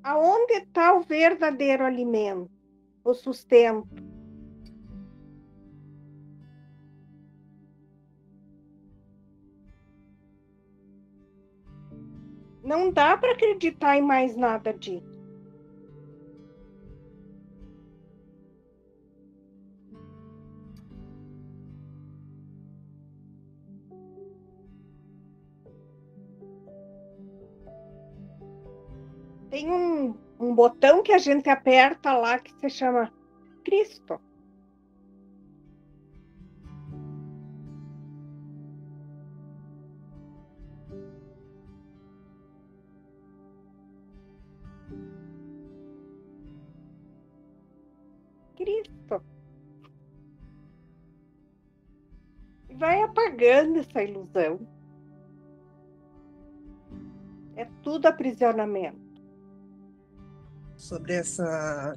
Aonde 0.02 0.54
está 0.54 0.94
o 0.94 1.02
verdadeiro 1.02 1.84
alimento, 1.84 2.50
o 3.04 3.12
sustento? 3.12 3.86
Não 12.70 12.92
dá 12.92 13.16
para 13.16 13.32
acreditar 13.32 13.96
em 13.96 14.00
mais 14.00 14.36
nada 14.36 14.72
disso. 14.72 15.04
Tem 29.50 29.68
um, 29.68 30.14
um 30.38 30.54
botão 30.54 31.02
que 31.02 31.12
a 31.12 31.18
gente 31.18 31.50
aperta 31.50 32.16
lá 32.16 32.38
que 32.38 32.54
se 32.60 32.70
chama 32.70 33.12
Cristo. 33.64 34.20
Vai 52.80 53.02
apagando 53.02 53.78
essa 53.78 54.02
ilusão. 54.02 54.66
É 57.54 57.66
tudo 57.82 58.06
aprisionamento. 58.06 58.98
Sobre 60.78 61.12
essa. 61.12 61.94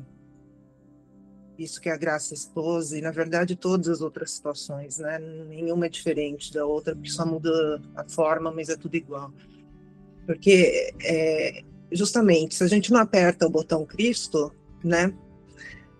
Isso 1.57 1.79
que 1.79 1.87
a 1.87 1.95
Graça 1.95 2.33
expôs, 2.33 2.91
e 2.91 2.99
na 2.99 3.11
verdade 3.11 3.55
todas 3.55 3.87
as 3.87 4.01
outras 4.01 4.31
situações, 4.31 4.97
né? 4.97 5.19
Nenhuma 5.19 5.85
é 5.85 5.89
diferente 5.89 6.51
da 6.51 6.65
outra, 6.65 6.93
porque 6.93 7.09
só 7.09 7.25
muda 7.25 7.81
a 7.95 8.03
forma, 8.03 8.51
mas 8.51 8.67
é 8.67 8.75
tudo 8.75 8.95
igual. 8.95 9.31
Porque, 10.25 10.93
é, 11.01 11.63
justamente, 11.91 12.55
se 12.55 12.63
a 12.63 12.67
gente 12.67 12.91
não 12.91 12.99
aperta 12.99 13.45
o 13.45 13.49
botão 13.49 13.85
Cristo, 13.85 14.51
né? 14.83 15.13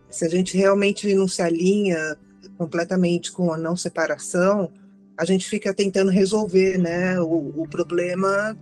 Se 0.10 0.26
a 0.26 0.30
gente 0.30 0.58
realmente 0.58 1.14
não 1.14 1.28
se 1.28 1.42
alinha 1.42 2.18
completamente 2.58 3.32
com 3.32 3.52
a 3.52 3.58
não 3.58 3.76
separação, 3.76 4.72
a 5.18 5.26
gente 5.26 5.48
fica 5.48 5.74
tentando 5.74 6.12
resolver 6.12 6.78
né, 6.78 7.20
o, 7.20 7.54
o 7.62 7.68
problema 7.68 8.58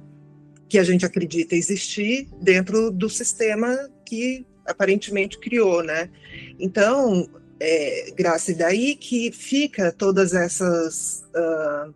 que 0.67 0.79
a 0.79 0.83
gente 0.83 1.05
acredita 1.05 1.55
existir 1.55 2.29
dentro 2.41 2.91
do 2.91 3.09
sistema 3.09 3.89
que 4.05 4.45
aparentemente 4.65 5.37
criou, 5.37 5.83
né? 5.83 6.09
Então, 6.59 7.27
é, 7.59 8.11
Graça, 8.15 8.51
e 8.51 8.55
daí 8.55 8.95
que 8.95 9.31
fica 9.31 9.91
todas 9.91 10.33
essas 10.33 11.25
uh, 11.35 11.93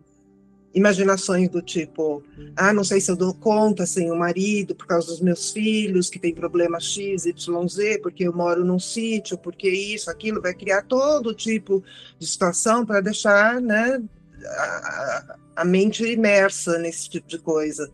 imaginações 0.76 1.48
do 1.48 1.62
tipo, 1.62 2.22
ah, 2.54 2.70
não 2.70 2.84
sei 2.84 3.00
se 3.00 3.10
eu 3.10 3.16
dou 3.16 3.32
conta 3.32 3.86
sem 3.86 4.10
o 4.12 4.14
marido 4.16 4.74
por 4.74 4.86
causa 4.86 5.06
dos 5.06 5.22
meus 5.22 5.50
filhos 5.50 6.10
que 6.10 6.18
tem 6.18 6.34
problema 6.34 6.78
X, 6.78 7.24
Y, 7.24 7.68
Z, 7.68 8.00
porque 8.02 8.24
eu 8.24 8.32
moro 8.36 8.62
num 8.62 8.78
sítio, 8.78 9.38
porque 9.38 9.70
isso, 9.70 10.10
aquilo, 10.10 10.42
vai 10.42 10.52
criar 10.52 10.82
todo 10.82 11.32
tipo 11.32 11.82
de 12.18 12.26
situação 12.26 12.84
para 12.84 13.00
deixar, 13.00 13.58
né, 13.58 14.02
a, 14.44 15.36
a 15.56 15.64
mente 15.64 16.04
imersa 16.04 16.78
nesse 16.78 17.08
tipo 17.08 17.26
de 17.26 17.38
coisa. 17.38 17.90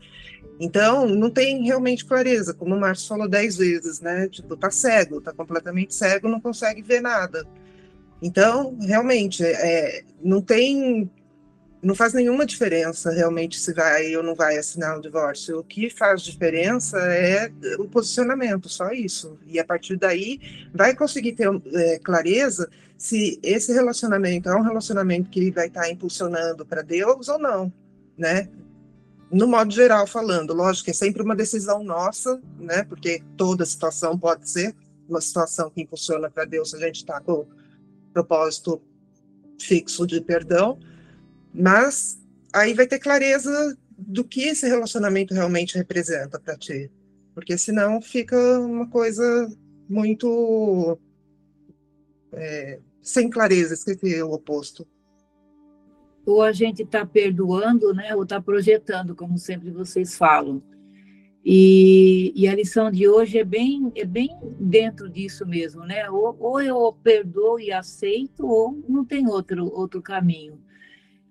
Então, 0.59 1.07
não 1.07 1.31
tem 1.31 1.63
realmente 1.65 2.05
clareza, 2.05 2.53
como 2.53 2.75
o 2.75 2.81
Márcio 2.81 3.09
falou 3.09 3.29
dez 3.29 3.57
vezes, 3.57 4.01
né? 4.01 4.29
Tipo, 4.29 4.57
tá 4.57 4.71
cego, 4.71 5.21
tá 5.21 5.33
completamente 5.33 5.95
cego, 5.95 6.29
não 6.29 6.41
consegue 6.41 6.83
ver 6.83 7.01
nada. 7.01 7.47
Então, 8.21 8.77
realmente, 8.81 9.45
é, 9.45 10.03
não 10.23 10.43
tem 10.43 11.11
não 11.83 11.97
faz 11.97 12.13
nenhuma 12.13 12.47
diferença 12.47 13.11
realmente 13.11 13.59
se 13.59 13.75
vai 13.75 14.15
ou 14.17 14.23
não 14.23 14.37
vai 14.37 14.57
assinar 14.57 14.97
o 14.97 15.03
divórcio. 15.03 15.59
O 15.59 15.65
que 15.65 15.91
faz 15.91 16.23
diferença 16.23 16.97
é 16.99 17.51
o 17.77 17.89
posicionamento, 17.89 18.69
só 18.69 18.93
isso. 18.93 19.37
E 19.49 19.59
a 19.59 19.65
partir 19.65 19.97
daí 19.97 20.41
vai 20.73 20.95
conseguir 20.95 21.33
ter 21.33 21.49
é, 21.75 21.99
clareza 21.99 22.71
se 22.97 23.41
esse 23.43 23.73
relacionamento 23.73 24.49
é 24.49 24.55
um 24.55 24.63
relacionamento 24.63 25.29
que 25.29 25.51
vai 25.51 25.67
estar 25.67 25.91
impulsionando 25.91 26.65
para 26.65 26.83
Deus 26.83 27.29
ou 27.29 27.39
não, 27.39 27.73
né? 28.17 28.49
No 29.29 29.49
modo 29.49 29.73
geral 29.73 30.07
falando, 30.07 30.55
lógico 30.55 30.85
que 30.85 30.91
é 30.93 30.95
sempre 30.95 31.23
uma 31.23 31.35
decisão 31.35 31.83
nossa, 31.83 32.41
né? 32.61 32.85
Porque 32.85 33.21
toda 33.37 33.67
situação 33.67 34.17
pode 34.17 34.49
ser 34.49 34.73
uma 35.09 35.21
situação 35.21 35.69
que 35.69 35.83
impulsiona 35.83 36.31
para 36.31 36.45
Deus 36.45 36.71
se 36.71 36.77
a 36.77 36.79
gente 36.79 36.97
está 36.97 37.21
com 37.21 37.45
propósito 38.13 38.81
fixo 39.59 40.07
de 40.07 40.21
perdão 40.21 40.79
mas 41.53 42.21
aí 42.53 42.75
vai 42.75 42.87
ter 42.87 42.99
clareza 42.99 43.77
do 43.97 44.25
que 44.25 44.43
esse 44.43 44.67
relacionamento 44.67 45.35
realmente 45.35 45.77
representa 45.77 46.41
para 46.41 46.57
ti. 46.57 46.91
Porque 47.35 47.57
senão 47.57 48.01
fica 48.01 48.37
uma 48.61 48.89
coisa 48.89 49.51
muito 49.89 50.99
é, 52.33 52.79
sem 53.01 53.29
clareza, 53.29 53.75
esqueci 53.75 54.23
o 54.23 54.33
oposto. 54.33 54.87
Ou 56.25 56.43
a 56.43 56.53
gente 56.53 56.83
está 56.83 57.05
perdoando, 57.05 57.93
né? 57.93 58.15
Ou 58.15 58.23
está 58.23 58.41
projetando, 58.41 59.15
como 59.15 59.39
sempre 59.39 59.71
vocês 59.71 60.17
falam. 60.17 60.63
E, 61.45 62.33
e, 62.37 62.47
a 62.47 62.55
lição 62.55 62.89
de 62.89 63.09
hoje 63.09 63.39
é 63.39 63.45
bem, 63.45 63.91
é 63.97 64.05
bem 64.05 64.31
dentro 64.61 65.11
disso 65.11 65.45
mesmo, 65.45 65.85
né? 65.85 66.09
Ou, 66.09 66.37
ou 66.39 66.61
eu 66.61 66.97
perdoo 67.03 67.59
e 67.59 67.73
aceito, 67.73 68.47
ou 68.47 68.81
não 68.89 69.05
tem 69.05 69.27
outro, 69.27 69.67
outro 69.75 70.01
caminho. 70.01 70.61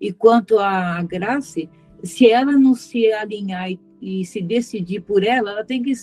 E 0.01 0.11
quanto 0.11 0.57
à 0.57 1.03
Grace, 1.03 1.69
se 2.03 2.27
ela 2.27 2.53
não 2.53 2.73
se 2.73 3.13
alinhar 3.13 3.69
e, 3.69 3.79
e 4.01 4.25
se 4.25 4.41
decidir 4.41 5.01
por 5.01 5.23
ela, 5.23 5.51
ela 5.51 5.63
tem 5.63 5.83
que 5.83 5.93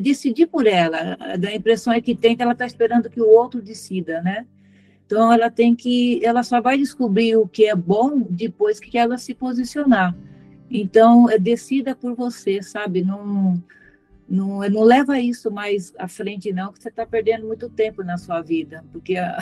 decidir 0.00 0.46
por 0.46 0.68
ela. 0.68 1.18
A 1.20 1.54
impressão 1.54 1.92
é 1.92 2.00
que 2.00 2.14
tem 2.14 2.36
que 2.36 2.42
ela 2.42 2.52
está 2.52 2.64
esperando 2.64 3.10
que 3.10 3.20
o 3.20 3.28
outro 3.28 3.60
decida, 3.60 4.22
né? 4.22 4.46
Então 5.04 5.32
ela 5.32 5.50
tem 5.50 5.74
que, 5.74 6.24
ela 6.24 6.44
só 6.44 6.60
vai 6.60 6.78
descobrir 6.78 7.36
o 7.36 7.48
que 7.48 7.66
é 7.66 7.74
bom 7.74 8.20
depois 8.30 8.78
que 8.78 8.96
ela 8.96 9.18
se 9.18 9.34
posicionar. 9.34 10.16
Então 10.70 11.28
é, 11.28 11.38
decida 11.38 11.96
por 11.96 12.14
você, 12.14 12.62
sabe? 12.62 13.02
Não, 13.02 13.62
não, 14.28 14.60
não 14.70 14.82
leva 14.82 15.18
isso 15.18 15.50
mais 15.50 15.92
à 15.98 16.06
frente 16.06 16.52
não, 16.52 16.72
que 16.72 16.80
você 16.80 16.88
está 16.88 17.04
perdendo 17.04 17.46
muito 17.46 17.68
tempo 17.68 18.02
na 18.04 18.16
sua 18.16 18.40
vida, 18.40 18.84
porque 18.92 19.16
a, 19.16 19.36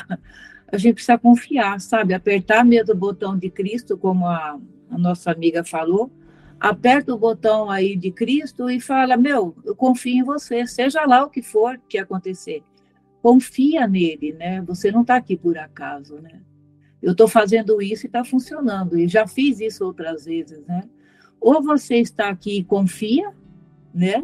a 0.72 0.78
gente 0.78 0.94
precisa 0.94 1.18
confiar, 1.18 1.80
sabe? 1.80 2.14
Apertar 2.14 2.64
mesmo 2.64 2.94
o 2.94 2.97
botão 2.97 3.36
de 3.36 3.51
Cristo, 3.51 3.97
como 3.97 4.26
a, 4.26 4.59
a 4.90 4.98
nossa 4.98 5.30
amiga 5.30 5.64
falou, 5.64 6.10
aperta 6.59 7.14
o 7.14 7.18
botão 7.18 7.70
aí 7.70 7.97
de 7.97 8.10
Cristo 8.10 8.70
e 8.70 8.80
fala: 8.80 9.16
Meu, 9.16 9.55
eu 9.64 9.74
confio 9.74 10.18
em 10.18 10.22
você, 10.22 10.66
seja 10.66 11.05
lá 11.05 11.24
o 11.24 11.30
que 11.30 11.42
for 11.42 11.80
que 11.88 11.98
acontecer. 11.98 12.62
Confia 13.22 13.86
nele, 13.86 14.32
né? 14.32 14.62
Você 14.62 14.90
não 14.90 15.02
está 15.02 15.16
aqui 15.16 15.36
por 15.36 15.59
acaso, 15.59 16.16
né? 16.20 16.40
Eu 17.02 17.12
estou 17.12 17.26
fazendo 17.26 17.80
isso 17.80 18.05
e 18.05 18.09
está 18.09 18.24
funcionando, 18.24 18.98
e 18.98 19.09
já 19.09 19.26
fiz 19.26 19.59
isso 19.60 19.84
outras 19.84 20.26
vezes, 20.26 20.64
né? 20.66 20.84
Ou 21.40 21.62
você 21.62 21.97
está 21.97 22.28
aqui 22.28 22.59
e 22.59 22.64
confia, 22.64 23.32
né? 23.92 24.22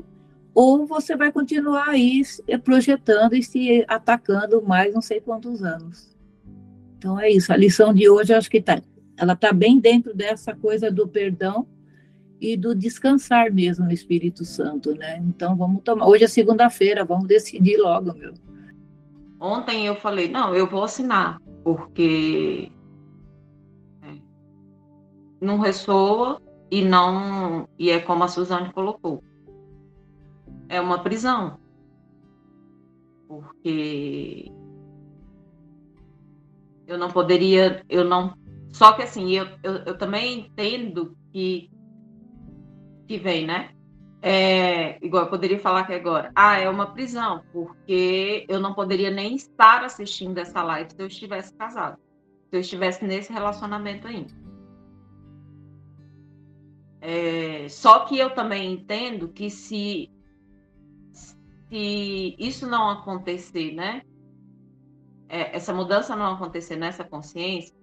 Ou 0.55 0.87
você 0.87 1.17
vai 1.17 1.33
continuar 1.33 1.89
aí 1.89 2.23
projetando 2.63 3.35
e 3.35 3.43
se 3.43 3.85
atacando 3.89 4.63
mais 4.63 4.93
não 4.95 5.03
sei 5.03 5.21
quantos 5.21 5.63
anos. 5.63 6.16
Então 6.99 7.19
é 7.19 7.31
isso. 7.31 7.53
A 7.53 7.57
lição 7.57 7.93
de 7.93 8.09
hoje, 8.09 8.33
acho 8.33 8.51
que 8.51 8.61
tá, 8.61 8.83
ela 9.17 9.35
está 9.35 9.53
bem 9.53 9.79
dentro 9.79 10.15
dessa 10.15 10.55
coisa 10.55 10.91
do 10.91 11.07
perdão 11.07 11.67
e 12.41 12.57
do 12.57 12.75
descansar 12.75 13.53
mesmo 13.53 13.87
no 13.87 13.93
Espírito 13.93 14.45
Santo, 14.45 14.95
né? 14.95 15.19
Então 15.19 15.57
vamos 15.57 15.83
tomar. 15.83 16.07
Hoje 16.07 16.25
é 16.25 16.29
segunda-feira, 16.29 17.05
vamos 17.05 17.27
decidir 17.27 17.79
logo, 17.79 18.13
meu. 18.15 18.35
Ontem 19.41 19.87
eu 19.87 19.97
falei, 19.97 20.29
não, 20.29 20.55
eu 20.55 20.67
vou 20.67 20.85
assinar, 20.85 21.41
porque 21.63 22.71
é, 24.03 24.15
não 25.41 25.59
ressoa 25.59 26.41
e 26.71 26.83
não 26.83 27.69
e 27.79 27.91
é 27.91 28.01
como 28.01 28.25
a 28.25 28.29
Suzane 28.29 28.73
colocou. 28.73 29.23
É 30.69 30.81
uma 30.81 31.03
prisão. 31.03 31.59
Porque 33.29 34.51
eu 36.87 36.99
não 36.99 37.11
poderia, 37.11 37.83
eu 37.89 38.05
não. 38.05 38.37
Só 38.73 38.93
que 38.93 39.03
assim, 39.03 39.31
eu, 39.33 39.49
eu, 39.63 39.75
eu 39.87 39.99
também 39.99 40.41
entendo 40.41 41.17
que, 41.33 41.71
que 43.07 43.19
vem, 43.19 43.47
né? 43.47 43.71
É, 44.23 45.05
igual 45.05 45.25
eu 45.25 45.31
poderia 45.31 45.59
falar 45.59 45.81
aqui 45.81 45.95
agora, 45.95 46.33
ah, 46.35 46.59
é 46.59 46.69
uma 46.69 46.93
prisão, 46.93 47.45
porque 47.53 48.45
eu 48.49 48.59
não 48.59 48.75
poderia 48.75 49.11
nem 49.11 49.37
estar 49.37 49.85
assistindo 49.85 50.39
essa 50.39 50.63
live 50.63 50.91
se 50.91 51.01
eu 51.01 51.07
estivesse 51.07 51.55
casado, 51.55 51.97
se 52.51 52.57
eu 52.57 52.61
estivesse 52.61 53.05
nesse 53.05 53.33
relacionamento 53.33 54.09
ainda. 54.09 54.35
É, 57.01 57.69
só 57.69 58.01
que 58.01 58.19
eu 58.19 58.31
também 58.31 58.73
entendo 58.73 59.29
que 59.29 59.49
se, 59.49 60.11
se 61.13 62.35
isso 62.37 62.67
não 62.67 62.91
acontecer, 62.91 63.73
né? 63.75 64.03
É, 65.29 65.57
essa 65.57 65.73
mudança 65.73 66.15
não 66.17 66.35
acontecer 66.35 66.77
nessa 66.77 67.05
consciência, 67.05 67.75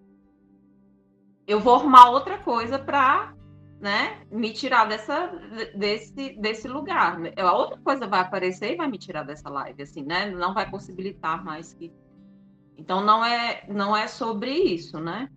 eu 1.45 1.59
vou 1.59 1.75
arrumar 1.75 2.09
outra 2.09 2.37
coisa 2.37 2.79
para 2.79 3.33
né, 3.79 4.25
me 4.31 4.53
tirar 4.53 4.85
dessa, 4.85 5.27
desse, 5.75 6.37
desse 6.39 6.67
lugar. 6.69 7.17
A 7.37 7.53
outra 7.53 7.77
coisa 7.79 8.07
vai 8.07 8.21
aparecer 8.21 8.73
e 8.73 8.77
vai 8.77 8.87
me 8.87 8.97
tirar 8.97 9.23
dessa 9.23 9.49
live, 9.49 9.83
assim, 9.83 10.03
né? 10.03 10.29
Não 10.31 10.53
vai 10.53 10.69
possibilitar 10.69 11.43
mais 11.43 11.73
que. 11.73 11.93
Então 12.77 13.03
não 13.03 13.23
é, 13.25 13.65
não 13.67 13.95
é 13.95 14.07
sobre 14.07 14.51
isso, 14.51 14.99
né? 15.01 15.29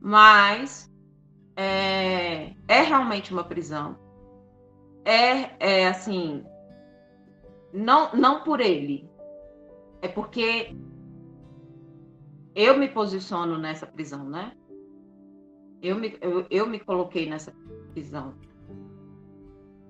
Mas 0.00 0.92
é, 1.56 2.52
é 2.68 2.82
realmente 2.82 3.32
uma 3.32 3.42
prisão. 3.42 3.98
É, 5.02 5.80
é 5.80 5.88
assim, 5.88 6.44
não, 7.72 8.12
não 8.12 8.44
por 8.44 8.60
ele, 8.60 9.08
é 10.02 10.08
porque 10.08 10.76
eu 12.58 12.76
me 12.76 12.88
posiciono 12.88 13.56
nessa 13.56 13.86
prisão, 13.86 14.28
né? 14.28 14.52
Eu 15.80 15.94
me, 15.94 16.18
eu, 16.20 16.44
eu 16.50 16.66
me 16.66 16.80
coloquei 16.80 17.30
nessa 17.30 17.52
prisão. 17.92 18.34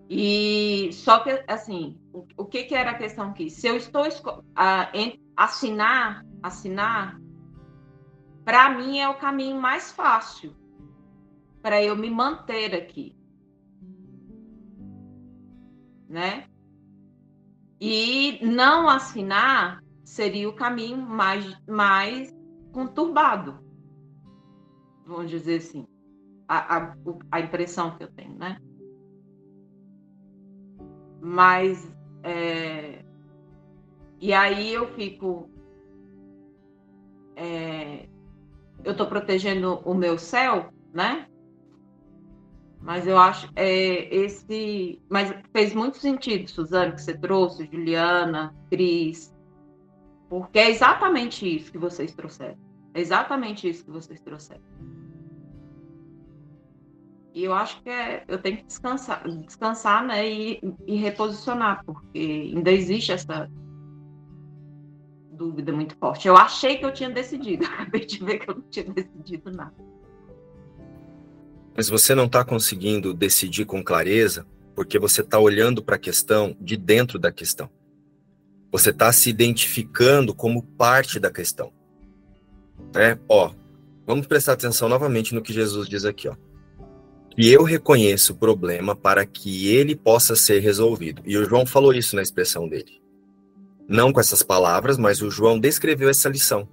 E 0.06 0.90
só 0.92 1.20
que, 1.20 1.42
assim, 1.48 1.98
o, 2.12 2.26
o 2.36 2.44
que, 2.44 2.64
que 2.64 2.74
era 2.74 2.90
a 2.90 2.98
questão 2.98 3.30
aqui? 3.30 3.48
Se 3.48 3.66
eu 3.66 3.74
estou 3.74 4.04
a, 4.54 4.90
em, 4.92 5.18
assinar, 5.34 6.22
assinar, 6.42 7.18
para 8.44 8.68
mim 8.68 8.98
é 8.98 9.08
o 9.08 9.16
caminho 9.16 9.58
mais 9.58 9.90
fácil 9.90 10.54
para 11.62 11.82
eu 11.82 11.96
me 11.96 12.10
manter 12.10 12.74
aqui. 12.74 13.16
Né? 16.06 16.46
E 17.80 18.38
não 18.44 18.90
assinar 18.90 19.82
seria 20.04 20.48
o 20.50 20.54
caminho 20.54 20.98
mais, 20.98 21.58
mais 21.66 22.37
conturbado, 22.78 23.58
vamos 25.04 25.28
dizer 25.28 25.56
assim, 25.56 25.84
a, 26.46 26.76
a, 26.76 26.96
a 27.32 27.40
impressão 27.40 27.96
que 27.96 28.04
eu 28.04 28.12
tenho, 28.12 28.38
né? 28.38 28.56
Mas, 31.20 31.92
é, 32.22 33.04
e 34.20 34.32
aí 34.32 34.72
eu 34.72 34.86
fico, 34.94 35.50
é, 37.34 38.08
eu 38.84 38.92
estou 38.92 39.08
protegendo 39.08 39.80
o 39.84 39.92
meu 39.92 40.16
céu, 40.16 40.72
né? 40.94 41.26
Mas 42.80 43.08
eu 43.08 43.18
acho 43.18 43.50
é, 43.56 44.14
esse, 44.14 45.02
mas 45.10 45.34
fez 45.52 45.74
muito 45.74 45.96
sentido, 45.96 46.48
Suzane, 46.48 46.92
que 46.92 47.02
você 47.02 47.18
trouxe, 47.18 47.68
Juliana, 47.72 48.54
Cris, 48.70 49.34
porque 50.28 50.60
é 50.60 50.70
exatamente 50.70 51.44
isso 51.44 51.72
que 51.72 51.78
vocês 51.78 52.14
trouxeram. 52.14 52.67
É 52.94 53.00
exatamente 53.00 53.68
isso 53.68 53.84
que 53.84 53.90
vocês 53.90 54.20
trouxeram. 54.20 54.62
E 57.34 57.44
eu 57.44 57.54
acho 57.54 57.80
que 57.82 57.90
é, 57.90 58.24
eu 58.26 58.38
tenho 58.40 58.56
que 58.56 58.64
descansar, 58.64 59.22
descansar 59.28 60.04
né, 60.04 60.28
e, 60.28 60.60
e 60.86 60.96
reposicionar, 60.96 61.84
porque 61.84 62.52
ainda 62.54 62.72
existe 62.72 63.12
essa 63.12 63.48
dúvida 65.30 65.72
muito 65.72 65.96
forte. 65.96 66.26
Eu 66.26 66.36
achei 66.36 66.78
que 66.78 66.84
eu 66.84 66.92
tinha 66.92 67.10
decidido, 67.10 67.64
acabei 67.66 68.04
de 68.04 68.24
ver 68.24 68.38
que 68.38 68.50
eu 68.50 68.56
não 68.56 68.62
tinha 68.62 68.92
decidido 68.92 69.52
nada. 69.52 69.74
Mas 71.76 71.88
você 71.88 72.12
não 72.12 72.24
está 72.24 72.44
conseguindo 72.44 73.14
decidir 73.14 73.64
com 73.64 73.84
clareza 73.84 74.44
porque 74.74 74.98
você 74.98 75.20
está 75.20 75.38
olhando 75.38 75.82
para 75.82 75.96
a 75.96 75.98
questão 75.98 76.56
de 76.60 76.76
dentro 76.76 77.18
da 77.18 77.30
questão. 77.30 77.70
Você 78.72 78.90
está 78.90 79.12
se 79.12 79.30
identificando 79.30 80.34
como 80.34 80.62
parte 80.62 81.20
da 81.20 81.30
questão. 81.30 81.72
Né? 82.94 83.18
Ó, 83.28 83.50
vamos 84.06 84.26
prestar 84.26 84.52
atenção 84.52 84.88
novamente 84.88 85.34
no 85.34 85.42
que 85.42 85.52
Jesus 85.52 85.88
diz 85.88 86.04
aqui, 86.04 86.28
ó. 86.28 86.36
E 87.36 87.48
eu 87.52 87.62
reconheço 87.62 88.32
o 88.32 88.36
problema 88.36 88.96
para 88.96 89.24
que 89.24 89.68
ele 89.68 89.94
possa 89.94 90.34
ser 90.34 90.58
resolvido. 90.60 91.22
E 91.24 91.36
o 91.36 91.44
João 91.44 91.64
falou 91.64 91.94
isso 91.94 92.16
na 92.16 92.22
expressão 92.22 92.68
dele. 92.68 93.00
Não 93.88 94.12
com 94.12 94.18
essas 94.18 94.42
palavras, 94.42 94.98
mas 94.98 95.22
o 95.22 95.30
João 95.30 95.58
descreveu 95.58 96.10
essa 96.10 96.28
lição. 96.28 96.68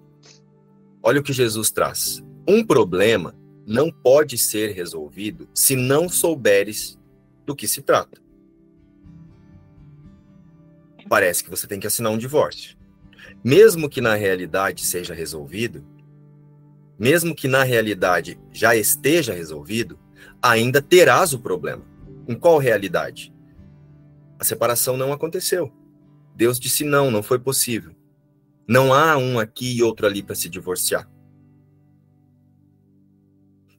Olha 1.03 1.19
o 1.19 1.23
que 1.23 1.33
Jesus 1.33 1.69
traz. 1.69 2.23
Um 2.47 2.65
problema 2.65 3.35
não 3.67 3.91
pode 3.91 4.37
ser 4.37 4.71
resolvido 4.71 5.47
se 5.53 5.75
não 5.75 6.09
souberes 6.09 6.97
do 7.45 7.55
que 7.55 7.67
se 7.67 7.83
trata 7.83 8.25
parece 11.07 11.43
que 11.43 11.49
você 11.49 11.67
tem 11.67 11.79
que 11.79 11.87
assinar 11.87 12.11
um 12.11 12.17
divórcio. 12.17 12.77
Mesmo 13.43 13.89
que 13.89 14.01
na 14.01 14.15
realidade 14.15 14.85
seja 14.85 15.13
resolvido, 15.13 15.83
mesmo 16.97 17.35
que 17.35 17.47
na 17.47 17.63
realidade 17.63 18.39
já 18.51 18.75
esteja 18.75 19.33
resolvido, 19.33 19.99
ainda 20.41 20.81
terás 20.81 21.33
o 21.33 21.39
problema. 21.39 21.83
Em 22.27 22.35
qual 22.35 22.57
realidade? 22.57 23.33
A 24.39 24.43
separação 24.43 24.97
não 24.97 25.13
aconteceu. 25.13 25.71
Deus 26.35 26.59
disse 26.59 26.83
não, 26.83 27.11
não 27.11 27.23
foi 27.23 27.39
possível. 27.39 27.95
Não 28.67 28.93
há 28.93 29.17
um 29.17 29.39
aqui 29.39 29.77
e 29.77 29.83
outro 29.83 30.05
ali 30.05 30.23
para 30.23 30.35
se 30.35 30.49
divorciar. 30.49 31.09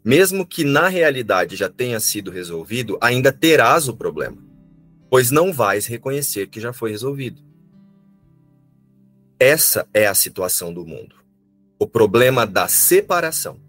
Mesmo 0.05 0.47
que 0.47 0.63
na 0.63 0.89
realidade 0.89 1.57
já 1.57 1.69
tenha 1.69 1.99
sido 1.99 2.31
resolvido, 2.31 2.97
ainda 3.01 3.33
terás 3.33 3.89
o 3.89 3.97
problema 3.97 4.47
pois 5.11 5.31
não 5.31 5.53
vais 5.53 5.87
reconhecer 5.87 6.49
que 6.49 6.61
já 6.61 6.73
foi 6.73 6.91
resolvido. 6.91 7.43
Essa 9.39 9.89
é 9.93 10.07
a 10.07 10.15
situação 10.15 10.73
do 10.73 10.85
mundo. 10.87 11.17
O 11.78 11.86
problema 11.86 12.47
da 12.47 12.69
separação. 12.69 13.61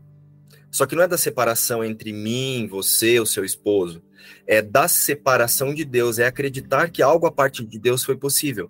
Só 0.72 0.86
que 0.86 0.96
não 0.96 1.04
é 1.04 1.08
da 1.08 1.18
separação 1.18 1.84
entre 1.84 2.14
mim, 2.14 2.68
você, 2.68 3.20
o 3.20 3.26
seu 3.26 3.44
esposo. 3.44 4.02
É 4.46 4.62
da 4.62 4.88
separação 4.88 5.74
de 5.74 5.84
Deus, 5.84 6.20
é 6.20 6.26
acreditar 6.26 6.90
que 6.90 7.02
algo 7.02 7.26
a 7.26 7.32
partir 7.32 7.66
de 7.66 7.80
Deus 7.80 8.04
foi 8.04 8.16
possível. 8.16 8.70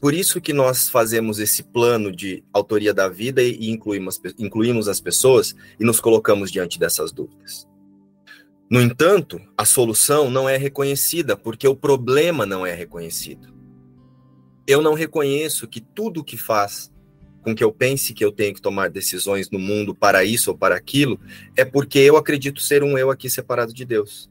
Por 0.00 0.14
isso 0.14 0.40
que 0.40 0.52
nós 0.52 0.88
fazemos 0.88 1.38
esse 1.38 1.62
plano 1.62 2.10
de 2.10 2.42
autoria 2.52 2.94
da 2.94 3.08
vida 3.08 3.42
e 3.42 3.70
incluímos, 3.70 4.20
incluímos 4.38 4.88
as 4.88 5.00
pessoas 5.00 5.54
e 5.78 5.84
nos 5.84 6.00
colocamos 6.00 6.50
diante 6.50 6.78
dessas 6.78 7.12
dúvidas. 7.12 7.68
No 8.70 8.80
entanto, 8.80 9.40
a 9.58 9.64
solução 9.64 10.30
não 10.30 10.48
é 10.48 10.56
reconhecida 10.56 11.36
porque 11.36 11.66
o 11.68 11.76
problema 11.76 12.46
não 12.46 12.64
é 12.64 12.72
reconhecido. 12.72 13.52
Eu 14.66 14.80
não 14.80 14.94
reconheço 14.94 15.66
que 15.68 15.80
tudo 15.80 16.24
que 16.24 16.36
faz 16.36 16.90
com 17.42 17.54
que 17.54 17.64
eu 17.64 17.72
pense 17.72 18.12
que 18.12 18.24
eu 18.24 18.30
tenho 18.30 18.54
que 18.54 18.60
tomar 18.60 18.90
decisões 18.90 19.50
no 19.50 19.58
mundo 19.58 19.94
para 19.94 20.24
isso 20.24 20.50
ou 20.50 20.56
para 20.56 20.74
aquilo 20.74 21.18
é 21.56 21.64
porque 21.64 21.98
eu 21.98 22.16
acredito 22.16 22.60
ser 22.60 22.82
um 22.82 22.98
eu 22.98 23.10
aqui 23.10 23.30
separado 23.30 23.72
de 23.72 23.84
Deus. 23.84 24.30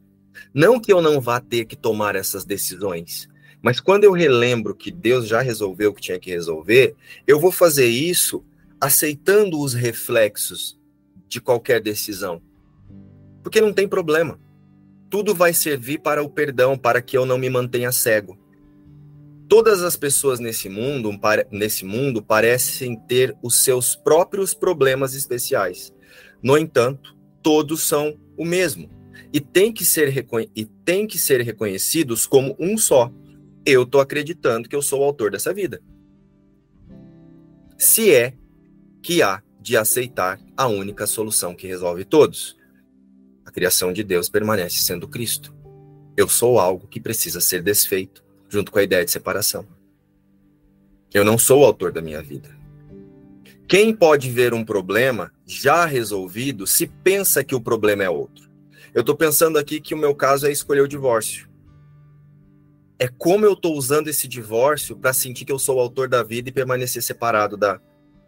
Não 0.53 0.80
que 0.80 0.94
eu 0.94 1.02
não 1.02 1.19
vá 1.19 1.40
ter 1.40 1.65
que 1.65 1.76
tomar 1.76 2.15
essas 2.15 2.45
decisões, 2.45 3.27
mas 3.61 3.80
quando 3.80 4.03
eu 4.03 4.11
relembro 4.11 4.76
que 4.76 4.91
Deus 4.91 5.27
já 5.27 5.41
resolveu 5.41 5.91
o 5.91 5.94
que 5.94 6.02
tinha 6.02 6.19
que 6.19 6.30
resolver, 6.30 6.95
eu 7.27 7.40
vou 7.40 7.52
fazer 7.52 7.88
isso 7.88 8.44
aceitando 8.80 9.60
os 9.60 9.73
reflexos 9.73 10.80
de 11.27 11.41
qualquer 11.41 11.81
decisão 11.81 12.41
porque 13.41 13.61
não 13.61 13.73
tem 13.73 13.88
problema. 13.88 14.40
Tudo 15.10 15.34
vai 15.34 15.53
servir 15.53 15.99
para 15.99 16.22
o 16.22 16.30
perdão, 16.30 16.77
para 16.77 17.02
que 17.02 17.18
eu 17.18 17.26
não 17.26 17.38
me 17.38 17.49
mantenha 17.49 17.91
cego. 17.91 18.38
Todas 19.50 19.82
as 19.82 19.98
pessoas 19.98 20.40
nesse 20.40 20.70
mundo, 20.70 21.12
nesse 21.52 21.84
mundo 21.84 22.22
parecem 22.22 22.96
ter 22.96 23.36
os 23.42 23.64
seus 23.64 23.96
próprios 23.96 24.54
problemas 24.54 25.16
especiais. 25.16 25.92
No 26.42 26.56
entanto, 26.56 27.18
todos 27.42 27.82
são 27.82 28.16
o 28.38 28.46
mesmo 28.46 28.90
e 29.34 29.40
tem 29.40 29.74
que 29.74 29.84
ser, 29.84 30.14
e 30.56 30.66
tem 30.66 31.08
que 31.08 31.18
ser 31.18 31.42
reconhecidos 31.42 32.28
como 32.28 32.56
um 32.60 32.78
só. 32.78 33.12
Eu 33.66 33.84
estou 33.84 34.00
acreditando 34.00 34.70
que 34.70 34.76
eu 34.76 34.84
sou 34.84 35.02
o 35.02 35.04
autor 35.04 35.32
dessa 35.32 35.52
vida. 35.52 35.82
Se 37.76 38.14
é 38.14 38.36
que 39.02 39.24
há 39.24 39.42
de 39.60 39.76
aceitar 39.76 40.40
a 40.56 40.68
única 40.68 41.06
solução 41.06 41.56
que 41.56 41.68
resolve 41.68 42.06
todos. 42.06 42.56
A 43.46 43.52
criação 43.52 43.92
de 43.92 44.04
Deus 44.04 44.30
permanece 44.30 44.78
sendo 44.78 45.08
Cristo. 45.08 45.54
Eu 46.16 46.30
sou 46.30 46.60
algo 46.60 46.88
que 46.88 47.00
precisa 47.00 47.42
ser 47.42 47.62
desfeito, 47.62 48.24
junto 48.50 48.72
com 48.72 48.80
a 48.80 48.84
ideia 48.84 49.06
de 49.06 49.12
separação. 49.12 49.66
Eu 51.14 51.24
não 51.24 51.38
sou 51.38 51.62
o 51.62 51.66
autor 51.66 51.92
da 51.92 52.02
minha 52.02 52.22
vida. 52.22 52.58
Quem 53.68 53.96
pode 53.96 54.30
ver 54.30 54.54
um 54.54 54.66
problema 54.66 55.32
já 55.46 55.86
resolvido 55.86 56.66
se 56.66 56.88
pensa 56.88 57.44
que 57.44 57.56
o 57.56 57.62
problema 57.62 58.04
é 58.04 58.10
outro? 58.10 58.50
Eu 58.94 59.02
estou 59.02 59.16
pensando 59.16 59.60
aqui 59.60 59.80
que 59.80 59.94
o 59.94 59.98
meu 59.98 60.16
caso 60.16 60.48
é 60.48 60.52
escolher 60.52 60.82
o 60.82 60.88
divórcio. 60.88 61.48
É 62.98 63.08
como 63.08 63.46
eu 63.46 63.54
estou 63.54 63.78
usando 63.78 64.08
esse 64.08 64.28
divórcio 64.28 64.96
para 64.96 65.14
sentir 65.14 65.46
que 65.46 65.52
eu 65.52 65.60
sou 65.60 65.78
o 65.78 65.80
autor 65.80 66.10
da 66.10 66.24
vida 66.24 66.50
e 66.50 66.52
permanecer 66.52 67.02
separado 67.02 67.56
da 67.56 67.80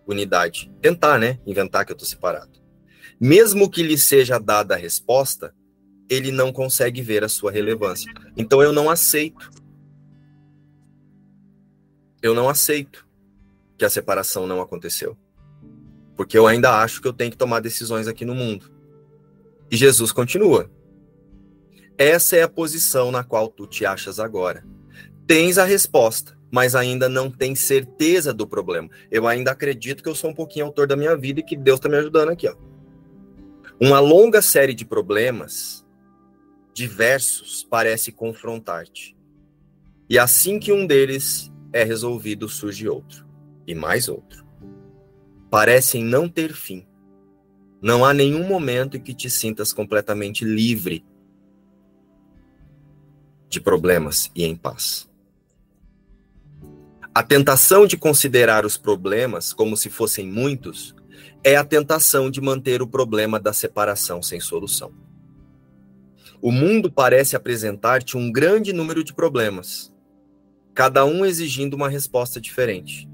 unidade. 0.07 0.71
Tentar, 0.79 1.17
né? 1.17 1.39
Inventar 1.45 1.85
que 1.85 1.91
eu 1.91 1.95
estou 1.95 2.07
separado. 2.07 2.61
Mesmo 3.19 3.69
que 3.69 3.83
lhe 3.83 3.97
seja 3.97 4.39
dada 4.39 4.75
a 4.75 4.77
resposta, 4.77 5.53
ele 6.09 6.31
não 6.31 6.53
consegue 6.53 7.01
ver 7.01 7.23
a 7.23 7.29
sua 7.29 7.51
relevância. 7.51 8.11
Então 8.37 8.61
eu 8.61 8.71
não 8.71 8.89
aceito. 8.89 9.49
Eu 12.21 12.33
não 12.33 12.47
aceito 12.47 13.07
que 13.77 13.85
a 13.85 13.89
separação 13.89 14.45
não 14.45 14.61
aconteceu. 14.61 15.17
Porque 16.15 16.37
eu 16.37 16.45
ainda 16.45 16.81
acho 16.81 17.01
que 17.01 17.07
eu 17.07 17.13
tenho 17.13 17.31
que 17.31 17.37
tomar 17.37 17.61
decisões 17.61 18.07
aqui 18.07 18.23
no 18.23 18.35
mundo. 18.35 18.71
E 19.71 19.75
Jesus 19.75 20.11
continua. 20.11 20.69
Essa 21.97 22.35
é 22.35 22.43
a 22.43 22.49
posição 22.49 23.11
na 23.11 23.23
qual 23.23 23.47
tu 23.47 23.65
te 23.65 23.85
achas 23.85 24.19
agora. 24.19 24.63
Tens 25.25 25.57
a 25.57 25.63
resposta, 25.63 26.37
mas 26.51 26.75
ainda 26.75 27.07
não 27.07 27.29
tens 27.29 27.61
certeza 27.61 28.33
do 28.33 28.47
problema. 28.47 28.89
Eu 29.09 29.27
ainda 29.27 29.51
acredito 29.51 30.03
que 30.03 30.09
eu 30.09 30.15
sou 30.15 30.29
um 30.29 30.35
pouquinho 30.35 30.65
autor 30.65 30.87
da 30.87 30.95
minha 30.95 31.15
vida 31.15 31.39
e 31.39 31.43
que 31.43 31.55
Deus 31.55 31.79
está 31.79 31.89
me 31.89 31.97
ajudando 31.97 32.29
aqui, 32.29 32.47
ó. 32.47 32.55
Uma 33.79 33.99
longa 33.99 34.41
série 34.41 34.75
de 34.75 34.85
problemas 34.85 35.85
diversos 36.73 37.65
parece 37.69 38.11
confrontar-te. 38.11 39.17
E 40.09 40.19
assim 40.19 40.59
que 40.59 40.71
um 40.71 40.85
deles 40.85 41.51
é 41.73 41.83
resolvido, 41.83 42.49
surge 42.49 42.87
outro, 42.87 43.25
e 43.65 43.73
mais 43.73 44.07
outro. 44.07 44.45
Parecem 45.49 46.03
não 46.03 46.29
ter 46.29 46.53
fim. 46.53 46.87
Não 47.81 48.05
há 48.05 48.13
nenhum 48.13 48.47
momento 48.47 48.97
em 48.97 49.01
que 49.01 49.13
te 49.13 49.29
sintas 49.29 49.73
completamente 49.73 50.45
livre 50.45 51.05
de 53.49 53.59
problemas 53.59 54.31
e 54.35 54.45
em 54.45 54.55
paz. 54.55 55.09
A 57.13 57.21
tentação 57.21 57.85
de 57.85 57.97
considerar 57.97 58.65
os 58.65 58.77
problemas 58.77 59.51
como 59.51 59.75
se 59.75 59.89
fossem 59.89 60.25
muitos 60.25 60.95
é 61.43 61.57
a 61.57 61.63
tentação 61.65 62.31
de 62.31 62.39
manter 62.39 62.81
o 62.81 62.87
problema 62.87 63.37
da 63.37 63.51
separação 63.51 64.21
sem 64.21 64.39
solução. 64.39 64.93
O 66.41 66.51
mundo 66.51 66.89
parece 66.89 67.35
apresentar-te 67.35 68.15
um 68.15 68.31
grande 68.31 68.71
número 68.71 69.03
de 69.03 69.13
problemas, 69.13 69.90
cada 70.73 71.05
um 71.05 71.25
exigindo 71.25 71.73
uma 71.73 71.89
resposta 71.89 72.39
diferente. 72.39 73.09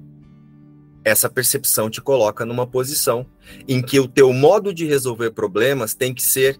Essa 1.03 1.29
percepção 1.29 1.89
te 1.89 2.01
coloca 2.01 2.45
numa 2.45 2.67
posição 2.67 3.25
em 3.67 3.81
que 3.81 3.99
o 3.99 4.07
teu 4.07 4.33
modo 4.33 4.73
de 4.73 4.85
resolver 4.85 5.31
problemas 5.31 5.93
tem 5.93 6.13
que 6.13 6.21
ser 6.21 6.59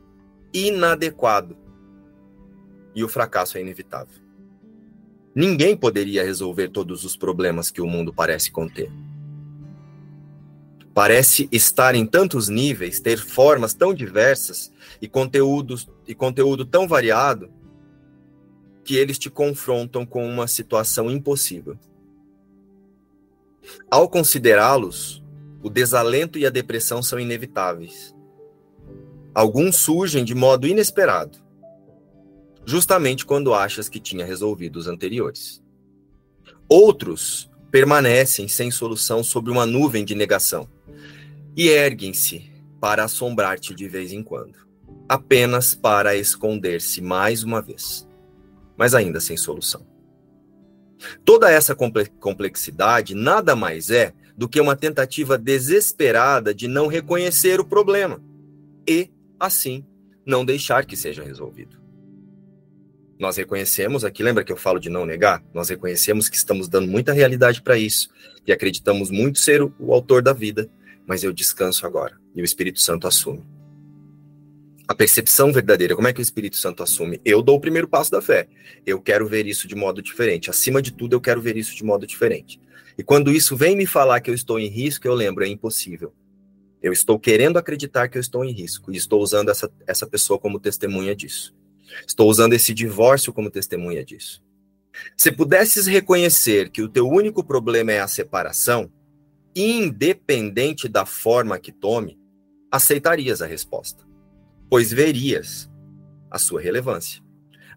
inadequado. 0.54 1.58
E 2.96 3.04
o 3.04 3.10
fracasso 3.10 3.58
é 3.58 3.62
inevitável. 3.62 4.22
Ninguém 5.36 5.78
poderia 5.78 6.24
resolver 6.24 6.70
todos 6.70 7.04
os 7.04 7.16
problemas 7.16 7.70
que 7.70 7.82
o 7.82 7.88
mundo 7.88 8.14
parece 8.14 8.50
conter. 8.50 8.90
Parece 10.94 11.48
estar 11.52 11.94
em 11.94 12.08
tantos 12.08 12.50
níveis, 12.50 13.00
ter 13.00 13.20
formas 13.20 13.76
tão 13.76 13.94
diversas 13.94 14.72
e 15.00 15.08
conteúdos 15.08 15.88
e 16.08 16.16
conteúdo 16.16 16.66
tão 16.66 16.88
variado 16.88 17.52
que 18.88 18.96
eles 18.96 19.20
te 19.20 19.30
confrontam 19.30 20.06
com 20.06 20.26
uma 20.26 20.48
situação 20.48 21.12
impossível. 21.12 21.78
Ao 23.92 24.08
considerá-los, 24.08 25.22
o 25.62 25.70
desalento 25.70 26.40
e 26.40 26.46
a 26.46 26.50
depressão 26.50 27.04
são 27.04 27.20
inevitáveis. 27.20 28.16
Alguns 29.36 29.76
surgem 29.76 30.24
de 30.24 30.34
modo 30.34 30.66
inesperado 30.66 31.46
justamente 32.68 33.26
quando 33.26 33.54
achas 33.54 33.88
que 33.88 34.00
tinha 34.00 34.26
resolvido 34.26 34.78
os 34.78 34.88
anteriores. 34.88 35.64
Outros 36.68 37.50
permanecem 37.70 38.48
sem 38.48 38.72
solução 38.72 39.24
sob 39.24 39.50
uma 39.52 39.66
nuvem 39.66 40.04
de 40.04 40.16
negação 40.16 40.68
e 41.56 41.70
erguem-se 41.70 42.50
para 42.80 43.06
assombrar-te 43.06 43.74
de 43.74 43.88
vez 43.88 44.12
em 44.12 44.24
quando, 44.24 44.56
apenas 45.08 45.76
para 45.76 46.16
esconder-se 46.16 47.02
mais 47.02 47.42
uma 47.42 47.62
vez, 47.62 48.07
mas 48.78 48.94
ainda 48.94 49.20
sem 49.20 49.36
solução. 49.36 49.86
Toda 51.26 51.52
essa 51.52 51.76
complexidade 51.76 53.14
nada 53.14 53.56
mais 53.56 53.90
é 53.90 54.14
do 54.36 54.48
que 54.48 54.62
uma 54.62 54.76
tentativa 54.76 55.38
desesperada 55.38 56.54
de 56.54 56.68
não 56.68 56.88
reconhecer 56.88 57.60
o 57.60 57.66
problema 57.66 58.22
e, 58.88 59.10
assim, 59.40 59.84
não 60.26 60.46
deixar 60.46 60.86
que 60.86 60.96
seja 60.96 61.24
resolvido. 61.24 61.78
Nós 63.20 63.38
reconhecemos 63.38 64.06
aqui, 64.06 64.22
lembra 64.22 64.44
que 64.44 64.52
eu 64.52 64.58
falo 64.58 64.80
de 64.80 64.90
não 64.90 65.06
negar? 65.06 65.44
Nós 65.54 65.70
reconhecemos 65.70 66.30
que 66.30 66.38
estamos 66.38 66.68
dando 66.68 66.88
muita 66.88 67.14
realidade 67.14 67.64
para 67.64 67.78
isso 67.78 68.10
e 68.46 68.52
acreditamos 68.52 69.10
muito 69.10 69.40
ser 69.40 69.64
o, 69.64 69.74
autor 69.92 70.22
da 70.22 70.34
vida, 70.34 70.70
mas 71.08 71.24
eu 71.24 71.34
descanso 71.34 71.88
agora 71.88 72.16
e 72.36 72.42
o 72.42 72.46
Espírito 72.46 72.80
Santo 72.80 73.08
assume. 73.08 73.44
A 74.88 74.96
percepção 74.96 75.52
verdadeira, 75.52 75.96
como 75.96 76.08
é 76.08 76.14
que 76.14 76.22
o 76.22 76.24
Espírito 76.24 76.56
Santo 76.56 76.82
assume? 76.82 77.20
Eu 77.26 77.42
dou 77.42 77.58
o 77.58 77.60
primeiro 77.60 77.90
passo 77.90 78.10
da 78.10 78.22
fé. 78.22 78.48
Eu 78.86 79.02
quero 79.02 79.28
ver 79.28 79.46
isso 79.46 79.68
de 79.68 79.76
modo 79.76 80.02
diferente. 80.02 80.50
Acima 80.50 80.82
de 80.82 80.94
tudo, 80.94 81.14
eu 81.14 81.20
quero 81.20 81.42
ver 81.42 81.58
isso 81.58 81.76
de 81.76 81.84
modo 81.84 82.08
diferente. 82.08 82.58
E 82.98 83.04
quando 83.04 83.32
isso 83.32 83.56
vem 83.56 83.76
me 83.76 83.86
falar 83.86 84.22
que 84.22 84.30
eu 84.30 84.34
estou 84.34 84.58
em 84.58 84.68
risco, 84.68 85.06
eu 85.06 85.14
lembro, 85.14 85.44
é 85.44 85.48
impossível. 85.48 86.14
Eu 86.82 86.94
estou 86.94 87.20
querendo 87.20 87.58
acreditar 87.58 88.08
que 88.08 88.18
eu 88.18 88.22
estou 88.22 88.46
em 88.46 88.52
risco 88.52 88.92
e 88.94 88.96
estou 88.96 89.22
usando 89.22 89.50
essa, 89.50 89.70
essa 89.86 90.08
pessoa 90.08 90.40
como 90.40 90.60
testemunha 90.60 91.14
disso. 91.14 91.54
Estou 92.08 92.30
usando 92.30 92.54
esse 92.54 92.74
divórcio 92.74 93.34
como 93.34 93.52
testemunha 93.52 94.06
disso. 94.06 94.42
Se 95.18 95.32
pudesses 95.34 95.86
reconhecer 95.86 96.70
que 96.70 96.82
o 96.82 96.88
teu 96.88 97.10
único 97.10 97.44
problema 97.44 97.92
é 97.92 98.00
a 98.00 98.08
separação, 98.08 98.90
independente 99.54 100.88
da 100.88 101.06
forma 101.06 101.60
que 101.60 101.74
tome, 101.74 102.18
aceitarias 102.72 103.42
a 103.42 103.46
resposta, 103.46 104.07
pois 104.70 104.92
verias 104.92 105.70
a 106.30 106.38
sua 106.38 106.62
relevância. 106.62 107.22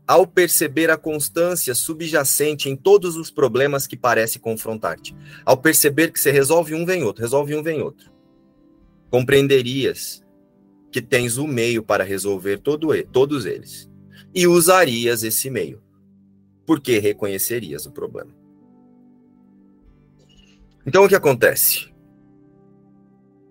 Ao 0.07 0.27
perceber 0.27 0.91
a 0.91 0.97
constância 0.97 1.75
subjacente 1.75 2.69
em 2.69 2.75
todos 2.75 3.17
os 3.17 3.31
problemas 3.31 3.87
que 3.87 3.97
parece 3.97 4.39
confrontar-te, 4.39 5.15
ao 5.45 5.57
perceber 5.57 6.13
que 6.13 6.19
você 6.19 6.33
resolve 6.33 6.75
um, 6.75 6.85
vem 6.85 7.05
outro, 7.05 7.23
resolve 7.23 7.55
um, 7.55 7.63
vem 7.63 7.81
outro, 7.81 8.11
compreenderias 9.09 10.25
que 10.91 11.01
tens 11.01 11.37
o 11.37 11.47
meio 11.47 11.83
para 11.83 12.03
resolver 12.03 12.59
todo, 12.59 12.89
todos 13.05 13.47
eles 13.47 13.89
e 14.35 14.47
usarias 14.47 15.23
esse 15.23 15.49
meio, 15.49 15.81
porque 16.67 16.99
reconhecerias 16.99 17.87
o 17.87 17.93
problema. 17.93 18.35
Então 20.85 21.05
o 21.05 21.09
que 21.09 21.15
acontece? 21.15 21.90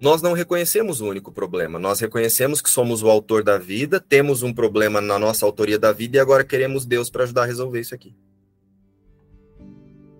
Nós 0.01 0.21
não 0.21 0.31
reconhecemos 0.31 1.01
o 1.01 1.07
único 1.07 1.31
problema, 1.31 1.77
nós 1.77 1.99
reconhecemos 1.99 2.61
que 2.61 2.69
somos 2.69 3.03
o 3.03 3.09
autor 3.09 3.43
da 3.43 3.57
vida, 3.57 3.99
temos 3.99 4.43
um 4.43 4.53
problema 4.53 5.01
na 5.01 5.19
nossa 5.19 5.45
autoria 5.45 5.77
da 5.77 5.91
vida 5.91 6.15
e 6.15 6.19
agora 6.19 6.43
queremos 6.43 6.85
Deus 6.85 7.09
para 7.09 7.23
ajudar 7.23 7.43
a 7.43 7.45
resolver 7.45 7.81
isso 7.81 7.93
aqui. 7.93 8.15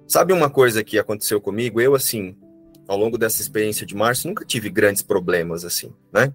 Sabe 0.06 0.34
uma 0.34 0.50
coisa 0.50 0.84
que 0.84 1.00
aconteceu 1.00 1.40
comigo? 1.40 1.80
Eu, 1.80 1.96
assim, 1.96 2.36
ao 2.88 2.98
longo 2.98 3.18
dessa 3.18 3.42
experiência 3.42 3.86
de 3.86 3.96
março, 3.96 4.28
nunca 4.28 4.44
tive 4.44 4.70
grandes 4.70 5.02
problemas, 5.02 5.64
assim, 5.64 5.94
né? 6.12 6.34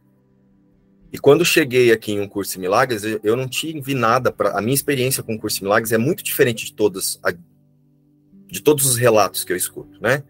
E 1.12 1.18
quando 1.18 1.44
cheguei 1.44 1.92
aqui 1.92 2.12
em 2.12 2.20
um 2.20 2.28
curso 2.28 2.54
de 2.54 2.60
milagres, 2.60 3.02
eu 3.22 3.36
não 3.36 3.46
tive 3.46 3.94
nada 3.94 4.32
para. 4.32 4.58
A 4.58 4.62
minha 4.62 4.74
experiência 4.74 5.22
com 5.22 5.34
o 5.34 5.38
curso 5.38 5.58
de 5.58 5.64
milagres 5.64 5.92
é 5.92 5.98
muito 5.98 6.24
diferente 6.24 6.64
de 6.64 6.72
todas, 6.72 7.20
de 8.48 8.60
todos 8.60 8.86
os 8.86 8.96
relatos 8.96 9.44
que 9.44 9.52
eu 9.52 9.56
escuto, 9.56 10.00
né? 10.00 10.24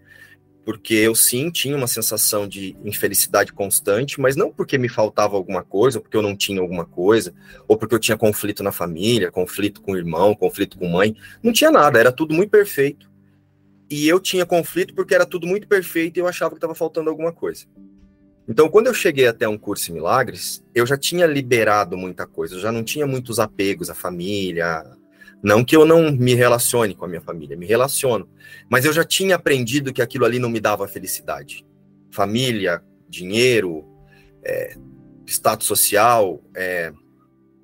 Porque 0.64 0.94
eu 0.94 1.14
sim 1.14 1.50
tinha 1.50 1.76
uma 1.76 1.86
sensação 1.86 2.48
de 2.48 2.74
infelicidade 2.84 3.52
constante, 3.52 4.18
mas 4.18 4.34
não 4.34 4.50
porque 4.50 4.78
me 4.78 4.88
faltava 4.88 5.36
alguma 5.36 5.62
coisa, 5.62 5.98
ou 5.98 6.02
porque 6.02 6.16
eu 6.16 6.22
não 6.22 6.34
tinha 6.34 6.60
alguma 6.60 6.86
coisa, 6.86 7.34
ou 7.68 7.76
porque 7.76 7.94
eu 7.94 7.98
tinha 7.98 8.16
conflito 8.16 8.62
na 8.62 8.72
família, 8.72 9.30
conflito 9.30 9.82
com 9.82 9.92
o 9.92 9.96
irmão, 9.96 10.34
conflito 10.34 10.78
com 10.78 10.88
mãe. 10.88 11.14
Não 11.42 11.52
tinha 11.52 11.70
nada, 11.70 11.98
era 11.98 12.10
tudo 12.10 12.34
muito 12.34 12.50
perfeito. 12.50 13.10
E 13.90 14.08
eu 14.08 14.18
tinha 14.18 14.46
conflito 14.46 14.94
porque 14.94 15.14
era 15.14 15.26
tudo 15.26 15.46
muito 15.46 15.68
perfeito 15.68 16.16
e 16.16 16.20
eu 16.20 16.26
achava 16.26 16.50
que 16.52 16.56
estava 16.56 16.74
faltando 16.74 17.10
alguma 17.10 17.32
coisa. 17.32 17.66
Então, 18.48 18.68
quando 18.68 18.88
eu 18.88 18.94
cheguei 18.94 19.26
até 19.26 19.48
um 19.48 19.56
curso 19.56 19.90
em 19.90 19.94
milagres, 19.94 20.62
eu 20.74 20.86
já 20.86 20.98
tinha 20.98 21.26
liberado 21.26 21.96
muita 21.96 22.26
coisa, 22.26 22.54
eu 22.54 22.60
já 22.60 22.70
não 22.70 22.84
tinha 22.84 23.06
muitos 23.06 23.38
apegos 23.38 23.88
à 23.88 23.94
família. 23.94 24.84
Não 25.44 25.62
que 25.62 25.76
eu 25.76 25.84
não 25.84 26.10
me 26.10 26.32
relacione 26.32 26.94
com 26.94 27.04
a 27.04 27.08
minha 27.08 27.20
família, 27.20 27.54
me 27.54 27.66
relaciono, 27.66 28.26
mas 28.66 28.86
eu 28.86 28.94
já 28.94 29.04
tinha 29.04 29.36
aprendido 29.36 29.92
que 29.92 30.00
aquilo 30.00 30.24
ali 30.24 30.38
não 30.38 30.48
me 30.48 30.58
dava 30.58 30.88
felicidade. 30.88 31.66
Família, 32.10 32.82
dinheiro, 33.06 33.84
é, 34.42 34.74
status 35.26 35.66
social, 35.66 36.42
é, 36.56 36.90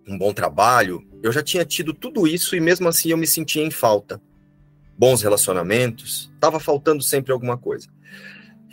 um 0.07 0.19
bom 0.19 0.31
trabalho, 0.35 1.02
eu 1.23 1.32
já 1.32 1.43
tinha 1.43 1.65
tido 1.65 1.94
tudo 1.94 2.27
isso 2.27 2.55
e 2.55 2.61
mesmo 2.61 2.86
assim 2.86 3.12
eu 3.12 3.16
me 3.16 3.27
sentia 3.27 3.62
em 3.62 3.70
falta. 3.70 4.20
Bons 4.98 5.23
relacionamentos, 5.23 6.31
estava 6.35 6.61
faltando 6.61 7.02
sempre 7.02 7.32
alguma 7.32 7.57
coisa. 7.57 7.89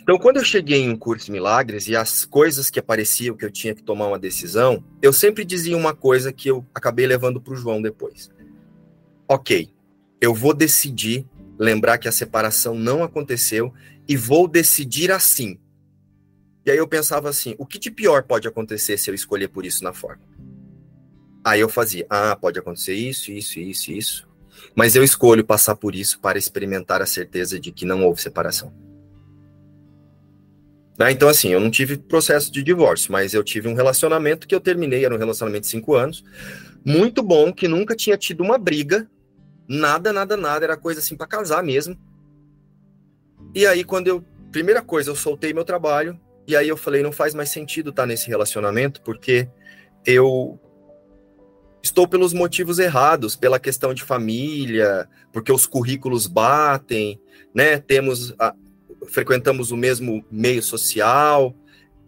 Então, 0.02 0.18
quando 0.18 0.36
eu 0.36 0.44
cheguei 0.44 0.82
em 0.82 0.90
um 0.90 0.96
curso 0.96 1.26
de 1.26 1.32
milagres 1.32 1.88
e 1.88 1.96
as 1.96 2.26
coisas 2.26 2.68
que 2.68 2.78
apareciam 2.78 3.34
que 3.34 3.44
eu 3.44 3.50
tinha 3.50 3.74
que 3.74 3.82
tomar 3.82 4.08
uma 4.08 4.18
decisão, 4.18 4.84
eu 5.00 5.14
sempre 5.14 5.46
dizia 5.46 5.76
uma 5.76 5.94
coisa 5.94 6.30
que 6.30 6.50
eu 6.50 6.66
acabei 6.74 7.06
levando 7.06 7.40
para 7.40 7.54
o 7.54 7.56
João 7.56 7.80
depois. 7.80 8.30
Ok, 9.28 9.70
eu 10.20 10.34
vou 10.34 10.54
decidir 10.54 11.26
lembrar 11.58 11.98
que 11.98 12.08
a 12.08 12.12
separação 12.12 12.74
não 12.74 13.02
aconteceu 13.02 13.74
e 14.08 14.16
vou 14.16 14.48
decidir 14.48 15.12
assim. 15.12 15.58
E 16.64 16.70
aí 16.70 16.78
eu 16.78 16.88
pensava 16.88 17.28
assim: 17.28 17.54
o 17.58 17.66
que 17.66 17.78
de 17.78 17.90
pior 17.90 18.22
pode 18.22 18.48
acontecer 18.48 18.96
se 18.96 19.10
eu 19.10 19.14
escolher 19.14 19.48
por 19.48 19.66
isso 19.66 19.84
na 19.84 19.92
forma? 19.92 20.22
Aí 21.44 21.60
eu 21.60 21.68
fazia: 21.68 22.06
ah, 22.08 22.36
pode 22.36 22.58
acontecer 22.58 22.94
isso, 22.94 23.30
isso, 23.30 23.60
isso, 23.60 23.92
isso. 23.92 24.28
Mas 24.74 24.96
eu 24.96 25.04
escolho 25.04 25.44
passar 25.44 25.76
por 25.76 25.94
isso 25.94 26.18
para 26.20 26.38
experimentar 26.38 27.02
a 27.02 27.06
certeza 27.06 27.60
de 27.60 27.70
que 27.70 27.84
não 27.84 28.04
houve 28.04 28.20
separação. 28.20 28.72
Né? 30.98 31.12
Então, 31.12 31.28
assim, 31.28 31.50
eu 31.50 31.60
não 31.60 31.70
tive 31.70 31.96
processo 31.96 32.50
de 32.50 32.62
divórcio, 32.62 33.12
mas 33.12 33.32
eu 33.32 33.44
tive 33.44 33.68
um 33.68 33.74
relacionamento 33.74 34.48
que 34.48 34.54
eu 34.54 34.60
terminei, 34.60 35.04
era 35.04 35.14
um 35.14 35.18
relacionamento 35.18 35.62
de 35.62 35.68
cinco 35.68 35.94
anos, 35.94 36.24
muito 36.84 37.22
bom, 37.22 37.52
que 37.52 37.68
nunca 37.68 37.94
tinha 37.94 38.16
tido 38.16 38.42
uma 38.42 38.58
briga, 38.58 39.08
nada, 39.68 40.12
nada, 40.12 40.36
nada, 40.36 40.64
era 40.64 40.76
coisa 40.76 41.00
assim 41.00 41.16
para 41.16 41.26
casar 41.26 41.62
mesmo. 41.62 41.96
E 43.54 43.66
aí, 43.66 43.84
quando 43.84 44.08
eu. 44.08 44.24
Primeira 44.50 44.80
coisa, 44.80 45.10
eu 45.10 45.14
soltei 45.14 45.52
meu 45.52 45.62
trabalho, 45.62 46.18
e 46.46 46.56
aí 46.56 46.66
eu 46.66 46.76
falei, 46.76 47.02
não 47.02 47.12
faz 47.12 47.34
mais 47.34 47.50
sentido 47.50 47.90
estar 47.90 48.06
nesse 48.06 48.26
relacionamento, 48.28 49.02
porque 49.02 49.46
eu 50.06 50.58
estou 51.82 52.08
pelos 52.08 52.32
motivos 52.32 52.78
errados, 52.78 53.36
pela 53.36 53.60
questão 53.60 53.92
de 53.92 54.02
família, 54.02 55.06
porque 55.32 55.52
os 55.52 55.66
currículos 55.66 56.26
batem, 56.26 57.20
né? 57.54 57.78
Temos 57.78 58.34
a, 58.38 58.54
frequentamos 59.08 59.70
o 59.70 59.76
mesmo 59.76 60.24
meio 60.30 60.62
social, 60.62 61.54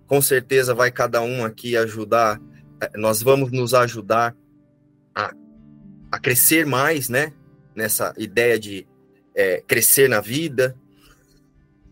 com 0.07 0.21
certeza 0.21 0.75
vai 0.75 0.91
cada 0.91 1.21
um 1.21 1.45
aqui 1.45 1.77
ajudar, 1.77 2.41
é, 2.81 2.97
nós 2.97 3.23
vamos 3.23 3.53
nos 3.53 3.75
ajudar 3.75 4.35
a, 5.15 5.33
a 6.11 6.19
crescer 6.19 6.67
mais, 6.67 7.09
né? 7.09 7.33
Nessa 7.75 8.15
ideia 8.19 8.59
de 8.59 8.87
é, 9.35 9.61
crescer 9.61 10.09
na 10.09 10.21
vida. 10.21 10.77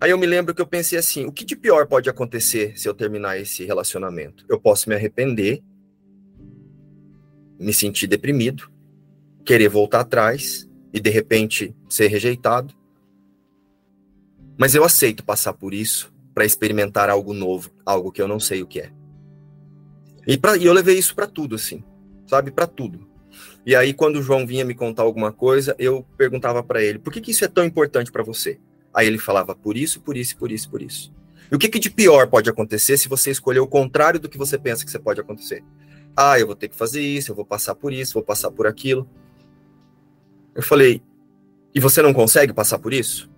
Aí 0.01 0.11
eu 0.11 0.19
me 0.19 0.27
lembro 0.27 0.55
que 0.55 0.61
eu 0.61 0.67
pensei 0.67 0.99
assim: 0.99 1.25
o 1.27 1.33
que 1.33 1.45
de 1.45 1.57
pior 1.57 1.87
pode 1.87 2.09
acontecer 2.09 2.79
se 2.79 2.89
eu 2.89 2.95
terminar 2.95 3.39
esse 3.39 3.65
relacionamento? 3.65 4.45
Eu 4.49 4.61
posso 4.61 4.89
me 4.89 4.95
arrepender, 4.95 5.63
me 7.59 7.73
sentir 7.73 8.07
deprimido, 8.07 8.71
querer 9.45 9.69
voltar 9.69 10.01
atrás 10.01 10.69
e 10.93 11.01
de 11.01 11.11
repente 11.11 11.75
ser 11.89 12.09
rejeitado. 12.09 12.75
Mas 14.59 14.75
eu 14.75 14.85
aceito 14.85 15.25
passar 15.25 15.53
por 15.53 15.73
isso 15.73 16.13
para 16.35 16.45
experimentar 16.45 17.09
algo 17.09 17.33
novo, 17.33 17.71
algo 17.85 18.13
que 18.13 18.21
eu 18.21 18.29
não 18.29 18.39
sei 18.39 18.63
o 18.63 18.67
que 18.67 18.81
é. 18.81 18.93
E, 20.27 20.37
pra, 20.37 20.57
e 20.57 20.67
eu 20.67 20.73
levei 20.73 20.99
isso 20.99 21.15
para 21.15 21.27
tudo, 21.27 21.55
assim, 21.55 21.83
sabe? 22.27 22.51
Para 22.51 22.67
tudo. 22.67 23.07
E 23.66 23.74
aí, 23.76 23.93
quando 23.93 24.16
o 24.16 24.22
João 24.22 24.47
vinha 24.47 24.64
me 24.64 24.74
contar 24.74 25.02
alguma 25.02 25.32
coisa, 25.32 25.74
eu 25.78 26.05
perguntava 26.16 26.62
para 26.62 26.82
ele: 26.82 26.98
por 26.98 27.12
que, 27.12 27.20
que 27.20 27.30
isso 27.30 27.44
é 27.44 27.48
tão 27.48 27.64
importante 27.64 28.10
para 28.10 28.22
você? 28.22 28.59
Aí 28.94 29.06
ele 29.06 29.18
falava: 29.18 29.55
por 29.55 29.76
isso, 29.76 30.01
por 30.01 30.16
isso, 30.16 30.36
por 30.36 30.51
isso, 30.51 30.70
por 30.70 30.82
isso. 30.82 31.12
E 31.51 31.55
o 31.55 31.59
que, 31.59 31.68
que 31.68 31.78
de 31.78 31.90
pior 31.90 32.26
pode 32.28 32.48
acontecer 32.48 32.97
se 32.98 33.09
você 33.09 33.30
escolher 33.30 33.60
o 33.60 33.66
contrário 33.66 34.20
do 34.20 34.28
que 34.28 34.39
você 34.39 34.59
pensa 34.59 34.85
que 34.85 34.90
você 34.90 34.98
pode 34.98 35.20
acontecer? 35.20 35.62
Ah, 36.16 36.39
eu 36.39 36.47
vou 36.47 36.56
ter 36.56 36.68
que 36.68 36.76
fazer 36.76 37.01
isso, 37.01 37.30
eu 37.30 37.35
vou 37.36 37.44
passar 37.44 37.74
por 37.74 37.93
isso, 37.93 38.14
vou 38.14 38.22
passar 38.22 38.51
por 38.51 38.66
aquilo. 38.66 39.09
Eu 40.55 40.62
falei: 40.62 41.02
e 41.74 41.80
você 41.80 42.02
não 42.02 42.12
consegue 42.12 42.52
passar 42.52 42.78
por 42.78 42.93
isso? 42.93 43.30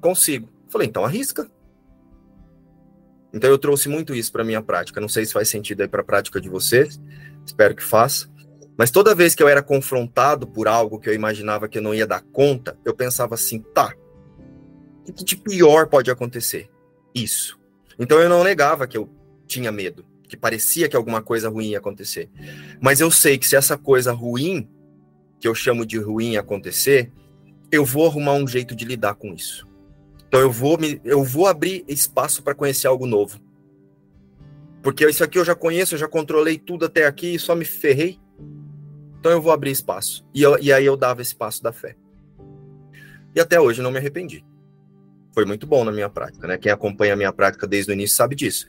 Consigo. 0.00 0.48
Eu 0.66 0.70
falei: 0.70 0.88
então 0.88 1.04
arrisca. 1.04 1.48
Então 3.32 3.50
eu 3.50 3.58
trouxe 3.58 3.88
muito 3.88 4.14
isso 4.14 4.32
para 4.32 4.42
minha 4.42 4.62
prática. 4.62 5.00
Não 5.00 5.08
sei 5.08 5.24
se 5.24 5.32
faz 5.32 5.48
sentido 5.48 5.82
aí 5.82 5.88
para 5.88 6.00
a 6.00 6.04
prática 6.04 6.40
de 6.40 6.48
vocês. 6.48 7.00
Espero 7.46 7.74
que 7.74 7.82
faça. 7.82 8.28
Mas 8.78 8.92
toda 8.92 9.12
vez 9.12 9.34
que 9.34 9.42
eu 9.42 9.48
era 9.48 9.60
confrontado 9.60 10.46
por 10.46 10.68
algo 10.68 11.00
que 11.00 11.08
eu 11.08 11.14
imaginava 11.14 11.68
que 11.68 11.78
eu 11.78 11.82
não 11.82 11.92
ia 11.92 12.06
dar 12.06 12.22
conta, 12.22 12.78
eu 12.84 12.94
pensava 12.94 13.34
assim, 13.34 13.58
tá, 13.58 13.92
o 15.08 15.12
que 15.12 15.24
de 15.24 15.36
pior 15.36 15.88
pode 15.88 16.12
acontecer? 16.12 16.70
Isso. 17.12 17.58
Então 17.98 18.20
eu 18.20 18.28
não 18.28 18.44
negava 18.44 18.86
que 18.86 18.96
eu 18.96 19.10
tinha 19.48 19.72
medo, 19.72 20.06
que 20.28 20.36
parecia 20.36 20.88
que 20.88 20.94
alguma 20.94 21.20
coisa 21.20 21.48
ruim 21.48 21.70
ia 21.70 21.78
acontecer. 21.78 22.30
Mas 22.80 23.00
eu 23.00 23.10
sei 23.10 23.36
que 23.36 23.48
se 23.48 23.56
essa 23.56 23.76
coisa 23.76 24.12
ruim, 24.12 24.68
que 25.40 25.48
eu 25.48 25.56
chamo 25.56 25.84
de 25.84 25.98
ruim 25.98 26.36
acontecer, 26.36 27.10
eu 27.72 27.84
vou 27.84 28.06
arrumar 28.06 28.34
um 28.34 28.46
jeito 28.46 28.76
de 28.76 28.84
lidar 28.84 29.16
com 29.16 29.34
isso. 29.34 29.66
Então 30.28 30.38
eu 30.38 30.52
vou 30.52 30.78
me, 30.78 31.00
eu 31.04 31.24
vou 31.24 31.48
abrir 31.48 31.84
espaço 31.88 32.44
para 32.44 32.54
conhecer 32.54 32.86
algo 32.86 33.06
novo. 33.06 33.40
Porque 34.82 35.04
isso 35.08 35.24
aqui 35.24 35.36
eu 35.36 35.44
já 35.44 35.56
conheço, 35.56 35.94
eu 35.94 35.98
já 35.98 36.06
controlei 36.06 36.58
tudo 36.58 36.84
até 36.84 37.06
aqui 37.06 37.34
e 37.34 37.38
só 37.40 37.56
me 37.56 37.64
ferrei. 37.64 38.20
Então 39.18 39.32
eu 39.32 39.42
vou 39.42 39.52
abrir 39.52 39.70
espaço. 39.70 40.24
E, 40.34 40.42
eu, 40.42 40.58
e 40.60 40.72
aí 40.72 40.84
eu 40.84 40.96
dava 40.96 41.22
esse 41.22 41.34
passo 41.34 41.62
da 41.62 41.72
fé. 41.72 41.96
E 43.34 43.40
até 43.40 43.60
hoje 43.60 43.82
não 43.82 43.90
me 43.90 43.98
arrependi. 43.98 44.44
Foi 45.32 45.44
muito 45.44 45.66
bom 45.66 45.84
na 45.84 45.92
minha 45.92 46.08
prática, 46.08 46.46
né? 46.46 46.58
Quem 46.58 46.72
acompanha 46.72 47.12
a 47.12 47.16
minha 47.16 47.32
prática 47.32 47.66
desde 47.66 47.92
o 47.92 47.94
início 47.94 48.16
sabe 48.16 48.34
disso. 48.34 48.66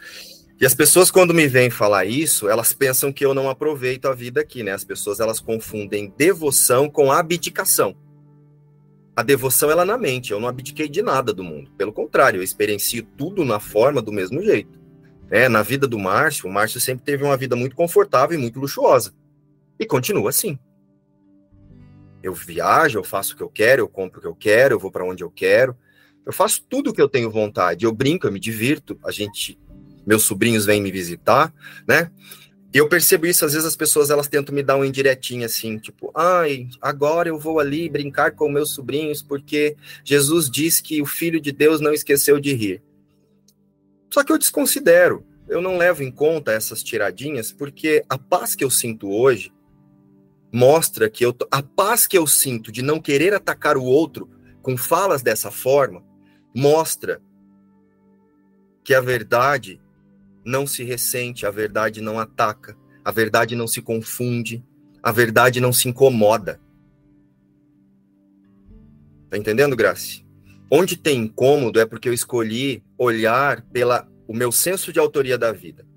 E 0.60 0.66
as 0.66 0.76
pessoas, 0.76 1.10
quando 1.10 1.34
me 1.34 1.48
vêm 1.48 1.70
falar 1.70 2.06
isso, 2.06 2.50
elas 2.50 2.74
pensam 2.74 3.14
que 3.14 3.26
eu 3.26 3.34
não 3.34 3.50
aproveito 3.50 4.08
a 4.08 4.14
vida 4.14 4.42
aqui, 4.42 4.62
né? 4.62 4.74
As 4.74 4.84
pessoas, 4.84 5.22
elas 5.22 5.40
confundem 5.40 6.14
devoção 6.18 6.90
com 6.90 7.12
abdicação. 7.12 7.96
A 9.16 9.24
devoção, 9.24 9.72
ela 9.72 9.84
é 9.84 9.86
na 9.86 9.98
mente. 9.98 10.32
Eu 10.32 10.40
não 10.40 10.50
abdiquei 10.50 10.90
de 10.90 11.02
nada 11.02 11.34
do 11.34 11.44
mundo. 11.44 11.72
Pelo 11.78 11.94
contrário, 11.94 12.40
eu 12.40 12.44
experiencio 12.44 13.04
tudo 13.18 13.46
na 13.46 13.60
forma 13.60 14.02
do 14.02 14.12
mesmo 14.12 14.42
jeito. 14.42 14.80
É, 15.32 15.48
na 15.48 15.62
vida 15.62 15.88
do 15.88 15.98
Márcio, 15.98 16.50
o 16.50 16.52
Márcio 16.52 16.82
sempre 16.82 17.06
teve 17.06 17.24
uma 17.24 17.38
vida 17.38 17.56
muito 17.56 17.76
confortável 17.76 18.38
e 18.38 18.42
muito 18.42 18.60
luxuosa. 18.60 19.14
E 19.80 19.86
continua 19.86 20.30
assim. 20.30 20.60
Eu 22.22 22.34
viajo, 22.34 23.00
eu 23.00 23.04
faço 23.04 23.34
o 23.34 23.38
que 23.38 23.44
eu 23.44 23.50
quero, 23.50 23.82
eu 23.82 23.88
compro 23.88 24.20
o 24.20 24.22
que 24.22 24.28
eu 24.28 24.36
quero, 24.36 24.76
eu 24.76 24.80
vou 24.80 24.92
para 24.92 25.06
onde 25.06 25.24
eu 25.24 25.32
quero. 25.32 25.76
Eu 26.26 26.34
faço 26.34 26.64
tudo 26.70 26.90
o 26.90 26.94
que 26.94 27.02
eu 27.02 27.08
tenho 27.08 27.32
vontade. 27.32 27.86
Eu 27.86 27.94
brinco, 27.94 28.28
eu 28.28 28.32
me 28.32 28.40
divirto. 28.40 29.00
A 29.06 29.12
gente, 29.12 29.58
meus 30.06 30.24
sobrinhos 30.24 30.66
vêm 30.66 30.82
me 30.82 30.92
visitar, 30.92 31.54
né? 31.88 32.12
E 32.72 32.78
eu 32.78 32.88
percebo 32.88 33.26
isso, 33.26 33.44
às 33.44 33.54
vezes 33.54 33.68
as 33.68 33.76
pessoas 33.76 34.12
elas 34.12 34.28
tentam 34.28 34.54
me 34.54 34.62
dar 34.62 34.76
um 34.76 34.86
indiretinho 34.86 35.44
assim, 35.44 35.80
tipo, 35.80 36.12
ai, 36.16 36.68
agora 36.80 37.28
eu 37.28 37.40
vou 37.40 37.60
ali 37.60 37.90
brincar 37.90 38.36
com 38.36 38.48
meus 38.48 38.70
sobrinhos 38.70 39.24
porque 39.24 39.76
Jesus 40.04 40.48
diz 40.52 40.80
que 40.80 41.02
o 41.02 41.06
filho 41.06 41.42
de 41.42 41.52
Deus 41.52 41.82
não 41.82 41.92
esqueceu 41.92 42.40
de 42.40 42.54
rir. 42.54 42.84
Só 44.14 44.24
que 44.24 44.32
eu 44.32 44.38
desconsidero, 44.38 45.26
eu 45.48 45.64
não 45.64 45.78
levo 45.78 46.04
em 46.04 46.12
conta 46.12 46.52
essas 46.52 46.84
tiradinhas 46.84 47.52
porque 47.52 48.04
a 48.08 48.20
paz 48.20 48.54
que 48.54 48.64
eu 48.64 48.70
sinto 48.70 49.10
hoje 49.10 49.52
mostra 50.52 51.10
que 51.10 51.26
eu, 51.26 51.36
a 51.52 51.62
paz 51.62 52.08
que 52.08 52.18
eu 52.18 52.26
sinto 52.26 52.72
de 52.72 52.82
não 52.82 53.00
querer 53.00 53.34
atacar 53.34 53.78
o 53.78 53.84
outro 53.84 54.30
com 54.62 54.76
falas 54.76 55.22
dessa 55.22 55.52
forma, 55.52 56.04
mostra 56.56 57.22
que 58.84 58.94
a 58.94 59.02
verdade 59.02 59.82
não 60.44 60.66
se 60.66 60.84
ressente, 60.84 61.46
a 61.46 61.52
verdade 61.52 62.02
não 62.02 62.20
ataca, 62.20 62.76
a 63.04 63.12
verdade 63.12 63.56
não 63.56 63.68
se 63.68 63.82
confunde, 63.82 64.64
a 65.02 65.12
verdade 65.12 65.62
não 65.62 65.72
se 65.72 65.88
incomoda. 65.88 66.60
Tá 69.30 69.38
entendendo, 69.38 69.76
Grace? 69.76 70.26
Onde 70.72 70.98
tem 70.98 71.22
incômodo 71.22 71.80
é 71.80 71.86
porque 71.86 72.10
eu 72.10 72.14
escolhi 72.14 72.84
olhar 72.98 73.62
pela 73.72 74.08
o 74.28 74.34
meu 74.34 74.52
senso 74.52 74.94
de 74.94 75.00
autoria 75.00 75.38
da 75.38 75.52
vida. 75.52 75.89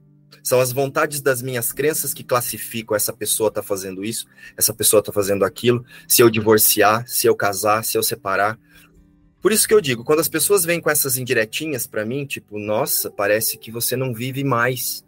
São 0.42 0.60
as 0.60 0.72
vontades 0.72 1.20
das 1.20 1.40
minhas 1.40 1.72
crenças 1.72 2.12
que 2.12 2.24
classificam 2.24 2.96
essa 2.96 3.12
pessoa 3.12 3.48
está 3.48 3.62
fazendo 3.62 4.04
isso, 4.04 4.26
essa 4.56 4.74
pessoa 4.74 5.00
está 5.00 5.12
fazendo 5.12 5.44
aquilo, 5.44 5.84
se 6.08 6.20
eu 6.20 6.28
divorciar, 6.28 7.06
se 7.06 7.26
eu 7.26 7.36
casar, 7.36 7.84
se 7.84 7.96
eu 7.96 8.02
separar. 8.02 8.58
Por 9.40 9.52
isso 9.52 9.68
que 9.68 9.74
eu 9.74 9.80
digo, 9.80 10.04
quando 10.04 10.20
as 10.20 10.28
pessoas 10.28 10.64
vêm 10.64 10.80
com 10.80 10.90
essas 10.90 11.16
indiretinhas 11.16 11.86
para 11.86 12.04
mim, 12.04 12.26
tipo, 12.26 12.58
nossa, 12.58 13.10
parece 13.10 13.56
que 13.56 13.70
você 13.70 13.96
não 13.96 14.12
vive 14.12 14.42
mais. 14.42 15.04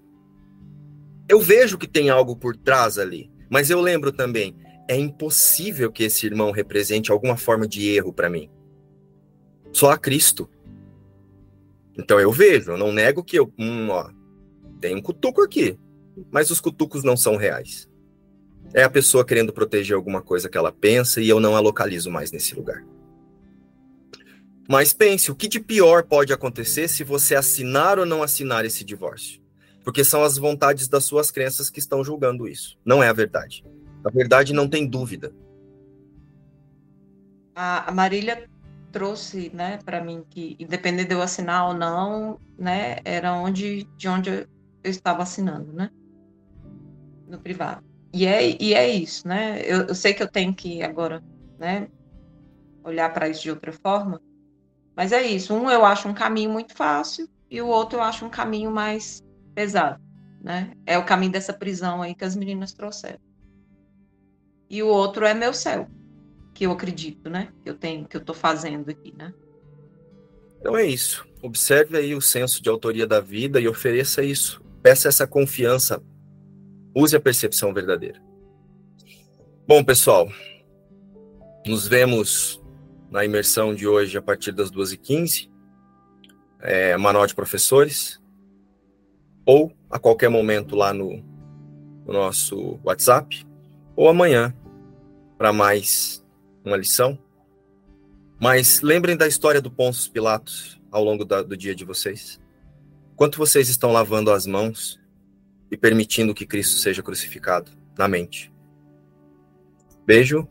Eu 1.28 1.40
vejo 1.40 1.78
que 1.78 1.89
tem 1.89 2.11
algo 2.11 2.36
por 2.36 2.56
trás 2.56 2.98
ali, 2.98 3.31
mas 3.51 3.70
eu 3.70 3.81
lembro 3.81 4.12
também, 4.12 4.56
é 4.89 4.97
impossível 4.97 5.90
que 5.90 6.05
esse 6.05 6.27
irmão 6.27 6.51
represente 6.51 7.11
alguma 7.11 7.36
forma 7.36 7.66
de 7.66 7.89
erro 7.89 8.12
para 8.12 8.31
mim. 8.31 8.51
Só 9.73 9.90
a 9.90 9.98
Cristo. 9.98 10.48
Então 11.98 12.20
eu 12.20 12.31
vejo, 12.31 12.73
eu 12.73 12.78
não 12.78 12.93
nego 12.93 13.24
que 13.24 13.39
eu, 13.39 13.52
hum, 13.59 13.89
ó, 13.90 14.11
tem 14.85 14.94
um 14.94 15.01
cutuco 15.01 15.40
aqui, 15.40 15.78
mas 16.31 16.51
os 16.51 16.61
cutucos 16.61 17.02
não 17.02 17.16
são 17.16 17.36
reais. 17.36 17.89
É 18.74 18.82
a 18.82 18.90
pessoa 18.90 19.24
querendo 19.24 19.51
proteger 19.51 19.97
alguma 19.97 20.20
coisa 20.20 20.47
que 20.47 20.59
ela 20.59 20.70
pensa 20.70 21.23
e 21.23 21.28
eu 21.28 21.40
não 21.40 21.56
a 21.56 21.61
localizo 21.61 22.11
mais 22.11 22.31
nesse 22.31 22.55
lugar. 22.55 22.85
Mas 24.69 24.93
pense, 24.93 25.31
o 25.31 25.35
que 25.35 25.48
de 25.48 25.59
pior 25.59 26.02
pode 26.02 26.35
acontecer 26.35 26.86
se 26.89 27.02
você 27.02 27.35
assinar 27.35 27.98
ou 27.98 28.05
não 28.05 28.23
assinar 28.23 28.66
esse 28.66 28.85
divórcio? 28.85 29.40
Porque 29.82 30.05
são 30.05 30.23
as 30.23 30.36
vontades 30.36 30.86
das 30.86 31.05
suas 31.05 31.31
crenças 31.31 31.70
que 31.70 31.78
estão 31.78 32.05
julgando 32.05 32.47
isso. 32.47 32.78
Não 32.85 33.02
é 33.02 33.09
a 33.09 33.12
verdade. 33.15 33.65
A 34.05 34.11
verdade 34.11 34.52
não 34.52 34.69
tem 34.69 34.86
dúvida. 34.86 35.32
A 37.55 37.90
Marília 37.90 38.51
trouxe, 38.93 39.51
né, 39.55 39.78
para 39.82 40.05
mim 40.05 40.23
que 40.28 40.56
independente 40.59 41.09
de 41.09 41.15
eu 41.15 41.23
assinar 41.23 41.69
ou 41.69 41.74
não, 41.74 42.39
né, 42.59 42.98
era 43.02 43.32
onde 43.32 43.85
de 43.97 44.09
onde 44.09 44.47
eu 44.85 44.90
estava 44.90 45.23
assinando, 45.23 45.73
né? 45.73 45.90
No 47.27 47.40
privado. 47.40 47.82
E 48.12 48.27
é, 48.27 48.62
e 48.62 48.74
é 48.74 48.89
isso, 48.89 49.27
né? 49.27 49.61
Eu, 49.65 49.86
eu 49.89 49.94
sei 49.94 50.12
que 50.12 50.23
eu 50.23 50.28
tenho 50.28 50.55
que 50.55 50.82
agora, 50.82 51.24
né? 51.59 51.89
Olhar 52.85 53.12
para 53.12 53.28
isso 53.28 53.43
de 53.43 53.51
outra 53.51 53.73
forma. 53.73 54.20
Mas 54.94 55.11
é 55.11 55.23
isso. 55.23 55.55
Um 55.55 55.69
eu 55.70 55.85
acho 55.85 56.06
um 56.06 56.15
caminho 56.15 56.51
muito 56.51 56.74
fácil 56.74 57.28
e 57.51 57.61
o 57.61 57.66
outro 57.66 57.98
eu 57.98 58.02
acho 58.02 58.24
um 58.24 58.31
caminho 58.31 58.70
mais 58.70 59.24
pesado, 59.55 60.01
né? 60.40 60.74
É 60.86 60.98
o 60.98 61.05
caminho 61.05 61.32
dessa 61.32 61.52
prisão 61.52 62.02
aí 62.02 62.15
que 62.15 62.24
as 62.24 62.36
meninas 62.36 62.73
trouxeram. 62.73 63.19
E 64.69 64.82
o 64.82 64.86
outro 64.86 65.24
é 65.24 65.35
meu 65.35 65.52
céu, 65.52 65.89
que 66.52 66.66
eu 66.66 66.73
acredito, 66.73 67.31
né? 67.31 67.48
Que 67.62 67.70
eu 67.70 67.74
tenho, 67.74 68.06
que 68.06 68.16
eu 68.16 68.20
estou 68.20 68.35
fazendo 68.35 68.90
aqui, 68.90 69.15
né? 69.16 69.32
Então 70.61 70.77
é 70.77 70.85
isso. 70.85 71.27
Observe 71.43 71.97
aí 71.97 72.15
o 72.15 72.20
senso 72.20 72.62
de 72.62 72.69
autoria 72.69 73.06
da 73.06 73.20
vida 73.20 73.61
e 73.61 73.66
ofereça 73.66 74.23
isso 74.23 74.64
Peça 74.85 75.09
essa 75.09 75.27
confiança. 75.27 76.02
Use 76.94 77.16
a 77.16 77.20
percepção 77.20 77.73
verdadeira. 77.73 78.23
Bom, 79.66 79.82
pessoal, 79.82 80.28
nos 81.66 81.89
vemos 81.89 82.62
na 83.11 83.24
imersão 83.24 83.74
de 83.74 83.89
hoje 83.89 84.19
a 84.19 84.20
partir 84.20 84.52
das 84.52 84.70
2h15, 84.70 85.51
é, 86.61 86.98
Manual 86.98 87.27
de 87.27 87.35
Professores, 87.35 88.20
ou 89.47 89.73
a 89.89 89.98
qualquer 89.98 90.28
momento 90.28 90.77
lá 90.77 90.93
no, 90.93 91.16
no 92.05 92.12
nosso 92.12 92.78
WhatsApp. 92.85 93.43
ou 93.97 94.06
amanhã 94.06 94.55
para 95.39 95.51
mais 95.51 96.23
uma 96.62 96.77
lição. 96.77 97.19
Mas 98.39 98.82
lembrem 98.82 99.16
da 99.16 99.27
história 99.27 99.62
do 99.62 99.70
Pôncio 99.70 100.12
Pilatos 100.12 100.78
ao 100.90 101.02
longo 101.02 101.24
da, 101.24 101.43
do 101.43 101.56
dia 101.56 101.74
de 101.74 101.86
vocês. 101.86 102.39
Quanto 103.16 103.39
vocês 103.39 103.69
estão 103.69 103.93
lavando 103.93 104.32
as 104.32 104.47
mãos 104.47 105.01
e 105.70 105.77
permitindo 105.77 106.35
que 106.35 106.47
Cristo 106.47 106.78
seja 106.78 107.03
crucificado 107.03 107.70
na 107.97 108.09
mente? 108.09 108.53
Beijo. 110.05 110.49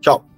Tchau. 0.00 0.29